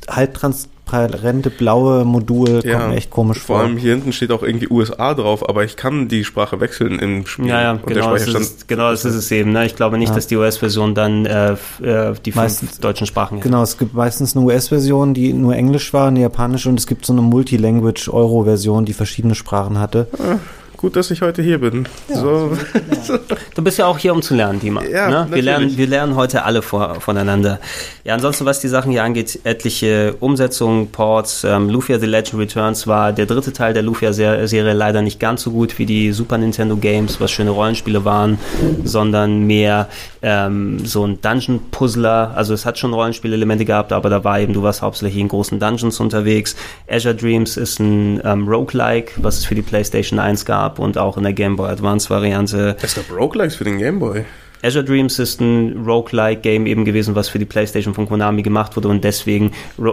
halbtransparente 0.91 1.49
blaue 1.49 2.05
Modul 2.05 2.61
kommt 2.61 2.89
mir 2.89 2.95
echt 2.95 3.09
komisch 3.09 3.39
vor. 3.39 3.57
vor. 3.57 3.65
allem 3.65 3.77
hier 3.77 3.93
hinten 3.93 4.13
steht 4.13 4.31
auch 4.31 4.43
irgendwie 4.43 4.67
USA 4.69 5.13
drauf, 5.13 5.47
aber 5.47 5.63
ich 5.63 5.75
kann 5.75 6.07
die 6.07 6.23
Sprache 6.23 6.59
wechseln 6.59 6.99
im 6.99 7.25
Spiel. 7.25 7.47
Ja, 7.47 7.61
ja, 7.61 7.71
Und 7.73 7.87
der 7.89 7.95
genau, 7.95 8.11
das 8.13 8.21
Speicherstand 8.23 8.45
ist, 8.45 8.67
genau 8.67 8.91
das 8.91 9.05
ist 9.05 9.15
es 9.15 9.31
eben. 9.31 9.51
Ne? 9.51 9.65
Ich 9.65 9.75
glaube 9.75 9.97
nicht, 9.97 10.15
dass 10.15 10.27
die 10.27 10.35
US-Version 10.35 10.95
dann 10.95 11.25
äh, 11.25 11.53
äh, 11.53 12.13
die 12.25 12.31
fünf 12.31 12.35
Meistens- 12.35 12.79
deutschen 12.79 13.07
Sprachen 13.07 13.37
hätte. 13.37 13.49
Genau, 13.49 13.63
es 13.63 13.77
gibt 13.77 13.93
meistens 13.93 14.35
eine 14.35 14.45
US-Version, 14.45 15.13
die 15.13 15.33
nur 15.33 15.55
Englisch 15.55 15.93
war, 15.93 16.07
eine 16.07 16.21
japanische 16.21 16.69
und 16.69 16.79
es 16.79 16.87
gibt 16.87 17.05
so 17.05 17.13
eine 17.13 17.21
Multilanguage-Euro-Version, 17.21 18.85
die 18.85 18.93
verschiedene 18.93 19.35
Sprachen 19.35 19.79
hatte. 19.79 20.07
Gut, 20.77 20.95
dass 20.95 21.11
ich 21.11 21.21
heute 21.21 21.41
hier 21.41 21.59
bin. 21.59 21.87
so. 22.07 22.57
Du 23.53 23.63
bist 23.63 23.77
ja 23.77 23.85
auch 23.85 23.97
hier, 23.97 24.13
um 24.13 24.21
zu 24.21 24.33
lernen, 24.33 24.59
Dima. 24.59 24.83
Ja, 24.83 25.07
ne? 25.07 25.13
wir, 25.13 25.19
natürlich. 25.19 25.45
lernen, 25.45 25.77
wir 25.77 25.87
lernen 25.87 26.15
heute 26.15 26.43
alle 26.43 26.61
vor, 26.61 26.99
voneinander. 26.99 27.59
Ja, 28.03 28.15
ansonsten, 28.15 28.45
was 28.45 28.59
die 28.59 28.67
Sachen 28.67 28.91
hier 28.91 29.03
angeht, 29.03 29.39
etliche 29.43 30.15
Umsetzungen, 30.19 30.87
Ports. 30.91 31.43
Ähm, 31.43 31.69
Lufia 31.69 31.99
The 31.99 32.05
Legend 32.05 32.41
Returns 32.41 32.87
war 32.87 33.13
der 33.13 33.27
dritte 33.27 33.53
Teil 33.53 33.73
der 33.73 33.83
Lufia-Serie 33.83 34.73
leider 34.73 35.01
nicht 35.01 35.19
ganz 35.19 35.43
so 35.43 35.51
gut 35.51 35.77
wie 35.79 35.85
die 35.85 36.11
Super 36.11 36.37
Nintendo 36.37 36.75
Games, 36.75 37.21
was 37.21 37.31
schöne 37.31 37.51
Rollenspiele 37.51 38.03
waren, 38.03 38.37
sondern 38.83 39.43
mehr 39.43 39.87
ähm, 40.25 40.79
so 40.83 41.05
ein 41.05 41.21
Dungeon-Puzzler. 41.21 42.33
Also 42.35 42.55
es 42.55 42.65
hat 42.65 42.79
schon 42.79 42.93
Rollenspielelemente 42.93 43.63
gehabt, 43.63 43.93
aber 43.93 44.09
da 44.09 44.23
war 44.23 44.39
eben, 44.39 44.53
du 44.53 44.63
warst 44.63 44.81
hauptsächlich 44.81 45.21
in 45.21 45.27
großen 45.27 45.59
Dungeons 45.59 45.99
unterwegs. 45.99 46.55
Azure 46.89 47.13
Dreams 47.13 47.57
ist 47.57 47.79
ein 47.79 48.19
ähm, 48.25 48.47
Roguelike, 48.47 49.11
was 49.17 49.37
es 49.37 49.45
für 49.45 49.53
die 49.53 49.61
PlayStation 49.61 50.17
1 50.17 50.45
gab 50.45 50.79
und 50.79 50.97
auch 50.97 51.17
in 51.17 51.23
der 51.23 51.33
Game 51.33 51.55
Boy 51.55 51.69
Advance 51.69 52.09
Variante. 52.09 52.75
Es 52.81 52.95
gab 52.95 53.05
Roguelikes 53.11 53.55
für 53.55 53.65
den 53.65 53.77
Game 53.77 53.99
Boy. 53.99 54.25
Azure 54.65 54.83
Dreams 54.83 55.19
ist 55.19 55.39
ein 55.41 55.85
Roguelike-Game 55.85 56.65
eben 56.65 56.85
gewesen, 56.85 57.15
was 57.15 57.29
für 57.29 57.39
die 57.39 57.45
Playstation 57.45 57.93
von 57.93 58.07
Konami 58.07 58.41
gemacht 58.41 58.75
wurde 58.75 58.87
und 58.87 59.03
deswegen, 59.03 59.51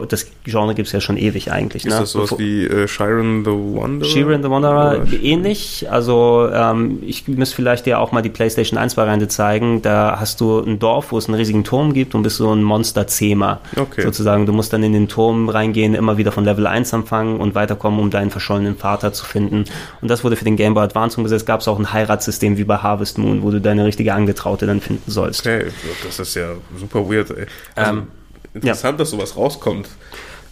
das 0.09 0.27
Genre 0.45 0.75
gibt 0.75 0.87
es 0.87 0.93
ja 0.93 1.01
schon 1.01 1.17
ewig 1.17 1.53
eigentlich. 1.53 1.85
Ist 1.85 1.93
ne? 1.93 2.01
das 2.01 2.13
sowas 2.13 2.31
Bevor- 2.31 2.39
wie 2.39 2.67
äh, 2.67 2.89
Shiren 2.89 3.45
the 3.45 3.51
Wanderer? 3.51 4.09
Shiren 4.09 4.43
the 4.43 4.51
Wanderer 4.51 5.03
Oder- 5.03 5.23
ähnlich. 5.23 5.87
Also 5.91 6.49
ähm, 6.53 6.99
ich 7.07 7.29
müsste 7.29 7.57
vielleicht 7.57 7.87
dir 7.87 7.99
auch 7.99 8.13
mal 8.13 8.23
die 8.23 8.29
PlayStation 8.31 8.79
1 8.79 8.97
Variante 8.97 9.29
zeigen. 9.29 9.83
Da 9.83 10.17
hast 10.19 10.41
du 10.41 10.61
ein 10.61 10.79
Dorf, 10.79 11.13
wo 11.13 11.19
es 11.19 11.27
einen 11.27 11.35
riesigen 11.37 11.65
Turm 11.65 11.93
gibt 11.93 12.15
und 12.15 12.23
bist 12.23 12.37
so 12.37 12.53
ein 12.53 12.63
Monster-Zähmer. 12.63 13.61
Okay. 13.77 14.03
Sozusagen. 14.03 14.47
Du 14.47 14.53
musst 14.53 14.73
dann 14.73 14.83
in 14.83 14.93
den 14.93 15.09
Turm 15.09 15.49
reingehen, 15.49 15.95
immer 15.95 16.17
wieder 16.17 16.33
von 16.33 16.45
Level 16.45 16.67
1 16.67 16.95
anfangen 16.95 17.41
und 17.41 17.55
weiterkommen, 17.55 18.01
um 18.01 18.11
deinen 18.11 18.31
verschollenen 18.31 18.77
Vater 18.77 19.13
zu 19.13 19.25
finden. 19.25 19.65
Und 20.01 20.11
das 20.11 20.25
wurde 20.25 20.37
für 20.37 20.45
den 20.45 20.57
Game 20.57 20.75
Boy 20.75 20.85
Advance 20.85 21.17
umgesetzt. 21.19 21.47
Gab 21.47 21.61
es 21.61 21.69
auch 21.69 21.79
ein 21.79 21.93
Heiratssystem 21.93 22.57
wie 22.57 22.65
bei 22.65 22.79
Harvest 22.79 23.19
Moon, 23.19 23.43
wo 23.43 23.51
du 23.51 23.61
deine 23.61 23.85
richtige 23.85 24.15
Angetraute 24.15 24.62
dann 24.67 24.81
finden 24.81 25.11
sollst. 25.11 25.41
Okay, 25.41 25.67
das 26.05 26.19
ist 26.19 26.35
ja 26.35 26.49
super 26.79 27.09
weird, 27.11 27.31
ey. 27.31 27.47
Also, 27.75 27.91
Ähm, 27.93 28.07
interessant, 28.55 29.01
dass 29.01 29.11
sowas 29.11 29.37
rauskommt. 29.37 29.89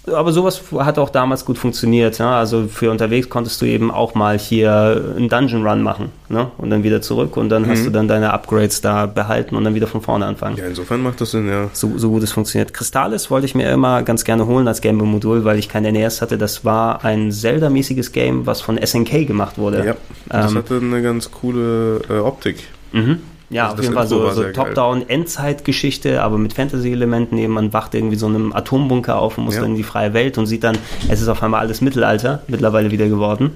Aber 0.06 0.32
sowas 0.32 0.62
hat 0.78 0.98
auch 0.98 1.11
damals 1.11 1.44
gut 1.44 1.58
funktioniert. 1.58 2.18
Ja? 2.18 2.38
Also 2.38 2.66
für 2.68 2.90
unterwegs 2.90 3.28
konntest 3.28 3.61
du 3.61 3.66
eben 3.66 3.90
auch 3.90 4.14
mal 4.14 4.38
hier 4.38 5.12
einen 5.14 5.28
Dungeon 5.28 5.64
Run 5.64 5.82
machen 5.82 6.11
ne? 6.30 6.50
und 6.56 6.70
dann 6.70 6.82
wieder 6.82 7.02
zurück 7.02 7.36
und 7.36 7.50
dann 7.50 7.68
hast 7.68 7.84
du 7.84 7.90
dann 7.90 8.08
deine 8.08 8.32
Upgrades 8.32 8.80
da 8.80 9.04
behalten 9.04 9.54
und 9.56 9.62
dann 9.64 9.74
wieder 9.74 9.86
von 9.86 10.00
vorne 10.00 10.24
anfangen. 10.24 10.56
Ja, 10.56 10.66
insofern 10.66 11.02
macht 11.02 11.20
das 11.20 11.32
Sinn, 11.32 11.48
ja. 11.48 11.68
So, 11.74 11.98
so 11.98 12.08
gut 12.11 12.22
es 12.22 12.32
funktioniert. 12.32 12.72
Crystallis 12.72 13.30
wollte 13.30 13.44
ich 13.44 13.54
mir 13.54 13.70
immer 13.70 14.02
ganz 14.02 14.24
gerne 14.24 14.46
holen 14.46 14.66
als 14.66 14.80
Gameboy-Modul, 14.80 15.44
weil 15.44 15.58
ich 15.58 15.68
kein 15.68 15.82
NES 15.82 16.22
hatte. 16.22 16.38
Das 16.38 16.64
war 16.64 17.04
ein 17.04 17.30
Zelda-mäßiges 17.30 18.11
Game, 18.12 18.46
was 18.46 18.62
von 18.62 18.78
SNK 18.84 19.26
gemacht 19.26 19.58
wurde. 19.58 19.84
Ja, 19.84 19.96
das 20.30 20.50
Ähm, 20.50 20.56
hatte 20.56 20.76
eine 20.82 21.02
ganz 21.02 21.30
coole 21.30 22.00
äh, 22.08 22.18
Optik. 22.20 22.64
Mhm. 22.92 23.20
Ja, 23.51 23.64
Also 23.64 23.72
auf 23.72 23.76
das 23.78 23.84
jeden 23.86 23.94
Fall 23.96 24.07
so, 24.07 24.30
so. 24.30 24.42
Top-Down-Endzeit-Geschichte, 24.53 26.22
aber 26.22 26.38
mit 26.38 26.53
Fantasy-Elementen 26.55 27.36
eben. 27.38 27.53
Man 27.53 27.72
wacht 27.72 27.94
irgendwie 27.94 28.16
so 28.16 28.26
in 28.28 28.34
einem 28.34 28.53
Atombunker 28.53 29.18
auf 29.18 29.38
und 29.38 29.44
muss 29.44 29.55
Ja. 29.57 29.62
dann 29.62 29.70
in 29.72 29.76
die 29.76 29.82
freie 29.82 30.14
Welt 30.14 30.38
und 30.38 30.46
sieht 30.46 30.64
dann, 30.64 30.78
es 31.09 31.20
ist 31.20 31.28
auf 31.28 31.42
einmal 31.42 31.61
alles 31.61 31.80
Mittelalter, 31.80 32.42
mittlerweile 32.48 32.90
wieder 32.90 33.09
geworden. 33.09 33.53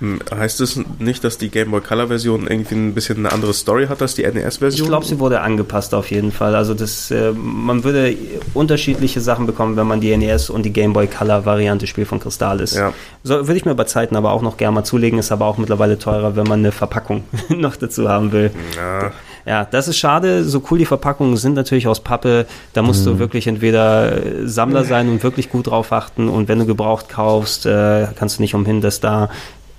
Hm, 0.00 0.18
Heißt 0.34 0.62
es 0.62 0.80
nicht, 0.98 1.24
dass 1.24 1.36
die 1.36 1.50
Game 1.50 1.70
Boy 1.72 1.82
Color 1.82 2.06
Version 2.08 2.46
irgendwie 2.46 2.74
ein 2.74 2.94
bisschen 2.94 3.18
eine 3.18 3.32
andere 3.32 3.52
Story 3.52 3.86
hat 3.86 4.00
als 4.00 4.14
die 4.14 4.22
NES-Version? 4.22 4.84
Ich 4.84 4.88
glaube, 4.88 5.04
sie 5.04 5.18
wurde 5.18 5.42
angepasst 5.42 5.94
auf 5.94 6.10
jeden 6.10 6.32
Fall. 6.32 6.54
Also 6.54 6.72
das, 6.72 7.10
äh, 7.10 7.32
man 7.32 7.84
würde 7.84 8.16
unterschiedliche 8.54 9.20
Sachen 9.20 9.44
bekommen, 9.46 9.76
wenn 9.76 9.86
man 9.86 10.00
die 10.00 10.16
NES 10.16 10.48
und 10.48 10.62
die 10.64 10.72
Game 10.72 10.94
Boy 10.94 11.06
Color 11.06 11.44
Variante 11.44 11.86
spielt 11.86 12.08
von 12.08 12.18
Crystallis. 12.18 12.74
Ja. 12.74 12.94
So, 13.24 13.46
würde 13.46 13.56
ich 13.56 13.66
mir 13.66 13.74
bei 13.74 13.84
Zeiten 13.84 14.16
aber 14.16 14.32
auch 14.32 14.40
noch 14.40 14.56
gerne 14.56 14.74
mal 14.76 14.84
zulegen, 14.84 15.18
ist 15.18 15.32
aber 15.32 15.44
auch 15.44 15.58
mittlerweile 15.58 15.98
teurer, 15.98 16.34
wenn 16.34 16.46
man 16.46 16.60
eine 16.60 16.72
Verpackung 16.72 17.24
noch 17.50 17.76
dazu 17.76 18.08
haben 18.08 18.32
will. 18.32 18.50
Ja, 18.76 19.12
Ja, 19.50 19.66
das 19.68 19.88
ist 19.88 19.98
schade. 19.98 20.44
So 20.44 20.62
cool 20.70 20.78
die 20.78 20.86
Verpackungen 20.86 21.36
sind 21.36 21.54
natürlich 21.54 21.88
aus 21.88 21.98
Pappe. 21.98 22.46
Da 22.72 22.82
musst 22.82 23.04
du 23.04 23.18
wirklich 23.18 23.48
entweder 23.48 24.12
äh, 24.12 24.46
Sammler 24.46 24.84
sein 24.84 25.08
und 25.08 25.24
wirklich 25.24 25.50
gut 25.50 25.66
drauf 25.66 25.90
achten. 25.90 26.28
Und 26.28 26.46
wenn 26.46 26.60
du 26.60 26.66
gebraucht 26.66 27.08
kaufst, 27.08 27.66
äh, 27.66 28.06
kannst 28.14 28.38
du 28.38 28.42
nicht 28.42 28.54
umhin, 28.54 28.80
dass 28.80 29.00
da 29.00 29.28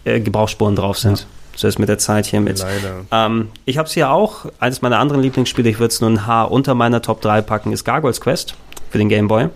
äh, 0.03 0.19
Gebrauchsspuren 0.19 0.75
drauf 0.75 0.97
sind. 0.97 1.25
So 1.55 1.69
ist 1.69 1.79
mit 1.79 1.87
der 1.87 1.99
Zeit 1.99 2.25
hier 2.25 2.41
mit. 2.41 2.59
leider. 2.59 3.05
Ähm, 3.11 3.47
ich 3.63 3.77
habe 3.77 3.87
es 3.87 3.93
hier 3.93 4.11
auch. 4.11 4.47
Eines 4.59 4.81
meiner 4.81 4.99
anderen 4.99 5.21
Lieblingsspiele, 5.21 5.69
ich 5.69 5.79
würde 5.79 5.93
es 5.93 6.01
nur 6.01 6.09
ein 6.09 6.27
Haar 6.27 6.51
unter 6.51 6.75
meiner 6.75 7.01
Top 7.01 7.21
3 7.21 7.41
packen, 7.41 7.71
ist 7.71 7.85
Gargoyles 7.85 8.19
Quest 8.19 8.55
für 8.89 8.97
den 8.97 9.07
Game 9.07 9.29
Boy. 9.29 9.47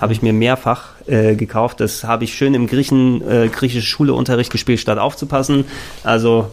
Habe 0.00 0.12
ich 0.12 0.20
mir 0.20 0.32
mehrfach 0.32 0.94
äh, 1.06 1.36
gekauft. 1.36 1.78
Das 1.78 2.02
habe 2.02 2.24
ich 2.24 2.34
schön 2.34 2.54
im 2.54 2.66
Griechen, 2.66 3.22
äh, 3.22 3.46
griechischen 3.46 3.82
Schuleunterricht 3.82 4.50
gespielt, 4.50 4.80
statt 4.80 4.98
aufzupassen. 4.98 5.64
Also 6.02 6.50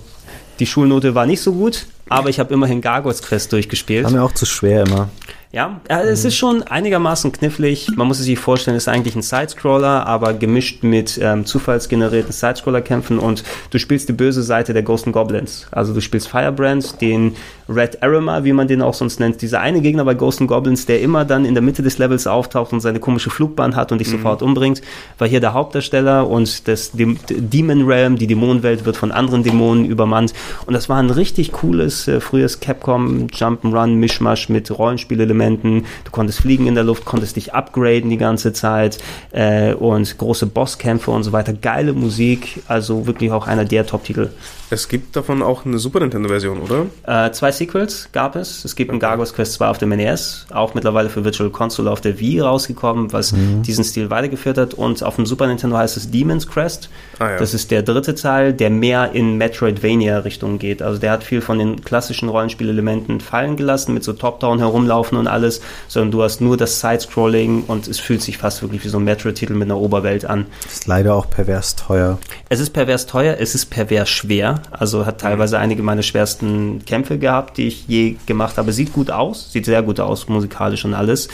die 0.59 0.65
Schulnote 0.65 1.15
war 1.15 1.25
nicht 1.25 1.41
so 1.41 1.53
gut, 1.53 1.85
aber 2.09 2.29
ich 2.29 2.39
habe 2.39 2.53
immerhin 2.53 2.81
Gargoyles 2.81 3.21
Quest 3.21 3.51
durchgespielt. 3.51 4.03
War 4.03 4.11
mir 4.11 4.23
auch 4.23 4.33
zu 4.33 4.45
schwer 4.45 4.83
immer. 4.83 5.09
Ja, 5.53 5.79
ja, 5.89 6.01
es 6.01 6.25
ist 6.25 6.35
schon 6.35 6.63
einigermaßen 6.63 7.31
knifflig. 7.31 7.87
Man 7.95 8.07
muss 8.07 8.19
es 8.19 8.25
sich 8.25 8.37
vorstellen, 8.37 8.75
es 8.75 8.83
ist 8.83 8.89
eigentlich 8.89 9.15
ein 9.15 9.21
Sidescroller, 9.21 10.05
aber 10.05 10.33
gemischt 10.33 10.83
mit 10.83 11.17
ähm, 11.23 11.45
zufallsgenerierten 11.45 12.33
Sidescroller-Kämpfen 12.33 13.17
und 13.17 13.45
du 13.69 13.79
spielst 13.79 14.09
die 14.09 14.13
böse 14.13 14.43
Seite 14.43 14.73
der 14.73 14.83
Ghost 14.83 15.05
and 15.05 15.13
Goblins. 15.13 15.65
Also 15.71 15.93
du 15.93 16.01
spielst 16.01 16.27
Firebrand, 16.27 16.99
den 16.99 17.35
Red 17.69 18.03
Arima, 18.03 18.43
wie 18.43 18.51
man 18.51 18.67
den 18.67 18.81
auch 18.81 18.93
sonst 18.93 19.21
nennt. 19.21 19.41
Dieser 19.41 19.61
eine 19.61 19.79
Gegner 19.79 20.03
bei 20.03 20.15
Ghost 20.15 20.41
and 20.41 20.49
Goblins, 20.49 20.85
der 20.85 21.01
immer 21.01 21.23
dann 21.23 21.45
in 21.45 21.53
der 21.53 21.63
Mitte 21.63 21.81
des 21.81 21.97
Levels 21.97 22.27
auftaucht 22.27 22.73
und 22.73 22.81
seine 22.81 22.99
komische 22.99 23.29
Flugbahn 23.29 23.77
hat 23.77 23.93
und 23.93 23.99
dich 23.99 24.09
sofort 24.09 24.41
umbringt, 24.41 24.81
war 25.17 25.29
hier 25.29 25.39
der 25.39 25.53
Hauptdarsteller 25.53 26.29
und 26.29 26.67
das 26.67 26.91
Dem 26.91 27.17
Demon 27.29 27.85
Realm, 27.85 28.17
die 28.17 28.27
Dämonenwelt, 28.27 28.85
wird 28.85 28.97
von 28.97 29.13
anderen 29.13 29.43
Dämonen 29.43 29.85
übermannt. 29.85 30.33
Und 30.65 30.73
das 30.73 30.89
war 30.89 30.97
ein 30.97 31.09
richtig 31.09 31.53
cooles, 31.53 32.07
äh, 32.09 32.19
frühes 32.19 32.59
Capcom 32.59 33.27
Jump'n'Run 33.27 33.95
Mischmasch 33.95 34.49
mit 34.49 34.77
Rollenspielelementen. 34.77 35.36
Du 35.39 36.11
konntest 36.11 36.41
fliegen 36.41 36.67
in 36.67 36.75
der 36.75 36.83
Luft, 36.83 37.05
konntest 37.05 37.35
dich 37.35 37.53
upgraden 37.53 38.09
die 38.09 38.17
ganze 38.17 38.53
Zeit 38.53 38.97
äh, 39.31 39.73
und 39.73 40.17
große 40.17 40.45
Bosskämpfe 40.47 41.11
und 41.11 41.23
so 41.23 41.31
weiter. 41.31 41.53
Geile 41.53 41.93
Musik, 41.93 42.63
also 42.67 43.07
wirklich 43.07 43.31
auch 43.31 43.47
einer 43.47 43.65
der 43.65 43.85
Top-Titel. 43.85 44.29
Es 44.69 44.89
gibt 44.89 45.15
davon 45.15 45.41
auch 45.41 45.65
eine 45.65 45.79
Super 45.79 46.01
Nintendo-Version, 46.01 46.59
oder? 46.59 46.87
Äh, 47.05 47.31
zwei 47.31 47.53
Sequels 47.53 48.09
gab 48.11 48.35
es. 48.35 48.65
Es 48.65 48.75
gibt 48.75 48.91
ein 48.91 48.99
Gargoyles 48.99 49.33
Quest 49.33 49.53
2 49.53 49.67
auf 49.67 49.77
dem 49.77 49.89
NES, 49.89 50.47
auch 50.51 50.73
mittlerweile 50.73 51.09
für 51.09 51.23
Virtual 51.23 51.49
Console 51.49 51.89
auf 51.89 52.01
der 52.01 52.19
Wii 52.19 52.41
rausgekommen, 52.41 53.13
was 53.13 53.33
diesen 53.61 53.85
Stil 53.85 54.09
weitergeführt 54.09 54.57
hat. 54.57 54.73
Und 54.73 55.03
auf 55.03 55.15
dem 55.15 55.25
Super 55.25 55.47
Nintendo 55.47 55.77
heißt 55.77 55.95
es 55.95 56.11
Demon's 56.11 56.47
Crest. 56.47 56.89
Ah, 57.19 57.31
ja. 57.31 57.37
Das 57.37 57.53
ist 57.53 57.71
der 57.71 57.81
dritte 57.81 58.13
Teil, 58.15 58.53
der 58.53 58.69
mehr 58.69 59.11
in 59.13 59.37
Metroidvania-Richtung 59.37 60.59
geht. 60.59 60.81
Also 60.81 60.99
der 60.99 61.11
hat 61.11 61.23
viel 61.23 61.39
von 61.39 61.59
den 61.59 61.83
klassischen 61.83 62.27
Rollenspielelementen 62.27 63.21
fallen 63.21 63.55
gelassen, 63.55 63.93
mit 63.93 64.03
so 64.03 64.13
Top-Down 64.13 64.59
herumlaufen 64.59 65.17
und 65.17 65.26
alles, 65.27 65.61
sondern 65.87 66.11
du 66.11 66.23
hast 66.23 66.41
nur 66.41 66.57
das 66.57 66.79
Side-Scrolling 66.79 67.63
und 67.67 67.87
es 67.87 67.99
fühlt 67.99 68.21
sich 68.21 68.37
fast 68.37 68.61
wirklich 68.61 68.83
wie 68.83 68.89
so 68.89 68.97
ein 68.97 69.03
Metroid-Titel 69.03 69.53
mit 69.53 69.67
einer 69.67 69.79
Oberwelt 69.79 70.25
an. 70.25 70.45
Ist 70.65 70.87
leider 70.87 71.15
auch 71.15 71.29
pervers 71.29 71.75
teuer. 71.75 72.17
Es 72.49 72.59
ist 72.59 72.71
pervers 72.71 73.05
teuer, 73.05 73.37
es 73.39 73.55
ist 73.55 73.67
pervers 73.67 74.09
schwer. 74.09 74.61
Also 74.71 75.05
hat 75.05 75.21
teilweise 75.21 75.59
einige 75.59 75.83
meiner 75.83 76.03
schwersten 76.03 76.83
Kämpfe 76.85 77.17
gehabt, 77.17 77.57
die 77.57 77.67
ich 77.67 77.87
je 77.87 78.15
gemacht 78.25 78.57
habe. 78.57 78.71
Sieht 78.73 78.93
gut 78.93 79.11
aus, 79.11 79.51
sieht 79.51 79.65
sehr 79.65 79.83
gut 79.83 79.99
aus, 79.99 80.27
musikalisch 80.27 80.85
und 80.85 80.93
alles. 80.93 81.27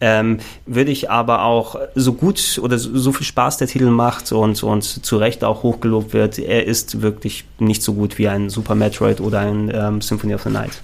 Ähm, 0.00 0.38
würde 0.66 0.90
ich 0.90 1.10
aber 1.10 1.44
auch 1.44 1.76
so 1.94 2.12
gut 2.12 2.60
oder 2.62 2.78
so, 2.78 2.96
so 2.98 3.12
viel 3.12 3.26
Spaß 3.26 3.56
der 3.56 3.66
Titel 3.66 3.86
macht 3.86 4.30
und, 4.32 4.62
und 4.62 4.82
zu 4.82 5.16
Recht 5.16 5.42
auch 5.42 5.62
hochgelobt 5.62 6.12
wird, 6.12 6.38
er 6.38 6.66
ist 6.66 7.00
wirklich 7.00 7.44
nicht 7.58 7.82
so 7.82 7.94
gut 7.94 8.18
wie 8.18 8.28
ein 8.28 8.50
Super 8.50 8.74
Metroid 8.74 9.20
oder 9.20 9.40
ein 9.40 9.70
ähm, 9.74 10.00
Symphony 10.00 10.34
of 10.34 10.42
the 10.42 10.50
Night. 10.50 10.82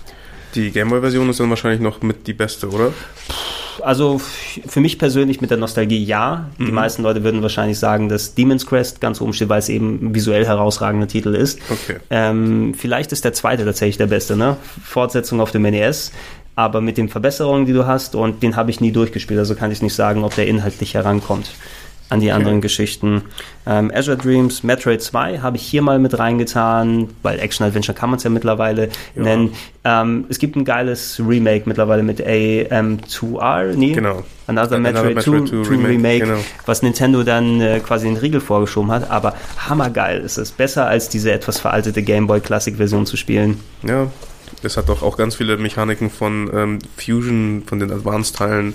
Die 0.55 0.71
Game 0.71 0.91
Boy-Version 0.91 1.29
ist 1.31 1.41
dann 1.41 1.51
wahrscheinlich 1.51 1.81
noch 1.81 2.03
mit 2.03 2.27
die 2.27 2.33
beste, 2.33 2.69
oder? 2.71 2.93
Also 3.81 4.19
für 4.19 4.81
mich 4.81 4.99
persönlich 4.99 5.41
mit 5.41 5.51
der 5.51 5.57
Nostalgie 5.57 6.03
ja. 6.05 6.51
Die 6.59 6.71
meisten 6.71 7.03
Leute 7.03 7.25
würden 7.25 7.43
wahrscheinlich 7.43 7.79
sagen, 7.79 8.09
dass 8.09 8.35
Demon's 8.35 8.67
Quest 8.67 9.01
ganz 9.01 9.21
oben 9.21 9.33
steht, 9.33 9.49
weil 9.49 9.61
es 9.61 9.69
eben 9.69 9.99
ein 10.03 10.15
visuell 10.15 10.45
herausragender 10.45 11.09
Titel 11.09 11.35
ist. 11.35 11.59
Okay. 11.71 11.97
Ähm, 12.11 12.75
vielleicht 12.77 13.13
ist 13.13 13.25
der 13.25 13.33
zweite 13.33 13.65
tatsächlich 13.65 13.97
der 13.97 14.09
beste, 14.09 14.37
ne? 14.37 14.57
Fortsetzung 14.85 15.41
auf 15.41 15.53
dem 15.53 15.63
NES. 15.63 16.13
Aber 16.55 16.83
mit 16.83 16.99
den 16.99 17.09
Verbesserungen, 17.09 17.65
die 17.65 17.73
du 17.73 17.87
hast, 17.87 18.15
und 18.15 18.43
den 18.43 18.57
habe 18.57 18.71
ich 18.71 18.81
nie 18.81 18.93
durchgespielt, 18.93 19.39
also 19.39 19.55
kann 19.55 19.73
ich 19.73 19.81
nicht 19.81 19.95
sagen, 19.95 20.23
ob 20.23 20.35
der 20.35 20.47
inhaltlich 20.47 20.93
herankommt 20.93 21.51
an 22.09 22.21
die 22.21 22.31
anderen 22.31 22.61
Geschichten. 22.61 23.23
Ähm, 23.67 23.91
Azure 23.95 24.17
Dreams, 24.17 24.63
Metroid 24.63 25.01
2 25.03 25.39
habe 25.39 25.57
ich 25.57 25.63
hier 25.63 25.83
mal 25.83 25.99
mit 25.99 26.19
reingetan, 26.19 27.09
weil 27.23 27.39
Action 27.39 27.67
Adventure 27.67 27.97
kann 27.97 28.11
man 28.11 28.19
es 28.19 28.25
ja 28.25 28.31
mittlerweile 28.31 28.91
nennen. 29.15 29.55
Ähm, 29.85 30.27
es 30.29 30.39
gibt 30.39 30.57
ein 30.57 30.65
geiles 30.65 31.21
Remake 31.27 31.63
mittlerweile 31.67 32.03
mit 32.03 32.21
AM2R, 32.21 33.75
nee? 33.75 33.93
Genau. 33.93 34.25
Another 34.47 34.77
Another 34.77 35.05
Metroid, 35.05 35.15
Metroid 35.15 35.49
2, 35.49 35.65
2 35.65 35.71
Remake, 35.71 35.89
Remake, 35.89 36.21
genau. 36.21 36.39
was 36.67 36.83
Nintendo 36.83 37.23
dann 37.23 37.61
äh, 37.61 37.81
quasi 37.81 38.07
den 38.07 38.17
Riegel 38.17 38.41
vorgeschoben 38.41 38.91
hat, 38.91 39.11
aber 39.11 39.35
hammergeil 39.57 40.21
ist 40.21 40.37
es. 40.37 40.53
Besser 40.53 40.87
als 40.87 41.09
diese 41.09 41.33
etwas 41.33 41.61
veraltete 41.61 42.03
Game 42.03 42.27
Boy 42.27 42.41
Classic 42.41 42.77
Version 42.77 43.07
zu 43.07 43.17
spielen. 43.17 43.61
Ja. 43.83 44.09
Es 44.65 44.77
hat 44.77 44.89
doch 44.89 45.03
auch 45.03 45.17
ganz 45.17 45.35
viele 45.35 45.57
Mechaniken 45.57 46.11
von 46.11 46.51
ähm, 46.55 46.79
Fusion, 46.97 47.65
von 47.67 47.81
den 47.81 47.91
Advanced-Teilen 47.91 48.75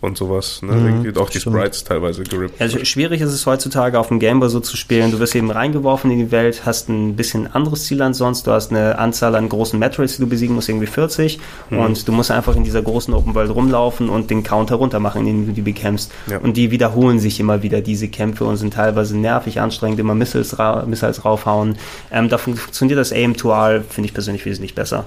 und 0.00 0.16
sowas. 0.16 0.62
Ne? 0.62 0.72
Irgendwie 0.72 1.18
auch 1.20 1.28
die 1.28 1.40
stimmt. 1.40 1.56
Sprites 1.56 1.84
teilweise 1.84 2.22
gerippt. 2.22 2.60
Also 2.60 2.84
schwierig 2.84 3.20
ist 3.20 3.32
es 3.32 3.44
heutzutage 3.46 3.98
auf 3.98 4.08
dem 4.08 4.18
Game 4.18 4.40
Boy 4.40 4.48
so 4.48 4.60
zu 4.60 4.76
spielen. 4.76 5.10
Du 5.10 5.18
wirst 5.18 5.34
eben 5.34 5.50
reingeworfen 5.50 6.10
in 6.10 6.18
die 6.18 6.30
Welt, 6.30 6.62
hast 6.64 6.88
ein 6.88 7.16
bisschen 7.16 7.52
anderes 7.52 7.84
Ziel 7.84 8.00
als 8.00 8.18
sonst. 8.18 8.46
Du 8.46 8.52
hast 8.52 8.70
eine 8.70 8.98
Anzahl 8.98 9.34
an 9.34 9.48
großen 9.48 9.78
Metroids, 9.78 10.16
die 10.16 10.22
du 10.22 10.28
besiegen 10.28 10.54
musst, 10.54 10.68
irgendwie 10.68 10.86
40. 10.86 11.38
Und 11.70 12.08
du 12.08 12.12
musst 12.12 12.30
einfach 12.30 12.56
in 12.56 12.64
dieser 12.64 12.82
großen 12.82 13.12
Open 13.12 13.34
World 13.34 13.50
rumlaufen 13.50 14.08
und 14.08 14.30
den 14.30 14.42
Counter 14.42 14.76
runter 14.76 15.00
machen, 15.00 15.26
indem 15.26 15.46
du 15.46 15.52
die 15.52 15.62
bekämpfst. 15.62 16.10
Ja. 16.28 16.38
Und 16.38 16.56
die 16.56 16.70
wiederholen 16.70 17.18
sich 17.18 17.38
immer 17.40 17.62
wieder, 17.62 17.80
diese 17.80 18.08
Kämpfe, 18.08 18.44
und 18.44 18.56
sind 18.56 18.74
teilweise 18.74 19.16
nervig, 19.18 19.60
anstrengend, 19.60 20.00
immer 20.00 20.14
Missiles, 20.14 20.58
ra 20.58 20.84
Missiles 20.86 21.24
raufhauen. 21.24 21.76
Ähm, 22.10 22.28
da 22.28 22.38
fun 22.38 22.56
funktioniert 22.56 22.98
das 22.98 23.12
AM2R, 23.12 23.82
finde 23.82 24.06
ich 24.06 24.14
persönlich 24.14 24.46
wesentlich 24.46 24.74
besser. 24.74 25.04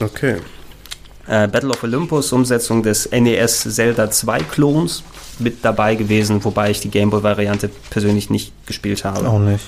Okay. 0.00 0.36
Äh, 1.26 1.48
Battle 1.48 1.70
of 1.70 1.82
Olympus, 1.82 2.32
Umsetzung 2.32 2.82
des 2.82 3.10
NES 3.10 3.62
Zelda 3.74 4.10
2 4.10 4.40
Klons, 4.40 5.02
mit 5.38 5.64
dabei 5.64 5.94
gewesen, 5.94 6.44
wobei 6.44 6.70
ich 6.70 6.80
die 6.80 6.90
Gameboy-Variante 6.90 7.70
persönlich 7.90 8.30
nicht 8.30 8.52
gespielt 8.66 9.04
habe. 9.04 9.28
Auch 9.28 9.38
nicht. 9.38 9.64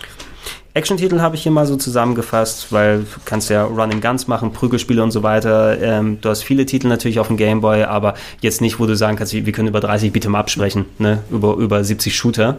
Action-Titel 0.75 1.21
habe 1.21 1.37
ich 1.37 1.43
hier 1.43 1.53
mal 1.53 1.67
so 1.67 1.77
zusammengefasst, 1.77 2.71
weil 2.71 2.99
du 2.99 3.07
kannst 3.25 3.49
ja 3.49 3.65
Run 3.65 3.93
and 3.93 4.03
Guns 4.03 4.27
machen, 4.27 4.53
Prügelspiele 4.53 5.03
und 5.03 5.11
so 5.11 5.23
weiter. 5.23 5.81
Ähm, 5.81 6.19
du 6.21 6.29
hast 6.29 6.43
viele 6.43 6.67
Titel 6.67 6.89
natürlich 6.89 7.19
auf 7.19 7.29
dem 7.29 7.39
Gameboy, 7.39 7.85
aber 7.85 8.13
jetzt 8.43 8.61
nicht, 8.61 8.79
wo 8.79 8.85
du 8.85 8.95
sagen 8.95 9.17
kannst, 9.17 9.33
wir 9.33 9.53
können 9.53 9.69
über 9.69 9.81
30 9.81 10.13
Beat'em 10.13 10.37
Up 10.37 10.51
sprechen, 10.51 10.85
ne? 10.99 11.23
über, 11.31 11.55
über 11.55 11.83
70 11.83 12.15
Shooter 12.15 12.59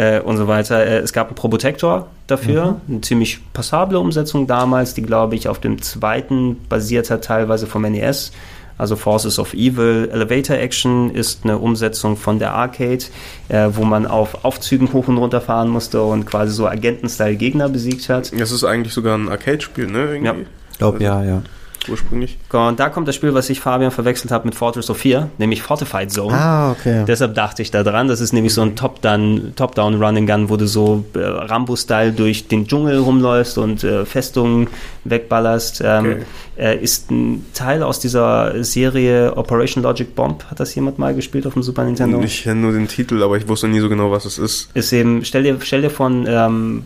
äh, 0.00 0.20
und 0.20 0.36
so 0.38 0.46
weiter. 0.48 0.84
Äh, 0.86 0.98
es 0.98 1.12
gab 1.12 1.26
einen 1.28 1.36
Probotector 1.36 2.06
dafür, 2.26 2.78
Mhm. 2.86 2.92
eine 2.94 3.00
ziemlich 3.02 3.40
passable 3.52 3.98
Umsetzung 3.98 4.46
damals, 4.46 4.94
die 4.94 5.02
glaube 5.02 5.34
ich 5.34 5.48
auf 5.48 5.58
dem 5.60 5.82
zweiten 5.82 6.56
basiert 6.68 7.10
hat, 7.10 7.24
teilweise 7.24 7.66
vom 7.66 7.82
NES. 7.84 8.32
Also 8.78 8.96
Forces 8.96 9.38
of 9.38 9.52
Evil. 9.52 10.08
Elevator 10.10 10.56
Action 10.56 11.10
ist 11.14 11.40
eine 11.44 11.58
Umsetzung 11.58 12.16
von 12.16 12.38
der 12.38 12.54
Arcade, 12.54 13.04
äh, 13.50 13.68
wo 13.72 13.84
man 13.84 14.06
auf 14.06 14.42
Aufzügen 14.44 14.90
hoch 14.94 15.06
und 15.08 15.18
runter 15.18 15.42
fahren 15.42 15.68
musste 15.68 16.00
und 16.02 16.24
quasi 16.24 16.52
so 16.54 16.66
Agenten-Style 16.66 17.36
Gegner 17.36 17.68
besiegt 17.68 18.08
hat. 18.08 18.32
Das 18.40 18.50
ist 18.52 18.64
eigentlich 18.64 18.94
sogar 18.94 19.18
ein 19.18 19.28
Arcade-Spiel, 19.28 19.86
ne? 19.86 20.14
Irgendwie? 20.14 20.24
Ja. 20.24 20.34
Ich 20.72 20.78
glaube, 20.78 21.02
ja, 21.04 21.22
ja. 21.22 21.42
Ursprünglich. 21.88 22.36
Und 22.52 22.78
da 22.78 22.88
kommt 22.88 23.08
das 23.08 23.14
Spiel, 23.14 23.32
was 23.34 23.48
ich 23.50 23.60
Fabian 23.60 23.90
verwechselt 23.90 24.30
habe 24.30 24.46
mit 24.46 24.54
Fortress 24.54 24.90
of 24.90 24.98
4, 24.98 25.30
nämlich 25.38 25.62
Fortified 25.62 26.10
Zone. 26.10 26.34
Ah, 26.34 26.72
okay. 26.72 27.04
Deshalb 27.06 27.34
dachte 27.34 27.62
ich 27.62 27.70
da 27.70 27.82
dran. 27.82 28.08
Das 28.08 28.20
ist 28.20 28.32
nämlich 28.32 28.52
so 28.52 28.62
ein 28.62 28.76
Top-Down 28.76 29.52
Top 29.56 29.78
Run 29.78 30.26
Gun, 30.26 30.48
wo 30.50 30.56
du 30.56 30.66
so 30.66 31.04
äh, 31.14 31.18
Rambo-Style 31.20 32.12
durch 32.12 32.48
den 32.48 32.66
Dschungel 32.66 32.98
rumläufst 32.98 33.56
und 33.58 33.82
äh, 33.84 34.04
Festungen 34.04 34.68
wegballerst. 35.04 35.82
Ähm, 35.84 36.00
Okay. 36.00 36.22
äh, 36.56 36.76
ist 36.82 37.10
ein 37.10 37.46
Teil 37.54 37.82
aus 37.82 38.00
dieser 38.00 38.64
Serie 38.64 39.36
Operation 39.36 39.82
Logic 39.82 40.14
Bomb. 40.14 40.44
Hat 40.50 40.60
das 40.60 40.74
jemand 40.74 40.98
mal 40.98 41.14
gespielt 41.14 41.46
auf 41.46 41.54
dem 41.54 41.62
Super 41.62 41.84
Nintendo? 41.84 42.20
Ich 42.22 42.42
kenne 42.42 42.60
nur 42.60 42.72
den 42.72 42.88
Titel, 42.88 43.22
aber 43.22 43.36
ich 43.36 43.48
wusste 43.48 43.68
nie 43.68 43.80
so 43.80 43.88
genau, 43.88 44.10
was 44.10 44.24
es 44.24 44.38
ist. 44.38 44.68
Ist 44.74 44.92
eben, 44.92 45.24
stell 45.24 45.42
dir, 45.44 45.56
stell 45.62 45.82
dir 45.82 45.90
von 45.90 46.26
ähm, 46.28 46.84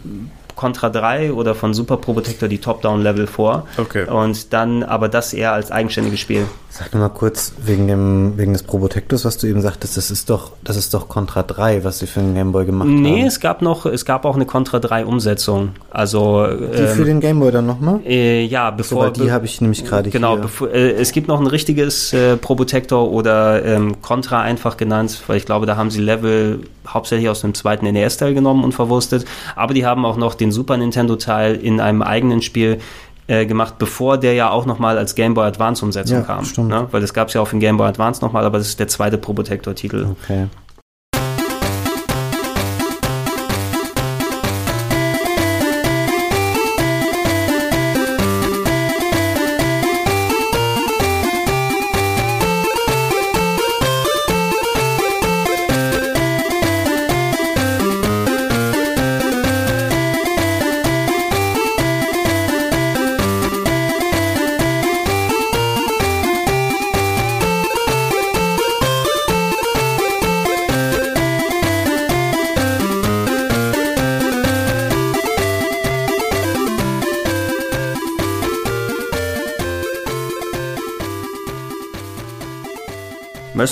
Contra 0.56 0.90
3 0.90 1.32
oder 1.32 1.54
von 1.54 1.74
Super 1.74 1.96
Probotector 1.96 2.48
die 2.48 2.58
Top-Down-Level 2.58 3.26
vor. 3.26 3.66
Okay. 3.76 4.08
Und 4.08 4.52
dann 4.52 4.82
aber 4.82 5.08
das 5.08 5.32
eher 5.32 5.52
als 5.52 5.70
eigenständiges 5.70 6.20
Spiel. 6.20 6.46
Sag 6.76 6.92
nur 6.92 7.02
mal 7.02 7.08
kurz 7.08 7.52
wegen 7.64 7.86
dem 7.86 8.32
wegen 8.36 8.52
des 8.52 8.64
Probotectus, 8.64 9.24
was 9.24 9.38
du 9.38 9.46
eben 9.46 9.60
sagtest, 9.60 9.96
das 9.96 10.10
ist 10.10 10.28
doch 10.28 10.50
das 10.64 10.76
ist 10.76 10.92
doch 10.92 11.08
Contra 11.08 11.44
3, 11.44 11.84
was 11.84 12.00
sie 12.00 12.08
für 12.08 12.18
den 12.18 12.34
Gameboy 12.34 12.66
gemacht 12.66 12.88
Nee, 12.88 13.20
haben. 13.20 13.26
es 13.28 13.38
gab 13.38 13.62
noch, 13.62 13.86
es 13.86 14.04
gab 14.04 14.24
auch 14.24 14.34
eine 14.34 14.44
Contra 14.44 14.80
3 14.80 15.06
Umsetzung. 15.06 15.70
Also 15.90 16.44
Die 16.48 16.86
für 16.88 17.02
ähm, 17.02 17.04
den 17.04 17.20
Gameboy 17.20 17.52
dann 17.52 17.66
nochmal? 17.66 18.00
äh, 18.04 18.42
ja, 18.44 18.70
So, 18.72 18.76
bevor 18.78 19.04
weil 19.04 19.12
die 19.12 19.30
habe 19.30 19.44
ich 19.46 19.60
nämlich 19.60 19.84
gerade 19.84 20.10
genau, 20.10 20.36
bevor, 20.36 20.68
äh, 20.72 20.90
es 20.94 21.12
gibt 21.12 21.28
noch 21.28 21.38
ein 21.40 21.46
richtiges 21.46 22.12
äh, 22.12 22.36
Probotector 22.36 23.08
oder 23.08 23.64
ähm, 23.64 24.02
Contra 24.02 24.40
einfach 24.40 24.76
genannt, 24.76 25.16
weil 25.28 25.36
ich 25.36 25.46
glaube, 25.46 25.66
da 25.66 25.76
haben 25.76 25.92
sie 25.92 26.00
Level 26.00 26.62
hauptsächlich 26.88 27.28
aus 27.28 27.40
dem 27.42 27.54
zweiten 27.54 27.84
NES-Teil 27.86 28.34
genommen 28.34 28.64
und 28.64 28.72
verwurstet. 28.72 29.26
Aber 29.54 29.74
die 29.74 29.86
haben 29.86 30.04
auch 30.04 30.16
noch 30.16 30.34
den 30.34 30.50
Super 30.50 30.76
Nintendo-Teil 30.76 31.54
in 31.54 31.78
einem 31.80 32.02
eigenen 32.02 32.42
Spiel 32.42 32.80
äh, 33.26 33.46
gemacht, 33.46 33.74
bevor 33.78 34.18
der 34.18 34.34
ja 34.34 34.50
auch 34.50 34.66
nochmal 34.66 34.98
als 34.98 35.14
Game 35.14 35.34
Boy 35.34 35.46
Advance 35.46 35.84
Umsetzung 35.84 36.18
Ja, 36.18 36.22
kam. 36.24 36.44
stimmt. 36.44 36.68
Ne? 36.68 36.86
Weil 36.90 37.00
das 37.00 37.14
gab 37.14 37.28
es 37.28 37.34
ja 37.34 37.40
auf 37.40 37.50
dem 37.50 37.60
Game 37.60 37.76
Boy 37.76 37.88
Advance 37.88 38.22
nochmal, 38.24 38.44
aber 38.44 38.58
das 38.58 38.68
ist 38.68 38.80
der 38.80 38.88
zweite 38.88 39.16
Probotector-Titel. 39.18 40.06
Okay. 40.22 40.46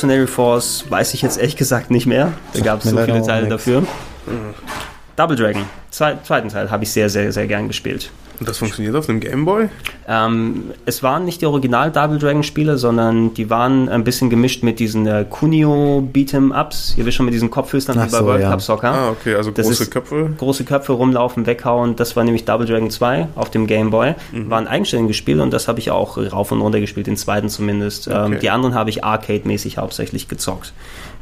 Mercenary 0.03 0.27
Force 0.27 0.85
weiß 0.89 1.15
ich 1.15 1.23
jetzt 1.23 1.39
ehrlich 1.39 1.57
gesagt 1.57 1.91
nicht 1.93 2.07
mehr. 2.07 2.33
Da 2.55 2.61
gab 2.61 2.85
es 2.85 2.91
so 2.91 2.97
viele 2.99 3.23
Teile 3.23 3.43
nix. 3.43 3.51
dafür. 3.51 3.87
Double 5.15 5.37
Dragon, 5.37 5.65
Zwei, 5.91 6.17
zweiten 6.25 6.49
Teil, 6.49 6.71
habe 6.71 6.83
ich 6.83 6.91
sehr, 6.91 7.09
sehr, 7.09 7.31
sehr 7.33 7.47
gern 7.47 7.69
gespielt. 7.69 8.11
Und 8.43 8.49
das 8.49 8.59
funktioniert 8.59 8.97
auf 8.97 9.07
dem 9.07 9.21
Gameboy? 9.21 9.69
Ähm, 10.09 10.73
es 10.85 11.05
waren 11.05 11.25
nicht 11.25 11.41
die 11.43 11.47
Original 11.47 11.93
Double 11.93 12.19
Dragon 12.19 12.43
Spiele, 12.43 12.77
sondern 12.77 13.35
die 13.35 13.51
waren 13.51 13.89
ein 13.89 14.03
bisschen 14.03 14.31
gemischt 14.31 14.65
mit 14.65 14.81
diesen 14.81 15.07
äh, 15.07 15.25
Kunio 15.31 16.03
Beat'em 16.13 16.51
Ups. 16.61 16.95
Ihr 16.97 17.07
wisst 17.07 17.19
schon 17.19 17.27
mit 17.27 17.35
diesen 17.35 17.51
Kopfhöstern 17.53 17.95
wie 17.95 18.01
bei 18.11 18.19
so, 18.19 18.27
World 18.27 18.43
ja. 18.43 18.51
Cup 18.51 18.61
Soccer. 18.63 18.89
Ah, 18.93 19.11
okay, 19.11 19.37
also 19.37 19.53
Das 19.53 19.65
große 19.67 19.85
ist- 19.85 19.91
Köpfe. 19.93 20.31
Große 20.39 20.65
Köpfe 20.65 20.93
rumlaufen, 20.93 21.47
weghauen. 21.47 21.95
Das 21.95 22.17
war 22.17 22.25
nämlich 22.25 22.45
Double 22.45 22.67
Dragon 22.67 22.91
2 22.91 23.29
auf 23.37 23.49
dem 23.51 23.69
Game 23.69 23.91
Boy. 23.91 24.17
Mhm. 24.33 24.51
War 24.51 24.59
ein 24.59 24.67
eigenständiges 24.67 25.17
Spiel 25.17 25.41
und 25.41 25.53
das 25.53 25.69
habe 25.69 25.79
ich 25.79 25.93
auch 25.93 26.19
rauf 26.19 26.51
und 26.51 26.61
runter 26.61 26.81
gespielt, 26.81 27.07
den 27.07 27.17
zweiten 27.17 27.49
zumindest. 27.49 28.09
Ähm, 28.09 28.15
Okay. 28.33 28.39
die 28.43 28.51
anderen 28.51 28.75
habe 28.75 28.91
ich 28.91 29.05
arcade-mäßig 29.05 29.79
hauptsächlich 29.79 30.27
gezockt. 30.27 30.73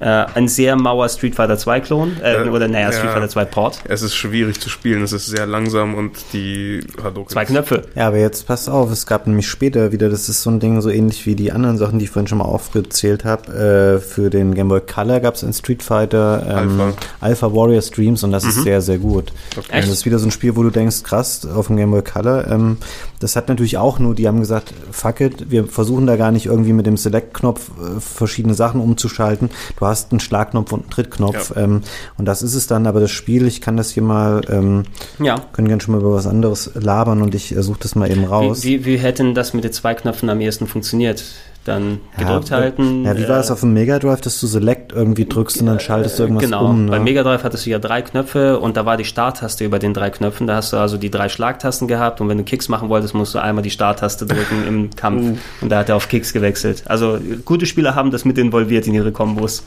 Äh, 0.01 0.25
ein 0.35 0.49
sehr 0.49 0.77
mauer 0.77 1.09
Street 1.09 1.35
Fighter 1.35 1.59
2 1.59 1.81
Klon, 1.81 2.17
äh, 2.23 2.47
Äh, 2.47 2.49
oder 2.49 2.69
naja, 2.69 2.87
ja. 2.91 2.93
Street 2.93 3.11
Fighter 3.11 3.29
2 3.29 3.45
Port. 3.45 3.81
Es 3.87 4.03
ist 4.03 4.15
schwierig 4.15 4.61
zu 4.61 4.71
spielen, 4.71 5.03
es 5.03 5.13
ist 5.13 5.27
sehr 5.27 5.47
langsam 5.47 5.95
und 5.95 6.13
die 6.33 6.81
Hadouken. 7.03 7.31
Zwei 7.31 7.45
Knöpfe. 7.45 7.83
Ja, 7.95 8.09
aber 8.09 8.17
jetzt 8.19 8.47
pass 8.47 8.69
auf, 8.69 8.91
es 8.91 9.07
gab 9.07 9.27
nämlich 9.27 9.49
später 9.49 9.93
wieder, 9.93 10.09
das 10.09 10.29
ist 10.29 10.43
so 10.43 10.51
ein 10.51 10.59
Ding, 10.61 10.81
so 10.81 10.89
ähnlich 10.91 11.27
wie 11.27 11.35
die 11.35 11.53
anderen 11.53 11.77
Sachen, 11.77 11.99
die 11.99 12.07
ich 12.07 12.11
vorhin 12.11 12.27
schon 12.29 12.39
mal 12.39 12.45
aufgezählt 12.45 13.25
habe. 13.25 13.53
Äh, 13.53 14.01
für 14.01 14.31
den 14.31 14.55
Game 14.55 14.69
Boy 14.69 14.81
Color 14.81 15.21
gab 15.21 15.35
es 15.35 15.43
ein 15.45 15.53
Street 15.53 15.83
Fighter 15.83 16.45
ähm, 16.49 16.81
Alpha. 16.81 16.93
Alpha 17.21 17.53
Warrior 17.55 17.83
Streams 17.83 18.23
und 18.25 18.33
das 18.33 18.45
ist 18.45 18.63
sehr, 18.63 18.81
sehr 18.81 18.99
gut. 18.99 19.33
Okay. 19.57 19.67
Das 19.81 19.89
ist 19.89 20.07
wieder 20.07 20.19
so 20.19 20.27
ein 20.27 20.31
Spiel, 20.31 20.57
wo 20.57 20.63
du 20.63 20.71
denkst, 20.71 21.03
krass, 21.03 21.47
auf 21.47 21.67
dem 21.67 21.77
Game 21.77 21.91
Boy 21.91 22.03
Color. 22.03 22.47
Ähm, 22.49 22.79
das 23.19 23.37
hat 23.37 23.49
natürlich 23.49 23.77
auch 23.77 23.99
nur, 23.99 24.15
die 24.15 24.27
haben 24.27 24.41
gesagt, 24.41 24.73
fuck 24.91 25.21
it, 25.21 25.51
wir 25.51 25.67
versuchen 25.67 26.07
da 26.07 26.17
gar 26.17 26.31
nicht 26.33 26.47
irgendwie 26.47 26.73
mit 26.73 26.87
dem 26.87 26.97
Select-Knopf 26.97 27.69
äh, 27.79 28.01
verschiedene 28.01 28.55
Sachen 28.55 28.81
umzuschalten. 28.81 29.51
Du 29.79 29.87
hast 29.91 30.13
einen 30.13 30.21
Schlagknopf 30.21 30.73
und 30.73 30.83
einen 30.85 30.91
Trittknopf. 30.91 31.55
Ja. 31.55 31.63
Ähm, 31.63 31.83
und 32.17 32.25
das 32.25 32.43
ist 32.43 32.55
es 32.55 32.67
dann, 32.67 32.87
aber 32.87 33.01
das 33.01 33.11
Spiel, 33.11 33.47
ich 33.47 33.61
kann 33.61 33.77
das 33.77 33.91
hier 33.91 34.03
mal, 34.03 34.41
ähm, 34.49 34.85
Ja. 35.19 35.37
können 35.53 35.69
gerne 35.69 35.83
schon 35.83 35.93
mal 35.93 36.01
über 36.01 36.15
was 36.15 36.27
anderes 36.27 36.71
labern 36.75 37.21
und 37.23 37.35
ich 37.35 37.55
äh, 37.55 37.63
suche 37.63 37.81
das 37.83 37.95
mal 37.95 38.11
eben 38.11 38.25
raus. 38.25 38.65
Wie, 38.65 38.85
wie, 38.85 38.93
wie 38.93 38.97
hätten 38.99 39.35
das 39.35 39.53
mit 39.53 39.65
den 39.65 39.73
zwei 39.73 39.95
Knöpfen 39.95 40.31
am 40.31 40.41
ehesten 40.41 40.67
funktioniert? 40.67 41.23
Dann 41.67 42.01
gedrückt 42.19 42.49
ja, 42.49 42.57
halten. 42.57 43.05
Ja, 43.05 43.19
wie 43.19 43.29
war 43.29 43.37
äh, 43.37 43.41
es 43.41 43.51
auf 43.51 43.61
dem 43.61 43.75
Mega 43.75 43.99
Drive, 43.99 44.23
dass 44.23 44.41
du 44.41 44.47
Select 44.47 44.93
irgendwie 44.93 45.27
drückst 45.27 45.61
und 45.61 45.67
dann 45.67 45.79
schaltest 45.79 46.19
du 46.19 46.23
irgendwas 46.23 46.45
Genau, 46.45 46.65
um? 46.71 46.87
Ne? 46.87 46.91
beim 46.93 47.05
Mega 47.05 47.23
Drive 47.23 47.45
hattest 47.45 47.67
du 47.67 47.71
ja 47.71 47.79
drei 47.79 48.01
Knöpfe 48.01 48.59
und 48.59 48.79
da 48.79 48.87
war 48.87 48.97
die 48.97 49.05
Starttaste 49.05 49.63
über 49.67 49.79
den 49.79 49.93
drei 49.93 50.09
Knöpfen. 50.09 50.47
Da 50.47 50.57
hast 50.57 50.73
du 50.73 50.79
also 50.79 50.97
die 50.97 51.11
drei 51.11 51.29
Schlagtasten 51.29 51.87
gehabt 51.87 52.23
und 52.23 52.31
wenn 52.31 52.39
du 52.39 52.45
Kicks 52.45 52.71
machen 52.71 52.89
wolltest, 52.89 53.13
musst 53.13 53.35
du 53.35 53.41
einmal 53.41 53.63
die 53.63 53.71
Starttaste 53.71 54.25
drücken 54.25 54.67
im 54.67 54.91
Kampf 54.97 55.39
und 55.61 55.69
da 55.69 55.81
hat 55.81 55.91
er 55.91 55.97
auf 55.97 56.09
Kicks 56.09 56.33
gewechselt. 56.33 56.85
Also 56.87 57.19
gute 57.45 57.67
Spieler 57.67 57.95
haben 57.95 58.11
das 58.11 58.25
mit 58.25 58.39
involviert 58.39 58.87
in 58.87 58.95
ihre 58.95 59.13
Kombos. 59.13 59.63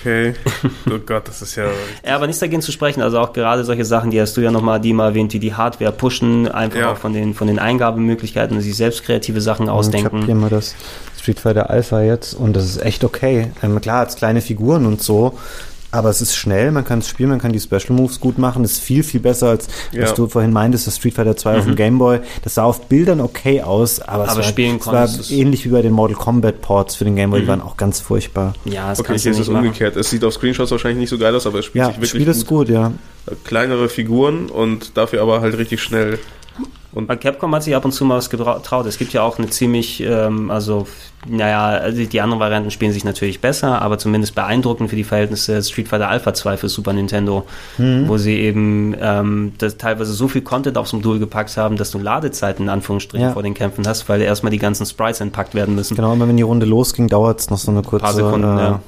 Okay. 0.00 0.34
Oh 0.90 0.98
Gott, 1.04 1.28
das 1.28 1.42
ist 1.42 1.56
ja. 1.56 1.64
Ja, 2.06 2.14
aber 2.16 2.26
nichts 2.26 2.40
dagegen 2.40 2.62
zu 2.62 2.72
sprechen. 2.72 3.02
Also 3.02 3.18
auch 3.18 3.32
gerade 3.32 3.64
solche 3.64 3.84
Sachen, 3.84 4.10
die 4.10 4.20
hast 4.20 4.36
du 4.36 4.40
ja 4.40 4.50
nochmal 4.50 4.80
die 4.80 4.92
mal 4.92 5.08
erwähnt, 5.08 5.32
die 5.32 5.38
die 5.40 5.52
Hardware 5.54 5.92
pushen, 5.92 6.48
einfach 6.48 6.78
Ja. 6.78 6.92
auch 6.92 6.96
von 6.96 7.12
den, 7.12 7.34
von 7.34 7.46
den 7.48 7.58
Eingabemöglichkeiten, 7.58 8.60
sich 8.60 8.76
selbst 8.76 9.02
kreative 9.04 9.40
Sachen 9.40 9.64
Ich 9.64 9.70
habe 9.70 9.82
hier 9.82 10.06
ausdenken. 10.06 10.40
mal 10.40 10.48
das 10.50 10.74
Street 11.26 11.40
Fighter 11.40 11.70
Alpha 11.70 12.02
jetzt 12.02 12.34
und 12.34 12.54
das 12.54 12.64
ist 12.66 12.80
echt 12.84 13.02
okay. 13.02 13.48
Ähm, 13.60 13.80
klar, 13.80 14.02
hat 14.02 14.16
kleine 14.16 14.40
Figuren 14.40 14.86
und 14.86 15.02
so, 15.02 15.36
aber 15.90 16.08
es 16.08 16.20
ist 16.20 16.36
schnell, 16.36 16.70
man 16.70 16.84
kann 16.84 17.00
es 17.00 17.08
spielen, 17.08 17.30
man 17.30 17.40
kann 17.40 17.52
die 17.52 17.58
Special 17.58 17.90
Moves 17.96 18.20
gut 18.20 18.38
machen. 18.38 18.62
Das 18.62 18.72
ist 18.72 18.80
viel, 18.80 19.02
viel 19.02 19.18
besser 19.18 19.48
als 19.48 19.66
was 19.92 20.10
Ja. 20.10 20.14
du 20.14 20.28
vorhin 20.28 20.52
meintest, 20.52 20.86
das 20.86 20.96
Street 20.96 21.14
Fighter 21.14 21.36
2 21.36 21.58
auf 21.58 21.64
dem 21.64 21.74
Game 21.74 21.98
Boy. 21.98 22.20
Das 22.44 22.54
sah 22.54 22.62
auf 22.62 22.82
Bildern 22.88 23.20
okay 23.20 23.60
aus, 23.62 24.00
aber, 24.00 24.22
es 24.24 24.28
Aber 24.30 24.36
war, 24.38 24.44
spielen 24.44 24.76
es 24.78 24.86
war 24.86 24.92
konntest 25.06 25.18
du's- 25.18 25.30
ähnlich 25.32 25.64
wie 25.64 25.70
bei 25.70 25.82
den 25.82 25.92
Mortal 25.92 26.16
Kombat 26.16 26.60
Ports 26.60 26.94
für 26.94 27.04
den 27.04 27.16
Game 27.16 27.30
Boy, 27.30 27.40
die 27.40 27.48
waren 27.48 27.60
auch 27.60 27.76
ganz 27.76 27.98
furchtbar. 27.98 28.54
Ja, 28.66 28.90
das 28.90 29.00
Okay, 29.00 29.18
hier 29.18 29.32
ist 29.32 29.40
es 29.40 29.48
machen. 29.48 29.64
umgekehrt. 29.66 29.96
Es 29.96 30.10
sieht 30.10 30.22
auf 30.22 30.32
Screenshots 30.34 30.70
wahrscheinlich 30.70 31.00
nicht 31.00 31.10
so 31.10 31.18
geil 31.18 31.34
aus, 31.34 31.44
aber 31.46 31.58
es 31.58 31.64
spielt 31.64 31.82
Ja, 31.82 31.88
sich 31.88 31.96
wirklich 31.96 32.10
Spiel 32.10 32.28
ist 32.28 32.46
gut, 32.46 32.68
ja. 32.68 32.92
Kleinere 33.42 33.88
Figuren 33.88 34.46
und 34.46 34.96
dafür 34.96 35.22
aber 35.22 35.40
halt 35.40 35.58
richtig 35.58 35.82
schnell. 35.82 36.18
Und 36.96 37.06
Bei 37.06 37.16
Capcom 37.16 37.54
hat 37.54 37.62
sich 37.62 37.76
ab 37.76 37.84
und 37.84 37.92
zu 37.92 38.06
mal 38.06 38.16
was 38.16 38.30
getraut. 38.30 38.86
Es 38.86 38.96
gibt 38.96 39.12
ja 39.12 39.20
auch 39.20 39.36
eine 39.36 39.50
ziemlich, 39.50 40.02
ähm, 40.02 40.50
also, 40.50 40.86
naja, 41.28 41.90
die 41.90 42.20
anderen 42.22 42.40
Varianten 42.40 42.70
spielen 42.70 42.90
sich 42.90 43.04
natürlich 43.04 43.42
besser, 43.42 43.82
aber 43.82 43.98
zumindest 43.98 44.34
beeindruckend 44.34 44.88
für 44.88 44.96
die 44.96 45.04
Verhältnisse 45.04 45.62
Street 45.62 45.88
Fighter 45.88 46.08
Alpha 46.08 46.32
2 46.32 46.56
für 46.56 46.70
Super 46.70 46.94
Nintendo, 46.94 47.44
mhm. 47.76 48.08
wo 48.08 48.16
sie 48.16 48.38
eben 48.38 48.94
ähm, 48.98 49.52
das 49.58 49.76
teilweise 49.76 50.14
so 50.14 50.26
viel 50.26 50.40
Content 50.40 50.78
aufs 50.78 50.94
Modul 50.94 51.18
gepackt 51.18 51.54
haben, 51.58 51.76
dass 51.76 51.90
du 51.90 51.98
Ladezeiten 51.98 52.64
in 52.64 52.70
Anführungsstrichen 52.70 53.26
ja. 53.26 53.32
vor 53.34 53.42
den 53.42 53.52
Kämpfen 53.52 53.86
hast, 53.86 54.08
weil 54.08 54.22
erstmal 54.22 54.50
die 54.50 54.58
ganzen 54.58 54.86
Sprites 54.86 55.20
entpackt 55.20 55.54
werden 55.54 55.74
müssen. 55.74 55.96
Genau, 55.96 56.14
immer 56.14 56.26
wenn 56.26 56.38
die 56.38 56.44
Runde 56.44 56.64
losging, 56.64 57.08
dauert 57.08 57.40
es 57.40 57.50
noch 57.50 57.58
so 57.58 57.72
eine 57.72 57.82
kurze... 57.82 58.06
Ein 58.06 58.14
paar 58.14 58.14
Sekunden, 58.14 58.56
äh, 58.56 58.62
ja 58.62 58.80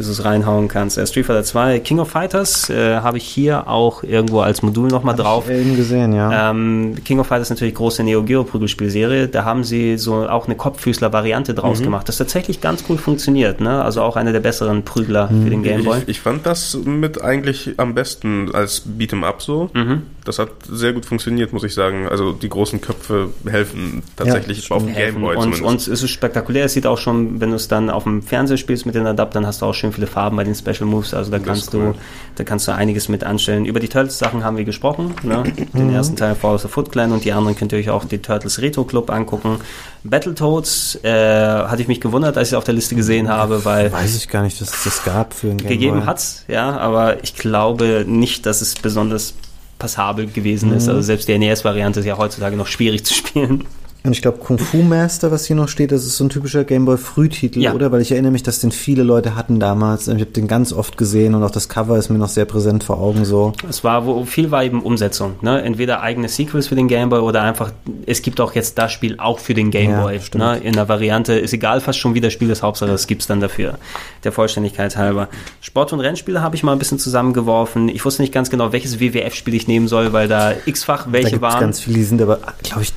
bis 0.00 0.06
du 0.06 0.12
es 0.14 0.24
reinhauen 0.24 0.68
kannst. 0.68 0.96
Äh, 0.96 1.06
Street 1.06 1.26
Fighter 1.26 1.44
2, 1.44 1.80
King 1.80 1.98
of 1.98 2.08
Fighters 2.08 2.70
äh, 2.70 2.96
habe 3.00 3.18
ich 3.18 3.24
hier 3.24 3.68
auch 3.68 4.02
irgendwo 4.02 4.40
als 4.40 4.62
Modul 4.62 4.88
nochmal 4.88 5.14
drauf. 5.14 5.50
Ich 5.50 5.58
eben 5.58 5.76
gesehen, 5.76 6.14
ja. 6.14 6.50
Ähm, 6.50 6.94
King 7.04 7.20
of 7.20 7.26
Fighters 7.26 7.48
ist 7.48 7.50
natürlich 7.50 7.74
große 7.74 8.02
Neo 8.02 8.22
Geo 8.22 8.44
Prügelspielserie. 8.44 9.28
Da 9.28 9.44
haben 9.44 9.62
sie 9.62 9.98
so 9.98 10.26
auch 10.26 10.46
eine 10.46 10.56
Kopffüßler-Variante 10.56 11.52
draus 11.52 11.80
mhm. 11.80 11.84
gemacht, 11.84 12.08
das 12.08 12.16
tatsächlich 12.16 12.62
ganz 12.62 12.82
cool 12.88 12.96
funktioniert. 12.96 13.60
Ne? 13.60 13.82
Also 13.84 14.00
auch 14.00 14.16
einer 14.16 14.32
der 14.32 14.40
besseren 14.40 14.84
Prügler 14.84 15.30
mhm. 15.30 15.44
für 15.44 15.50
den 15.50 15.62
Game 15.62 15.84
Boy. 15.84 15.98
Ich, 15.98 16.08
ich, 16.08 16.20
fand 16.20 16.46
das 16.46 16.78
mit 16.82 17.20
eigentlich 17.20 17.74
am 17.76 17.94
besten 17.94 18.54
als 18.54 18.82
Beat'em 18.86 19.22
Up 19.22 19.42
so. 19.42 19.68
Mhm. 19.74 20.04
Das 20.30 20.38
hat 20.38 20.50
sehr 20.68 20.92
gut 20.92 21.06
funktioniert, 21.06 21.52
muss 21.52 21.64
ich 21.64 21.74
sagen. 21.74 22.06
Also 22.08 22.30
die 22.30 22.48
großen 22.48 22.80
Köpfe 22.80 23.30
helfen 23.48 24.04
tatsächlich 24.14 24.68
ja, 24.68 24.76
auf 24.76 24.84
dem 24.84 24.94
Game 24.94 25.20
Boy 25.20 25.34
und, 25.34 25.42
zumindest. 25.42 25.64
Und 25.64 25.80
es 25.88 26.02
ist 26.04 26.10
spektakulär. 26.10 26.66
Es 26.66 26.74
sieht 26.74 26.86
auch 26.86 26.98
schon, 26.98 27.40
wenn 27.40 27.50
du 27.50 27.56
es 27.56 27.66
dann 27.66 27.90
auf 27.90 28.04
dem 28.04 28.22
Fernseher 28.22 28.56
spielst 28.56 28.86
mit 28.86 28.94
den 28.94 29.08
Adaptern, 29.08 29.44
hast 29.44 29.60
du 29.60 29.66
auch 29.66 29.74
schön 29.74 29.92
viele 29.92 30.06
Farben 30.06 30.36
bei 30.36 30.44
den 30.44 30.54
Special 30.54 30.84
Moves, 30.84 31.14
also 31.14 31.32
da 31.32 31.40
kannst 31.40 31.74
cool. 31.74 31.94
du, 31.94 31.98
da 32.36 32.44
kannst 32.44 32.68
du 32.68 32.72
einiges 32.72 33.08
mit 33.08 33.24
anstellen. 33.24 33.64
Über 33.64 33.80
die 33.80 33.88
Turtles-Sachen 33.88 34.44
haben 34.44 34.56
wir 34.56 34.64
gesprochen, 34.64 35.16
ne? 35.24 35.42
den 35.74 35.88
mhm. 35.88 35.94
ersten 35.94 36.14
Teil 36.14 36.36
Fall 36.36 36.54
of 36.54 36.62
the 36.62 36.68
Foot 36.68 36.92
Clan 36.92 37.10
und 37.10 37.24
die 37.24 37.32
anderen 37.32 37.56
könnt 37.56 37.72
ihr 37.72 37.80
euch 37.80 37.90
auch 37.90 38.04
die 38.04 38.18
Turtles 38.18 38.62
Retro 38.62 38.84
Club 38.84 39.10
angucken. 39.10 39.58
Battletoads 40.04 41.00
äh, 41.02 41.10
hatte 41.10 41.82
ich 41.82 41.88
mich 41.88 42.00
gewundert, 42.00 42.38
als 42.38 42.48
ich 42.48 42.52
es 42.52 42.56
auf 42.56 42.64
der 42.64 42.74
Liste 42.74 42.94
gesehen 42.94 43.28
habe, 43.28 43.64
weil 43.64 43.92
weiß 43.92 44.16
ich 44.16 44.28
gar 44.28 44.44
nicht, 44.44 44.60
dass 44.60 44.72
es 44.72 44.84
das 44.84 45.04
gab 45.04 45.34
für 45.34 45.48
ein 45.48 45.58
Game 45.58 45.68
gegeben 45.68 46.06
hat's, 46.06 46.44
ja, 46.46 46.78
aber 46.78 47.24
ich 47.24 47.34
glaube 47.34 48.04
nicht, 48.06 48.46
dass 48.46 48.60
es 48.62 48.76
besonders 48.76 49.34
passabel 49.80 50.28
gewesen 50.28 50.70
mhm. 50.70 50.76
ist. 50.76 50.88
Also 50.88 51.02
selbst 51.02 51.26
die 51.26 51.36
NES-Variante 51.36 51.98
ist 51.98 52.06
ja 52.06 52.16
heutzutage 52.16 52.56
noch 52.56 52.68
schwierig 52.68 53.04
zu 53.04 53.14
spielen. 53.14 53.64
Und 54.02 54.12
ich 54.12 54.22
glaube, 54.22 54.38
Kung 54.38 54.58
Fu 54.58 54.78
Master, 54.82 55.30
was 55.30 55.44
hier 55.46 55.56
noch 55.56 55.68
steht, 55.68 55.92
das 55.92 56.06
ist 56.06 56.16
so 56.16 56.24
ein 56.24 56.30
typischer 56.30 56.64
Gameboy 56.64 56.96
Frühtitel, 56.96 57.60
ja. 57.60 57.74
oder? 57.74 57.92
Weil 57.92 58.00
ich 58.00 58.12
erinnere 58.12 58.32
mich, 58.32 58.42
dass 58.42 58.60
den 58.60 58.72
viele 58.72 59.02
Leute 59.02 59.36
hatten 59.36 59.60
damals. 59.60 60.08
Ich 60.08 60.14
habe 60.14 60.26
den 60.26 60.48
ganz 60.48 60.72
oft 60.72 60.96
gesehen 60.96 61.34
und 61.34 61.42
auch 61.42 61.50
das 61.50 61.68
Cover 61.68 61.98
ist 61.98 62.08
mir 62.08 62.18
noch 62.18 62.28
sehr 62.28 62.46
präsent 62.46 62.82
vor 62.82 62.98
Augen 62.98 63.26
so. 63.26 63.52
Es 63.68 63.84
war, 63.84 64.06
wo 64.06 64.24
viel 64.24 64.50
war 64.50 64.64
eben 64.64 64.82
Umsetzung, 64.82 65.34
ne? 65.42 65.62
Entweder 65.62 66.00
eigene 66.00 66.28
Sequels 66.28 66.68
für 66.68 66.76
den 66.76 66.88
Gameboy 66.88 67.20
oder 67.20 67.42
einfach, 67.42 67.72
es 68.06 68.22
gibt 68.22 68.40
auch 68.40 68.54
jetzt 68.54 68.78
das 68.78 68.90
Spiel 68.90 69.16
auch 69.18 69.38
für 69.38 69.52
den 69.52 69.70
Gameboy. 69.70 70.18
Ja, 70.34 70.38
ne? 70.54 70.58
In 70.60 70.72
der 70.72 70.88
Variante, 70.88 71.34
ist 71.34 71.52
egal, 71.52 71.80
fast 71.80 71.98
schon 71.98 72.14
wie 72.14 72.20
das 72.20 72.32
Spiel 72.32 72.48
ist, 72.48 72.62
Hauptsache 72.62 72.90
es 72.92 73.06
gibt's 73.06 73.26
dann 73.26 73.40
dafür. 73.40 73.78
Der 74.24 74.32
Vollständigkeit 74.32 74.96
halber. 74.96 75.28
Sport- 75.60 75.92
und 75.92 76.00
Rennspiele 76.00 76.40
habe 76.40 76.56
ich 76.56 76.62
mal 76.62 76.72
ein 76.72 76.78
bisschen 76.78 76.98
zusammengeworfen. 76.98 77.88
Ich 77.88 78.04
wusste 78.04 78.22
nicht 78.22 78.32
ganz 78.32 78.48
genau, 78.48 78.72
welches 78.72 78.98
WWF-Spiel 78.98 79.54
ich 79.54 79.68
nehmen 79.68 79.88
soll, 79.88 80.12
weil 80.14 80.26
da 80.26 80.54
x-fach 80.64 81.08
welche 81.10 81.36
da 81.36 81.42
waren. 81.42 81.60
ganz 81.60 81.80
viele, 81.80 81.98
die 81.98 82.04
sind 82.04 82.22
aber, 82.22 82.38
glaube 82.62 82.82
ich, 82.82 82.92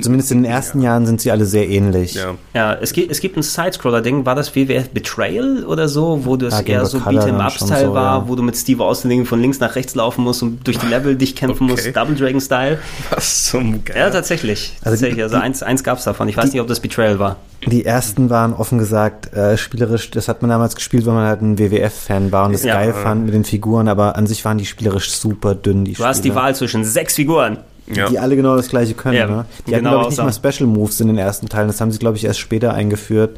zumindest 0.00 0.32
in 0.32 0.42
den 0.42 0.50
ersten 0.50 0.80
ja. 0.80 0.90
Jahren 0.90 1.06
sind 1.06 1.20
sie 1.20 1.30
alle 1.30 1.46
sehr 1.46 1.68
ähnlich. 1.68 2.14
Ja, 2.14 2.34
ja 2.54 2.74
es, 2.74 2.92
gibt, 2.92 3.10
es 3.10 3.20
gibt 3.20 3.36
ein 3.36 3.42
Sidescroller-Ding, 3.42 4.26
war 4.26 4.34
das 4.34 4.54
WWF 4.54 4.90
Betrayal 4.90 5.64
oder 5.64 5.88
so, 5.88 6.24
wo 6.24 6.36
das 6.36 6.60
ja, 6.60 6.66
eher 6.66 6.86
so 6.86 6.98
Beat'em-Up-Style 6.98 7.86
so, 7.86 7.94
war, 7.94 8.22
ja. 8.22 8.28
wo 8.28 8.34
du 8.34 8.42
mit 8.42 8.56
Steve 8.56 8.84
Austin 8.84 9.26
von 9.26 9.40
links 9.40 9.60
nach 9.60 9.76
rechts 9.76 9.94
laufen 9.94 10.24
musst 10.24 10.42
und 10.42 10.66
durch 10.66 10.78
die 10.78 10.86
Level 10.86 11.16
dich 11.16 11.34
kämpfen 11.34 11.70
okay. 11.70 11.82
musst, 11.84 11.96
Double 11.96 12.14
Dragon-Style. 12.14 12.78
Was 13.10 13.44
zum 13.44 13.84
Geil. 13.84 13.96
Ja, 13.96 14.10
tatsächlich. 14.10 14.72
Also, 14.82 14.90
tatsächlich. 14.90 15.22
also 15.22 15.36
eins, 15.36 15.62
eins 15.62 15.84
gab 15.84 15.98
es 15.98 16.04
davon. 16.04 16.28
Ich 16.28 16.36
weiß 16.36 16.46
die, 16.46 16.56
nicht, 16.56 16.60
ob 16.60 16.68
das 16.68 16.80
Betrayal 16.80 17.18
war. 17.18 17.36
Die 17.66 17.84
ersten 17.84 18.30
waren 18.30 18.52
offen 18.52 18.78
gesagt 18.78 19.32
äh, 19.32 19.56
spielerisch, 19.56 20.10
das 20.10 20.28
hat 20.28 20.42
man 20.42 20.50
damals 20.50 20.76
gespielt, 20.76 21.06
weil 21.06 21.14
man 21.14 21.26
halt 21.26 21.42
ein 21.42 21.58
WWF-Fan 21.58 22.30
war 22.30 22.46
und 22.46 22.52
das 22.52 22.62
geil 22.62 22.92
fand 22.92 23.24
mit 23.24 23.34
den 23.34 23.44
Figuren, 23.44 23.88
aber 23.88 24.16
an 24.16 24.26
sich 24.26 24.44
waren 24.44 24.58
die 24.58 24.66
spielerisch 24.66 25.10
super 25.10 25.54
dünn, 25.54 25.84
die 25.84 25.92
Du 25.92 25.96
Spiele. 25.96 26.08
hast 26.08 26.24
die 26.24 26.34
Wahl 26.34 26.54
zwischen 26.54 26.84
sechs 26.84 27.16
Figuren 27.16 27.58
ja. 27.94 28.08
die 28.08 28.18
alle 28.18 28.36
genau 28.36 28.56
das 28.56 28.68
gleiche 28.68 28.94
können. 28.94 29.16
Ja, 29.16 29.26
ne? 29.26 29.44
Die 29.66 29.72
genau 29.72 29.90
hatten, 29.90 30.00
glaube 30.00 30.12
ich, 30.12 30.18
nicht 30.18 30.42
mal 30.42 30.52
Special 30.52 30.68
Moves 30.68 31.00
in 31.00 31.08
den 31.08 31.18
ersten 31.18 31.48
Teilen. 31.48 31.68
Das 31.68 31.80
haben 31.80 31.90
sie, 31.90 31.98
glaube 31.98 32.16
ich, 32.16 32.24
erst 32.24 32.40
später 32.40 32.74
eingeführt. 32.74 33.36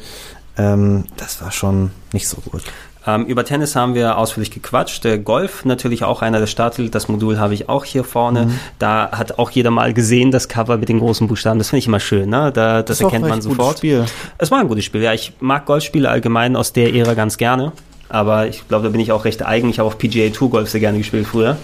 Ähm, 0.56 1.04
das 1.16 1.40
war 1.40 1.52
schon 1.52 1.90
nicht 2.12 2.28
so 2.28 2.38
gut. 2.38 2.62
Ähm, 3.06 3.24
über 3.24 3.44
Tennis 3.44 3.76
haben 3.76 3.94
wir 3.94 4.18
ausführlich 4.18 4.50
gequatscht. 4.50 5.04
Der 5.04 5.18
Golf 5.18 5.64
natürlich 5.64 6.04
auch 6.04 6.20
einer 6.20 6.38
der 6.38 6.46
Starttitel. 6.46 6.90
Das 6.90 7.08
Modul 7.08 7.38
habe 7.38 7.54
ich 7.54 7.68
auch 7.68 7.84
hier 7.84 8.04
vorne. 8.04 8.46
Mhm. 8.46 8.60
Da 8.78 9.10
hat 9.12 9.38
auch 9.38 9.50
jeder 9.50 9.70
mal 9.70 9.94
gesehen, 9.94 10.30
das 10.30 10.48
Cover 10.48 10.76
mit 10.76 10.88
den 10.90 10.98
großen 10.98 11.26
Buchstaben. 11.26 11.58
Das 11.58 11.70
finde 11.70 11.78
ich 11.78 11.86
immer 11.86 12.00
schön. 12.00 12.28
Ne? 12.28 12.52
Da, 12.52 12.82
das, 12.82 12.98
das 12.98 13.00
erkennt 13.00 13.26
man 13.26 13.40
sofort. 13.40 13.78
Spiel. 13.78 14.04
Es 14.36 14.50
war 14.50 14.60
ein 14.60 14.68
gutes 14.68 14.84
Spiel. 14.84 15.02
Ja, 15.02 15.14
ich 15.14 15.32
mag 15.40 15.64
Golfspiele 15.64 16.08
allgemein 16.08 16.56
aus 16.56 16.72
der 16.74 16.94
Ära 16.94 17.14
ganz 17.14 17.38
gerne. 17.38 17.72
Aber 18.10 18.48
ich 18.48 18.66
glaube, 18.68 18.84
da 18.84 18.90
bin 18.90 19.00
ich 19.00 19.12
auch 19.12 19.24
recht 19.24 19.46
eigen. 19.46 19.70
Ich 19.70 19.78
habe 19.78 19.88
auch 19.88 19.96
PGA 19.96 20.28
Tour 20.30 20.50
Golf 20.50 20.68
sehr 20.68 20.80
gerne 20.80 20.98
gespielt 20.98 21.26
früher 21.26 21.56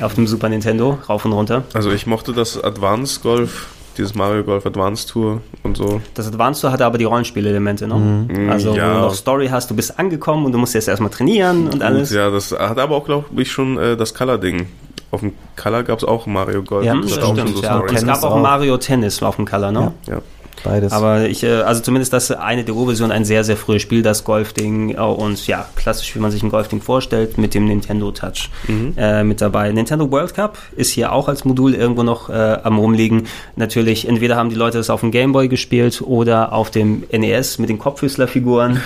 auf 0.00 0.14
dem 0.14 0.26
Super 0.26 0.48
Nintendo, 0.48 0.98
rauf 1.08 1.24
und 1.24 1.32
runter. 1.32 1.64
Also 1.74 1.90
ich 1.90 2.06
mochte 2.06 2.32
das 2.32 2.62
Advance 2.62 3.20
Golf, 3.20 3.68
dieses 3.96 4.14
Mario 4.14 4.44
Golf 4.44 4.66
Advance 4.66 5.06
Tour 5.06 5.40
und 5.62 5.76
so. 5.76 6.00
Das 6.14 6.26
Advance 6.26 6.60
Tour 6.60 6.72
hatte 6.72 6.84
aber 6.84 6.98
die 6.98 7.04
Rollenspielelemente 7.04 7.86
noch. 7.86 7.98
Mhm. 7.98 8.50
Also 8.50 8.74
ja. 8.74 8.90
wo 8.90 8.94
du 8.94 9.00
noch 9.00 9.14
Story 9.14 9.48
hast, 9.48 9.70
du 9.70 9.76
bist 9.76 9.98
angekommen 9.98 10.44
und 10.44 10.52
du 10.52 10.58
musst 10.58 10.74
jetzt 10.74 10.88
erstmal 10.88 11.10
trainieren 11.10 11.68
und 11.68 11.82
alles. 11.82 12.10
Ja, 12.12 12.30
das 12.30 12.52
hat 12.52 12.78
aber 12.78 12.96
auch, 12.96 13.04
glaube 13.04 13.42
ich, 13.42 13.50
schon 13.50 13.78
äh, 13.78 13.96
das 13.96 14.14
Color-Ding. 14.14 14.66
Auf 15.12 15.20
dem 15.20 15.32
Color 15.56 15.84
gab 15.84 15.98
es 15.98 16.04
auch 16.04 16.26
Mario 16.26 16.62
Golf. 16.62 16.84
Ja, 16.84 16.94
das 16.94 17.12
stimmt, 17.12 17.56
so 17.56 17.62
ja. 17.62 17.82
Es 17.92 18.04
gab 18.04 18.22
auch, 18.22 18.32
auch 18.32 18.42
Mario 18.42 18.76
Tennis 18.76 19.22
auf 19.22 19.36
dem 19.36 19.46
Color, 19.46 19.72
ne? 19.72 19.92
Ja. 20.06 20.14
ja. 20.14 20.22
Beides. 20.64 20.92
Aber 20.92 21.28
ich, 21.28 21.42
äh, 21.42 21.62
also 21.62 21.82
zumindest 21.82 22.12
das 22.12 22.30
eine 22.30 22.64
der 22.64 22.74
Urversion, 22.74 23.10
ein 23.10 23.24
sehr, 23.24 23.44
sehr 23.44 23.56
frühes 23.56 23.82
Spiel, 23.82 24.02
das 24.02 24.24
Golfding 24.24 24.90
äh, 24.90 24.96
und 24.96 25.46
ja, 25.46 25.68
klassisch, 25.76 26.14
wie 26.14 26.18
man 26.18 26.30
sich 26.30 26.42
ein 26.42 26.50
Golfding 26.50 26.80
vorstellt, 26.80 27.38
mit 27.38 27.54
dem 27.54 27.66
Nintendo 27.66 28.10
Touch 28.10 28.50
mhm. 28.68 28.94
äh, 28.96 29.22
mit 29.22 29.40
dabei. 29.40 29.70
Nintendo 29.72 30.10
World 30.10 30.34
Cup 30.34 30.58
ist 30.76 30.90
hier 30.90 31.12
auch 31.12 31.28
als 31.28 31.44
Modul 31.44 31.74
irgendwo 31.74 32.02
noch 32.02 32.30
äh, 32.30 32.58
am 32.62 32.78
rumliegen. 32.78 33.26
Natürlich, 33.56 34.08
entweder 34.08 34.36
haben 34.36 34.50
die 34.50 34.56
Leute 34.56 34.78
das 34.78 34.90
auf 34.90 35.00
dem 35.00 35.10
Game 35.10 35.32
Boy 35.32 35.48
gespielt 35.48 36.02
oder 36.02 36.52
auf 36.52 36.70
dem 36.70 37.04
NES 37.12 37.58
mit 37.58 37.68
den 37.68 37.78
Kopfhüßlerfiguren. 37.78 38.80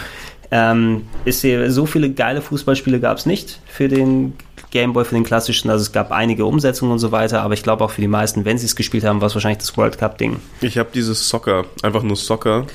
Ähm, 0.52 1.02
ist 1.24 1.42
hier, 1.42 1.70
so 1.70 1.86
viele 1.86 2.10
geile 2.10 2.42
Fußballspiele 2.42 2.98
gab 2.98 3.18
es 3.18 3.26
nicht 3.26 3.60
für 3.66 3.86
den 3.86 4.34
Gameboy 4.70 5.04
für 5.04 5.14
den 5.14 5.24
klassischen. 5.24 5.70
Also 5.70 5.82
es 5.82 5.92
gab 5.92 6.12
einige 6.12 6.44
Umsetzungen 6.44 6.92
und 6.92 6.98
so 6.98 7.12
weiter, 7.12 7.42
aber 7.42 7.54
ich 7.54 7.62
glaube 7.62 7.84
auch 7.84 7.90
für 7.90 8.00
die 8.00 8.08
meisten, 8.08 8.44
wenn 8.44 8.58
sie 8.58 8.66
es 8.66 8.76
gespielt 8.76 9.04
haben, 9.04 9.20
war 9.20 9.26
es 9.28 9.34
wahrscheinlich 9.34 9.58
das 9.58 9.76
World 9.76 9.98
Cup-Ding. 9.98 10.36
Ich 10.60 10.78
habe 10.78 10.90
dieses 10.94 11.28
Soccer, 11.28 11.64
einfach 11.82 12.02
nur 12.02 12.16
Soccer. 12.16 12.66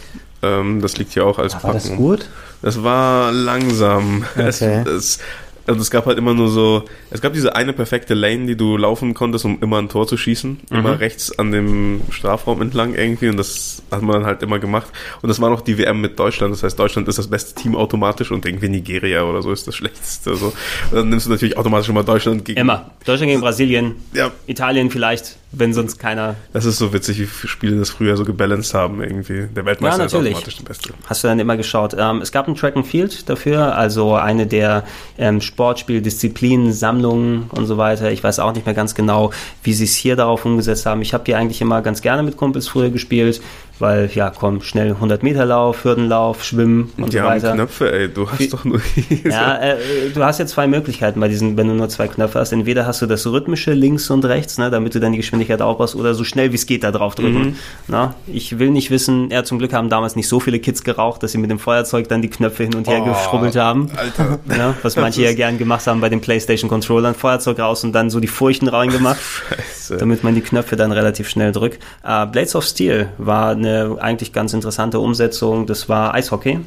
Ähm, 0.41 0.81
das 0.81 0.97
liegt 0.97 1.13
hier 1.13 1.25
auch 1.25 1.39
als 1.39 1.53
War 1.53 1.61
Packen. 1.61 1.73
das 1.75 1.95
gut? 1.95 2.29
Das 2.61 2.83
war 2.83 3.31
langsam. 3.31 4.25
Okay. 4.35 4.43
Es, 4.47 4.61
es, 4.87 5.19
also 5.67 5.81
es 5.81 5.89
gab 5.89 6.05
halt 6.05 6.17
immer 6.17 6.33
nur 6.33 6.49
so, 6.49 6.85
es 7.09 7.21
gab 7.21 7.33
diese 7.33 7.55
eine 7.55 7.73
perfekte 7.73 8.13
Lane, 8.13 8.45
die 8.45 8.55
du 8.55 8.77
laufen 8.77 9.13
konntest, 9.13 9.45
um 9.45 9.59
immer 9.61 9.79
ein 9.79 9.89
Tor 9.89 10.07
zu 10.07 10.17
schießen. 10.17 10.59
Mhm. 10.69 10.77
Immer 10.77 10.99
rechts 10.99 11.37
an 11.37 11.51
dem 11.51 12.01
Strafraum 12.09 12.61
entlang 12.61 12.93
irgendwie 12.93 13.29
und 13.29 13.37
das 13.37 13.83
hat 13.91 14.01
man 14.01 14.15
dann 14.15 14.25
halt 14.25 14.43
immer 14.43 14.59
gemacht. 14.59 14.87
Und 15.21 15.29
das 15.29 15.41
war 15.41 15.49
noch 15.49 15.61
die 15.61 15.77
WM 15.77 16.01
mit 16.01 16.19
Deutschland, 16.19 16.53
das 16.53 16.63
heißt 16.63 16.77
Deutschland 16.77 17.07
ist 17.07 17.17
das 17.17 17.27
beste 17.27 17.59
Team 17.59 17.75
automatisch 17.75 18.31
und 18.31 18.45
irgendwie 18.45 18.69
Nigeria 18.69 19.23
oder 19.23 19.41
so 19.41 19.51
ist 19.51 19.67
das 19.67 19.75
schlechteste. 19.75 20.35
So. 20.35 20.47
Und 20.91 20.95
dann 20.95 21.09
nimmst 21.09 21.25
du 21.25 21.31
natürlich 21.31 21.57
automatisch 21.57 21.89
immer 21.89 22.03
Deutschland 22.03 22.45
gegen... 22.45 22.59
Immer. 22.59 22.91
Deutschland 23.05 23.29
gegen 23.29 23.41
Brasilien, 23.45 23.95
ja. 24.13 24.31
Italien 24.47 24.89
vielleicht, 24.91 25.37
wenn 25.57 25.73
sonst 25.73 25.97
keiner... 25.97 26.35
Das 26.53 26.65
ist 26.65 26.77
so 26.77 26.93
witzig, 26.93 27.19
wie 27.19 27.25
viele 27.25 27.49
Spiele 27.49 27.77
das 27.77 27.89
früher 27.89 28.17
so 28.17 28.25
gebalanced 28.25 28.73
haben 28.73 29.01
irgendwie. 29.01 29.47
Der 29.55 29.65
Weltmeister 29.65 29.99
ja, 29.99 30.05
ist 30.05 30.15
automatisch 30.15 30.57
der 30.57 30.63
Beste. 30.63 30.93
Hast 31.05 31.23
du 31.23 31.27
dann 31.27 31.39
immer 31.39 31.57
geschaut. 31.57 31.95
Ähm, 31.97 32.21
es 32.21 32.31
gab 32.31 32.47
ein 32.47 32.55
Track 32.55 32.75
and 32.75 32.87
Field 32.87 33.29
dafür, 33.29 33.75
also 33.75 34.15
eine 34.15 34.47
der 34.47 34.83
ähm, 35.17 35.41
Sportspieldisziplinen, 35.41 36.73
Sammlungen 36.73 37.49
und 37.51 37.65
so 37.65 37.77
weiter. 37.77 38.11
Ich 38.11 38.23
weiß 38.23 38.39
auch 38.39 38.53
nicht 38.53 38.65
mehr 38.65 38.75
ganz 38.75 38.95
genau, 38.95 39.31
wie 39.63 39.73
sie 39.73 39.85
es 39.85 39.95
hier 39.95 40.15
darauf 40.15 40.45
umgesetzt 40.45 40.85
haben. 40.85 41.01
Ich 41.01 41.13
habe 41.13 41.23
die 41.23 41.35
eigentlich 41.35 41.61
immer 41.61 41.81
ganz 41.81 42.01
gerne 42.01 42.23
mit 42.23 42.37
Kumpels 42.37 42.67
früher 42.67 42.89
gespielt 42.89 43.41
weil 43.79 44.09
ja, 44.13 44.29
komm, 44.29 44.61
schnell 44.61 44.91
100 44.91 45.21
Meter 45.23 45.45
Lauf, 45.45 45.83
Hürdenlauf, 45.83 46.43
Schwimmen 46.43 46.91
und 46.97 47.11
die 47.11 47.17
so 47.17 47.23
weiter. 47.23 47.49
Haben 47.49 47.57
Knöpfe, 47.57 47.91
ey, 47.91 48.09
du 48.09 48.29
hast 48.29 48.53
doch 48.53 48.63
nur 48.63 48.79
Ja, 49.23 49.57
äh, 49.57 49.75
du 50.13 50.23
hast 50.23 50.39
ja 50.39 50.45
zwei 50.45 50.67
Möglichkeiten 50.67 51.19
bei 51.19 51.27
diesen, 51.27 51.57
wenn 51.57 51.67
du 51.67 51.73
nur 51.73 51.89
zwei 51.89 52.07
Knöpfe 52.07 52.39
hast. 52.39 52.53
Entweder 52.53 52.85
hast 52.85 53.01
du 53.01 53.05
das 53.05 53.25
rhythmische 53.27 53.73
links 53.73 54.09
und 54.09 54.23
rechts, 54.23 54.57
ne, 54.57 54.69
damit 54.69 54.95
du 54.95 54.99
dann 54.99 55.11
die 55.11 55.17
Geschwindigkeit 55.17 55.61
aufbaust 55.61 55.95
oder 55.95 56.13
so 56.13 56.23
schnell 56.23 56.51
wie 56.51 56.55
es 56.55 56.65
geht 56.65 56.83
da 56.83 56.91
drauf 56.91 57.15
drücken. 57.15 57.39
Mhm. 57.39 57.55
Na, 57.87 58.15
ich 58.27 58.59
will 58.59 58.69
nicht 58.71 58.91
wissen, 58.91 59.29
ja, 59.29 59.43
zum 59.43 59.59
Glück 59.59 59.73
haben 59.73 59.89
damals 59.89 60.15
nicht 60.15 60.29
so 60.29 60.39
viele 60.39 60.59
Kids 60.59 60.83
geraucht, 60.83 61.23
dass 61.23 61.33
sie 61.33 61.37
mit 61.37 61.51
dem 61.51 61.59
Feuerzeug 61.59 62.07
dann 62.07 62.21
die 62.21 62.29
Knöpfe 62.29 62.63
hin 62.63 62.75
und 62.75 62.87
her 62.87 63.01
oh, 63.01 63.05
geschrubbelt 63.05 63.55
haben. 63.55 63.89
Alter. 63.95 64.39
Ja, 64.55 64.73
was 64.83 64.95
manche 64.95 65.21
ja 65.21 65.33
gern 65.33 65.57
gemacht 65.57 65.85
haben 65.85 65.99
bei 65.99 66.07
den 66.07 66.21
Playstation 66.21 66.69
Controllern, 66.69 67.13
Feuerzeug 67.13 67.59
raus 67.59 67.83
und 67.83 67.93
dann 67.93 68.09
so 68.09 68.19
die 68.19 68.27
Furchen 68.27 68.67
reingemacht, 68.67 69.19
damit 69.99 70.23
man 70.23 70.33
die 70.33 70.41
Knöpfe 70.41 70.75
dann 70.75 70.91
relativ 70.91 71.27
schnell 71.27 71.51
drückt. 71.51 71.83
Uh, 72.07 72.25
Blades 72.25 72.55
of 72.55 72.63
Steel 72.63 73.09
war 73.17 73.51
eine 73.51 73.64
eigentlich 73.99 74.33
ganz 74.33 74.53
interessante 74.53 74.99
Umsetzung. 74.99 75.65
Das 75.65 75.89
war 75.89 76.13
Eishockey. 76.13 76.59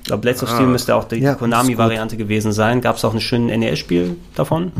Ich 0.00 0.06
glaube, 0.06 0.22
Blades 0.22 0.42
of 0.42 0.48
Steel 0.48 0.64
Ah. 0.66 0.68
müsste 0.68 0.96
auch 0.96 1.04
die 1.04 1.16
Ja, 1.16 1.34
Konami-Variante 1.36 2.16
gewesen 2.16 2.50
sein. 2.52 2.80
Gab 2.80 2.96
es 2.96 3.04
auch 3.04 3.14
ein 3.14 3.20
schönes 3.20 3.56
NES-Spiel 3.56 4.16
davon. 4.34 4.72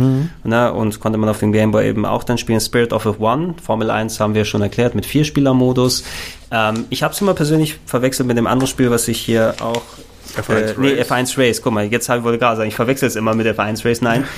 Ne? 0.42 0.72
Und 0.72 0.98
konnte 0.98 1.16
man 1.16 1.28
auf 1.28 1.38
dem 1.38 1.52
Game 1.52 1.70
Boy 1.70 1.88
eben 1.88 2.04
auch 2.04 2.24
dann 2.24 2.38
spielen. 2.38 2.60
Spirit 2.60 2.92
of 2.92 3.06
F1, 3.06 3.60
Formel 3.62 3.90
1 3.90 4.18
haben 4.18 4.34
wir 4.34 4.44
schon 4.44 4.62
erklärt, 4.62 4.96
mit 4.96 5.06
Vierspieler-Modus. 5.06 6.02
Ähm, 6.50 6.86
ich 6.90 7.04
habe 7.04 7.14
es 7.14 7.20
immer 7.20 7.34
persönlich 7.34 7.78
verwechselt 7.86 8.26
mit 8.26 8.36
dem 8.36 8.48
anderen 8.48 8.66
Spiel, 8.68 8.90
was 8.90 9.06
ich 9.06 9.18
hier 9.20 9.54
auch... 9.60 9.82
F1 10.36 10.54
äh, 10.54 10.74
nee, 10.78 10.94
Race. 10.94 11.10
F1 11.10 11.38
Race. 11.38 11.62
Guck 11.62 11.72
mal, 11.72 11.84
jetzt 11.84 12.08
habe 12.08 12.18
ich 12.18 12.24
wohl 12.24 12.36
gerade 12.38 12.56
sagen, 12.56 12.68
ich 12.68 12.74
verwechsel 12.74 13.06
es 13.06 13.14
immer 13.14 13.34
mit 13.34 13.46
F1 13.46 13.84
Race. 13.84 14.00
Nein. 14.00 14.24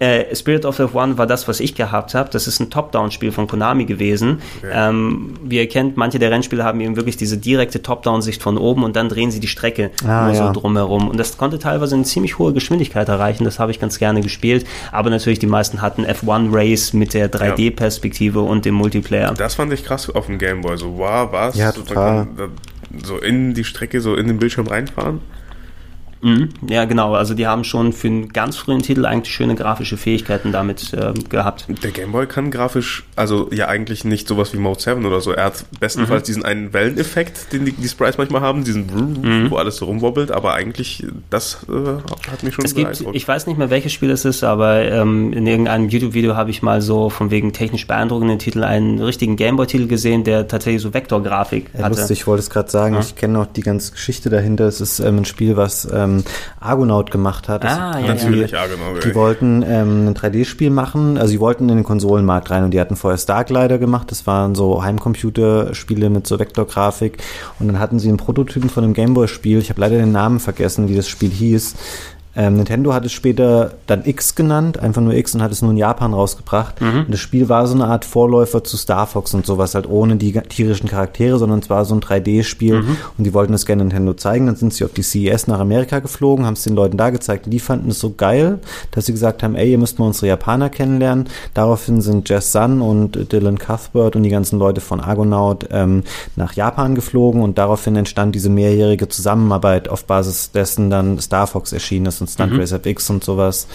Äh, 0.00 0.34
Spirit 0.36 0.64
of 0.64 0.78
F1 0.78 1.18
war 1.18 1.26
das, 1.26 1.48
was 1.48 1.60
ich 1.60 1.74
gehabt 1.74 2.14
habe. 2.14 2.30
Das 2.30 2.46
ist 2.46 2.60
ein 2.60 2.70
Top-Down-Spiel 2.70 3.32
von 3.32 3.46
Konami 3.48 3.84
gewesen. 3.84 4.40
Ähm, 4.72 5.34
wie 5.42 5.56
ihr 5.56 5.68
kennt, 5.68 5.96
manche 5.96 6.18
der 6.18 6.30
Rennspiele 6.30 6.62
haben 6.62 6.80
eben 6.80 6.96
wirklich 6.96 7.16
diese 7.16 7.36
direkte 7.36 7.82
Top-Down-Sicht 7.82 8.42
von 8.42 8.58
oben 8.58 8.84
und 8.84 8.94
dann 8.96 9.08
drehen 9.08 9.30
sie 9.30 9.40
die 9.40 9.48
Strecke 9.48 9.90
Ah, 10.04 10.26
nur 10.26 10.34
ja. 10.34 10.46
so 10.46 10.60
drumherum. 10.60 11.08
Und 11.08 11.18
das 11.18 11.36
konnte 11.36 11.58
teilweise 11.58 11.96
eine 11.96 12.04
ziemlich 12.04 12.38
hohe 12.38 12.52
Geschwindigkeit 12.52 13.08
erreichen. 13.08 13.44
Das 13.44 13.58
habe 13.58 13.70
ich 13.72 13.80
ganz 13.80 13.98
gerne 13.98 14.20
gespielt. 14.20 14.66
Aber 14.92 15.10
natürlich, 15.10 15.38
die 15.40 15.46
meisten 15.46 15.82
hatten 15.82 16.04
F1 16.04 16.48
Race 16.52 16.92
mit 16.92 17.14
der 17.14 17.28
3D-Perspektive 17.30 18.40
und 18.40 18.64
dem 18.64 18.74
Multiplayer. 18.74 19.34
Das 19.34 19.54
fand 19.56 19.72
ich 19.72 19.84
krass 19.84 20.08
auf 20.10 20.26
dem 20.26 20.38
Gameboy. 20.38 20.76
So, 20.76 20.96
wow, 20.98 21.28
was? 21.32 21.56
Ja, 21.56 21.72
total. 21.72 22.28
So 23.04 23.18
in 23.18 23.52
die 23.54 23.64
Strecke, 23.64 24.00
so 24.00 24.14
in 24.14 24.26
den 24.28 24.38
Bildschirm 24.38 24.66
reinfahren. 24.66 25.20
Mhm. 26.20 26.48
Ja, 26.68 26.84
genau. 26.84 27.14
Also 27.14 27.34
die 27.34 27.46
haben 27.46 27.64
schon 27.64 27.92
für 27.92 28.08
einen 28.08 28.28
ganz 28.30 28.56
frühen 28.56 28.82
Titel 28.82 29.06
eigentlich 29.06 29.32
schöne 29.34 29.54
grafische 29.54 29.96
Fähigkeiten 29.96 30.50
damit 30.52 30.92
ähm, 31.00 31.14
gehabt. 31.28 31.66
Der 31.82 31.90
Gameboy 31.92 32.26
kann 32.26 32.50
grafisch, 32.50 33.04
also 33.16 33.48
ja 33.52 33.68
eigentlich 33.68 34.04
nicht 34.04 34.26
sowas 34.28 34.52
wie 34.52 34.58
Mode 34.58 34.80
7 34.80 35.04
oder 35.06 35.20
so. 35.20 35.32
Er 35.32 35.44
hat 35.44 35.64
bestenfalls 35.80 36.24
diesen 36.24 36.44
einen 36.44 36.72
Welleneffekt, 36.72 37.52
den 37.52 37.64
die, 37.64 37.72
die 37.72 37.88
Sprites 37.88 38.18
manchmal 38.18 38.40
haben, 38.40 38.64
diesen 38.64 38.86
Brrr, 38.88 39.50
wo 39.50 39.56
alles 39.56 39.76
so 39.76 39.84
rumwobbelt, 39.86 40.30
aber 40.32 40.54
eigentlich, 40.54 41.06
das 41.30 41.58
äh, 41.68 42.30
hat 42.30 42.42
mich 42.42 42.54
schon 42.54 42.64
Es 42.64 42.74
gibt, 42.74 42.90
beeindruckt. 42.90 43.16
ich 43.16 43.28
weiß 43.28 43.46
nicht 43.46 43.56
mehr, 43.58 43.70
welches 43.70 43.92
Spiel 43.92 44.10
es 44.10 44.24
ist, 44.24 44.42
aber 44.44 44.82
ähm, 44.90 45.32
in 45.32 45.46
irgendeinem 45.46 45.88
YouTube-Video 45.88 46.34
habe 46.36 46.50
ich 46.50 46.62
mal 46.62 46.82
so 46.82 47.10
von 47.10 47.30
wegen 47.30 47.52
technisch 47.52 47.86
beeindruckenden 47.86 48.38
Titel 48.38 48.64
einen 48.64 48.98
richtigen 49.00 49.36
Gameboy-Titel 49.36 49.86
gesehen, 49.86 50.24
der 50.24 50.48
tatsächlich 50.48 50.82
so 50.82 50.92
Vektorgrafik 50.94 51.70
Ja, 51.74 51.84
hatte. 51.84 51.96
lustig, 52.00 52.20
ich 52.20 52.26
wollte 52.26 52.40
es 52.40 52.50
gerade 52.50 52.70
sagen. 52.70 52.94
Ja. 52.94 53.00
Ich 53.00 53.14
kenne 53.14 53.38
auch 53.40 53.46
die 53.46 53.60
ganze 53.62 53.92
Geschichte 53.92 54.30
dahinter. 54.30 54.64
Es 54.66 54.80
ist 54.80 54.98
ähm, 55.00 55.18
ein 55.18 55.24
Spiel, 55.24 55.56
was 55.56 55.86
ähm, 55.92 56.07
Argonaut 56.60 57.10
gemacht 57.10 57.48
hat. 57.48 57.64
Ah, 57.64 57.98
ja, 57.98 58.06
Natürlich, 58.06 58.52
ja, 58.52 58.66
genau. 58.66 58.98
Die 58.98 59.14
wollten 59.14 59.62
ähm, 59.62 60.08
ein 60.08 60.14
3D-Spiel 60.14 60.70
machen, 60.70 61.18
also 61.18 61.30
sie 61.30 61.40
wollten 61.40 61.68
in 61.68 61.76
den 61.76 61.84
Konsolenmarkt 61.84 62.50
rein 62.50 62.64
und 62.64 62.72
die 62.72 62.80
hatten 62.80 62.96
vorher 62.96 63.18
Starglider 63.18 63.78
gemacht, 63.78 64.10
das 64.10 64.26
waren 64.26 64.54
so 64.54 64.82
Heimcomputerspiele 64.82 66.10
mit 66.10 66.26
so 66.26 66.38
Vektorgrafik 66.38 67.18
und 67.58 67.68
dann 67.68 67.78
hatten 67.78 67.98
sie 67.98 68.08
einen 68.08 68.16
Prototypen 68.16 68.70
von 68.70 68.84
einem 68.84 68.94
Gameboy-Spiel, 68.94 69.58
ich 69.58 69.70
habe 69.70 69.80
leider 69.80 69.96
den 69.96 70.12
Namen 70.12 70.40
vergessen, 70.40 70.88
wie 70.88 70.96
das 70.96 71.08
Spiel 71.08 71.30
hieß. 71.30 71.74
Ähm, 72.38 72.54
Nintendo 72.54 72.94
hat 72.94 73.04
es 73.04 73.10
später 73.10 73.72
dann 73.88 74.06
X 74.06 74.36
genannt, 74.36 74.78
einfach 74.78 75.02
nur 75.02 75.12
X 75.12 75.34
und 75.34 75.42
hat 75.42 75.50
es 75.50 75.60
nur 75.60 75.72
in 75.72 75.76
Japan 75.76 76.14
rausgebracht. 76.14 76.80
Und 76.80 77.10
das 77.10 77.18
Spiel 77.18 77.48
war 77.48 77.66
so 77.66 77.74
eine 77.74 77.86
Art 77.86 78.04
Vorläufer 78.04 78.62
zu 78.62 78.76
Star 78.76 79.08
Fox 79.08 79.34
und 79.34 79.44
sowas, 79.44 79.74
halt 79.74 79.88
ohne 79.88 80.14
die 80.16 80.32
tierischen 80.32 80.88
Charaktere, 80.88 81.36
sondern 81.38 81.58
es 81.58 81.68
war 81.68 81.84
so 81.84 81.96
ein 81.96 82.00
3D-Spiel 82.00 82.76
und 83.18 83.24
die 83.24 83.34
wollten 83.34 83.50
das 83.50 83.66
gerne 83.66 83.82
Nintendo 83.82 84.14
zeigen. 84.14 84.46
Dann 84.46 84.54
sind 84.54 84.72
sie 84.72 84.84
auf 84.84 84.92
die 84.92 85.02
CES 85.02 85.48
nach 85.48 85.58
Amerika 85.58 85.98
geflogen, 85.98 86.46
haben 86.46 86.54
es 86.54 86.62
den 86.62 86.76
Leuten 86.76 86.96
da 86.96 87.10
gezeigt 87.10 87.46
und 87.46 87.50
die 87.50 87.58
fanden 87.58 87.90
es 87.90 87.98
so 87.98 88.14
geil, 88.16 88.60
dass 88.92 89.06
sie 89.06 89.12
gesagt 89.12 89.42
haben, 89.42 89.56
ey, 89.56 89.72
ihr 89.72 89.78
müsst 89.78 89.98
mal 89.98 90.06
unsere 90.06 90.28
Japaner 90.28 90.70
kennenlernen. 90.70 91.28
Daraufhin 91.54 92.00
sind 92.00 92.28
Jess 92.28 92.52
Sun 92.52 92.80
und 92.82 93.32
Dylan 93.32 93.58
Cuthbert 93.58 94.14
und 94.14 94.22
die 94.22 94.30
ganzen 94.30 94.60
Leute 94.60 94.80
von 94.80 95.00
Argonaut 95.00 95.66
ähm, 95.72 96.04
nach 96.36 96.52
Japan 96.52 96.94
geflogen 96.94 97.42
und 97.42 97.58
daraufhin 97.58 97.96
entstand 97.96 98.36
diese 98.36 98.48
mehrjährige 98.48 99.08
Zusammenarbeit, 99.08 99.88
auf 99.88 100.04
Basis 100.04 100.52
dessen 100.52 100.88
dann 100.88 101.18
Star 101.18 101.48
Fox 101.48 101.72
erschienen 101.72 102.06
ist 102.06 102.27
und 102.28 102.48
Stunt 102.48 102.60
Racer 102.60 102.84
X 102.84 103.10
und 103.10 103.24
sowas. 103.24 103.66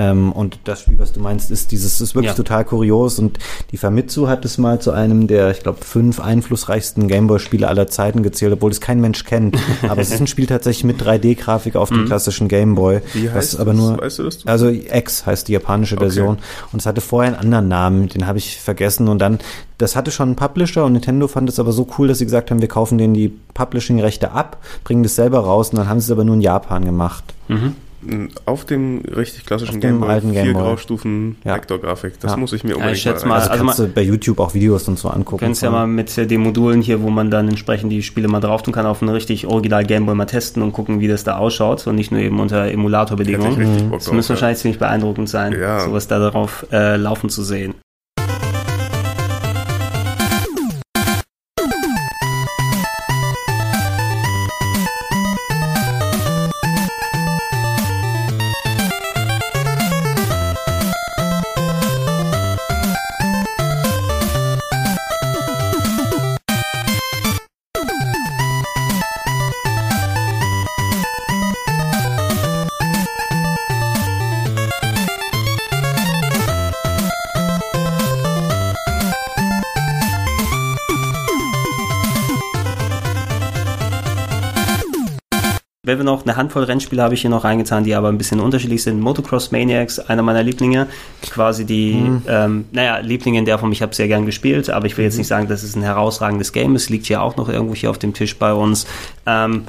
Ähm, 0.00 0.30
und 0.30 0.60
das 0.62 0.82
Spiel, 0.82 0.96
was 1.00 1.10
du 1.12 1.18
meinst, 1.18 1.50
ist 1.50 1.72
dieses, 1.72 2.00
ist 2.00 2.14
wirklich 2.14 2.30
Ja. 2.30 2.36
total 2.36 2.64
kurios 2.64 3.18
und 3.18 3.36
die 3.72 3.76
Famitsu 3.78 4.28
hat 4.28 4.44
es 4.44 4.56
mal 4.56 4.80
zu 4.80 4.92
einem 4.92 5.26
der, 5.26 5.50
ich 5.50 5.58
glaube, 5.58 5.80
fünf 5.84 6.20
einflussreichsten 6.20 7.08
Gameboy-Spiele 7.08 7.66
aller 7.66 7.88
Zeiten 7.88 8.22
gezählt, 8.22 8.52
obwohl 8.52 8.70
es 8.70 8.80
kein 8.80 9.00
Mensch 9.00 9.24
kennt. 9.24 9.56
Aber 9.88 10.00
es 10.00 10.12
ist 10.12 10.20
ein 10.20 10.28
Spiel 10.28 10.46
tatsächlich 10.46 10.84
mit 10.84 11.02
3D-Grafik 11.02 11.74
auf 11.74 11.88
dem 11.88 12.04
klassischen 12.06 12.46
Gameboy. 12.46 13.00
Wie 13.12 13.28
heißt 13.28 13.54
was 13.54 13.60
aber 13.60 13.72
das? 13.72 13.80
nur, 13.80 13.98
Weißt 14.00 14.18
du 14.20 14.22
das? 14.22 14.46
also 14.46 14.68
X 14.68 15.26
heißt 15.26 15.48
die 15.48 15.54
japanische 15.54 15.96
Okay. 15.96 16.04
Version. 16.04 16.38
Und 16.72 16.78
es 16.78 16.86
hatte 16.86 17.00
vorher 17.00 17.32
einen 17.32 17.40
anderen 17.40 17.66
Namen, 17.66 18.08
den 18.08 18.24
habe 18.28 18.38
ich 18.38 18.56
vergessen. 18.60 19.08
Und 19.08 19.18
dann, 19.18 19.40
das 19.78 19.96
hatte 19.96 20.12
schon 20.12 20.28
einen 20.28 20.36
Publisher 20.36 20.84
und 20.84 20.92
Nintendo 20.92 21.26
fand 21.26 21.48
es 21.48 21.58
aber 21.58 21.72
so 21.72 21.88
cool, 21.98 22.06
dass 22.06 22.18
sie 22.18 22.24
gesagt 22.24 22.52
haben, 22.52 22.60
wir 22.60 22.68
kaufen 22.68 22.98
denen 22.98 23.14
die 23.14 23.36
Publishing-Rechte 23.54 24.30
ab, 24.30 24.58
bringen 24.84 25.02
das 25.02 25.16
selber 25.16 25.40
raus 25.40 25.70
und 25.70 25.78
dann 25.78 25.88
haben 25.88 25.98
sie 25.98 26.04
es 26.04 26.12
aber 26.12 26.22
nur 26.22 26.36
in 26.36 26.40
Japan 26.40 26.84
gemacht. 26.84 27.24
Auf 28.46 28.64
dem 28.64 29.02
richtig 29.14 29.44
klassischen 29.44 29.76
Auf 29.76 29.80
dem 29.80 29.90
Gameboy, 29.90 30.08
alten 30.08 30.32
vier 30.32 30.42
Gameboy. 30.42 30.62
Graustufen 30.62 31.36
Ja. 31.44 31.56
Vektorgrafik. 31.56 32.20
Das 32.20 32.32
Ja. 32.32 32.36
muss 32.36 32.52
ich 32.52 32.62
mir 32.62 32.70
Ja, 32.70 32.76
unbedingt 32.76 32.96
ich 32.96 33.02
schätze 33.02 33.26
mal 33.26 33.34
mal, 33.34 33.40
Also, 33.40 33.50
also 33.50 33.64
kannst 33.64 33.78
du 33.80 33.88
bei 33.88 34.02
YouTube 34.02 34.38
auch 34.40 34.54
Videos 34.54 34.86
und 34.88 34.98
so 34.98 35.08
angucken. 35.08 35.44
Kannst 35.44 35.62
ja 35.62 35.70
mal 35.70 35.86
mit 35.86 36.16
äh, 36.16 36.26
den 36.26 36.40
Modulen 36.42 36.80
hier, 36.80 37.02
wo 37.02 37.10
man 37.10 37.30
dann 37.30 37.48
entsprechend 37.48 37.90
die 37.90 38.02
Spiele 38.02 38.28
mal 38.28 38.40
drauf 38.40 38.62
tun 38.62 38.72
kann, 38.72 38.86
auf 38.86 39.02
einen 39.02 39.10
richtig 39.10 39.46
original 39.46 39.84
Gameboy 39.84 40.14
mal 40.14 40.26
testen 40.26 40.62
und 40.62 40.72
gucken, 40.72 41.00
wie 41.00 41.08
das 41.08 41.24
da 41.24 41.36
ausschaut 41.38 41.86
und 41.86 41.96
nicht 41.96 42.12
nur 42.12 42.20
eben 42.20 42.38
unter 42.40 42.70
Emulatorbedingungen. 42.70 43.90
Bock 43.90 43.98
Das 43.98 44.04
drauf, 44.06 44.14
muss 44.14 44.28
ja. 44.28 44.34
wahrscheinlich 44.34 44.58
ziemlich 44.58 44.78
beeindruckend 44.78 45.28
sein, 45.28 45.52
Ja. 45.58 45.80
sowas 45.80 46.06
da 46.08 46.18
darauf 46.18 46.66
äh, 46.70 46.96
laufen 46.96 47.30
zu 47.30 47.42
sehen. 47.42 47.74
Noch 86.18 86.24
eine 86.26 86.36
Handvoll 86.36 86.64
Rennspiele 86.64 87.02
habe 87.02 87.14
ich 87.14 87.20
hier 87.22 87.30
noch 87.30 87.44
reingetan, 87.44 87.84
die 87.84 87.94
aber 87.94 88.08
ein 88.08 88.18
bisschen 88.18 88.40
unterschiedlich 88.40 88.82
sind. 88.82 89.00
Motocross 89.00 89.50
Maniacs, 89.52 89.98
einer 89.98 90.22
meiner 90.22 90.42
Lieblinge. 90.42 90.86
Quasi 91.30 91.64
die, 91.64 91.94
Mhm. 91.94 92.22
ähm, 92.28 92.64
naja, 92.72 92.98
Lieblinge 92.98 93.38
in 93.38 93.44
der 93.44 93.58
Form, 93.58 93.72
ich 93.72 93.82
habe 93.82 93.94
sehr 93.94 94.08
gern 94.08 94.26
gespielt, 94.26 94.68
aber 94.70 94.86
ich 94.86 94.96
will 94.96 95.04
jetzt 95.04 95.14
Mhm. 95.14 95.18
nicht 95.20 95.28
sagen, 95.28 95.48
dass 95.48 95.62
es 95.62 95.76
ein 95.76 95.82
herausragendes 95.82 96.52
Game 96.52 96.74
ist. 96.76 96.90
Liegt 96.90 97.08
ja 97.08 97.20
auch 97.20 97.36
noch 97.36 97.48
irgendwo 97.48 97.74
hier 97.74 97.90
auf 97.90 97.98
dem 97.98 98.14
Tisch 98.14 98.36
bei 98.36 98.52
uns. 98.52 98.86
Ähm, 99.26 99.64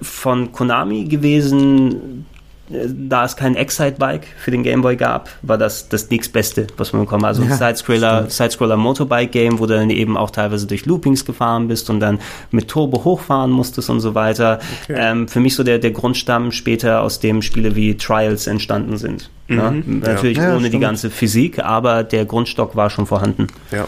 von 0.00 0.50
Konami 0.52 1.04
gewesen, 1.04 2.26
da 2.68 3.24
es 3.24 3.36
kein 3.36 3.56
Excite-Bike 3.56 4.26
für 4.38 4.50
den 4.50 4.62
Game 4.62 4.82
Boy 4.82 4.96
gab, 4.96 5.28
war 5.42 5.58
das 5.58 5.88
das 5.88 6.10
nächstbeste, 6.10 6.68
was 6.76 6.92
man 6.92 7.02
bekommen 7.02 7.24
Also 7.24 7.42
ein 7.42 7.48
Ja, 7.50 7.56
Sidescroller, 7.56 8.30
Sidescroller 8.30 8.76
Motorbike-Game, 8.76 9.58
wo 9.58 9.66
du 9.66 9.74
dann 9.74 9.90
eben 9.90 10.16
auch 10.16 10.30
teilweise 10.30 10.66
durch 10.66 10.86
Loopings 10.86 11.24
gefahren 11.24 11.68
bist 11.68 11.90
und 11.90 12.00
dann 12.00 12.20
mit 12.50 12.68
Turbo 12.68 13.04
hochfahren 13.04 13.50
musstest 13.50 13.90
und 13.90 14.00
so 14.00 14.14
weiter. 14.14 14.60
Okay. 14.84 14.94
Ähm, 14.96 15.28
für 15.28 15.40
mich 15.40 15.54
so 15.54 15.64
der, 15.64 15.78
der 15.78 15.90
Grundstamm 15.90 16.52
später, 16.52 17.02
aus 17.02 17.20
dem 17.20 17.42
Spiele 17.42 17.74
wie 17.76 17.96
Trials 17.96 18.46
entstanden 18.46 18.96
sind. 18.96 19.28
Ne? 19.48 19.82
Mhm, 19.84 19.98
Natürlich 20.00 20.38
ja. 20.38 20.50
Ja, 20.50 20.56
ohne 20.56 20.70
die 20.70 20.78
ganze 20.78 21.10
Physik, 21.10 21.58
aber 21.58 22.04
der 22.04 22.24
Grundstock 22.24 22.76
war 22.76 22.90
schon 22.90 23.06
vorhanden. 23.06 23.48
Ja. 23.70 23.86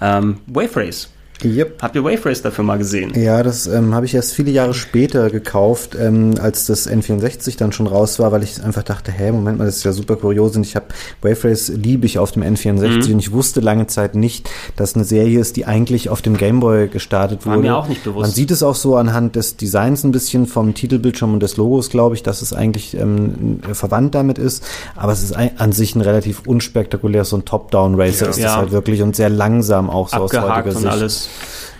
Ähm, 0.00 0.38
Wave 0.46 0.76
Race. 0.76 1.08
Yep. 1.44 1.82
Habt 1.82 1.94
ihr 1.96 2.04
Wave 2.04 2.24
Race 2.26 2.42
dafür 2.42 2.64
mal 2.64 2.78
gesehen? 2.78 3.12
Ja, 3.14 3.42
das 3.42 3.66
ähm, 3.66 3.94
habe 3.94 4.06
ich 4.06 4.14
erst 4.14 4.32
viele 4.34 4.50
Jahre 4.50 4.74
später 4.74 5.30
gekauft, 5.30 5.96
ähm, 6.00 6.34
als 6.40 6.66
das 6.66 6.88
N64 6.90 7.56
dann 7.58 7.72
schon 7.72 7.86
raus 7.86 8.18
war, 8.18 8.32
weil 8.32 8.42
ich 8.42 8.62
einfach 8.62 8.82
dachte, 8.82 9.12
hä, 9.12 9.32
Moment 9.32 9.58
mal, 9.58 9.64
das 9.66 9.76
ist 9.78 9.84
ja 9.84 9.92
super 9.92 10.16
kurios 10.16 10.56
und 10.56 10.62
ich 10.64 10.76
habe 10.76 10.86
Wave 11.22 11.44
Race 11.50 11.68
liebe 11.74 12.06
ich 12.06 12.18
auf 12.18 12.32
dem 12.32 12.42
N64 12.42 13.08
Mhm. 13.08 13.12
und 13.14 13.18
ich 13.18 13.32
wusste 13.32 13.60
lange 13.60 13.86
Zeit 13.86 14.14
nicht, 14.14 14.48
dass 14.76 14.94
eine 14.94 15.04
Serie 15.04 15.38
ist, 15.40 15.56
die 15.56 15.66
eigentlich 15.66 16.08
auf 16.08 16.22
dem 16.22 16.36
Gameboy 16.36 16.88
gestartet 16.88 17.44
War 17.46 17.56
wurde. 17.56 17.68
mir 17.68 17.76
auch 17.76 17.88
nicht 17.88 18.04
bewusst. 18.04 18.22
Man 18.22 18.30
sieht 18.30 18.50
es 18.50 18.62
auch 18.62 18.74
so 18.74 18.96
anhand 18.96 19.36
des 19.36 19.56
Designs 19.56 20.04
ein 20.04 20.12
bisschen 20.12 20.46
vom 20.46 20.74
Titelbildschirm 20.74 21.34
und 21.34 21.40
des 21.42 21.56
Logos, 21.56 21.90
glaube 21.90 22.14
ich, 22.14 22.22
dass 22.22 22.42
es 22.42 22.52
eigentlich 22.52 22.96
ähm, 22.96 23.60
verwandt 23.72 24.14
damit 24.14 24.38
ist, 24.38 24.64
aber 24.96 25.12
es 25.12 25.22
ist 25.22 25.34
ein, 25.34 25.50
an 25.58 25.72
sich 25.72 25.94
ein 25.94 26.00
relativ 26.00 26.42
unspektakulär, 26.46 27.24
so 27.24 27.36
ein 27.36 27.44
Top-Down-Racer 27.44 28.24
Ja. 28.26 28.30
ist 28.30 28.38
Ja. 28.38 28.56
halt 28.56 28.70
wirklich 28.72 29.02
und 29.02 29.16
sehr 29.16 29.28
langsam 29.30 29.90
auch 29.90 30.08
so 30.08 30.16
aus 30.18 30.34
Abgehakt 30.34 30.66
heutiger 30.66 30.76
und 30.76 30.82
Sicht. 30.82 30.92
alles. 30.92 31.28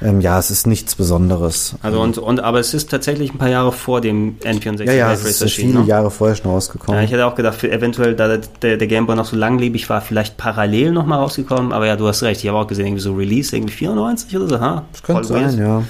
Ähm, 0.03 0.21
ja, 0.21 0.39
es 0.39 0.51
ist 0.51 0.67
nichts 0.67 0.95
Besonderes. 0.97 1.77
Also 1.83 2.01
und, 2.01 2.19
und 2.19 2.41
aber 2.41 2.59
es 2.61 2.75
ist 2.75 2.91
tatsächlich 2.91 3.33
ein 3.33 3.39
paar 3.39 3.49
Jahre 3.49 3.73
vor 3.73 4.01
dem 4.01 4.37
N64 4.41 4.85
Ja, 4.85 4.93
ja, 4.93 5.07
Wave 5.07 5.15
es 5.15 5.21
Race 5.25 5.31
ist 5.31 5.43
erschienen. 5.43 5.71
viele 5.73 5.83
ne? 5.85 5.89
Jahre 5.89 6.11
vorher 6.11 6.37
schon 6.37 6.51
rausgekommen. 6.51 6.99
Ja, 7.01 7.05
ich 7.05 7.13
hätte 7.13 7.25
auch 7.27 7.35
gedacht, 7.35 7.63
eventuell, 7.65 8.15
da 8.15 8.37
der, 8.37 8.77
der 8.77 8.87
Game 8.87 9.07
Boy 9.07 9.17
noch 9.17 9.25
so 9.25 9.37
langlebig 9.37 9.89
war, 9.89 10.01
vielleicht 10.01 10.37
parallel 10.37 10.93
nochmal 10.93 11.21
rausgekommen. 11.21 11.73
Aber 11.73 11.87
ja, 11.87 11.97
du 11.97 12.07
hast 12.07 12.23
recht. 12.23 12.43
Ich 12.43 12.49
habe 12.49 12.59
auch 12.59 12.67
gesehen, 12.67 12.87
irgendwie 12.87 13.03
so 13.03 13.15
Release, 13.15 13.55
irgendwie 13.57 13.73
94 13.73 14.37
oder 14.37 14.49
so. 14.49 14.61
Ha? 14.61 14.85
das 14.93 15.03
könnte 15.03 15.25
Voll 15.25 15.41
weird. 15.41 15.51
sein, 15.53 15.61
ja. 15.61 15.83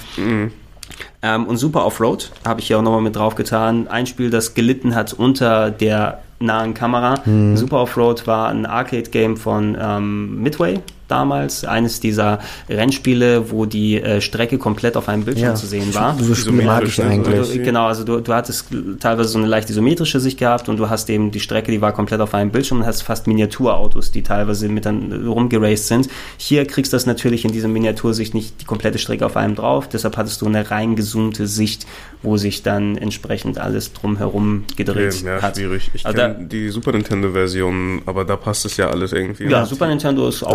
Ähm, 1.22 1.46
und 1.46 1.56
Super 1.56 1.86
Offroad 1.86 2.30
habe 2.46 2.60
ich 2.60 2.66
hier 2.66 2.78
auch 2.78 2.82
nochmal 2.82 3.00
mit 3.00 3.16
drauf 3.16 3.34
getan. 3.34 3.88
Ein 3.88 4.06
Spiel, 4.06 4.30
das 4.30 4.54
gelitten 4.54 4.94
hat 4.94 5.12
unter 5.14 5.70
der 5.70 6.20
nahen 6.38 6.74
Kamera. 6.74 7.14
Mhm. 7.24 7.56
Super 7.56 7.80
Offroad 7.80 8.26
war 8.26 8.48
ein 8.48 8.66
Arcade-Game 8.66 9.36
von 9.36 9.76
ähm, 9.80 10.42
Midway 10.42 10.80
damals. 11.08 11.64
Eines 11.64 12.00
dieser 12.00 12.38
Rennspiele, 12.68 13.50
wo 13.50 13.66
die 13.66 14.00
äh, 14.00 14.20
Strecke 14.20 14.58
komplett 14.58 14.96
auf 14.96 15.08
einem 15.08 15.24
Bildschirm 15.24 15.48
Ja. 15.50 15.54
zu 15.54 15.66
sehen 15.66 15.94
war. 15.94 16.16
Diese 16.18 16.34
Spiele 16.36 16.62
mag 16.62 16.84
ich 16.84 16.98
ne? 16.98 17.04
eigentlich. 17.06 17.52
Du, 17.52 17.58
genau, 17.62 17.86
also 17.86 18.04
du, 18.04 18.20
du 18.20 18.32
hattest 18.32 18.66
teilweise 19.00 19.28
so 19.28 19.38
eine 19.38 19.46
leicht 19.46 19.70
isometrische 19.70 20.20
Sicht 20.20 20.38
gehabt 20.38 20.68
und 20.68 20.76
du 20.78 20.88
hast 20.90 21.08
eben 21.10 21.30
die 21.30 21.40
Strecke, 21.40 21.70
die 21.72 21.80
war 21.80 21.92
komplett 21.92 22.20
auf 22.20 22.34
einem 22.34 22.50
Bildschirm 22.50 22.80
und 22.80 22.86
hast 22.86 23.02
fast 23.02 23.26
Miniaturautos, 23.26 24.10
die 24.12 24.22
teilweise 24.22 24.68
mit 24.68 24.84
dann 24.86 25.26
rumgeraced 25.26 25.86
sind. 25.88 26.08
Hier 26.36 26.66
kriegst 26.66 26.92
du 26.92 26.96
das 26.96 27.06
natürlich 27.06 27.44
in 27.44 27.52
dieser 27.52 27.68
Miniatursicht 27.68 28.34
nicht 28.34 28.60
die 28.60 28.64
komplette 28.64 28.98
Strecke 28.98 29.26
auf 29.26 29.36
einem 29.36 29.54
drauf, 29.54 29.88
deshalb 29.88 30.16
hattest 30.16 30.40
du 30.42 30.46
eine 30.46 30.70
reingezoomte 30.70 31.46
Sicht, 31.46 31.86
wo 32.22 32.36
sich 32.36 32.62
dann 32.62 32.96
entsprechend 32.96 33.58
alles 33.58 33.92
drumherum 33.92 34.64
gedreht 34.76 35.14
Okay, 35.20 35.26
ja, 35.26 35.42
hat. 35.42 35.56
schwierig. 35.56 35.90
Ich 35.92 36.06
Also 36.06 36.18
kenne 36.18 36.46
die 36.46 36.68
Super 36.70 36.92
Nintendo-Version, 36.92 38.02
aber 38.06 38.24
da 38.24 38.36
passt 38.36 38.64
es 38.64 38.76
ja 38.76 38.88
alles 38.88 39.12
irgendwie. 39.12 39.44
Ja, 39.44 39.66
Super 39.66 39.86
Nintendo 39.88 40.28
ist 40.28 40.42
auch 40.42 40.50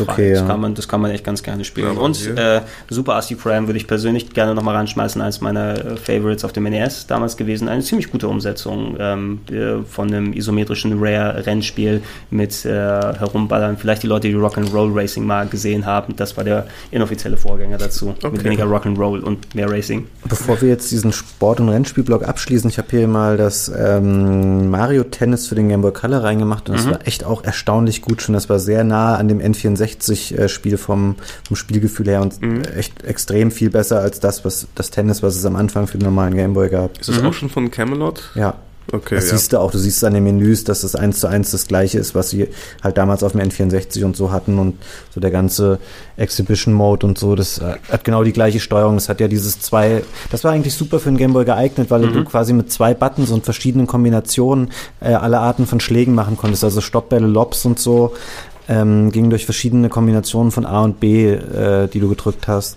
ist 0.00 0.08
okay, 0.08 0.30
das, 0.30 0.40
ja. 0.40 0.46
kann 0.46 0.60
man, 0.60 0.74
das 0.74 0.88
kann 0.88 1.00
man 1.00 1.10
echt 1.10 1.24
ganz 1.24 1.42
gerne 1.42 1.64
spielen. 1.64 1.94
Ja, 1.94 2.00
und 2.00 2.36
äh, 2.36 2.60
Super 2.90 3.14
RC 3.18 3.38
Prime 3.38 3.66
würde 3.66 3.78
ich 3.78 3.86
persönlich 3.86 4.30
gerne 4.30 4.54
nochmal 4.54 4.76
ranschmeißen 4.76 5.20
als 5.20 5.40
meiner 5.40 5.74
äh, 5.74 5.96
Favorites 5.96 6.44
auf 6.44 6.52
dem 6.52 6.64
NES 6.64 7.06
damals 7.06 7.36
gewesen. 7.36 7.68
Eine 7.68 7.82
ziemlich 7.82 8.10
gute 8.10 8.28
Umsetzung 8.28 8.96
ähm, 8.98 9.40
äh, 9.50 9.82
von 9.88 10.08
einem 10.08 10.32
isometrischen 10.32 10.98
Rare-Rennspiel 10.98 12.02
mit 12.30 12.64
äh, 12.64 12.68
Herumballern. 12.70 13.76
Vielleicht 13.76 14.02
die 14.02 14.06
Leute, 14.06 14.28
die 14.28 14.34
Rock'n'Roll 14.34 14.94
Racing 14.94 15.24
mal 15.24 15.46
gesehen 15.46 15.86
haben. 15.86 16.14
Das 16.16 16.36
war 16.36 16.44
der 16.44 16.66
inoffizielle 16.90 17.36
Vorgänger 17.36 17.78
dazu. 17.78 18.14
Mit 18.22 18.24
Okay. 18.24 18.44
weniger 18.44 18.64
Rock'n'Roll 18.64 19.20
und 19.20 19.54
mehr 19.54 19.70
Racing. 19.70 20.06
Bevor 20.28 20.60
wir 20.60 20.68
jetzt 20.68 20.90
diesen 20.90 21.12
Sport- 21.12 21.60
und 21.60 21.68
Rennspielblock 21.68 22.26
abschließen, 22.26 22.68
ich 22.68 22.78
habe 22.78 22.88
hier 22.90 23.06
mal 23.08 23.36
das 23.36 23.70
ähm, 23.76 24.70
Mario 24.70 25.04
Tennis 25.04 25.46
für 25.46 25.54
den 25.54 25.68
Game 25.68 25.82
Boy 25.82 25.92
Color 25.92 26.24
reingemacht 26.24 26.68
und 26.68 26.76
das 26.76 26.86
war 26.86 27.06
echt 27.06 27.24
auch 27.24 27.44
erstaunlich 27.44 28.02
gut 28.02 28.22
schon. 28.22 28.34
Das 28.34 28.48
war 28.48 28.58
sehr 28.58 28.84
nah 28.84 29.16
an 29.16 29.28
dem 29.28 29.40
N64-Spiel 29.84 30.78
vom, 30.78 31.16
vom 31.46 31.56
Spielgefühl 31.56 32.06
her 32.06 32.22
und 32.22 32.38
echt 32.76 33.04
extrem 33.04 33.50
viel 33.50 33.70
besser 33.70 34.00
als 34.00 34.20
das, 34.20 34.44
was 34.44 34.66
das 34.74 34.90
Tennis, 34.90 35.22
was 35.22 35.36
es 35.36 35.44
am 35.44 35.56
Anfang 35.56 35.86
für 35.86 35.98
den 35.98 36.04
normalen 36.04 36.34
Game 36.34 36.54
Boy 36.54 36.68
gab. 36.68 36.98
Ist 36.98 37.08
das 37.08 37.22
auch 37.22 37.32
schon 37.32 37.50
von 37.50 37.70
Camelot? 37.70 38.30
Ja. 38.34 38.54
Okay, 38.92 39.14
Das 39.14 39.30
ja. 39.30 39.36
siehst 39.36 39.52
du 39.52 39.58
auch, 39.58 39.70
du 39.70 39.78
siehst 39.78 39.98
es 39.98 40.04
an 40.04 40.12
den 40.12 40.24
Menüs, 40.24 40.64
dass 40.64 40.82
das 40.82 40.94
eins 40.94 41.18
zu 41.18 41.26
eins 41.26 41.50
das 41.50 41.66
gleiche 41.66 41.98
ist, 41.98 42.14
was 42.14 42.30
sie 42.30 42.48
halt 42.82 42.98
damals 42.98 43.22
auf 43.22 43.32
dem 43.32 43.40
N64 43.40 44.04
und 44.04 44.14
so 44.14 44.30
hatten 44.30 44.58
und 44.58 44.76
so 45.12 45.20
der 45.20 45.30
ganze 45.30 45.78
Exhibition 46.16 46.74
Mode 46.74 47.06
und 47.06 47.18
so, 47.18 47.34
das 47.34 47.58
äh, 47.58 47.76
hat 47.90 48.04
genau 48.04 48.24
die 48.24 48.32
gleiche 48.32 48.60
Steuerung. 48.60 48.96
Das 48.96 49.08
hat 49.08 49.20
ja 49.20 49.28
dieses 49.28 49.58
zwei, 49.60 50.02
das 50.30 50.44
war 50.44 50.52
eigentlich 50.52 50.74
super 50.74 51.00
für 51.00 51.08
den 51.08 51.16
Gameboy 51.16 51.46
geeignet, 51.46 51.90
weil 51.90 52.02
du 52.02 52.24
quasi 52.24 52.52
mit 52.52 52.70
zwei 52.70 52.92
Buttons 52.92 53.30
und 53.30 53.44
verschiedenen 53.44 53.86
Kombinationen 53.86 54.70
äh, 55.00 55.14
alle 55.14 55.38
Arten 55.38 55.66
von 55.66 55.80
Schlägen 55.80 56.14
machen 56.14 56.36
konntest, 56.36 56.62
also 56.62 56.80
Stoppbälle, 56.80 57.26
Lobs 57.26 57.64
und 57.64 57.78
so, 57.78 58.14
ähm, 58.68 59.10
ging 59.12 59.30
durch 59.30 59.44
verschiedene 59.44 59.88
Kombinationen 59.88 60.50
von 60.52 60.64
A 60.66 60.82
und 60.82 61.00
B, 61.00 61.32
äh, 61.32 61.88
die 61.88 62.00
du 62.00 62.08
gedrückt 62.08 62.48
hast. 62.48 62.76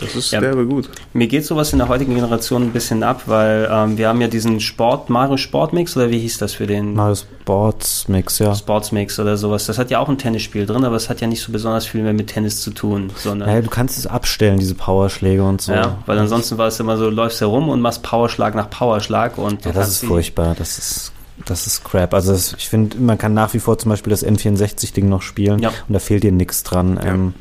Das 0.00 0.16
ist 0.16 0.32
Ja. 0.32 0.40
derbe 0.40 0.66
gut. 0.66 0.90
Mir 1.12 1.28
geht 1.28 1.46
sowas 1.46 1.72
in 1.72 1.78
der 1.78 1.86
heutigen 1.86 2.16
Generation 2.16 2.62
ein 2.64 2.72
bisschen 2.72 3.04
ab, 3.04 3.22
weil 3.26 3.68
ähm, 3.70 3.96
wir 3.96 4.08
haben 4.08 4.20
ja 4.20 4.26
diesen 4.26 4.58
Sport, 4.58 5.08
Mario 5.08 5.36
Sportmix 5.36 5.96
oder 5.96 6.10
wie 6.10 6.18
hieß 6.18 6.38
das 6.38 6.52
für 6.52 6.66
den? 6.66 6.94
Mario 6.94 7.14
Sports 7.14 8.08
Mix, 8.08 8.40
ja. 8.40 8.52
Sportsmix 8.56 9.20
oder 9.20 9.36
sowas. 9.36 9.66
Das 9.66 9.78
hat 9.78 9.90
ja 9.92 10.00
auch 10.00 10.08
ein 10.08 10.18
Tennisspiel 10.18 10.66
drin, 10.66 10.84
aber 10.84 10.96
es 10.96 11.08
hat 11.08 11.20
ja 11.20 11.28
nicht 11.28 11.40
so 11.42 11.52
besonders 11.52 11.86
viel 11.86 12.02
mehr 12.02 12.12
mit 12.12 12.26
Tennis 12.26 12.60
zu 12.60 12.72
tun, 12.72 13.10
sondern 13.16 13.48
Naja, 13.48 13.62
du 13.62 13.70
kannst 13.70 13.96
es 13.96 14.08
abstellen, 14.08 14.58
diese 14.58 14.74
Powerschläge 14.74 15.44
und 15.44 15.60
so. 15.62 15.72
ja, 15.72 15.96
weil 16.06 16.18
ansonsten 16.18 16.58
war 16.58 16.66
es 16.66 16.80
immer 16.80 16.96
so, 16.96 17.08
läufst 17.08 17.40
herum 17.40 17.68
und 17.68 17.80
machst 17.80 18.02
Powerschlag 18.02 18.56
nach 18.56 18.70
Powerschlag 18.70 19.38
und 19.38 19.64
Ja, 19.64 19.70
das 19.70 19.88
ist 19.90 20.04
furchtbar. 20.04 20.56
Das 20.58 20.76
ist, 20.76 21.12
das 21.46 21.66
ist 21.66 21.84
crap. 21.84 22.14
Also 22.14 22.32
das, 22.32 22.54
ich 22.58 22.68
finde, 22.68 22.96
man 22.98 23.18
kann 23.18 23.34
nach 23.34 23.52
wie 23.54 23.58
vor 23.58 23.78
zum 23.78 23.90
Beispiel 23.90 24.10
das 24.10 24.24
N64-Ding 24.24 25.08
noch 25.08 25.22
spielen 25.22 25.58
Ja. 25.60 25.70
und 25.88 25.92
da 25.94 25.98
fehlt 25.98 26.22
dir 26.22 26.32
nichts 26.32 26.62
dran. 26.62 26.98
Ja. 27.02 27.12
Ähm, 27.14 27.34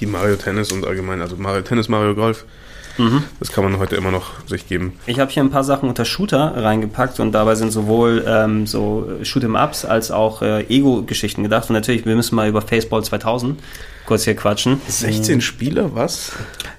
Die 0.00 0.06
Mario 0.06 0.36
Tennis 0.36 0.72
und 0.72 0.86
allgemein, 0.86 1.20
also 1.20 1.36
Mario 1.36 1.62
Tennis, 1.62 1.88
Mario 1.88 2.14
Golf, 2.14 2.44
Mhm. 2.96 3.24
das 3.40 3.50
kann 3.50 3.64
man 3.64 3.78
heute 3.80 3.96
immer 3.96 4.12
noch 4.12 4.30
sich 4.46 4.68
geben. 4.68 4.92
Ich 5.06 5.18
habe 5.18 5.28
hier 5.30 5.42
ein 5.42 5.50
paar 5.50 5.64
Sachen 5.64 5.88
unter 5.88 6.04
Shooter 6.04 6.54
reingepackt 6.56 7.18
und 7.18 7.32
dabei 7.32 7.56
sind 7.56 7.72
sowohl 7.72 8.24
ähm, 8.26 8.68
so 8.68 9.08
Shoot'em-Ups 9.22 9.84
als 9.84 10.12
auch 10.12 10.42
äh, 10.42 10.62
Ego-Geschichten 10.68 11.42
gedacht. 11.42 11.68
Und 11.68 11.74
natürlich, 11.74 12.06
wir 12.06 12.14
müssen 12.14 12.36
mal 12.36 12.48
über 12.48 12.62
Faceball 12.62 13.02
2000 13.02 13.58
kurz 14.06 14.22
hier 14.24 14.36
quatschen. 14.36 14.80
16 14.86 15.40
Spieler, 15.40 15.92
was? 15.96 16.32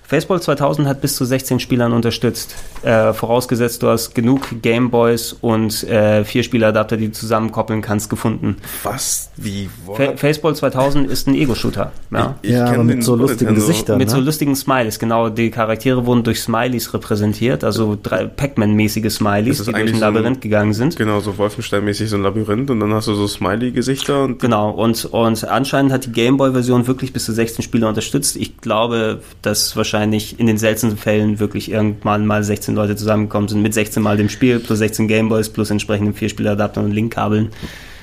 Faceball 0.08 0.42
2000 0.42 0.88
hat 0.88 1.02
bis 1.02 1.16
zu 1.16 1.26
16 1.26 1.60
Spielern 1.60 1.94
unterstützt. 1.94 2.56
Äh, 2.84 3.14
vorausgesetzt, 3.14 3.82
du 3.82 3.88
hast 3.88 4.14
genug 4.14 4.62
Gameboys 4.62 5.34
und 5.34 5.84
äh, 5.84 6.24
vier 6.24 6.44
Spieladapter, 6.44 6.98
die 6.98 7.08
du 7.08 7.14
zusammenkoppeln 7.14 7.82
kannst, 7.82 8.10
gefunden. 8.10 8.58
Was? 8.84 9.32
Wie? 9.36 9.70
Fa 9.96 10.16
Faceball 10.16 10.56
2000 10.56 11.10
ist 11.10 11.28
ein 11.28 11.36
Ego-Shooter. 11.36 11.92
Ja. 12.12 12.36
Ich 12.42 12.52
ja, 12.52 12.66
kenn 12.66 12.76
aber 12.76 12.84
mit 12.84 13.04
so 13.04 13.16
lustigen 13.16 13.52
Nintendo. 13.54 13.68
Gesichtern. 13.68 13.98
Mit 13.98 14.10
so 14.10 14.18
ne? 14.18 14.24
lustigen 14.24 14.56
Smileys, 14.56 15.00
genau. 15.00 15.30
Die 15.30 15.50
Charaktere 15.50 16.06
wurden 16.06 16.24
durch 16.24 16.42
Smileys 16.42 16.94
repräsentiert, 16.94 17.64
also 17.64 17.98
drei 18.02 18.26
Pac-Man-mäßige 18.26 19.12
Smileys, 19.12 19.58
die 19.58 19.72
durch 19.72 19.76
ein 19.76 19.88
so 19.88 19.94
ein- 19.96 20.00
Labyrinth 20.00 20.42
gegangen 20.42 20.74
sind. 20.74 20.96
Genau, 20.98 21.20
so 21.20 21.32
Wolfenstein-mäßig 21.38 22.08
so 22.08 22.18
ein 22.18 22.22
Labyrinth 22.24 22.70
und 22.70 22.80
dann 22.80 22.94
hast 22.94 23.08
du 23.08 23.16
so 23.16 23.28
Smiley-Gesichter 23.28 24.24
und 24.24 24.40
Genau, 24.40 24.70
und, 24.70 25.06
und 25.06 25.44
anscheinend 25.46 25.92
hat 25.92 26.06
die 26.06 26.12
Gameboy-Version 26.12 26.86
wirklich 26.88 27.12
bis 27.12 27.26
zu 27.26 27.34
16 27.34 27.64
Spieler 27.64 27.90
unterstützt. 27.90 28.36
Ich 28.36 28.58
glaube, 28.58 29.22
dass 29.42 29.76
wahrscheinlich 29.76 29.95
in 30.04 30.48
den 30.48 30.58
seltensten 30.58 30.98
Fällen 30.98 31.40
wirklich 31.40 31.72
irgendwann 31.72 32.26
mal 32.26 32.44
16 32.44 32.76
Leute 32.76 32.96
zusammengekommen 32.96 33.48
sind 33.48 33.62
mit 33.62 33.74
16 33.74 34.02
mal 34.02 34.18
dem 34.18 34.30
Spiel, 34.30 34.60
plus 34.60 34.80
16 34.80 35.08
Gameboys, 35.08 35.50
plus 35.50 35.70
entsprechenden 35.72 36.14
Vierspieladaptern 36.14 36.86
und 36.86 36.92
Linkkabeln. 36.92 37.50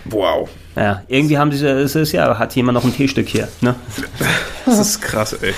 wow. 0.06 0.48
Ja, 0.74 1.02
irgendwie 1.08 1.36
haben 1.36 1.52
sie, 1.52 1.66
es 1.66 1.94
ist 1.94 2.12
ja, 2.12 2.38
hat 2.38 2.56
jemand 2.56 2.76
noch 2.76 2.84
ein 2.84 2.94
T-Stück 2.94 3.28
hier, 3.28 3.48
ne? 3.60 3.74
Das 4.64 4.78
ist 4.78 5.02
krass, 5.02 5.34
ey. 5.34 5.52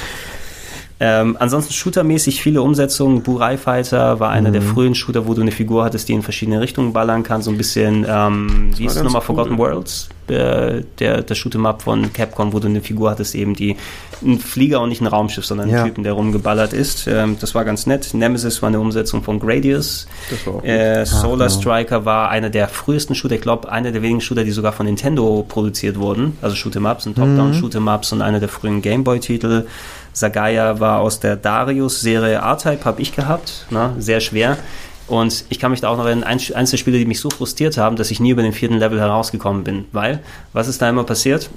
Ähm, 1.01 1.37
ansonsten 1.39 1.75
shootermäßig 1.75 2.41
viele 2.41 2.63
Umsetzungen. 2.63 3.23
Burai 3.23 3.59
Fighter 3.59 4.21
war 4.21 4.31
einer 4.31 4.51
der 4.51 4.63
frühen 4.63 4.95
Shooter, 4.95 5.27
wo 5.27 5.35
du 5.35 5.43
eine 5.43 5.51
Figur 5.51 5.85
hattest, 5.85 6.09
die 6.09 6.15
in 6.15 6.23
verschiedene 6.23 6.61
Richtungen 6.61 6.93
ballern 6.93 7.23
kann. 7.23 7.43
So 7.43 7.51
ein 7.51 7.59
bisschen, 7.59 8.07
ähm, 8.09 8.71
wie 8.77 8.87
ist 8.87 8.97
es 8.97 9.03
nochmal, 9.03 9.21
cool. 9.21 9.27
Forgotten 9.27 9.59
Worlds? 9.59 10.09
Äh, 10.29 10.83
der, 10.99 11.23
der 11.23 11.37
Shoot'em 11.37 11.67
Up 11.67 11.83
von 11.83 12.13
Capcom, 12.13 12.53
wo 12.53 12.59
du 12.59 12.69
eine 12.69 12.81
Figur 12.81 13.11
hattest, 13.11 13.35
eben 13.35 13.55
die 13.55 13.77
ein 14.23 14.39
Flieger 14.39 14.81
und 14.81 14.89
nicht 14.89 15.01
ein 15.03 15.07
Raumschiff, 15.07 15.45
sondern 15.45 15.69
Ja. 15.69 15.83
ein 15.83 15.89
Typen, 15.89 16.03
der 16.05 16.15
rumgeballert 16.15 16.73
ist. 16.73 17.07
Ähm, 17.07 17.37
das 17.41 17.55
war 17.55 17.65
ganz 17.65 17.87
nett. 17.87 18.15
Nemesis 18.15 18.63
war 18.63 18.69
eine 18.69 18.81
Umsetzung 18.81 19.23
von 19.23 19.39
Gradius. 19.39 20.07
Das. 20.31 20.65
Äh, 20.65 21.05
Solar 21.05 21.49
genau. 21.49 21.61
Striker 21.61 22.05
war 22.05 22.31
einer 22.31 22.49
der 22.51 22.69
frühesten 22.69 23.15
Shooter, 23.15 23.35
ich 23.35 23.41
glaube, 23.43 23.71
einer 23.71 23.93
der 23.93 24.03
wenigen 24.03 24.21
Shooter, 24.21 24.45
die 24.45 24.51
sogar 24.53 24.73
von 24.73 24.87
Nintendo 24.87 25.45
produziert 25.49 25.99
wurden. 25.99 26.39
Also 26.41 26.57
Shoot'em 26.57 26.91
Ups 26.91 27.07
und 27.07 27.17
Top-Down 27.17 27.53
Shoot'em 27.55 27.95
Ups 27.95 28.13
und 28.13 28.23
einer 28.23 28.41
der 28.41 28.49
frühen 28.49 28.81
Gameboy-Titel. 28.83 29.67
Sagaya 30.13 30.79
war 30.81 31.01
aus 31.01 31.19
der 31.21 31.37
Darius-Serie 31.37 32.37
R-Type, 32.37 32.85
habe 32.85 33.03
ich 33.03 33.15
gehabt. 33.15 33.67
Ne? 33.71 33.95
Sehr 33.99 34.21
schwer. 34.21 34.57
Und 35.07 35.45
ich 35.51 35.59
kann 35.59 35.71
mich 35.71 35.81
da 35.81 35.91
auch 35.91 35.99
noch 35.99 36.07
erinnern, 36.07 36.39
der 36.49 36.77
Spiele, 36.77 36.99
die 36.99 37.05
mich 37.05 37.21
so 37.21 37.29
frustriert 37.29 37.77
haben, 37.77 37.97
dass 37.97 38.11
ich 38.11 38.21
nie 38.21 38.31
über 38.31 38.43
den 38.43 38.53
vierten 38.53 38.79
Level 38.79 38.99
herausgekommen 38.99 39.65
bin. 39.65 39.85
Weil, 39.93 40.21
was 40.53 40.69
ist 40.69 40.81
da 40.81 40.89
immer 40.89 41.05
passiert? 41.05 41.51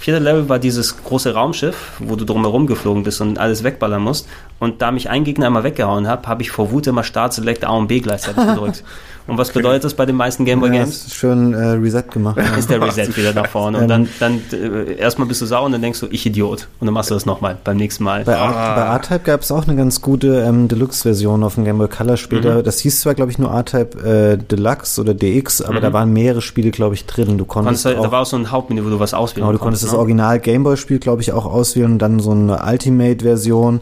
Vierter 0.00 0.20
Level 0.20 0.48
war 0.48 0.58
dieses 0.58 1.02
große 1.02 1.34
Raumschiff, 1.34 1.76
wo 1.98 2.16
du 2.16 2.24
drumherum 2.24 2.66
geflogen 2.66 3.02
bist 3.02 3.20
und 3.20 3.38
alles 3.38 3.64
wegballern 3.64 4.02
musst. 4.02 4.28
Und 4.58 4.80
da 4.82 4.90
mich 4.90 5.10
ein 5.10 5.24
Gegner 5.24 5.46
einmal 5.46 5.64
weggehauen 5.64 6.06
habe, 6.06 6.26
habe 6.28 6.42
ich 6.42 6.50
vor 6.50 6.70
Wut 6.70 6.86
immer 6.86 7.02
Start, 7.02 7.32
Select, 7.34 7.64
A 7.64 7.70
und 7.70 7.88
B 7.88 8.00
gleichzeitig 8.00 8.44
gedrückt. 8.46 8.84
Und 9.28 9.38
was 9.38 9.52
bedeutet 9.52 9.84
das 9.84 9.94
bei 9.94 10.06
den 10.06 10.16
meisten 10.16 10.44
Gameboy 10.44 10.70
Ja, 10.70 10.80
Games? 10.80 11.06
ist 11.06 11.14
schön 11.14 11.52
äh, 11.54 11.58
Reset 11.72 12.02
gemacht. 12.10 12.38
ja. 12.38 12.54
ist 12.58 12.70
der 12.70 12.80
Reset 12.82 13.14
wieder 13.16 13.32
nach 13.34 13.46
vorne. 13.46 13.78
Und 13.78 13.88
dann, 13.88 14.08
dann 14.18 14.40
äh, 14.52 14.94
erstmal 14.94 15.28
bist 15.28 15.40
du 15.42 15.46
sauer 15.46 15.66
und 15.66 15.72
dann 15.72 15.82
denkst 15.82 16.00
du, 16.00 16.06
ich 16.10 16.24
Idiot. 16.26 16.66
Und 16.80 16.86
dann 16.86 16.94
machst 16.94 17.10
du 17.10 17.14
das 17.14 17.26
nochmal 17.26 17.56
beim 17.62 17.76
nächsten 17.76 18.04
Mal. 18.04 18.24
Bei, 18.24 18.32
R- 18.32 18.74
bei 18.74 18.82
R-Type 18.82 19.20
gab 19.20 19.42
es 19.42 19.52
auch 19.52 19.66
eine 19.68 19.76
ganz 19.76 20.00
gute 20.00 20.40
ähm, 20.40 20.66
Deluxe-Version 20.66 21.44
auf 21.44 21.56
dem 21.56 21.64
Game 21.64 21.76
Boy 21.78 21.88
Color 21.88 22.16
später. 22.16 22.62
Das 22.62 22.78
hieß 22.80 23.00
zwar, 23.00 23.14
glaube 23.14 23.30
ich, 23.30 23.38
nur 23.38 23.50
R-Type 23.50 23.98
äh, 24.02 24.38
Deluxe 24.38 25.00
oder 25.00 25.12
DX, 25.14 25.60
aber 25.62 25.80
da 25.80 25.92
waren 25.92 26.10
mehrere 26.12 26.40
Spiele, 26.40 26.70
glaube 26.70 26.94
ich, 26.94 27.04
drin. 27.04 27.36
Du 27.36 27.44
konntest, 27.44 27.84
Konntest, 27.84 27.98
auch, 28.00 28.04
da 28.06 28.10
war 28.12 28.22
auch 28.22 28.26
so 28.26 28.36
ein 28.36 28.50
Hauptmenü, 28.50 28.84
wo 28.84 28.88
du 28.88 28.98
was 28.98 29.12
auswählen 29.12 29.42
genau, 29.46 29.52
du 29.52 29.58
konntest 29.58 29.84
das 29.84 29.92
ne? 29.92 29.98
Original 29.98 30.40
Game 30.40 30.62
Boy 30.64 30.76
Spiel, 30.78 30.98
glaube 30.98 31.20
ich, 31.20 31.32
auch 31.32 31.44
auswählen 31.44 31.92
und 31.92 31.98
dann 31.98 32.18
so 32.18 32.30
eine 32.30 32.60
Ultimate-Version. 32.66 33.80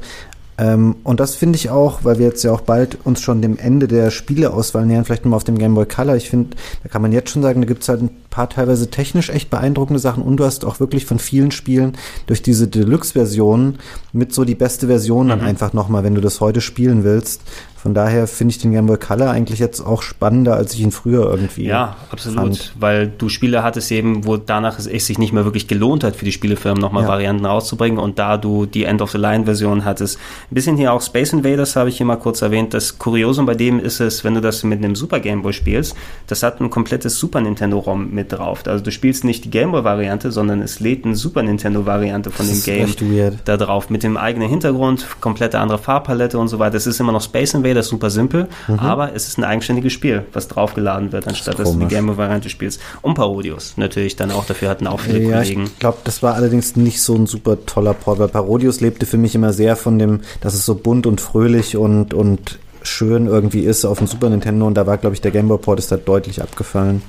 Ähm, 0.58 0.96
und 1.04 1.20
das 1.20 1.34
finde 1.34 1.56
ich 1.56 1.70
auch, 1.70 2.04
weil 2.04 2.18
wir 2.18 2.26
jetzt 2.26 2.42
ja 2.42 2.52
auch 2.52 2.62
bald 2.62 2.98
uns 3.04 3.20
schon 3.20 3.42
dem 3.42 3.58
Ende 3.58 3.88
der 3.88 4.10
Spieleauswahl 4.10 4.86
nähern, 4.86 5.04
vielleicht 5.04 5.24
nochmal 5.24 5.36
auf 5.36 5.44
dem 5.44 5.58
Game 5.58 5.74
Boy 5.74 5.86
Color. 5.86 6.16
Ich 6.16 6.30
finde, 6.30 6.56
da 6.82 6.88
kann 6.88 7.02
man 7.02 7.12
jetzt 7.12 7.30
schon 7.30 7.42
sagen, 7.42 7.60
da 7.60 7.66
gibt 7.66 7.82
es 7.82 7.88
halt 7.88 8.02
ein 8.02 8.10
paar 8.36 8.50
teilweise 8.50 8.90
technisch 8.90 9.30
echt 9.30 9.48
beeindruckende 9.48 9.98
Sachen 9.98 10.22
und 10.22 10.36
du 10.36 10.44
hast 10.44 10.66
auch 10.66 10.78
wirklich 10.78 11.06
von 11.06 11.18
vielen 11.18 11.52
Spielen 11.52 11.96
durch 12.26 12.42
diese 12.42 12.68
Deluxe-Version 12.68 13.78
mit 14.12 14.34
so 14.34 14.44
die 14.44 14.54
beste 14.54 14.88
Version 14.88 15.28
dann 15.28 15.40
einfach 15.40 15.72
nochmal, 15.72 16.04
wenn 16.04 16.14
du 16.14 16.20
das 16.20 16.42
heute 16.42 16.60
spielen 16.60 17.02
willst. 17.02 17.40
Von 17.86 17.94
daher 17.94 18.26
finde 18.26 18.50
ich 18.50 18.58
den 18.58 18.72
Game 18.72 18.86
Boy 18.86 18.96
Color 18.96 19.30
eigentlich 19.30 19.60
jetzt 19.60 19.80
auch 19.80 20.02
spannender, 20.02 20.56
als 20.56 20.74
ich 20.74 20.80
ihn 20.80 20.90
früher 20.90 21.30
irgendwie 21.30 21.66
Ja, 21.66 21.94
absolut. 22.10 22.38
fand. 22.40 22.72
Weil 22.80 23.06
du 23.06 23.28
Spiele 23.28 23.62
hattest 23.62 23.92
eben, 23.92 24.26
wo 24.26 24.36
danach 24.36 24.80
es 24.80 25.06
sich 25.06 25.18
nicht 25.18 25.32
mehr 25.32 25.44
wirklich 25.44 25.68
gelohnt 25.68 26.02
hat, 26.02 26.16
für 26.16 26.24
die 26.24 26.32
Spielefirmen 26.32 26.80
nochmal 26.80 27.04
Ja. 27.04 27.08
Varianten 27.10 27.46
rauszubringen 27.46 28.00
und 28.00 28.18
da 28.18 28.38
du 28.38 28.66
die 28.66 28.82
End-of-the-Line-Version 28.84 29.84
hattest. 29.84 30.18
Ein 30.50 30.54
bisschen 30.56 30.76
hier 30.76 30.92
auch 30.92 31.00
Space 31.00 31.32
Invaders 31.32 31.76
habe 31.76 31.88
ich 31.88 31.98
hier 31.98 32.06
mal 32.06 32.16
kurz 32.16 32.42
erwähnt. 32.42 32.74
Das 32.74 32.98
Kuriosum 32.98 33.46
bei 33.46 33.54
dem 33.54 33.78
ist 33.78 34.00
es, 34.00 34.24
wenn 34.24 34.34
du 34.34 34.40
das 34.40 34.64
mit 34.64 34.82
einem 34.82 34.96
Super 34.96 35.20
Game 35.20 35.42
Boy 35.42 35.52
spielst, 35.52 35.94
das 36.26 36.42
hat 36.42 36.60
ein 36.60 36.70
komplettes 36.70 37.20
Super 37.20 37.40
Nintendo 37.40 37.78
ROM 37.78 38.10
mit 38.10 38.25
drauf. 38.32 38.62
Also 38.66 38.82
du 38.84 38.90
spielst 38.90 39.24
nicht 39.24 39.44
die 39.44 39.50
Game 39.50 39.72
Boy 39.72 39.84
Variante, 39.84 40.32
sondern 40.32 40.62
es 40.62 40.80
lädt 40.80 41.04
eine 41.04 41.14
Super 41.16 41.42
Nintendo 41.42 41.86
Variante 41.86 42.30
von 42.30 42.46
Das 42.46 42.62
dem 42.62 42.74
Game 42.96 43.36
da 43.44 43.56
drauf 43.56 43.90
mit 43.90 44.02
dem 44.02 44.16
eigenen 44.16 44.48
Hintergrund, 44.48 45.06
komplette 45.20 45.58
andere 45.58 45.78
Farbpalette 45.78 46.38
und 46.38 46.48
so 46.48 46.58
weiter. 46.58 46.76
Es 46.76 46.86
ist 46.86 47.00
immer 47.00 47.12
noch 47.12 47.22
Space 47.22 47.54
Invaders, 47.54 47.88
super 47.88 48.10
simpel, 48.10 48.48
aber 48.76 49.14
es 49.14 49.28
ist 49.28 49.38
ein 49.38 49.44
eigenständiges 49.44 49.92
Spiel, 49.92 50.24
was 50.32 50.48
draufgeladen 50.48 51.12
wird, 51.12 51.26
anstatt 51.28 51.58
dass 51.58 51.68
du 51.68 51.74
die 51.74 51.78
komisch. 51.80 51.94
Game 51.94 52.06
Boy 52.06 52.16
Variante 52.16 52.48
spielst. 52.50 52.80
Und 53.02 53.14
Parodius 53.14 53.74
natürlich 53.76 54.16
dann 54.16 54.30
auch 54.30 54.44
dafür 54.44 54.68
hatten 54.68 54.86
auch 54.86 55.00
viele 55.00 55.20
Ja, 55.20 55.42
ich 55.42 55.54
Kollegen. 55.54 55.70
glaube, 55.78 55.98
das 56.04 56.22
war 56.22 56.34
allerdings 56.34 56.76
nicht 56.76 57.02
so 57.02 57.14
ein 57.14 57.26
super 57.26 57.64
toller 57.66 57.94
Port, 57.94 58.18
weil 58.18 58.28
Parodius 58.28 58.80
lebte 58.80 59.06
für 59.06 59.18
mich 59.18 59.34
immer 59.34 59.52
sehr 59.52 59.76
von 59.76 59.98
dem, 59.98 60.20
dass 60.40 60.54
es 60.54 60.64
so 60.66 60.74
bunt 60.74 61.06
und 61.06 61.20
fröhlich 61.20 61.76
und, 61.76 62.14
und 62.14 62.58
schön 62.82 63.26
irgendwie 63.26 63.60
ist 63.62 63.84
auf 63.84 63.98
dem 63.98 64.06
Super 64.06 64.30
Nintendo 64.30 64.66
und 64.66 64.74
da 64.74 64.86
war, 64.86 64.96
glaube 64.98 65.14
ich, 65.14 65.20
der 65.20 65.32
Game 65.32 65.48
Boy 65.48 65.58
Port 65.58 65.78
ist 65.80 65.90
da 65.90 65.96
deutlich 65.96 66.40
abgefallen. 66.40 67.02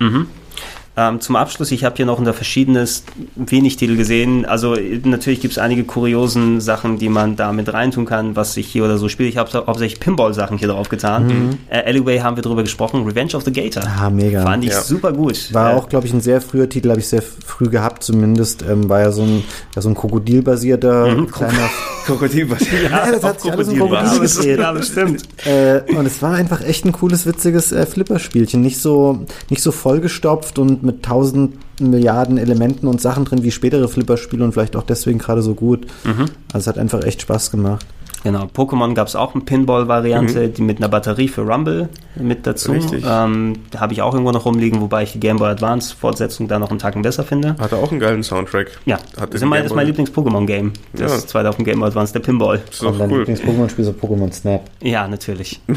Ähm, 0.99 1.21
zum 1.21 1.35
Abschluss, 1.35 1.71
ich 1.71 1.83
habe 1.83 1.95
hier 1.95 2.07
noch 2.07 2.17
unter 2.17 2.33
verschiedenes 2.33 3.03
wenig 3.35 3.77
Titel 3.77 3.95
gesehen. 3.95 4.45
Also 4.45 4.75
natürlich 5.03 5.41
gibt 5.41 5.51
es 5.51 5.57
einige 5.59 5.83
kuriosen 5.83 6.59
Sachen, 6.59 6.97
die 6.97 7.07
man 7.07 7.35
da 7.35 7.53
mit 7.53 7.71
reintun 7.71 8.05
kann, 8.05 8.35
was 8.35 8.55
sich 8.55 8.65
hier 8.67 8.83
oder 8.83 8.97
so 8.97 9.07
spielt. 9.07 9.29
Ich 9.29 9.37
habe 9.37 9.51
hauptsächlich 9.67 9.99
Pinball-Sachen 9.99 10.57
hier 10.57 10.69
drauf 10.69 10.89
getan. 10.89 11.59
Äh, 11.69 11.83
Alleyway 11.85 12.17
haben 12.19 12.35
wir 12.35 12.41
drüber 12.41 12.63
gesprochen. 12.63 13.03
Revenge 13.05 13.35
of 13.35 13.43
the 13.43 13.51
Gator. 13.53 13.83
Ah, 13.85 14.09
mega. 14.09 14.41
Fand 14.41 14.63
ich 14.63 14.71
Ja. 14.71 14.81
super 14.81 15.13
gut. 15.13 15.53
War 15.53 15.73
Äh, 15.73 15.75
auch, 15.75 15.87
glaube 15.87 16.07
ich, 16.07 16.13
ein 16.13 16.21
sehr 16.21 16.41
früher 16.41 16.67
Titel, 16.67 16.89
habe 16.89 16.99
ich 16.99 17.07
sehr 17.07 17.21
früh 17.21 17.69
gehabt 17.69 18.01
zumindest. 18.03 18.63
Ähm, 18.67 18.89
war 18.89 19.01
ja 19.01 19.11
so 19.11 19.21
ein, 19.21 19.43
ja, 19.75 19.81
so 19.83 19.89
ein 19.89 19.95
krokodilbasierter 19.95 21.25
kleiner 21.31 21.69
Krokodil, 22.07 22.49
was 22.49 22.61
Ja, 22.61 23.11
das 23.11 23.21
hat 23.23 23.41
sich 23.41 23.51
alles 23.51 23.67
um 23.67 23.77
Krokodil 23.77 24.19
gedreht. 24.21 24.59
ja, 24.59 24.71
das 24.73 24.87
stimmt. 24.87 25.23
Äh, 25.45 25.81
und 25.93 26.05
es 26.05 26.21
war 26.21 26.33
einfach 26.35 26.61
echt 26.61 26.85
ein 26.85 26.93
cooles, 26.93 27.25
witziges 27.25 27.71
äh, 27.73 27.85
Flipperspielchen. 27.85 28.61
Nicht 28.61 28.79
so, 28.81 29.25
nicht 29.49 29.61
so 29.61 29.71
vollgestopft 29.71 30.57
und 30.57 30.83
mit 30.88 31.03
tausend 31.03 31.55
Milliarden 31.80 32.39
Elementen 32.39 32.88
und 32.88 32.99
Sachen 32.99 33.26
drin 33.26 33.43
wie 33.43 33.51
spätere 33.51 33.88
Flipperspiele 33.88 34.43
und 34.43 34.53
vielleicht 34.53 34.76
auch 34.76 34.81
deswegen 34.84 35.19
gerade 35.19 35.43
so 35.43 35.53
gut. 35.53 35.85
Also 36.05 36.18
es 36.57 36.68
hat 36.68 36.80
einfach 36.80 37.03
echt 37.03 37.22
Spaß 37.22 37.51
gemacht. 37.51 37.85
Genau, 38.23 38.45
Pokémon 38.45 38.95
gab 38.95 39.07
es 39.07 39.15
auch 39.15 39.35
eine 39.35 39.43
Pinball-Variante, 39.43 40.49
die 40.49 40.64
mit 40.64 40.77
einer 40.80 40.89
Batterie 40.89 41.27
für 41.27 41.41
Rumble 41.43 41.88
mit 42.15 42.47
dazu. 42.47 42.72
Richtig. 42.72 43.05
Ähm, 43.07 43.53
da 43.69 43.80
habe 43.80 43.93
ich 43.93 44.01
auch 44.01 44.11
irgendwo 44.14 44.31
noch 44.31 44.45
rumliegen, 44.45 44.81
wobei 44.81 45.03
ich 45.03 45.14
die 45.14 45.19
Game 45.19 45.38
Boy 45.38 45.49
Advance-Fortsetzung 45.51 46.47
da 46.47 46.57
noch 46.57 46.72
einen 46.72 46.80
Tacken 46.80 47.03
besser 47.03 47.23
finde. 47.23 47.55
Hatte 47.59 47.77
auch 47.77 47.91
einen 47.91 47.99
geilen 47.99 48.23
Soundtrack. 48.23 48.72
Ja, 48.85 48.97
Hat 49.19 49.34
das 49.34 49.41
ist 49.41 49.47
mein, 49.47 49.65
mein 49.73 49.85
Lieblings-Pokémon-Game. 49.88 50.73
Das 50.93 51.11
Ja. 51.11 51.27
zweite 51.27 51.47
auf 51.47 51.57
dem 51.57 51.64
Game 51.65 51.80
Boy 51.80 51.88
Advance, 51.89 52.11
der 52.11 52.22
Pinball. 52.22 52.59
Ist 52.69 52.81
doch 52.81 52.97
dein 52.97 53.09
cool. 53.11 53.19
Lieblings-Pokémon-Spiel 53.19 53.85
so 53.85 53.91
Pokémon 53.91 54.34
Snap. 54.34 54.61
Ja, 54.81 55.07
natürlich. 55.07 55.61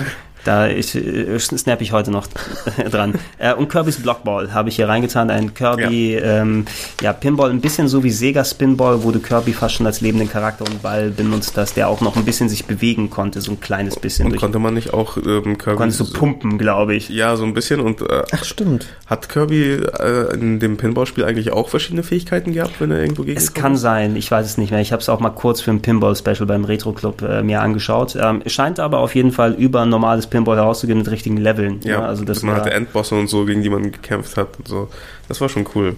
Da 0.45 0.69
ich, 0.69 0.95
äh, 0.95 1.39
snap 1.39 1.81
ich 1.81 1.93
heute 1.93 2.11
noch 2.11 2.27
dran. 2.91 3.15
Äh, 3.39 3.55
und 3.55 3.69
Kirby's 3.69 3.97
Blockball 4.03 4.53
habe 4.55 4.69
ich 4.71 4.77
hier 4.77 4.89
reingetan. 4.89 5.31
Ein 5.31 5.53
Kirby, 5.55 6.15
ja. 6.15 6.41
Ähm, 6.41 6.65
ja, 7.03 7.13
Pinball, 7.13 7.51
ein 7.51 7.61
bisschen 7.61 7.89
so 7.89 8.03
wie 8.05 8.11
Sega 8.11 8.45
Spinball, 8.45 9.03
wo 9.05 9.11
du 9.11 9.21
Kirby 9.21 9.53
fast 9.53 9.75
schon 9.75 9.87
als 9.87 10.01
lebenden 10.01 10.31
Charakter 10.31 10.65
und 10.65 10.83
Ball 10.83 11.11
benutzt 11.11 11.57
hast, 11.57 11.77
der 11.77 11.89
auch 11.89 12.01
noch 12.01 12.17
ein 12.17 12.25
bisschen 12.25 12.49
sich 12.49 12.65
bewegen 12.65 13.11
konnte, 13.11 13.41
so 13.41 13.53
ein 13.53 13.61
kleines 13.61 13.97
bisschen. 13.97 14.27
Und 14.27 14.33
durch- 14.33 14.41
konnte 14.41 14.59
man 14.59 14.75
nicht 14.75 14.95
auch 14.95 15.17
ähm, 15.19 15.59
Kirby... 15.59 15.77
konntest 15.77 16.01
du 16.01 16.13
pumpen, 16.13 16.57
glaube 16.59 16.95
ich. 16.95 17.09
Ja, 17.11 17.37
so 17.37 17.45
ein 17.45 17.53
bisschen. 17.55 17.81
Und 17.81 18.01
äh, 18.03 18.23
Ach, 18.33 18.45
stimmt. 18.45 18.87
hat 19.07 19.29
Kirby 19.29 19.73
äh, 19.75 20.35
in 20.35 20.59
dem 20.61 20.77
Pinball-Spiel 20.77 21.25
eigentlich 21.25 21.53
auch 21.53 21.69
verschiedene 21.69 22.03
Fähigkeiten 22.03 22.53
gehabt, 22.53 22.81
wenn 22.81 22.91
er 22.91 23.01
irgendwo 23.01 23.25
gegen 23.25 23.37
Es 23.37 23.53
kann 23.55 23.77
sein, 23.77 24.17
ich 24.17 24.31
weiß 24.31 24.47
es 24.47 24.57
nicht 24.59 24.71
mehr. 24.71 24.81
Ich 24.81 24.93
habe 24.93 25.03
es 25.03 25.09
auch 25.09 25.21
mal 25.21 25.31
kurz 25.31 25.61
für 25.61 25.71
ein 25.71 25.83
Pinball-Special 25.83 26.47
beim 26.47 26.65
Retro 26.65 26.93
Club 26.93 27.23
äh, 27.23 27.43
mir 27.43 27.61
angeschaut. 27.61 28.17
Ähm, 28.21 28.43
scheint 28.47 28.81
aber 28.81 28.99
auf 28.99 29.15
jeden 29.15 29.33
Fall 29.33 29.53
über 29.53 29.83
ein 29.83 29.89
normales 29.91 30.27
Pinball 30.31 30.57
herauszugehen 30.57 30.99
mit 30.99 31.11
richtigen 31.11 31.37
Leveln. 31.37 31.81
Ja, 31.83 32.01
ne? 32.01 32.07
also 32.07 32.25
das 32.25 32.43
man 32.43 32.57
hatte 32.57 32.71
Endbosse 32.71 33.15
und 33.15 33.29
so, 33.29 33.45
gegen 33.45 33.63
die 33.63 33.71
man 33.71 33.91
gekämpft 33.91 34.37
hat 34.37 34.59
und 34.59 34.69
so. 34.69 34.89
Das 35.29 35.41
war 35.41 35.49
schon 35.49 35.67
cool. 35.75 35.97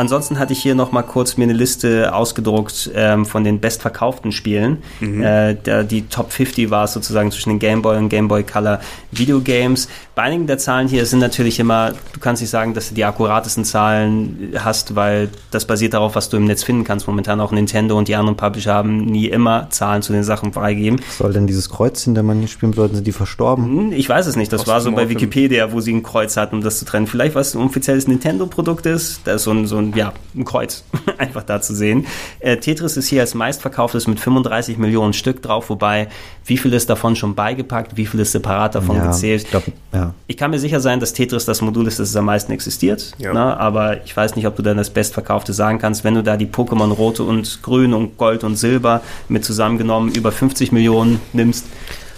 Ansonsten 0.00 0.38
hatte 0.38 0.54
ich 0.54 0.62
hier 0.62 0.74
noch 0.74 0.92
mal 0.92 1.02
kurz 1.02 1.36
mir 1.36 1.44
eine 1.44 1.52
Liste 1.52 2.14
ausgedruckt 2.14 2.90
ähm, 2.94 3.26
von 3.26 3.44
den 3.44 3.60
bestverkauften 3.60 4.32
Spielen. 4.32 4.82
Äh, 5.22 5.56
der, 5.56 5.84
die 5.84 6.08
Top 6.08 6.32
50 6.32 6.70
war 6.70 6.84
es 6.84 6.94
sozusagen 6.94 7.30
zwischen 7.30 7.50
den 7.50 7.58
Game 7.58 7.82
Boy 7.82 7.98
und 7.98 8.08
Game 8.08 8.26
Boy 8.26 8.42
Color 8.42 8.80
Videogames. 9.10 9.90
Bei 10.14 10.22
einigen 10.22 10.46
der 10.46 10.56
Zahlen 10.56 10.88
hier 10.88 11.04
sind 11.04 11.18
natürlich 11.18 11.60
immer, 11.60 11.92
du 12.20 12.24
kannst 12.24 12.42
nicht 12.42 12.50
sagen, 12.50 12.74
dass 12.74 12.90
du 12.90 12.94
die 12.94 13.04
akkuratesten 13.06 13.64
Zahlen 13.64 14.52
hast, 14.58 14.94
weil 14.94 15.30
das 15.50 15.64
basiert 15.64 15.94
darauf, 15.94 16.14
was 16.16 16.28
du 16.28 16.36
im 16.36 16.44
Netz 16.44 16.62
finden 16.62 16.84
kannst. 16.84 17.06
Momentan 17.06 17.40
auch 17.40 17.50
Nintendo 17.50 17.96
und 17.96 18.08
die 18.08 18.14
anderen 18.14 18.36
Publisher 18.36 18.74
haben 18.74 19.06
nie 19.06 19.26
immer 19.26 19.68
Zahlen 19.70 20.02
zu 20.02 20.12
den 20.12 20.22
Sachen 20.22 20.52
freigegeben. 20.52 21.00
Was 21.06 21.16
soll 21.18 21.32
denn 21.32 21.46
dieses 21.46 21.70
Kreuz 21.70 22.04
hinter 22.04 22.22
manchen 22.22 22.46
Spielen 22.48 22.72
bedeuten? 22.72 22.96
Sind 22.96 23.06
die 23.06 23.12
verstorben? 23.12 23.64
Hm, 23.64 23.92
Ich 23.92 24.06
weiß 24.06 24.26
es 24.26 24.36
nicht. 24.36 24.52
Das 24.52 24.66
war 24.66 24.82
so 24.82 24.92
bei. 24.92 25.08
Wikipedia, 25.08 25.72
wo 25.72 25.80
sie 25.80 25.92
ein 25.94 26.02
Kreuz 26.02 26.36
hatten, 26.36 26.56
um 26.56 26.62
das 26.62 26.78
zu 26.78 26.84
trennen. 26.84 27.06
Vielleicht, 27.06 27.34
was 27.34 27.54
ein 27.54 27.62
offizielles 27.62 28.06
Nintendo-Produkt 28.06 28.84
ist. 28.84 29.22
Da 29.24 29.32
ist 29.34 29.44
so 29.44 29.50
ein, 29.52 29.66
so 29.66 29.78
ein, 29.78 29.94
ja, 29.96 30.12
ein 30.36 30.44
Kreuz 30.44 30.84
einfach 31.18 31.42
da 31.42 31.60
zu 31.62 31.74
sehen. 31.74 32.06
Äh, 32.40 32.58
Tetris 32.58 32.98
ist 32.98 33.08
hier 33.08 33.22
als 33.22 33.34
meistverkauftes 33.34 34.06
mit 34.06 34.20
35 34.20 34.76
Millionen 34.76 35.14
Stück 35.14 35.42
drauf, 35.42 35.70
wobei 35.70 36.08
wie 36.44 36.58
viel 36.58 36.72
ist 36.74 36.90
davon 36.90 37.16
schon 37.16 37.34
beigepackt, 37.34 37.96
wie 37.96 38.04
viel 38.06 38.20
ist 38.20 38.32
separat 38.32 38.74
davon 38.74 38.96
ja, 38.96 39.06
gezählt. 39.06 39.44
ich 39.44 39.50
glaub, 39.50 39.62
ja. 39.92 40.14
Ich 40.26 40.36
kann 40.36 40.50
mir 40.50 40.58
sicher 40.58 40.80
sein, 40.80 41.00
dass 41.00 41.12
Tetris 41.12 41.44
das 41.46 41.60
Modul 41.62 41.86
ist, 41.86 41.98
das 41.98 42.09
es 42.10 42.16
am 42.16 42.26
meisten 42.26 42.52
existiert. 42.52 43.12
Ja. 43.18 43.32
Ne? 43.32 43.56
Aber 43.58 44.04
ich 44.04 44.16
weiß 44.16 44.36
nicht, 44.36 44.46
ob 44.46 44.56
du 44.56 44.62
dann 44.62 44.76
das 44.76 44.90
Bestverkaufte 44.90 45.52
sagen 45.52 45.78
kannst. 45.78 46.04
Wenn 46.04 46.14
du 46.14 46.22
da 46.22 46.36
die 46.36 46.46
Pokémon 46.46 46.92
Rote 46.92 47.22
und 47.22 47.62
Grün 47.62 47.94
und 47.94 48.16
Gold 48.18 48.44
und 48.44 48.56
Silber 48.56 49.00
mit 49.28 49.44
zusammengenommen 49.44 50.12
über 50.12 50.32
50 50.32 50.72
Millionen 50.72 51.20
nimmst, 51.32 51.66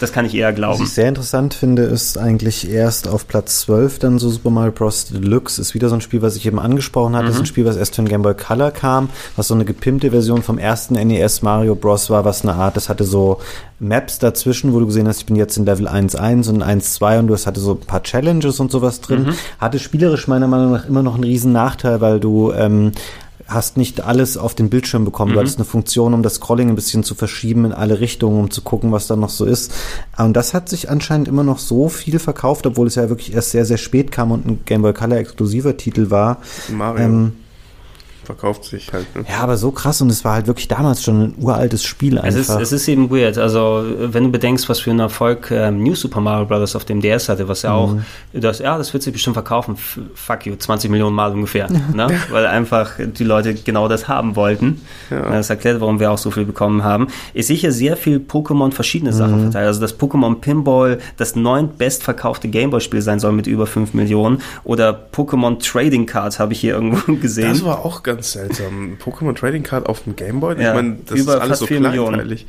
das 0.03 0.13
kann 0.13 0.25
ich 0.27 0.35
eher 0.35 0.49
Was 0.49 0.57
glauben. 0.57 0.83
ich 0.83 0.91
sehr 0.91 1.09
interessant 1.09 1.55
finde, 1.55 1.83
ist 1.83 2.19
eigentlich 2.19 2.69
erst 2.69 3.07
auf 3.09 3.29
Platz 3.29 3.61
12 3.61 4.01
dann 4.01 4.19
so 4.19 4.29
Super 4.29 4.51
Mario 4.51 4.73
Bros. 4.73 5.07
Deluxe. 5.07 5.61
Ist 5.61 5.75
wieder 5.75 5.89
so 5.89 5.95
ein 5.95 6.01
Spiel, 6.01 6.23
was 6.23 6.37
ich 6.37 6.45
eben 6.47 6.59
angesprochen 6.59 7.15
hatte. 7.15 7.29
Ist 7.29 7.39
ein 7.39 7.47
Spiel, 7.47 7.65
was 7.65 7.77
erst 7.77 7.95
für 7.95 8.03
den 8.03 8.09
Game 8.09 8.23
Boy 8.23 8.35
Color 8.35 8.73
kam, 8.73 9.11
was 9.37 9.49
so 9.49 9.55
eine 9.55 9.65
gepimpte 9.65 10.11
Version 10.11 10.43
vom 10.43 10.59
ersten 10.59 10.95
NES 10.95 11.43
Mario 11.43 11.75
Bros. 11.75 12.11
war, 12.11 12.25
was 12.25 12.43
eine 12.43 12.55
Art, 12.55 12.77
das 12.77 12.89
hatte 12.89 13.05
so 13.05 13.41
Maps 13.79 14.19
dazwischen, 14.19 14.73
wo 14.73 14.81
du 14.81 14.87
gesehen 14.87 15.09
hast, 15.09 15.19
ich 15.19 15.27
bin 15.27 15.37
jetzt 15.37 15.57
in 15.57 15.67
Level 15.67 15.89
1.1 15.89 16.49
und 16.49 16.63
1.2 16.63 17.19
und 17.19 17.27
du 17.27 17.35
hast 17.35 17.47
hatte 17.47 17.61
so 17.61 17.73
ein 17.73 17.81
paar 17.81 18.03
Challenges 18.03 18.61
und 18.61 18.71
sowas 18.71 19.01
drin. 19.01 19.35
Hatte 19.59 19.79
spielerisch 19.79 20.29
meiner 20.29 20.47
Meinung 20.47 20.73
nach 20.73 20.87
immer 20.87 21.03
noch 21.03 21.15
einen 21.15 21.25
riesen 21.25 21.53
Nachteil, 21.53 22.01
weil 22.01 22.21
du 22.21 22.53
ähm, 22.53 22.93
hast 23.53 23.77
nicht 23.77 24.03
alles 24.03 24.37
auf 24.37 24.55
den 24.55 24.71
Bildschirm 24.71 25.05
bekommen. 25.05 25.33
Du 25.33 25.41
hattest 25.41 25.59
eine 25.59 25.65
Funktion, 25.65 26.15
um 26.15 26.23
das 26.23 26.35
Scrolling 26.35 26.69
ein 26.69 26.75
bisschen 26.75 27.05
zu 27.05 27.15
verschieben 27.15 27.65
in 27.65 27.73
alle 27.73 28.01
Richtungen, 28.01 28.39
um 28.39 28.51
zu 28.51 28.63
gucken, 28.63 28.93
was 28.93 29.07
da 29.07 29.17
noch 29.17 29.31
so 29.31 29.45
ist. 29.45 29.73
Und 30.17 30.35
das 30.35 30.55
hat 30.55 30.69
sich 30.69 30.91
anscheinend 30.91 31.29
immer 31.29 31.45
noch 31.45 31.59
so 31.59 31.89
viel 31.89 32.19
verkauft, 32.19 32.67
obwohl 32.67 32.87
es 32.87 32.95
ja 32.95 33.09
wirklich 33.09 33.35
erst 33.35 33.51
sehr, 33.51 33.65
sehr 33.65 33.79
spät 33.79 34.13
kam 34.13 34.31
und 34.31 34.47
ein 34.47 34.61
Game 34.65 34.83
Boy 34.83 34.93
Color 34.93 35.19
exklusiver 35.19 35.77
Titel 35.77 36.11
war. 36.11 36.39
Mario. 36.69 37.05
Ähm, 37.05 37.33
verkauft 38.33 38.65
sich 38.65 38.91
halt. 38.93 39.15
Ne? 39.15 39.25
Ja, 39.29 39.41
aber 39.41 39.57
so 39.57 39.71
krass 39.71 40.01
und 40.01 40.11
es 40.11 40.25
war 40.25 40.35
halt 40.35 40.47
wirklich 40.47 40.69
damals 40.69 41.03
schon 41.03 41.23
ein 41.23 41.35
uraltes 41.39 41.85
Spiel 41.85 42.17
Es 42.17 42.25
einfach. 42.25 42.61
ist, 42.61 42.63
es 42.63 42.73
ist 42.73 42.89
eben 42.89 43.11
weird. 43.11 43.37
Also, 43.37 43.85
wenn 43.99 44.25
du 44.25 44.31
bedenkst, 44.31 44.69
was 44.69 44.81
für 44.81 44.91
einen 44.91 45.01
Erfolg 45.01 45.51
ähm, 45.51 45.83
New 45.83 45.95
Super 45.95 46.21
Mario 46.21 46.47
Bros. 46.47 46.75
auf 46.75 46.85
dem 46.85 47.01
DS 47.01 47.29
hatte, 47.29 47.49
was 47.49 47.63
ja 47.63 47.73
auch, 47.73 47.97
das, 48.33 48.61
ja, 48.61 48.79
das 48.79 48.93
wird 48.93 49.03
sich 49.03 49.13
bestimmt 49.13 49.35
verkaufen. 49.35 49.75
F 49.75 49.99
fuck 50.15 50.47
you, 50.47 50.57
20 50.57 50.91
Millionen 50.91 51.15
Mal 51.15 51.33
ungefähr. 51.33 51.69
ne? 51.95 52.09
Weil 52.31 52.47
einfach 52.47 52.93
die 52.99 53.25
Leute 53.25 53.55
genau 53.55 53.89
das 53.89 54.09
haben 54.09 54.35
wollten. 54.37 54.81
Ja. 55.11 55.31
Das 55.31 55.51
erklärt, 55.51 55.81
warum 55.81 56.01
wir 56.01 56.11
auch 56.11 56.19
so 56.19 56.31
viel 56.31 56.45
bekommen 56.45 56.83
haben. 56.85 57.09
Ich 57.35 57.47
sehe 57.47 57.57
hier 57.57 57.73
sehr 57.73 57.97
viel 57.97 58.19
Pokémon 58.19 58.73
verschiedene 58.73 59.13
Sachen 59.13 59.43
verteilt. 59.43 59.67
Also, 59.67 59.81
das 59.81 59.99
Pokémon 59.99 60.37
Pinball 60.37 60.99
das 61.17 61.37
neunt 61.37 61.77
bestverkaufte 61.79 62.49
Gameboy-Spiel 62.49 63.03
sein 63.03 63.21
soll 63.21 63.33
mit 63.33 63.47
über 63.47 63.67
5 63.67 63.95
Millionen. 63.95 64.41
Oder 64.65 64.99
Pokémon 65.13 65.59
Trading 65.59 66.07
Cards 66.07 66.39
habe 66.39 66.53
ich 66.53 66.61
hier 66.61 66.75
irgendwo 66.75 67.13
gesehen. 67.21 67.49
Das 67.51 67.65
war 67.65 67.85
auch 67.85 68.03
ganz 68.03 68.22
seltsam. 68.23 68.97
Pokémon 69.03 69.35
Trading 69.35 69.63
Card 69.63 69.87
auf 69.87 70.05
dem 70.05 70.17
Gameboy? 70.17 70.61
Ja, 70.61 70.71
ich 70.71 70.75
meine, 70.75 70.97
das 71.07 71.19
über 71.19 71.35
ist 71.35 71.41
alles 71.41 71.59
fast 71.59 71.61
so 71.61 71.67
kleinteilig. 71.67 72.47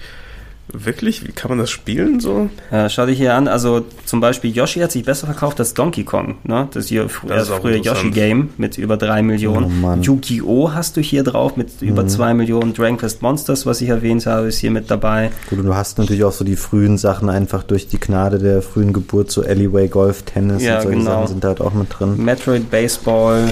Wirklich? 0.72 1.28
Wie 1.28 1.34
kann 1.34 1.50
man 1.50 1.58
das 1.58 1.70
spielen 1.70 2.22
so? 2.22 2.50
Ja, 2.72 2.88
schau 2.88 3.06
dich 3.06 3.18
hier 3.18 3.36
an. 3.36 3.50
Also 3.50 3.86
zum 4.06 4.22
Beispiel 4.22 4.56
Yoshi 4.56 4.80
hat 4.80 4.94
sich 4.94 5.04
besser 5.04 5.28
verkauft 5.28 5.60
als 5.60 5.74
Donkey 5.74 6.06
Kong. 6.06 6.38
Ne? 6.44 6.70
Das 6.72 6.88
hier 6.88 7.10
fr 7.10 7.28
Das 7.28 7.44
ist 7.44 7.50
das 7.50 7.58
auch 7.58 7.62
frühe. 7.62 7.78
Yoshi-Game 7.78 8.50
mit 8.58 8.78
über 8.78 8.96
drei 8.96 9.22
Millionen. 9.22 9.66
Oh 9.66 9.70
Mann. 9.70 10.02
Yu-Gi-Oh! 10.02 10.72
hast 10.74 10.96
du 10.96 11.02
hier 11.02 11.24
drauf 11.24 11.58
mit 11.58 11.82
über 11.82 12.08
zwei 12.08 12.34
Millionen. 12.34 12.74
Dragon 12.74 12.98
Quest 12.98 13.22
Monsters, 13.22 13.66
was 13.66 13.82
ich 13.82 13.90
erwähnt 13.90 14.26
habe, 14.26 14.48
ist 14.48 14.60
hier 14.60 14.72
mit 14.72 14.90
dabei. 14.90 15.32
Gut, 15.50 15.60
und 15.60 15.66
du 15.66 15.76
hast 15.76 15.98
natürlich 15.98 16.24
auch 16.24 16.32
so 16.32 16.46
die 16.46 16.56
frühen 16.56 16.98
Sachen 16.98 17.30
einfach 17.30 17.64
durch 17.64 17.88
die 17.88 18.00
Gnade 18.00 18.40
der 18.40 18.62
frühen 18.62 18.94
Geburt, 18.94 19.32
so 19.32 19.44
Alleyway 19.44 19.90
Golf, 19.90 20.24
Tennis 20.24 20.64
Ja, 20.64 20.78
und 20.78 20.84
solche 20.84 20.98
genau. 21.00 21.12
Sachen 21.12 21.28
sind 21.28 21.44
da 21.44 21.50
halt 21.50 21.62
auch 21.62 21.74
mit 21.74 21.88
drin. 21.90 22.24
Metroid 22.24 22.72
Baseball 22.72 23.52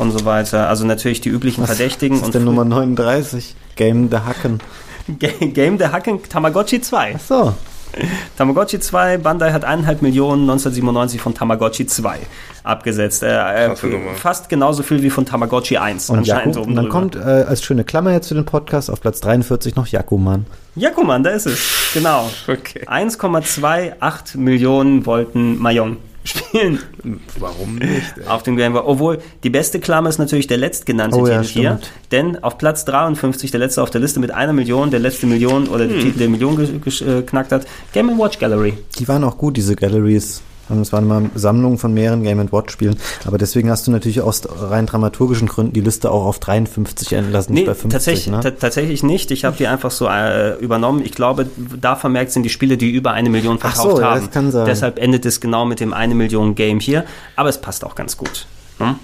und 0.00 0.10
so 0.12 0.24
weiter. 0.24 0.68
Also 0.68 0.84
natürlich 0.86 1.20
die 1.20 1.28
üblichen 1.28 1.66
Verdächtigen. 1.66 2.16
Was 2.16 2.22
ist 2.22 2.26
und 2.26 2.34
denn 2.34 2.44
Nummer 2.44 2.64
39? 2.64 3.54
Game 3.76 4.08
the 4.10 4.18
Hacken. 4.18 4.60
Ga- 5.18 5.28
Game 5.46 5.78
der 5.78 5.92
Hacken 5.92 6.20
Tamagotchi 6.28 6.80
2. 6.80 7.14
Ach 7.16 7.20
so. 7.20 7.54
Tamagotchi 8.38 8.78
2, 8.78 9.18
Bandai 9.18 9.50
hat 9.52 9.66
1,5 9.66 9.96
Millionen 10.02 10.42
1997 10.42 11.20
von 11.20 11.34
Tamagotchi 11.34 11.86
2 11.86 12.18
abgesetzt. 12.62 13.24
Äh, 13.24 13.66
äh, 13.66 13.74
fast 14.14 14.48
genauso 14.48 14.84
viel 14.84 15.02
wie 15.02 15.10
von 15.10 15.26
Tamagotchi 15.26 15.76
1. 15.76 16.08
Und, 16.10 16.30
oben 16.30 16.56
und 16.68 16.76
dann 16.76 16.88
kommt 16.88 17.16
äh, 17.16 17.18
als 17.18 17.64
schöne 17.64 17.82
Klammer 17.82 18.12
jetzt 18.12 18.28
für 18.28 18.34
den 18.34 18.44
Podcast 18.44 18.90
auf 18.90 19.00
Platz 19.00 19.20
43 19.20 19.74
noch 19.74 19.88
Jakuman. 19.88 20.46
Jakuman, 20.76 21.24
da 21.24 21.30
ist 21.30 21.46
es. 21.46 21.90
Genau. 21.92 22.30
Okay. 22.46 22.84
1,28 22.86 24.38
Millionen 24.38 25.04
wollten 25.06 25.58
Mayong 25.58 25.96
spielen 26.24 26.78
Warum 27.38 27.76
nicht? 27.76 28.18
Ey? 28.18 28.26
auf 28.26 28.42
dem 28.42 28.56
Game 28.56 28.72
Boy. 28.72 28.82
Obwohl, 28.84 29.18
die 29.42 29.50
beste 29.50 29.80
Klammer 29.80 30.08
ist 30.08 30.18
natürlich 30.18 30.46
der 30.46 30.58
letztgenannte 30.58 31.16
Oh 31.16 31.26
ja, 31.26 31.40
Titel 31.42 31.60
hier. 31.60 31.78
stimmt. 31.78 31.92
Denn 32.12 32.42
auf 32.42 32.58
Platz 32.58 32.84
53, 32.84 33.50
der 33.50 33.60
letzte 33.60 33.82
auf 33.82 33.90
der 33.90 34.00
Liste 34.00 34.20
mit 34.20 34.30
einer 34.30 34.52
Million, 34.52 34.90
der 34.90 35.00
letzte 35.00 35.26
Million 35.26 35.68
oder 35.68 35.86
der 35.86 35.98
Titel, 36.00 36.18
der 36.18 36.28
Million 36.28 36.60
äh, 36.60 37.22
knackt 37.22 37.52
hat, 37.52 37.66
Game 37.92 38.18
Watch 38.18 38.38
Gallery. 38.38 38.74
Die 38.98 39.08
waren 39.08 39.24
auch 39.24 39.38
gut, 39.38 39.56
diese 39.56 39.76
Galleries. 39.76 40.42
Und 40.70 40.80
es 40.80 40.92
waren 40.92 41.04
immer 41.04 41.22
Sammlungen 41.34 41.78
von 41.78 41.92
mehreren 41.92 42.22
Game 42.22 42.40
Watch 42.52 42.72
Spielen. 42.72 42.96
Aber 43.26 43.38
deswegen 43.38 43.70
hast 43.70 43.86
du 43.86 43.90
natürlich 43.90 44.20
aus 44.20 44.42
rein 44.50 44.86
dramaturgischen 44.86 45.48
Gründen 45.48 45.72
die 45.72 45.80
Liste 45.80 46.10
auch 46.10 46.24
auf 46.24 46.38
53 46.38 47.12
entlassen, 47.12 47.54
nicht 47.54 47.62
Nee, 47.62 47.66
bei 47.66 47.74
50. 47.74 47.90
tatsächlich, 47.90 48.26
ne? 48.28 48.40
ta- 48.40 48.50
tatsächlich 48.52 49.02
nicht. 49.02 49.30
Ich 49.30 49.44
habe 49.44 49.56
die 49.56 49.66
einfach 49.66 49.90
so 49.90 50.06
äh, 50.08 50.54
übernommen. 50.58 51.02
Ich 51.04 51.12
glaube, 51.12 51.46
da 51.80 51.96
vermerkt 51.96 52.32
sind 52.32 52.44
die 52.44 52.50
Spiele, 52.50 52.76
die 52.76 52.90
über 52.90 53.10
eine 53.12 53.30
Million 53.30 53.58
verkauft 53.58 53.96
so, 53.98 54.02
haben. 54.02 54.20
das 54.20 54.30
kann 54.30 54.50
sein. 54.50 54.64
Deshalb 54.66 54.98
endet 54.98 55.26
es 55.26 55.40
genau 55.40 55.64
mit 55.64 55.80
dem 55.80 55.92
eine 55.92 56.14
Million 56.14 56.54
Game 56.54 56.80
hier. 56.80 57.04
Aber 57.36 57.48
es 57.48 57.60
passt 57.60 57.84
auch 57.84 57.94
ganz 57.94 58.16
gut. 58.16 58.46
Hm? 58.78 58.94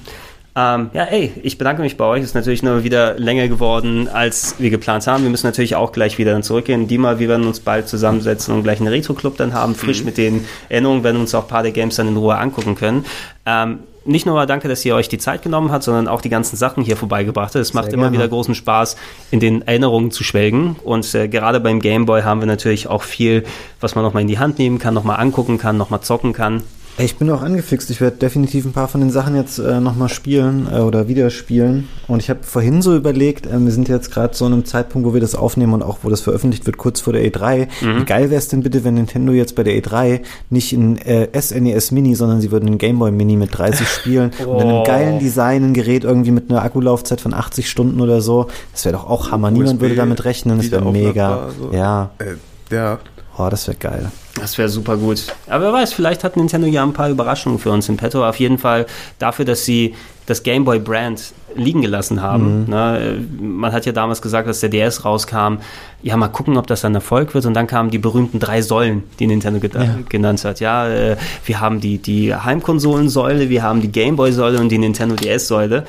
Ähm, 0.58 0.88
ja, 0.94 1.04
ey, 1.04 1.34
ich 1.42 1.58
bedanke 1.58 1.82
mich 1.82 1.98
bei 1.98 2.06
euch. 2.06 2.22
Ist 2.22 2.34
natürlich 2.34 2.62
nur 2.62 2.82
wieder 2.82 3.18
länger 3.18 3.46
geworden, 3.46 4.08
als 4.08 4.54
wir 4.58 4.70
geplant 4.70 5.06
haben. 5.06 5.22
Wir 5.22 5.30
müssen 5.30 5.46
natürlich 5.46 5.76
auch 5.76 5.92
gleich 5.92 6.16
wieder 6.16 6.32
dann 6.32 6.42
zurückgehen. 6.42 6.88
Dima, 6.88 7.18
wir 7.18 7.28
werden 7.28 7.46
uns 7.46 7.60
bald 7.60 7.88
zusammensetzen 7.88 8.54
und 8.54 8.62
gleich 8.62 8.80
einen 8.80 8.88
Retro-Club 8.88 9.36
dann 9.36 9.52
haben, 9.52 9.74
frisch 9.74 10.02
mit 10.02 10.16
den 10.16 10.46
Erinnerungen, 10.70 11.04
werden 11.04 11.20
uns 11.20 11.34
auch 11.34 11.42
ein 11.42 11.48
paar 11.48 11.62
der 11.62 11.72
Games 11.72 11.96
dann 11.96 12.08
in 12.08 12.16
Ruhe 12.16 12.38
angucken 12.38 12.74
können. 12.74 13.04
Ähm, 13.44 13.80
nicht 14.06 14.24
nur 14.24 14.46
danke, 14.46 14.68
dass 14.68 14.82
ihr 14.84 14.94
euch 14.94 15.08
die 15.08 15.18
Zeit 15.18 15.42
genommen 15.42 15.72
habt, 15.72 15.84
sondern 15.84 16.08
auch 16.08 16.22
die 16.22 16.28
ganzen 16.30 16.56
Sachen 16.56 16.82
hier 16.82 16.96
vorbeigebracht 16.96 17.54
habt. 17.54 17.56
Es 17.56 17.74
macht 17.74 17.92
immer 17.92 18.12
wieder 18.12 18.26
großen 18.26 18.54
Spaß, 18.54 18.96
in 19.30 19.40
den 19.40 19.62
Erinnerungen 19.62 20.10
zu 20.10 20.24
schwelgen. 20.24 20.76
Und 20.84 21.12
äh, 21.14 21.28
gerade 21.28 21.60
beim 21.60 21.80
Gameboy 21.80 22.22
haben 22.22 22.40
wir 22.40 22.46
natürlich 22.46 22.86
auch 22.86 23.02
viel, 23.02 23.44
was 23.80 23.94
man 23.94 24.04
nochmal 24.04 24.22
in 24.22 24.28
die 24.28 24.38
Hand 24.38 24.58
nehmen 24.58 24.78
kann, 24.78 24.94
nochmal 24.94 25.20
angucken 25.20 25.58
kann, 25.58 25.76
nochmal 25.76 26.00
zocken 26.00 26.32
kann. 26.32 26.62
Ich 26.98 27.16
bin 27.16 27.28
auch 27.28 27.42
angefixt. 27.42 27.90
Ich 27.90 28.00
werde 28.00 28.16
definitiv 28.16 28.64
ein 28.64 28.72
paar 28.72 28.88
von 28.88 29.02
den 29.02 29.10
Sachen 29.10 29.36
jetzt 29.36 29.58
äh, 29.58 29.80
nochmal 29.80 30.08
spielen 30.08 30.66
äh, 30.72 30.78
oder 30.78 31.08
wieder 31.08 31.28
spielen. 31.28 31.88
Und 32.08 32.20
ich 32.22 32.30
habe 32.30 32.42
vorhin 32.42 32.80
so 32.80 32.96
überlegt, 32.96 33.44
äh, 33.44 33.58
wir 33.62 33.70
sind 33.70 33.88
jetzt 33.88 34.10
gerade 34.10 34.34
so 34.34 34.46
an 34.46 34.54
einem 34.54 34.64
Zeitpunkt, 34.64 35.06
wo 35.06 35.12
wir 35.12 35.20
das 35.20 35.34
aufnehmen 35.34 35.74
und 35.74 35.82
auch 35.82 35.98
wo 36.04 36.08
das 36.08 36.22
veröffentlicht 36.22 36.64
wird, 36.64 36.78
kurz 36.78 37.02
vor 37.02 37.12
der 37.12 37.22
E3. 37.30 37.68
Wie 37.98 38.04
geil 38.06 38.30
wäre 38.30 38.38
es 38.38 38.48
denn 38.48 38.62
bitte, 38.62 38.82
wenn 38.82 38.94
Nintendo 38.94 39.32
jetzt 39.34 39.54
bei 39.56 39.62
der 39.62 39.74
E3 39.74 40.20
nicht 40.48 40.72
ein 40.72 40.96
äh, 40.96 41.28
SNES 41.38 41.90
Mini, 41.90 42.14
sondern 42.14 42.40
sie 42.40 42.50
würden 42.50 42.66
einen 42.66 42.78
Game 42.78 42.98
Boy 42.98 43.10
Mini 43.10 43.36
mit 43.36 43.50
30 43.56 43.86
Spielen 44.00 44.30
und 44.46 44.58
dann 44.58 44.68
einem 44.68 44.76
Oh. 44.78 44.84
geilen 44.84 45.18
Design, 45.18 45.64
ein 45.64 45.74
Gerät 45.74 46.04
irgendwie 46.04 46.30
mit 46.30 46.50
einer 46.50 46.62
Akkulaufzeit 46.62 47.20
von 47.20 47.34
80 47.34 47.68
Stunden 47.68 48.00
oder 48.00 48.22
so. 48.22 48.46
Das 48.72 48.86
wäre 48.86 48.96
doch 48.96 49.06
auch 49.06 49.30
Hammer. 49.30 49.50
Niemand 49.50 49.72
USB 49.74 49.80
würde 49.82 49.96
damit 49.96 50.24
rechnen. 50.24 50.56
Das 50.56 50.70
wäre 50.70 50.90
mega. 50.90 51.10
wiederaufladbar, 51.10 51.50
so. 51.72 51.76
Ja, 51.76 52.10
Äh, 52.18 52.74
ja. 52.74 52.98
oh, 53.36 53.48
das 53.50 53.66
wäre 53.68 53.76
geil. 53.76 54.10
Das 54.40 54.58
wäre 54.58 54.68
super 54.68 54.96
gut. 54.96 55.24
Aber 55.48 55.64
wer 55.64 55.72
weiß, 55.72 55.92
vielleicht 55.92 56.24
hat 56.24 56.36
Nintendo 56.36 56.66
ja 56.66 56.82
ein 56.82 56.92
paar 56.92 57.08
Überraschungen 57.10 57.58
für 57.58 57.70
uns 57.70 57.88
im 57.88 57.96
Petto. 57.96 58.26
Auf 58.26 58.38
jeden 58.38 58.58
Fall 58.58 58.86
dafür, 59.18 59.44
dass 59.44 59.64
sie 59.64 59.94
das 60.26 60.42
Game 60.42 60.64
Boy 60.64 60.78
Brand 60.78 61.32
liegen 61.54 61.80
gelassen 61.80 62.20
haben. 62.20 62.64
Ne, 62.68 62.98
äh, 63.18 63.42
man 63.42 63.72
hat 63.72 63.86
ja 63.86 63.92
damals 63.92 64.20
gesagt, 64.20 64.46
dass 64.48 64.60
der 64.60 64.68
DS 64.68 65.04
rauskam. 65.06 65.58
Ja, 66.02 66.16
mal 66.18 66.28
gucken, 66.28 66.58
ob 66.58 66.66
das 66.66 66.84
ein 66.84 66.94
Erfolg 66.94 67.32
wird. 67.32 67.46
Und 67.46 67.54
dann 67.54 67.66
kamen 67.66 67.90
die 67.90 67.98
berühmten 67.98 68.38
drei 68.40 68.60
Säulen, 68.60 69.04
die 69.18 69.26
Nintendo 69.26 69.58
geda- 69.60 70.02
genannt 70.08 70.44
hat. 70.44 70.60
Ja, 70.60 70.86
äh, 70.88 71.16
wir 71.46 71.60
haben 71.60 71.80
die, 71.80 71.96
die 71.98 72.34
Heimkonsolensäule, 72.34 73.48
wir 73.48 73.62
haben 73.62 73.80
die 73.80 73.88
Game 73.90 74.16
Boy 74.16 74.32
Säule 74.32 74.60
und 74.60 74.68
die 74.68 74.78
Nintendo 74.78 75.14
DS 75.16 75.48
Säule. 75.48 75.84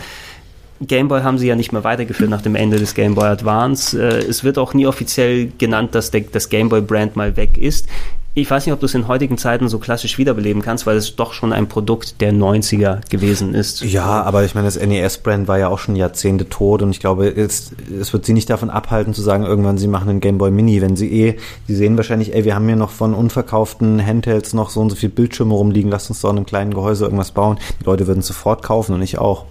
Game 0.80 1.08
Boy 1.08 1.22
haben 1.24 1.40
sie 1.40 1.48
ja 1.48 1.56
nicht 1.56 1.72
mehr 1.74 1.84
weitergeführt 1.84 2.30
nach 2.30 2.44
dem 2.44 2.54
Ende 2.56 2.78
des 2.78 2.94
Game 2.94 3.16
Boy 3.16 3.26
Advance. 3.28 4.00
Äh, 4.00 4.20
es 4.20 4.44
wird 4.44 4.58
auch 4.60 4.74
nie 4.76 4.86
offiziell 4.86 5.52
genannt, 5.58 5.96
dass 5.96 6.12
der, 6.12 6.22
das 6.22 6.50
Game 6.50 6.70
Boy 6.70 6.82
Brand 6.82 7.16
mal 7.16 7.36
weg 7.36 7.58
ist. 7.58 7.88
Ich 8.38 8.52
weiß 8.52 8.68
nicht, 8.68 8.74
ob 8.74 8.80
du 8.80 8.86
es 8.86 8.94
in 8.94 9.08
heutigen 9.08 9.40
Zeiten 9.40 9.68
so 9.68 9.80
klassisch 9.80 10.20
wiederbeleben 10.20 10.62
kannst, 10.62 10.86
weil 10.86 10.96
es 10.96 11.16
doch 11.16 11.34
schon 11.34 11.52
ein 11.52 11.68
Produkt 11.68 12.22
der 12.22 12.32
90er 12.32 13.00
gewesen 13.10 13.56
ist. 13.56 13.82
Ja, 13.82 14.22
aber 14.22 14.44
ich 14.46 14.54
meine, 14.54 14.68
das 14.68 14.80
NES-Brand 14.80 15.48
war 15.48 15.58
ja 15.58 15.70
auch 15.70 15.80
schon 15.80 15.96
Jahrzehnte 15.96 16.48
tot 16.48 16.84
und 16.84 16.92
ich 16.92 17.00
glaube, 17.00 17.30
es, 17.30 17.72
es 18.00 18.14
wird 18.14 18.28
sie 18.28 18.34
nicht 18.34 18.48
davon 18.52 18.70
abhalten 18.70 19.16
zu 19.16 19.24
sagen, 19.24 19.44
irgendwann 19.44 19.80
sie 19.80 19.88
machen 19.88 20.08
einen 20.08 20.20
Game 20.20 20.38
Boy 20.38 20.52
Mini, 20.52 20.84
wenn 20.84 20.96
sie 20.96 21.12
eh, 21.12 21.38
sie 21.66 21.74
sehen 21.74 21.98
wahrscheinlich, 21.98 22.36
ey, 22.36 22.46
wir 22.46 22.54
haben 22.54 22.68
hier 22.68 22.76
noch 22.76 22.92
von 22.92 23.16
unverkauften 23.16 24.06
Handhelds 24.06 24.54
noch 24.54 24.70
so 24.70 24.82
und 24.82 24.92
so 24.92 24.96
viel 24.96 25.10
Bildschirme 25.10 25.56
rumliegen, 25.56 25.90
lass 25.90 26.08
uns 26.08 26.22
doch 26.22 26.30
in 26.30 26.38
einem 26.38 26.46
kleinen 26.46 26.76
Gehäuse 26.76 27.06
irgendwas 27.06 27.32
bauen. 27.32 27.58
Die 27.82 27.86
Leute 27.86 28.06
würden 28.06 28.20
es 28.20 28.28
sofort 28.28 28.62
kaufen 28.62 28.94
und 28.94 29.02
ich 29.02 29.18
auch. 29.18 29.46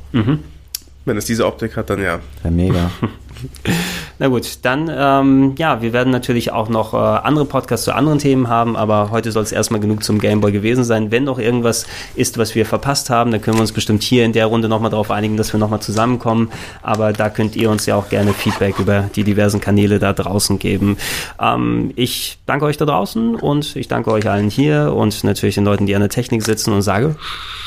Wenn 1.07 1.17
es 1.17 1.25
diese 1.25 1.47
Optik 1.47 1.77
hat, 1.77 1.89
dann 1.89 2.03
ja. 2.03 2.19
Wäre 2.43 2.53
mega. 2.53 2.91
Na 4.19 4.27
gut, 4.27 4.59
dann, 4.63 4.91
ähm, 4.93 5.55
ja, 5.57 5.81
wir 5.81 5.93
werden 5.93 6.11
natürlich 6.11 6.51
auch 6.51 6.69
noch 6.69 6.95
äh, 6.95 6.97
andere 6.97 7.45
Podcasts 7.45 7.85
zu 7.85 7.95
anderen 7.95 8.19
Themen 8.19 8.49
haben, 8.49 8.77
aber 8.77 9.11
heute 9.13 9.31
soll 9.31 9.45
es 9.45 9.53
erstmal 9.53 9.81
genug 9.81 10.03
zum 10.03 10.19
Gameboy 10.19 10.51
gewesen 10.51 10.83
sein. 10.83 11.13
Wenn 11.13 11.23
noch 11.25 11.39
irgendwas 11.39 11.87
ist, 12.17 12.39
was 12.39 12.57
wir 12.57 12.67
verpasst 12.67 13.09
haben, 13.09 13.31
dann 13.31 13.41
können 13.41 13.57
wir 13.57 13.61
uns 13.61 13.71
bestimmt 13.71 14.03
hier 14.03 14.25
in 14.25 14.33
der 14.33 14.47
Runde 14.47 14.69
nochmal 14.69 14.91
darauf 14.91 15.13
einigen, 15.13 15.37
dass 15.37 15.53
wir 15.53 15.61
nochmal 15.61 15.81
zusammenkommen. 15.81 16.51
Aber 16.83 17.13
da 17.13 17.29
könnt 17.29 17.55
ihr 17.55 17.71
uns 17.71 17.87
ja 17.87 17.95
auch 17.95 18.09
gerne 18.09 18.33
Feedback 18.33 18.81
über 18.81 19.09
die 19.15 19.23
diversen 19.23 19.61
Kanäle 19.61 20.01
da 20.01 20.13
draußen 20.13 20.59
geben. 20.59 20.97
Ähm, 21.41 21.93
ich 21.95 22.39
danke 22.47 22.65
euch 22.65 22.79
da 22.79 22.85
draußen 22.85 23.37
und 23.37 23.77
ich 23.77 23.87
danke 23.87 24.11
euch 24.11 24.29
allen 24.29 24.51
hier 24.51 24.93
und 24.93 25.23
natürlich 25.23 25.55
den 25.55 25.65
Leuten, 25.65 25.87
die 25.87 25.95
an 25.95 26.01
der 26.01 26.11
Technik 26.11 26.43
sitzen 26.43 26.73
und 26.73 26.83
sage 26.83 27.15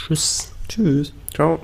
Tschüss. 0.07 0.51
Tschüss. 0.67 1.13
Ciao. 1.33 1.59